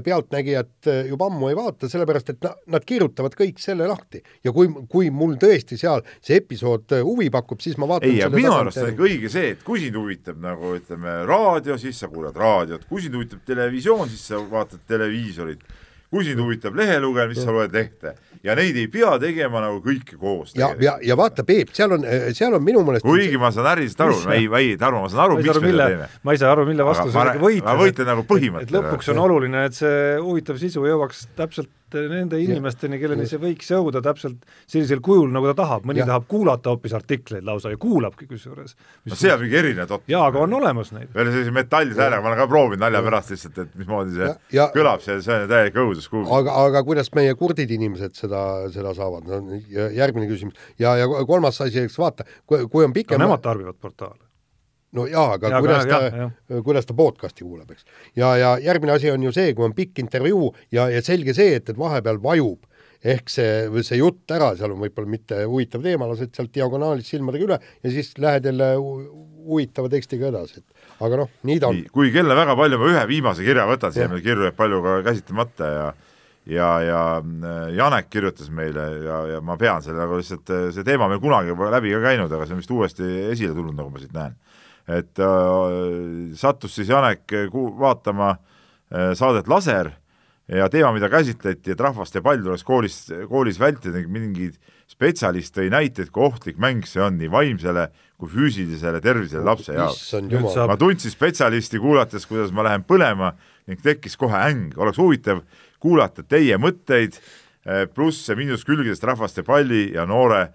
Pealtnägijat 0.03 0.89
juba 1.09 1.27
ammu 1.29 1.51
ei 1.51 1.57
vaata, 1.57 1.89
sellepärast 1.91 2.33
et 2.35 2.41
na, 2.45 2.53
nad 2.75 2.85
kirjutavad 2.87 3.35
kõik 3.37 3.61
selle 3.61 3.87
lahti. 3.89 4.21
Ja 4.45 4.53
kui, 4.55 4.69
kui 4.91 5.11
mul 5.13 5.37
tõesti 5.41 5.77
seal 5.79 6.03
see 6.19 6.39
episood 6.41 6.97
huvi 7.05 7.29
pakub, 7.33 7.61
siis 7.63 7.77
ma 7.81 7.89
vaatan 7.91 8.09
ei, 8.09 8.23
minu 8.33 8.53
arust 8.55 8.81
on 8.81 8.91
ikka 8.93 9.07
õige 9.07 9.31
see, 9.33 9.53
et 9.55 9.63
kui 9.67 9.83
sind 9.83 9.99
huvitab 9.99 10.41
nagu 10.41 10.75
ütleme, 10.77 11.21
raadio, 11.29 11.77
siis 11.81 11.99
sa 12.01 12.09
kuulad 12.11 12.37
raadiot, 12.37 12.87
kui 12.89 13.03
sind 13.05 13.17
huvitab 13.17 13.45
televisioon, 13.47 14.09
siis 14.11 14.27
sa 14.31 14.41
vaatad 14.51 14.83
televiisorit 14.89 15.63
kui 16.11 16.25
sind 16.27 16.41
huvitab 16.43 16.75
lehe 16.75 16.99
lugemine, 16.99 17.37
siis 17.37 17.47
sa 17.47 17.55
loed 17.55 17.73
lehte 17.75 18.15
ja 18.43 18.55
neid 18.57 18.77
ei 18.79 18.87
pea 18.91 19.13
tegema 19.21 19.61
nagu 19.63 19.79
kõike 19.85 20.17
koos. 20.19 20.55
ja, 20.57 20.71
ja, 20.81 20.97
ja 21.05 21.17
vaata, 21.17 21.45
Peep, 21.47 21.73
seal 21.77 21.95
on, 21.97 22.05
seal 22.35 22.55
on 22.57 22.63
minu 22.65 22.83
meelest 22.87 23.05
kuigi 23.05 23.39
ma 23.41 23.51
saan 23.53 23.69
ärilisest 23.75 24.01
aru, 24.05 24.17
ei, 24.35 24.47
ei, 24.61 24.71
Tarmo, 24.81 25.03
ma 25.05 25.11
saan 25.11 25.25
aru, 25.27 25.37
miks 25.41 25.61
me 25.61 25.73
seda 25.73 25.89
teeme. 25.93 26.09
ma 26.23 26.35
ei 26.35 26.41
saa 26.41 26.55
aru, 26.55 26.65
mille 26.69 26.87
vastu 26.87 27.13
sa 27.13 27.27
võitled. 27.35 27.67
ma 27.67 27.77
võitlen 27.79 28.11
nagu 28.13 28.25
põhimõtteliselt. 28.29 28.77
lõpuks 28.79 29.13
on 29.13 29.21
oluline, 29.27 29.67
et 29.69 29.77
see 29.77 30.01
huvitav 30.23 30.59
sisu 30.61 30.87
jõuaks 30.89 31.27
täpselt 31.37 31.71
nende 31.95 32.39
inimesteni, 32.41 32.99
kelleni 33.01 33.27
see 33.29 33.39
võiks 33.41 33.71
jõuda 33.71 34.01
täpselt 34.05 34.45
sellisel 34.69 35.01
kujul, 35.03 35.29
nagu 35.33 35.49
ta 35.51 35.55
tahab, 35.63 35.85
mõni 35.89 36.01
ja. 36.01 36.07
tahab 36.09 36.27
kuulata 36.31 36.73
hoopis 36.73 36.95
artikleid 36.97 37.45
lausa 37.47 37.73
ja 37.73 37.79
kuulabki 37.81 38.27
kusjuures. 38.29 38.75
no 39.09 39.17
see 39.19 39.33
on 39.33 39.43
mingi 39.43 39.59
erinev 39.61 39.89
topp. 39.91 40.07
jaa, 40.11 40.23
aga 40.31 40.41
on 40.45 40.57
olemas 40.61 40.93
neid. 40.95 41.11
veel 41.15 41.31
sellise 41.33 41.53
metallise 41.55 42.01
häälega, 42.01 42.21
ma 42.23 42.31
olen 42.31 42.41
ka 42.41 42.47
proovinud 42.53 42.85
nalja 42.85 43.03
pärast 43.05 43.35
lihtsalt, 43.35 43.61
et 43.65 43.77
mismoodi 43.81 44.17
see 44.17 44.25
ja, 44.27 44.33
ja, 44.57 44.67
kõlab, 44.75 45.05
see, 45.05 45.19
see 45.25 45.37
on 45.37 45.47
täielik 45.51 45.79
õudus 45.83 46.09
kuulda. 46.11 46.31
aga, 46.39 46.57
aga 46.65 46.83
kuidas 46.87 47.11
meie 47.17 47.35
kurdid 47.39 47.75
inimesed 47.77 48.17
seda, 48.17 48.43
seda 48.73 48.95
saavad, 48.97 49.27
no 49.27 49.61
järgmine 49.69 50.31
küsimus. 50.31 50.59
ja, 50.79 50.97
ja 51.01 51.09
kolmas 51.27 51.61
asi, 51.61 51.85
eks 51.85 51.99
vaata, 52.01 52.27
kui, 52.45 52.67
kui 52.71 52.87
on 52.87 52.95
pikem 52.95 53.19
no 53.19 53.27
nemad 53.27 53.43
tarbivad 53.45 53.79
portaale 53.81 54.30
no 54.97 55.05
jaa, 55.09 55.37
aga 55.37 55.53
ja, 55.53 55.61
kuidas 55.63 55.85
aga, 55.85 55.99
ta, 56.09 56.63
kuidas 56.65 56.89
ta 56.89 56.95
podcast'i 56.97 57.45
kuulab, 57.45 57.71
eks. 57.71 57.87
ja, 58.19 58.33
ja 58.39 58.51
järgmine 58.63 58.95
asi 58.95 59.11
on 59.11 59.23
ju 59.23 59.31
see, 59.35 59.53
kui 59.57 59.67
on 59.67 59.75
pikk 59.77 60.03
intervjuu 60.03 60.51
ja, 60.75 60.89
ja 60.91 61.03
selge 61.05 61.35
see, 61.37 61.55
et, 61.59 61.71
et 61.71 61.79
vahepeal 61.79 62.19
vajub 62.23 62.67
ehk 63.01 63.31
see, 63.33 63.81
see 63.81 63.97
jutt 63.97 64.29
ära, 64.35 64.51
seal 64.57 64.75
on 64.75 64.83
võib-olla 64.83 65.09
mitte 65.09 65.39
huvitav 65.49 65.81
teema, 65.85 66.09
lased 66.11 66.35
sealt 66.37 66.51
diagonaalis 66.53 67.09
silmadega 67.09 67.47
üle 67.47 67.57
ja 67.57 67.93
siis 67.93 68.13
lähed 68.21 68.45
jälle 68.51 68.75
huvitava 68.77 69.89
tekstiga 69.89 70.29
edasi, 70.29 70.61
et 70.61 71.01
aga 71.01 71.23
noh, 71.23 71.31
nii 71.49 71.63
ta 71.63 71.71
on. 71.71 71.81
kui 71.95 72.13
kella 72.13 72.37
väga 72.37 72.55
palju, 72.59 72.77
ma 72.81 72.91
ühe 72.91 73.03
viimase 73.09 73.47
kirja 73.47 73.65
võtan, 73.69 73.95
siia 73.95 74.09
meil 74.11 74.21
kirju 74.25 74.49
jääb 74.49 74.59
palju 74.59 74.83
ka 74.85 75.01
käsitlemata 75.09 75.73
ja 75.73 75.89
ja, 76.51 76.67
ja 76.81 77.01
äh, 77.21 77.73
Janek 77.77 78.07
kirjutas 78.09 78.49
meile 78.53 78.85
ja, 79.05 79.17
ja 79.35 79.41
ma 79.45 79.57
pean 79.61 79.81
selle 79.85 80.01
nagu 80.01 80.17
lihtsalt, 80.17 80.53
see 80.73 80.85
teema 80.85 81.09
meil 81.09 81.21
kunagi 81.21 81.57
läbi 81.57 81.93
ka 81.95 82.05
käinud, 82.05 82.33
aga 82.33 82.45
see 82.45 82.57
on 82.57 82.61
vist 82.61 82.73
uuesti 82.73 83.11
esile 83.31 83.53
tulnud, 83.57 83.77
nagu 83.77 83.89
ma 83.93 84.01
siit 84.01 84.13
näen 84.13 84.37
et 84.91 85.19
äh, 85.21 86.35
sattus 86.37 86.75
siis 86.77 86.91
Janek 86.91 87.25
ku-, 87.51 87.71
vaatama 87.79 88.35
äh, 88.35 89.11
saadet 89.17 89.49
Laser 89.51 89.91
ja 90.51 90.67
teema, 90.69 90.91
mida 90.95 91.07
käsitleti, 91.11 91.71
et 91.71 91.81
rahvaste 91.81 92.21
pall 92.23 92.41
tuleks 92.43 92.63
koolis, 92.67 92.97
koolis 93.29 93.59
vältida, 93.61 94.01
mingeid 94.11 94.57
spetsialist 94.91 95.55
tõi 95.55 95.69
näiteid, 95.71 96.09
kui 96.11 96.25
ohtlik 96.27 96.59
mäng 96.59 96.87
see 96.87 97.03
on 97.03 97.15
nii 97.19 97.29
vaimsele 97.31 97.87
kui 98.19 98.29
füüsilisele 98.29 98.99
tervisele 99.01 99.45
lapse 99.47 99.73
jaoks. 99.73 100.09
ma 100.67 100.77
tundsin 100.77 101.13
spetsialisti 101.13 101.79
kuulates, 101.81 102.27
kuidas 102.29 102.51
ma 102.53 102.65
lähen 102.67 102.83
põlema 102.87 103.31
ning 103.69 103.79
tekkis 103.81 104.17
kohe 104.19 104.41
äng, 104.49 104.75
oleks 104.77 104.99
huvitav 104.99 105.45
kuulata 105.81 106.25
teie 106.27 106.57
mõtteid, 106.61 107.17
äh, 107.65 107.87
pluss 107.87 108.27
ja 108.29 108.35
miinus 108.35 108.67
külgedest 108.67 109.07
rahvaste 109.07 109.45
palli 109.47 109.87
ja 109.95 110.05
noore 110.09 110.49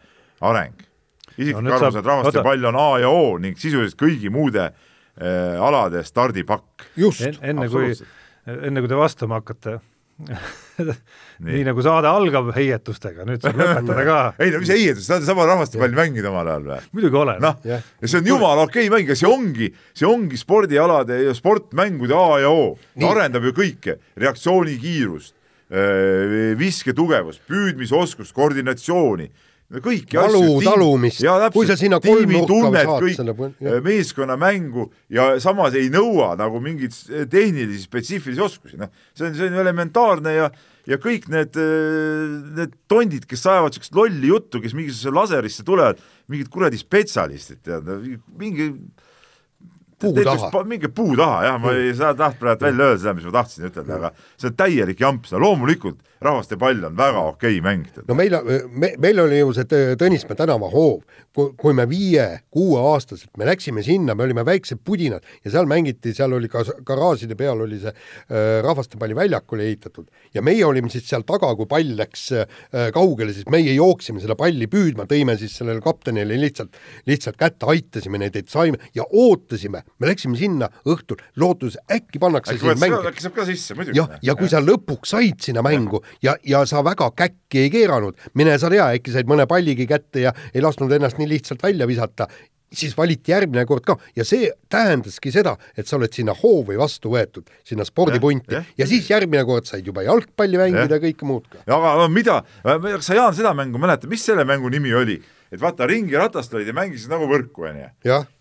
areng 0.45 0.85
isiklik 1.37 1.65
no, 1.65 1.75
arvamus, 1.77 2.01
et 2.01 2.11
rahvaste 2.11 2.45
pall 2.47 2.71
on 2.71 2.79
A 2.81 2.87
ja 3.05 3.11
O 3.13 3.37
ning 3.43 3.59
sisuliselt 3.61 3.99
kõigi 4.01 4.33
muude 4.33 4.71
äh, 4.71 5.57
alade 5.63 6.05
stardipakk. 6.07 6.89
En, 6.97 7.41
enne 7.53 7.69
kui, 7.73 7.93
enne 8.47 8.83
kui 8.83 8.91
te 8.93 8.99
vastama 8.99 9.41
hakkate 9.43 9.79
nii. 10.77 10.95
nii 11.53 11.63
nagu 11.67 11.83
saade 11.85 12.09
algab 12.11 12.51
heietustega, 12.57 13.27
nüüd 13.29 13.43
saab 13.45 13.59
lõpetada 13.61 14.05
ka. 14.07 14.19
ei 14.43 14.53
no 14.53 14.61
mis 14.63 14.73
heietust, 14.73 15.09
te 15.09 15.17
olete 15.17 15.29
sama 15.29 15.47
rahvastepalli 15.49 15.99
mänginud 15.99 16.31
omal 16.31 16.51
ajal 16.53 16.69
või? 16.71 16.79
muidugi 16.97 17.21
olen. 17.23 17.41
noh, 17.45 17.59
ja 17.69 17.81
see 18.03 18.21
on 18.21 18.31
jumala 18.33 18.67
okei 18.67 18.87
okay 18.89 18.93
mäng 18.95 19.13
ja 19.13 19.19
see 19.19 19.31
ongi, 19.31 19.71
see 19.97 20.09
ongi 20.09 20.41
spordialade 20.41 21.21
ja 21.27 21.35
sportmängude 21.37 22.17
A 22.17 22.41
ja 22.45 22.53
O. 22.53 22.71
arendab 23.11 23.49
ju 23.49 23.55
kõike, 23.57 23.99
reaktsioonikiirust, 24.23 25.35
äh, 25.73 26.55
visketugevust, 26.61 27.45
püüdmisoskust, 27.51 28.35
koordinatsiooni 28.37 29.31
kõiki 29.67 30.19
valu 30.19 30.43
asju, 30.45 30.63
talumist, 30.63 31.25
kui 31.55 31.67
sa 31.67 31.75
sinna 31.79 31.99
kolm 32.03 32.31
nurka 32.31 32.85
saad 32.87 33.09
selle 33.19 33.35
äh, 33.35 33.81
meeskonnamängu 33.83 34.87
ja 35.13 35.33
samas 35.43 35.75
ei 35.79 35.91
nõua 35.93 36.35
nagu 36.39 36.61
mingeid 36.63 36.95
tehnilisi 37.33 37.89
spetsiifilisi 37.89 38.45
oskusi, 38.47 38.79
noh, 38.81 38.93
see 39.17 39.27
on, 39.27 39.35
see 39.35 39.49
on 39.49 39.59
ju 39.59 39.65
elementaarne 39.65 40.37
ja 40.37 40.51
ja 40.87 41.01
kõik 41.03 41.27
need, 41.33 41.59
äh, 41.59 42.37
need 42.61 42.77
tondid, 42.91 43.27
kes 43.27 43.43
ajavad 43.51 43.75
niisugust 43.75 43.99
lolli 43.99 44.31
juttu, 44.31 44.63
kes 44.63 44.77
mingisugusesse 44.77 45.15
laserisse 45.17 45.67
tulevad, 45.67 45.99
mingid 46.31 46.51
kuradi 46.53 46.79
spetsialistid, 46.79 47.65
tead, 47.67 47.91
mingi 48.39 48.71
puu 49.99 50.15
taha. 50.23 50.63
minge 50.69 50.89
puu 50.95 51.17
taha, 51.17 51.43
jah, 51.47 51.59
ma 51.61 51.73
ei 51.75 51.95
saa 51.97 52.15
tahtnud 52.15 52.41
praegu 52.41 52.67
välja 52.69 52.91
öelda 52.91 53.03
seda, 53.03 53.15
mis 53.17 53.27
ma 53.27 53.35
tahtsin 53.39 53.69
ütelda, 53.71 53.99
aga 53.99 54.13
see 54.37 54.51
on 54.51 54.59
täielik 54.63 55.03
jamps, 55.03 55.33
no 55.35 55.43
loomulikult 55.43 55.99
rahvaste 56.25 56.57
pall 56.61 56.85
on 56.89 56.97
väga 56.97 57.23
okei 57.33 57.61
mäng. 57.65 57.87
no 58.09 58.15
meil, 58.15 58.37
me, 58.71 58.93
meil 59.03 59.21
oli 59.21 59.41
ju 59.41 59.53
see 59.57 59.65
Tõnismäe 60.01 60.37
tänava 60.39 60.69
hoov, 60.73 61.03
kui, 61.37 61.75
me 61.77 61.85
viie-kuueaastaselt, 61.91 63.33
me 63.39 63.49
läksime 63.49 63.83
sinna, 63.85 64.15
me 64.17 64.25
olime 64.25 64.45
väiksed 64.47 64.81
pudinad 64.85 65.25
ja 65.45 65.53
seal 65.53 65.69
mängiti, 65.69 66.15
seal 66.17 66.33
oli 66.37 66.49
ka 66.53 66.63
garaažide 66.87 67.37
peal 67.39 67.61
oli 67.65 67.81
see 67.83 67.93
äh, 67.93 68.63
rahvastepalli 68.65 69.17
väljak 69.17 69.53
oli 69.53 69.67
ehitatud 69.69 70.09
ja 70.35 70.45
meie 70.45 70.65
olime 70.65 70.91
siis 70.93 71.07
seal 71.09 71.27
taga, 71.29 71.53
kui 71.59 71.69
pall 71.69 71.93
läks 71.99 72.27
äh, 72.37 72.47
kaugele, 72.95 73.35
siis 73.37 73.49
meie 73.53 73.75
jooksime 73.77 74.23
seda 74.23 74.39
palli 74.39 74.69
püüdma, 74.73 75.09
tõime 75.11 75.37
siis 75.41 75.57
sellele 75.61 75.85
kaptenile 75.85 76.39
lihtsalt, 76.41 76.79
lihtsalt 77.11 77.39
kätte, 77.41 77.69
aitasime 77.73 78.21
neid, 78.23 78.39
et 78.39 78.53
saime 78.53 78.81
ja 78.97 79.05
ootasime, 79.07 79.85
me 79.99 80.11
läksime 80.11 80.39
sinna 80.41 80.71
õhtul, 80.89 81.21
lootuses 81.37 81.81
äkki 81.93 82.23
pannakse 82.23 82.57
äkki, 82.57 82.65
siin 82.65 82.81
mäng. 82.81 82.97
äkki 83.13 83.27
saab 83.27 83.37
ka 83.37 83.47
sisse, 83.49 83.77
muidugi. 83.77 83.99
jah, 84.01 84.17
ja 84.25 84.37
kui 84.39 84.49
sa 84.53 84.63
lõpuks 84.65 85.13
said 85.17 85.43
sinna 85.45 85.65
mängu 85.67 86.01
ja, 86.23 86.37
ja 86.47 86.65
sa 86.67 86.83
väga 86.85 87.11
käkki 87.17 87.67
ei 87.67 87.71
keeranud, 87.73 88.19
mine 88.35 88.59
sa 88.59 88.71
tea, 88.73 88.91
äkki 88.97 89.15
said 89.15 89.31
mõne 89.31 89.47
palligi 89.51 89.87
kätte 89.89 90.27
ja 90.27 90.35
ei 90.55 90.65
lasknud 90.65 90.93
ennast 90.93 91.19
nii 91.21 91.29
lihtsalt 91.31 91.63
välja 91.63 91.89
visata, 91.89 92.29
siis 92.73 92.97
valiti 92.97 93.33
järgmine 93.33 93.65
kord 93.67 93.85
ka. 93.87 93.97
Ja 94.17 94.25
see 94.27 94.51
tähendaski 94.73 95.33
seda, 95.35 95.57
et 95.79 95.89
sa 95.89 95.97
oled 95.99 96.13
sinna 96.15 96.35
hoovi 96.37 96.79
vastu 96.79 97.13
võetud, 97.15 97.47
sinna 97.67 97.87
spordipunti. 97.87 98.55
Ja, 98.55 98.63
ja. 98.63 98.83
ja 98.83 98.91
siis 98.91 99.09
järgmine 99.11 99.45
kord 99.49 99.69
said 99.69 99.87
juba 99.87 100.05
jalgpalli 100.07 100.61
mängida 100.61 100.99
ja 100.99 101.03
kõike 101.03 101.29
muud 101.29 101.49
ka. 101.53 101.63
aga 101.67 102.09
mida, 102.13 102.43
kas 102.65 103.09
sa 103.09 103.19
Jaan 103.19 103.37
seda 103.37 103.55
mängu 103.57 103.81
mäletad, 103.83 104.11
mis 104.11 104.25
selle 104.27 104.47
mängu 104.49 104.73
nimi 104.73 104.95
oli? 104.95 105.21
et 105.53 105.61
vaata 105.63 105.87
ringiratast 105.87 106.55
olid 106.59 106.67
ja 106.67 106.75
mängisid 106.75 107.13
nagu 107.13 107.29
võrku 107.31 107.69
onju. 107.69 107.91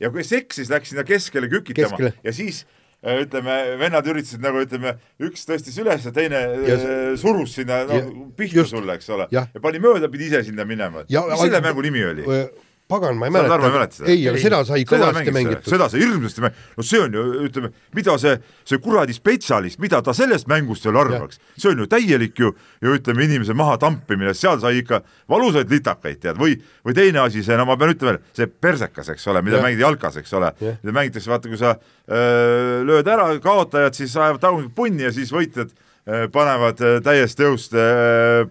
Ja 0.02 0.10
kui 0.10 0.24
seks 0.26 0.58
siis 0.58 0.72
läks 0.74 0.90
sinna 0.90 1.06
keskele 1.06 1.46
kükitama. 1.52 1.94
Keskele. 1.94 2.14
ja 2.26 2.34
siis 2.34 2.64
ütleme, 3.06 3.56
vennad 3.80 4.08
üritasid 4.10 4.42
nagu 4.42 4.62
ütleme, 4.66 4.96
üks 5.22 5.46
tõstis 5.46 5.78
üles 5.82 6.06
ja 6.08 6.12
teine 6.16 6.40
Ja 6.66 6.78
ja, 6.78 7.18
surus 7.22 7.54
sinna 7.56 7.84
no, 7.86 8.00
ja- 8.00 8.06
pihta 8.38 8.62
just. 8.64 8.74
sulle, 8.74 8.96
eks 8.98 9.10
ole, 9.14 9.28
ja 9.32 9.46
pani 9.62 9.80
mööda, 9.84 10.10
pidi 10.12 10.32
ise 10.32 10.44
sinna 10.48 10.66
minema. 10.66 11.06
Mis 11.10 11.40
selle 11.46 11.62
mängu 11.62 11.84
nimi 11.86 12.04
oli? 12.06 12.26
pagan, 12.88 13.18
ma 13.18 13.26
ei 13.26 13.34
aru, 13.34 13.48
ma 13.48 13.48
ei 13.48 13.50
mäleta 13.50 13.72
mäleta. 13.74 13.96
seda. 13.98 14.10
ei, 14.14 14.26
aga 14.30 14.42
seda 14.42 14.60
sai 14.68 14.84
kõvasti 14.86 15.32
mängitud. 15.34 15.70
seda 15.72 15.88
sai 15.90 16.02
hirmsasti 16.04 16.44
mängitud, 16.44 16.68
no 16.78 16.86
see 16.86 17.00
on 17.02 17.18
ju, 17.18 17.24
ütleme, 17.48 17.72
mida 17.98 18.16
see, 18.22 18.36
see 18.70 18.82
kuradi 18.84 19.16
spetsialist, 19.18 19.80
mida 19.82 20.02
ta 20.06 20.14
sellest 20.18 20.50
mängust 20.52 20.86
veel 20.86 21.00
arvaks, 21.02 21.42
see 21.58 21.72
on 21.72 21.82
ju 21.82 21.88
täielik 21.90 22.38
ju, 22.44 22.52
ju 22.86 22.94
ütleme, 23.00 23.26
inimese 23.26 23.56
mahatampimine, 23.58 24.36
seal 24.38 24.62
sai 24.62 24.84
ikka 24.84 25.02
valusaid 25.32 25.74
litakaid, 25.74 26.22
tead, 26.22 26.38
või, 26.42 26.60
või 26.86 26.98
teine 26.98 27.24
asi, 27.26 27.42
see, 27.46 27.58
no 27.58 27.66
ma 27.70 27.80
pean 27.82 27.96
ütlema, 27.96 28.22
see 28.38 28.50
persekas, 28.50 29.10
eks 29.16 29.26
ole, 29.34 29.42
mida 29.46 29.58
Jah. 29.58 29.66
mängiti 29.66 29.86
jalkas, 29.86 30.22
eks 30.22 30.38
ole 30.38 30.54
Jah., 30.54 30.80
mida 30.84 30.98
mängitakse, 31.00 31.34
vaata, 31.34 31.50
kui 31.50 31.62
sa 31.62 31.74
öö, 31.76 32.86
lööd 32.86 33.10
ära, 33.10 33.32
kaotajad 33.42 33.98
siis 33.98 34.14
ajavad 34.20 34.46
tagumikku 34.46 34.76
punni 34.78 35.08
ja 35.08 35.14
siis 35.16 35.34
võitjad 35.34 35.74
öö, 35.74 36.30
panevad 36.34 36.86
öö, 36.86 37.02
täiest 37.06 37.42
jõust 37.42 37.74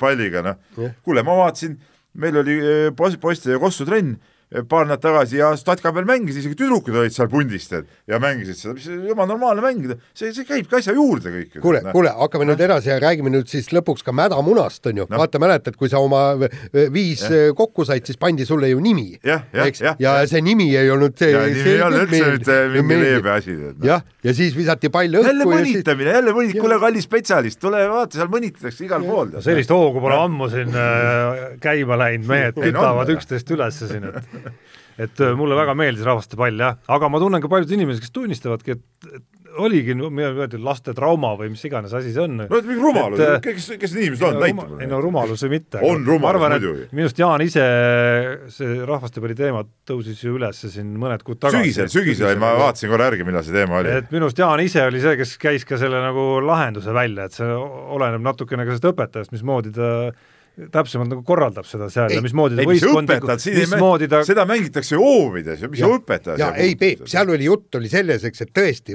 palliga, 0.03 0.43
noh 0.43 0.91
kuule, 1.07 1.23
ma 1.23 1.39
vaatasin, 1.45 1.79
meil 2.15 2.37
oli 2.43 2.61
post- 2.97 3.21
poiste 3.23 3.51
ja 3.51 3.59
Kossu 3.59 3.85
trenn 3.89 4.15
öö, 4.55 4.63
paar 4.71 4.85
nädalat 4.87 5.01
tagasi 5.03 5.39
ja 5.41 5.49
Statka 5.59 5.91
peal 5.93 6.05
mängis, 6.07 6.37
isegi 6.39 6.55
tüdrukud 6.61 6.95
olid 7.01 7.15
seal 7.15 7.27
pundis 7.33 7.65
tead 7.71 7.89
ja 8.07 8.21
mängisid 8.23 8.55
seda, 8.61 8.75
mis 8.77 8.85
jumala 8.87 9.27
normaalne 9.33 9.65
mängida, 9.65 9.97
see, 10.15 10.31
see 10.37 10.45
käibki 10.47 10.77
asja 10.79 10.95
juurde 10.95 11.33
kõik. 11.33 11.57
kuule, 11.65 11.81
kuule, 11.91 12.13
hakkame 12.21 12.47
nüüd 12.47 12.61
edasi 12.63 12.93
ja 12.93 13.01
räägime 13.03 13.33
nüüd 13.35 13.51
siis 13.51 13.67
lõpuks 13.75 14.05
ka 14.07 14.15
mädamunast, 14.15 14.85
on 14.87 15.01
ju 15.03 15.07
Noh. 15.11 15.19
vaata, 15.19 15.41
mäletad, 15.43 15.75
kui 15.81 15.91
sa 15.91 15.99
oma 16.05 16.37
v- 16.39 16.87
viis 16.95 17.25
eh, 17.31 17.49
kokku 17.57 17.87
said, 17.89 18.07
siis 18.07 18.21
pandi 18.21 18.47
sulle 18.47 18.71
ju 18.71 18.79
nimi. 18.85 19.17
Jah, 19.25 19.43
jah, 19.53 19.73
jah, 19.81 19.97
ja 19.99 20.15
see 20.31 20.45
nimi 20.45 20.69
ei 20.77 20.91
olnud 20.95 21.19
see. 21.19 21.33
ja 21.35 21.43
nimi 21.51 21.67
ei 21.75 21.83
olnud 21.89 22.07
üldse 22.15 22.31
mitte 22.39 22.61
mingi 22.79 23.01
leebe 23.03 23.31
asi. 23.35 23.57
jah, 23.83 24.05
ja 24.25 24.35
siis 24.37 24.57
visati 24.57 24.91
pall 24.93 25.13
jälle 25.13 25.45
õhku 25.45 25.53
ja 25.53 25.61
siis 25.61 25.77
mõnitamine, 25.79 26.15
jälle 26.19 26.35
mõnit-, 26.37 26.55
Jah. 26.57 26.65
kuule 26.65 26.79
kallis 26.83 27.09
spetsialist, 27.09 27.61
tule 27.63 27.83
vaata, 27.91 28.19
seal 28.19 28.31
mõnitatakse 28.33 28.87
igal 28.87 29.05
pool. 29.05 29.35
no 29.35 29.45
sellist 29.45 29.75
hoogu 29.75 30.03
pole 30.05 30.17
ammu 30.19 30.49
siin 30.53 30.73
äh, 30.73 31.45
käima 31.65 31.99
läinud, 32.01 32.31
mehed 32.31 32.59
kütavad 32.59 33.13
üksteist 33.17 33.55
üles 33.57 33.83
siin, 33.85 34.09
et 34.11 34.51
et 35.05 35.21
äh, 35.21 35.35
mulle 35.37 35.59
väga 35.59 35.75
meeldis 35.79 36.07
rahvaste 36.07 36.39
pall 36.39 36.61
jah, 36.61 36.79
aga 36.97 37.11
ma 37.11 37.21
tunnen 37.23 37.43
ka 37.43 37.51
paljusid 37.51 37.77
inimesi, 37.77 38.05
kes 38.05 38.15
tunnistavadki, 38.15 38.79
et, 38.79 39.09
et 39.11 39.25
oligi, 39.63 39.95
mida 39.95 40.31
öeldi, 40.33 40.59
laste 40.63 40.95
trauma 40.97 41.35
või 41.39 41.51
mis 41.53 41.63
iganes 41.67 41.95
asi 41.97 42.13
see 42.15 42.25
on. 42.25 42.37
no 42.43 42.59
et 42.59 42.67
mingi 42.69 42.83
rumalus 42.83 43.23
kes, 43.45 43.69
kes 43.81 43.95
need 43.95 44.09
inimesed 44.09 44.27
on, 44.29 44.39
näita 44.41 44.67
ei 44.67 44.89
no 44.89 44.97
mulle. 44.97 45.01
rumalus 45.07 45.45
või 45.47 45.53
mitte. 45.57 45.83
On 45.87 46.05
rumalus 46.07 46.45
muidugi. 46.45 46.87
minu 46.93 47.09
arust 47.09 47.23
Jaan 47.23 47.45
ise, 47.45 47.65
see 48.55 48.77
rahvastepalli 48.89 49.39
teema 49.39 49.65
tõusis 49.89 50.23
ju 50.25 50.37
üles 50.39 50.65
siin 50.65 50.95
mõned 51.01 51.25
kuud 51.27 51.41
tagasi. 51.43 51.63
sügisel, 51.63 51.91
sügisel 51.93 52.41
ma 52.43 52.55
vaatasin 52.61 52.93
korra 52.93 53.11
järgi, 53.11 53.27
millal 53.29 53.47
see 53.47 53.57
teema 53.57 53.81
oli. 53.83 53.97
et 54.03 54.15
minu 54.15 54.29
arust 54.29 54.43
Jaan 54.43 54.65
ise 54.65 54.87
oli 54.89 55.03
see, 55.05 55.17
kes 55.21 55.37
käis 55.43 55.67
ka 55.69 55.81
selle 55.81 56.03
nagu 56.05 56.29
lahenduse 56.45 56.95
välja, 56.97 57.29
et 57.29 57.37
see 57.37 57.51
oleneb 57.99 58.25
natukene 58.25 58.67
ka 58.67 58.75
sellest 58.75 58.91
õpetajast, 58.93 59.35
mismoodi 59.35 59.75
ta 59.75 59.91
täpsemalt 60.55 61.11
nagu 61.11 61.23
korraldab 61.27 61.67
seda 61.67 61.89
seal 61.91 62.13
Ei, 62.13 62.19
ja 62.19 62.23
mismoodi 62.23 62.55
ta 62.55 62.63
ei, 62.63 62.69
mis 62.71 62.83
võistkondliku- 62.85 63.25
õpetajad, 63.25 63.43
siin 63.43 63.57
ei 63.59 63.65
mismoodi 63.67 64.09
ta 64.13 64.21
seda 64.27 64.45
mängitakse 64.47 64.99
hoovides 65.01 65.65
ja 65.65 65.71
mis 65.73 65.83
ja, 65.83 65.89
õpetaja 65.91 66.37
ja 66.39 66.51
ei 66.63 66.77
Peep, 66.79 67.07
seal 67.11 67.33
oli 67.35 67.49
jutt 67.49 67.79
oli 67.81 67.91
selles, 67.91 68.27
eks, 68.29 68.45
et 68.47 68.53
tõesti 68.55 68.95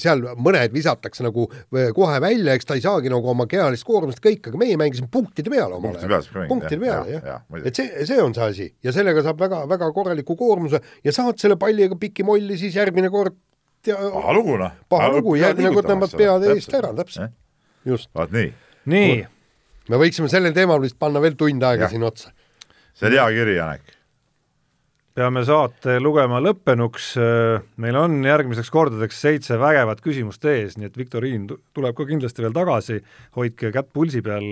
seal 0.00 0.24
mõned 0.40 0.72
visatakse 0.72 1.26
nagu 1.26 1.44
kohe 1.96 2.20
välja, 2.24 2.56
eks 2.56 2.70
ta 2.70 2.78
ei 2.78 2.84
saagi 2.84 3.12
nagu 3.12 3.28
oma 3.34 3.44
kehalist 3.50 3.84
koormust 3.88 4.22
kõik, 4.24 4.48
aga 4.48 4.60
meie 4.60 4.78
mängisime 4.80 5.10
punktide 5.12 5.52
peale 5.52 5.76
omal 5.76 5.98
mängida, 5.98 6.46
punktide 6.48 6.80
peale 6.80 7.16
jah, 7.16 7.28
ja,, 7.28 7.36
muidugi. 7.48 7.68
et 7.68 7.80
see, 7.82 8.06
see 8.08 8.22
on 8.22 8.36
see 8.36 8.48
asi. 8.54 8.68
Ja 8.84 8.94
sellega 8.96 9.22
saab 9.26 9.40
väga-väga 9.40 9.90
korraliku 9.96 10.36
koormuse 10.38 10.80
ja 11.04 11.12
saad 11.14 11.40
selle 11.42 11.58
palliga 11.60 11.98
piki 12.00 12.24
molli 12.26 12.56
siis 12.60 12.76
järgmine 12.78 13.12
kord 13.12 13.36
ja 13.86 13.96
paha 13.96 14.32
lugu 14.36 14.56
noh. 14.60 14.72
paha 14.88 15.12
lugu, 15.14 15.36
järgmine 15.40 15.72
kord 15.76 15.88
tõmbad 15.92 16.16
pead 16.16 16.48
eest 16.54 16.74
ära, 16.76 16.92
täpselt, 16.96 17.36
just. 17.88 18.10
vaat 18.16 18.32
nii, 18.34 18.50
nii, 18.92 19.20
me 19.90 19.98
võiksime 20.00 20.28
sellel 20.30 20.54
teemal 20.56 20.80
vist 20.82 20.98
panna 21.00 21.20
veel 21.22 21.34
tund 21.38 21.62
aega 21.66 21.88
Jah. 21.88 21.90
siin 21.94 22.04
otsa. 22.06 22.30
see 22.94 23.08
oli 23.10 23.18
hea 23.18 23.26
kiri, 23.34 23.56
Janek. 23.58 23.96
peame 25.20 25.42
saate 25.44 25.96
lugema 26.00 26.38
lõppenuks, 26.40 27.08
meil 27.82 27.96
on 27.98 28.20
järgmiseks 28.24 28.70
kordadeks 28.72 29.18
seitse 29.20 29.58
vägevat 29.60 30.00
küsimust 30.04 30.44
ees, 30.48 30.76
nii 30.78 30.86
et 30.88 30.96
viktoriin 30.96 31.46
tu- 31.50 31.58
tuleb 31.76 31.96
ka 31.98 32.06
kindlasti 32.08 32.44
veel 32.46 32.54
tagasi, 32.56 33.00
hoidke 33.36 33.72
kätt 33.74 33.90
pulsi 33.92 34.22
peal, 34.22 34.46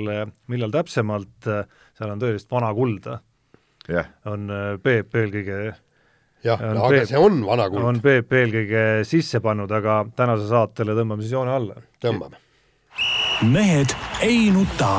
millal 0.51 0.75
täpsemalt, 0.75 1.47
seal 1.97 2.11
on 2.13 2.21
tõelist 2.21 2.51
vana 2.51 2.73
kulda, 2.75 3.21
jah, 3.89 4.11
on 4.27 4.51
äh, 4.51 4.75
Peep 4.83 5.15
eelkõige 5.15 5.61
jah, 6.45 6.61
On 6.61 6.77
aga 6.83 6.91
Peep- 6.93 7.09
see 7.09 7.19
on 7.23 7.41
vana 7.47 7.71
kuld, 7.71 7.87
on 7.95 8.01
Peep 8.05 8.33
eelkõige 8.43 8.85
sisse 9.09 9.41
pannud, 9.41 9.71
aga 9.73 10.03
tänase 10.19 10.51
saatele 10.51 10.99
tõmbame 10.99 11.23
siis 11.25 11.33
joone 11.39 11.55
alla. 11.55 11.79
tõmbame. 12.03 12.37
mehed 13.47 13.95
ei 14.27 14.51
nuta. 14.51 14.99